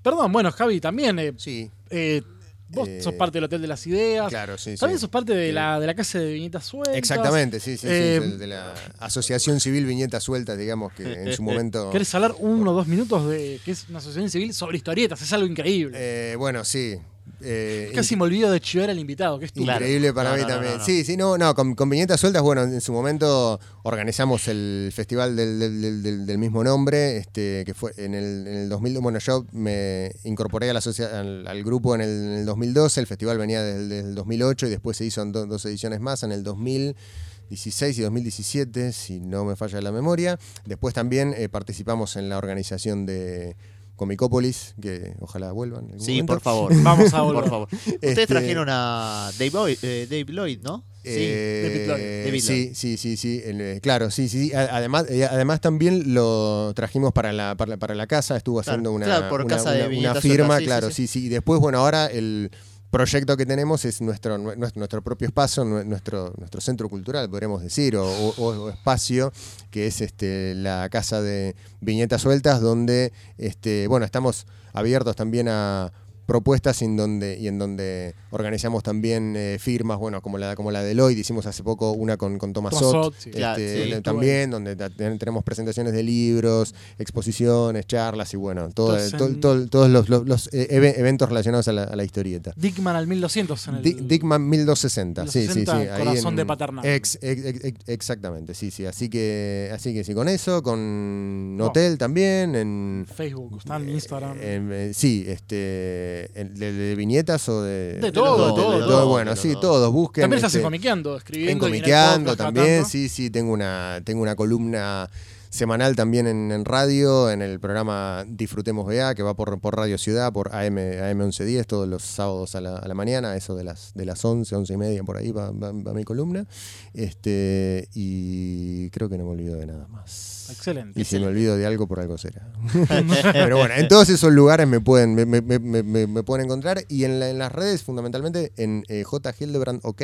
perdón, 0.01 0.31
bueno, 0.31 0.51
Javi, 0.51 0.79
también 0.79 1.19
eh, 1.19 1.33
Sí, 1.37 1.69
eh, 1.89 2.21
vos 2.69 2.87
Eh, 2.87 3.01
sos 3.01 3.13
parte 3.13 3.37
del 3.37 3.45
Hotel 3.45 3.61
de 3.61 3.67
las 3.67 3.85
Ideas. 3.87 4.27
claro, 4.29 4.57
sí. 4.57 4.75
También 4.75 4.97
sí. 4.97 5.01
sos 5.01 5.09
parte 5.09 5.33
de 5.33 5.47
Sí. 5.47 5.51
la, 5.53 5.79
de 5.79 5.87
la 5.87 5.93
casa 5.95 6.19
de 6.19 6.33
viñetas 6.33 6.65
sueltas. 6.65 6.95
Exactamente, 6.95 7.59
sí, 7.59 7.71
sí, 7.77 7.87
sí, 7.87 7.93
Eh, 7.93 8.19
de 8.37 8.47
la 8.47 8.73
Asociación 8.99 9.59
Civil 9.59 9.85
Viñetas 9.85 10.23
Sueltas, 10.23 10.57
digamos, 10.57 10.93
que 10.93 11.03
en 11.03 11.33
su 11.33 11.43
momento... 11.43 11.89
¿Querés 11.91 12.13
hablar 12.15 12.35
uno 12.39 12.71
o 12.71 12.73
dos 12.73 12.87
minutos 12.87 13.29
de 13.29 13.59
que 13.63 13.71
es 13.71 13.85
una 13.89 13.99
asociación 13.99 14.29
civil 14.29 14.53
sobre 14.53 14.77
historietas? 14.77 15.21
Es 15.21 15.31
algo 15.33 15.47
increíble. 15.47 15.97
Eh, 15.99 16.35
bueno, 16.37 16.63
sí. 16.63 16.97
Eh, 17.41 17.91
Casi 17.95 18.15
me 18.15 18.23
olvido 18.23 18.51
de 18.51 18.59
chivar 18.59 18.89
al 18.89 18.99
invitado, 18.99 19.37
que 19.39 19.45
es. 19.45 19.51
Increíble 19.55 20.13
para 20.13 20.31
No, 20.31 20.35
mí 20.35 20.41
no, 20.43 20.47
también. 20.47 20.73
no, 20.73 20.77
no. 20.79 20.85
Sí, 20.85 21.03
sí, 21.03 21.17
no, 21.17 21.37
no, 21.37 21.53
con, 21.55 21.75
con 21.75 21.89
viñetas 21.89 22.19
sueltas, 22.19 22.41
bueno, 22.41 22.63
en 22.63 22.81
su 22.81 22.91
momento 22.93 23.59
organizamos 23.83 24.47
el 24.47 24.91
festival 24.93 25.35
del, 25.35 25.59
del- 25.59 25.81
del- 25.81 26.03
del- 26.03 26.25
del 26.25 26.37
mismo 26.37 26.63
nombre, 26.63 27.17
este, 27.17 27.63
que 27.65 27.73
fue 27.73 27.91
en 27.97 28.13
el, 28.13 28.47
en 28.47 28.53
el 28.55 28.69
2000, 28.69 28.99
bueno, 28.99 29.19
yo 29.19 29.45
me 29.51 30.11
incorporé 30.23 30.69
a 30.69 30.73
la 30.73 30.81
al, 31.13 31.47
al 31.47 31.63
grupo 31.63 31.95
en 31.95 32.01
el, 32.01 32.09
en 32.09 32.31
el 32.39 32.45
2012, 32.45 32.99
el 33.01 33.07
festival 33.07 33.37
venía 33.37 33.63
desde, 33.63 33.87
desde 33.87 34.09
el 34.09 34.15
2008 34.15 34.67
y 34.67 34.69
después 34.69 34.97
se 34.97 35.05
hizo 35.05 35.21
en 35.21 35.31
do- 35.31 35.45
dos 35.45 35.65
ediciones 35.65 35.99
más, 35.99 36.23
en 36.23 36.31
el 36.31 36.43
2016 36.43 37.97
y 37.97 38.01
2017, 38.01 38.91
si 38.93 39.19
no 39.19 39.45
me 39.45 39.55
falla 39.55 39.81
la 39.81 39.91
memoria. 39.91 40.39
Después 40.65 40.93
también 40.93 41.33
eh, 41.37 41.49
participamos 41.49 42.15
en 42.15 42.29
la 42.29 42.37
organización 42.37 43.05
de 43.05 43.55
Comicópolis, 43.95 44.75
que 44.81 45.15
ojalá 45.19 45.51
vuelvan. 45.51 45.89
en 45.91 45.99
Sí, 45.99 46.11
momento. 46.11 46.33
por 46.33 46.41
favor. 46.41 46.71
Vamos 46.83 47.13
a 47.13 47.21
volver. 47.21 47.41
Por 47.43 47.49
favor. 47.49 47.67
Ustedes 47.71 47.97
Este- 48.01 48.27
trajeron 48.27 48.67
a 48.69 49.31
Dave, 49.37 49.49
Boy- 49.51 49.77
eh, 49.81 50.07
Dave 50.09 50.25
Lloyd, 50.33 50.59
¿no? 50.63 50.83
Eh, 51.07 51.61
David 51.63 51.87
Lloyd. 51.87 52.25
David 52.25 52.41
sí, 52.41 52.71
sí, 52.73 52.97
sí, 52.97 53.15
sí, 53.15 53.41
el, 53.45 53.61
eh, 53.61 53.79
claro, 53.81 54.09
sí, 54.09 54.27
sí, 54.27 54.47
sí. 54.49 54.53
Además, 54.55 55.05
eh, 55.09 55.25
además 55.25 55.61
también 55.61 56.13
lo 56.15 56.73
trajimos 56.75 57.13
para 57.13 57.31
la, 57.31 57.55
para 57.55 57.69
la, 57.71 57.77
para 57.77 57.93
la 57.95 58.07
casa, 58.07 58.35
estuvo 58.37 58.59
Claro, 58.61 58.71
haciendo 58.71 58.91
una, 58.91 59.05
claro, 59.05 59.29
por 59.29 59.41
una- 59.41 59.55
casa 59.55 59.69
de 59.71 59.77
una- 59.81 59.85
una 59.87 59.89
viñetas 59.95 60.21
firma, 60.23 60.57
sí, 60.57 60.65
claro, 60.65 60.87
sí, 60.89 61.07
sí, 61.07 61.07
sí, 61.07 61.25
Y 61.27 61.29
después, 61.29 61.59
bueno, 61.61 61.77
ahora 61.77 62.07
el 62.07 62.49
proyecto 62.95 63.35
que 63.35 63.45
tenemos 63.45 63.83
es 63.83 63.99
nuestro, 63.99 64.37
nue- 64.37 64.55
nuestro, 64.55 64.79
nuestro 64.79 65.01
propio 65.01 65.27
espacio, 65.27 65.65
nue- 65.65 65.83
nuestro, 65.83 66.33
nuestro 66.37 66.61
centro 66.61 66.87
cultural, 66.87 67.29
podríamos 67.29 67.61
decir, 67.61 67.97
o, 67.97 68.05
o- 68.07 68.33
o 68.37 68.69
espacio, 68.69 69.33
que 69.69 69.87
es 69.87 69.99
este, 69.99 70.55
la 70.55 70.87
casa 70.89 71.21
de 71.21 71.57
viñetas 71.81 72.21
sueltas, 72.21 72.61
donde, 72.61 73.11
este, 73.37 73.87
bueno, 73.87 74.05
estamos 74.05 74.47
abiertos 74.71 75.17
también 75.17 75.47
a 75.49 75.91
propuestas 76.25 76.81
en 76.81 76.97
donde, 76.97 77.37
y 77.39 77.47
en 77.47 77.59
donde 77.59 78.15
organizamos 78.31 78.83
también 78.83 79.35
eh, 79.37 79.57
firmas, 79.59 79.97
bueno, 79.99 80.21
como 80.21 80.37
la, 80.37 80.55
como 80.55 80.71
la 80.71 80.83
de 80.83 80.93
Lloyd, 80.95 81.17
hicimos 81.17 81.45
hace 81.45 81.63
poco 81.63 81.91
una 81.91 82.17
con, 82.17 82.37
con 82.37 82.53
Thomas 82.53 82.75
Sott, 82.77 83.13
sí. 83.17 83.29
este, 83.29 83.37
Claro, 83.39 83.61
sí, 83.97 84.01
también, 84.01 84.49
donde 84.51 84.75
tenemos 84.75 85.43
presentaciones 85.43 85.93
de 85.93 86.03
libros, 86.03 86.73
exposiciones, 86.97 87.85
charlas 87.87 88.33
y 88.33 88.37
bueno, 88.37 88.69
todo- 88.69 88.97
Entonces, 88.97 89.39
to- 89.39 89.67
todos 89.69 89.89
los, 89.89 90.09
los- 90.09 90.25
los, 90.27 90.47
eh, 90.53 90.67
eve- 90.71 90.99
eventos 90.99 91.29
relacionados 91.29 91.67
a 91.67 91.73
la, 91.73 91.83
a 91.83 91.95
la 91.95 92.03
historieta. 92.03 92.53
Dickman 92.55 92.95
al 92.95 93.07
1200 93.07 93.67
en 93.67 93.75
el. 93.75 93.83
Dick- 93.83 93.99
Dickman 94.07 94.47
1260, 94.49 95.27
sí, 95.27 95.31
sí, 95.31 95.47
sí. 95.47 95.59
1260, 95.59 95.95
ahí 95.95 95.99
Corazón 96.05 96.33
en- 96.33 96.35
de 96.37 96.45
Paternal. 96.45 96.85
Ex- 96.85 97.19
ex- 97.21 97.45
ex- 97.45 97.63
ex- 97.65 97.89
exactamente, 97.89 98.53
sí, 98.53 98.71
sí. 98.71 98.85
Así 98.85 99.09
que, 99.09 99.69
así 99.73 99.93
que 99.93 100.03
sí, 100.03 100.13
con 100.13 100.27
eso, 100.27 100.61
con. 100.63 101.57
Hotel 101.61 101.97
también, 101.97 102.55
en, 102.55 103.05
Facebook, 103.13 103.57
está 103.59 103.77
en 103.77 103.89
Instagram. 103.89 104.37
en- 104.41 104.69
eh, 104.71 104.91
sí, 104.93 105.25
este, 105.27 106.14
en- 106.35 106.53
de, 106.55 106.73
de 106.73 106.95
viñetas 106.95 107.47
o 107.49 107.61
de... 107.63 107.99
De 107.99 108.11
todo, 108.11 108.47
de 108.47 108.61
todo, 108.61 108.79
de 108.79 108.85
todo. 108.85 109.07
Bueno, 109.07 109.31
de 109.31 109.37
sí, 109.37 109.51
todo. 109.53 109.61
todos 109.61 109.91
busquen. 109.91 110.23
También 110.23 110.37
estás 110.37 110.51
este, 110.51 110.59
en 110.59 110.63
comiqueando, 110.65 111.17
escribiendo. 111.17 111.65
en 111.65 111.71
comiqueando 111.71 112.35
también, 112.35 112.85
sí, 112.85 113.09
sí, 113.09 113.29
tengo 113.29 113.51
una, 113.51 114.01
tengo 114.03 114.21
una 114.21 114.35
columna 114.35 115.09
semanal 115.55 115.95
también 115.95 116.27
en, 116.27 116.51
en 116.51 116.65
radio, 116.65 117.31
en 117.31 117.41
el 117.41 117.59
programa 117.59 118.25
Disfrutemos 118.27 118.85
BA, 118.85 119.15
que 119.15 119.23
va 119.23 119.33
por, 119.35 119.59
por 119.59 119.75
Radio 119.75 119.97
Ciudad, 119.97 120.31
por 120.33 120.53
AM, 120.53 120.77
AM 120.77 121.17
1110, 121.17 121.65
todos 121.67 121.87
los 121.87 122.03
sábados 122.03 122.55
a 122.55 122.61
la, 122.61 122.77
a 122.77 122.87
la 122.87 122.93
mañana, 122.93 123.35
eso 123.35 123.55
de 123.55 123.63
las, 123.63 123.93
de 123.95 124.05
las 124.05 124.23
11, 124.23 124.55
11 124.55 124.73
y 124.73 124.77
media, 124.77 125.03
por 125.03 125.17
ahí 125.17 125.31
va, 125.31 125.51
va- 125.51 125.71
va 125.71 125.93
mi 125.93 126.03
columna. 126.03 126.45
Este, 126.93 127.87
y 127.93 128.89
creo 128.89 129.09
que 129.09 129.17
no 129.17 129.25
me 129.25 129.31
olvido 129.31 129.55
de 129.57 129.65
nada 129.67 129.87
más. 129.87 130.47
Excelente. 130.49 130.99
Y 130.99 131.05
si 131.05 131.17
me 131.19 131.25
olvido 131.27 131.57
de 131.57 131.65
algo, 131.65 131.87
por 131.87 131.99
algo 131.99 132.17
será. 132.17 132.47
Pero 133.33 133.57
bueno, 133.57 133.73
en 133.75 133.87
todos 133.87 134.09
esos 134.09 134.31
lugares 134.31 134.67
me 134.67 134.79
pueden, 134.79 135.15
me, 135.15 135.25
me- 135.25 135.41
me- 135.41 135.59
me- 135.59 136.07
me 136.07 136.23
pueden 136.23 136.45
encontrar. 136.45 136.83
Y 136.87 137.03
en, 137.03 137.19
la- 137.19 137.29
en 137.29 137.39
las 137.39 137.51
redes, 137.51 137.81
fundamentalmente, 137.83 138.51
en 138.57 138.83
eh, 138.87 139.03
J. 139.03 139.33
Hildebrand 139.39 139.79
OK, 139.83 139.97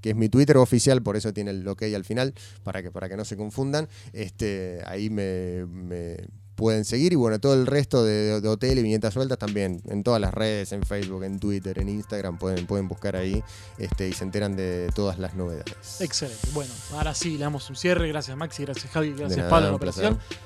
que 0.00 0.10
es 0.10 0.14
mi 0.16 0.28
Twitter 0.28 0.56
oficial, 0.58 1.02
por 1.02 1.16
eso 1.16 1.32
tiene 1.32 1.50
el 1.50 1.66
OK 1.66 1.82
al 1.94 2.04
final, 2.04 2.34
para 2.62 2.82
que, 2.82 2.90
para 2.90 3.08
que 3.08 3.16
no 3.16 3.24
se 3.24 3.36
confundan. 3.36 3.88
Este, 4.12 4.80
ahí 4.90 5.10
me, 5.10 5.66
me 5.66 6.16
pueden 6.60 6.84
seguir. 6.84 7.12
Y 7.12 7.16
bueno, 7.16 7.40
todo 7.40 7.54
el 7.54 7.66
resto 7.66 8.04
de, 8.04 8.40
de 8.40 8.48
hotel 8.48 8.78
y 8.78 8.82
viñetas 8.82 9.14
sueltas 9.14 9.38
también, 9.38 9.80
en 9.86 10.02
todas 10.02 10.20
las 10.20 10.32
redes, 10.34 10.72
en 10.72 10.82
Facebook, 10.82 11.24
en 11.24 11.40
Twitter, 11.40 11.78
en 11.78 11.88
Instagram, 11.88 12.38
pueden, 12.38 12.66
pueden 12.66 12.86
buscar 12.86 13.16
ahí 13.16 13.42
este, 13.78 14.08
y 14.08 14.12
se 14.12 14.24
enteran 14.24 14.56
de 14.56 14.90
todas 14.94 15.18
las 15.18 15.34
novedades. 15.34 16.00
Excelente. 16.00 16.48
Bueno, 16.52 16.72
ahora 16.92 17.14
sí, 17.14 17.38
le 17.38 17.44
damos 17.44 17.68
un 17.70 17.76
cierre. 17.76 18.08
Gracias, 18.08 18.36
Maxi. 18.36 18.64
Gracias, 18.64 18.92
Javi. 18.92 19.12
Gracias, 19.12 19.38
nada, 19.38 19.50
Pablo, 19.50 19.66
en 19.68 19.72
la 19.72 19.78
placer. 19.78 20.04
operación. 20.12 20.38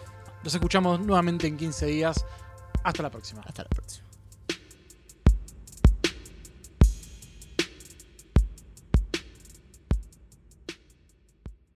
Nos 0.45 0.55
escuchamos 0.55 1.01
nuevamente 1.01 1.47
en 1.47 1.57
15 1.57 1.87
días. 1.87 2.25
Hasta 2.85 3.03
la 3.03 3.11
próxima. 3.11 3.43
Hasta 3.45 3.63
la 3.63 3.69
próxima. 3.71 4.04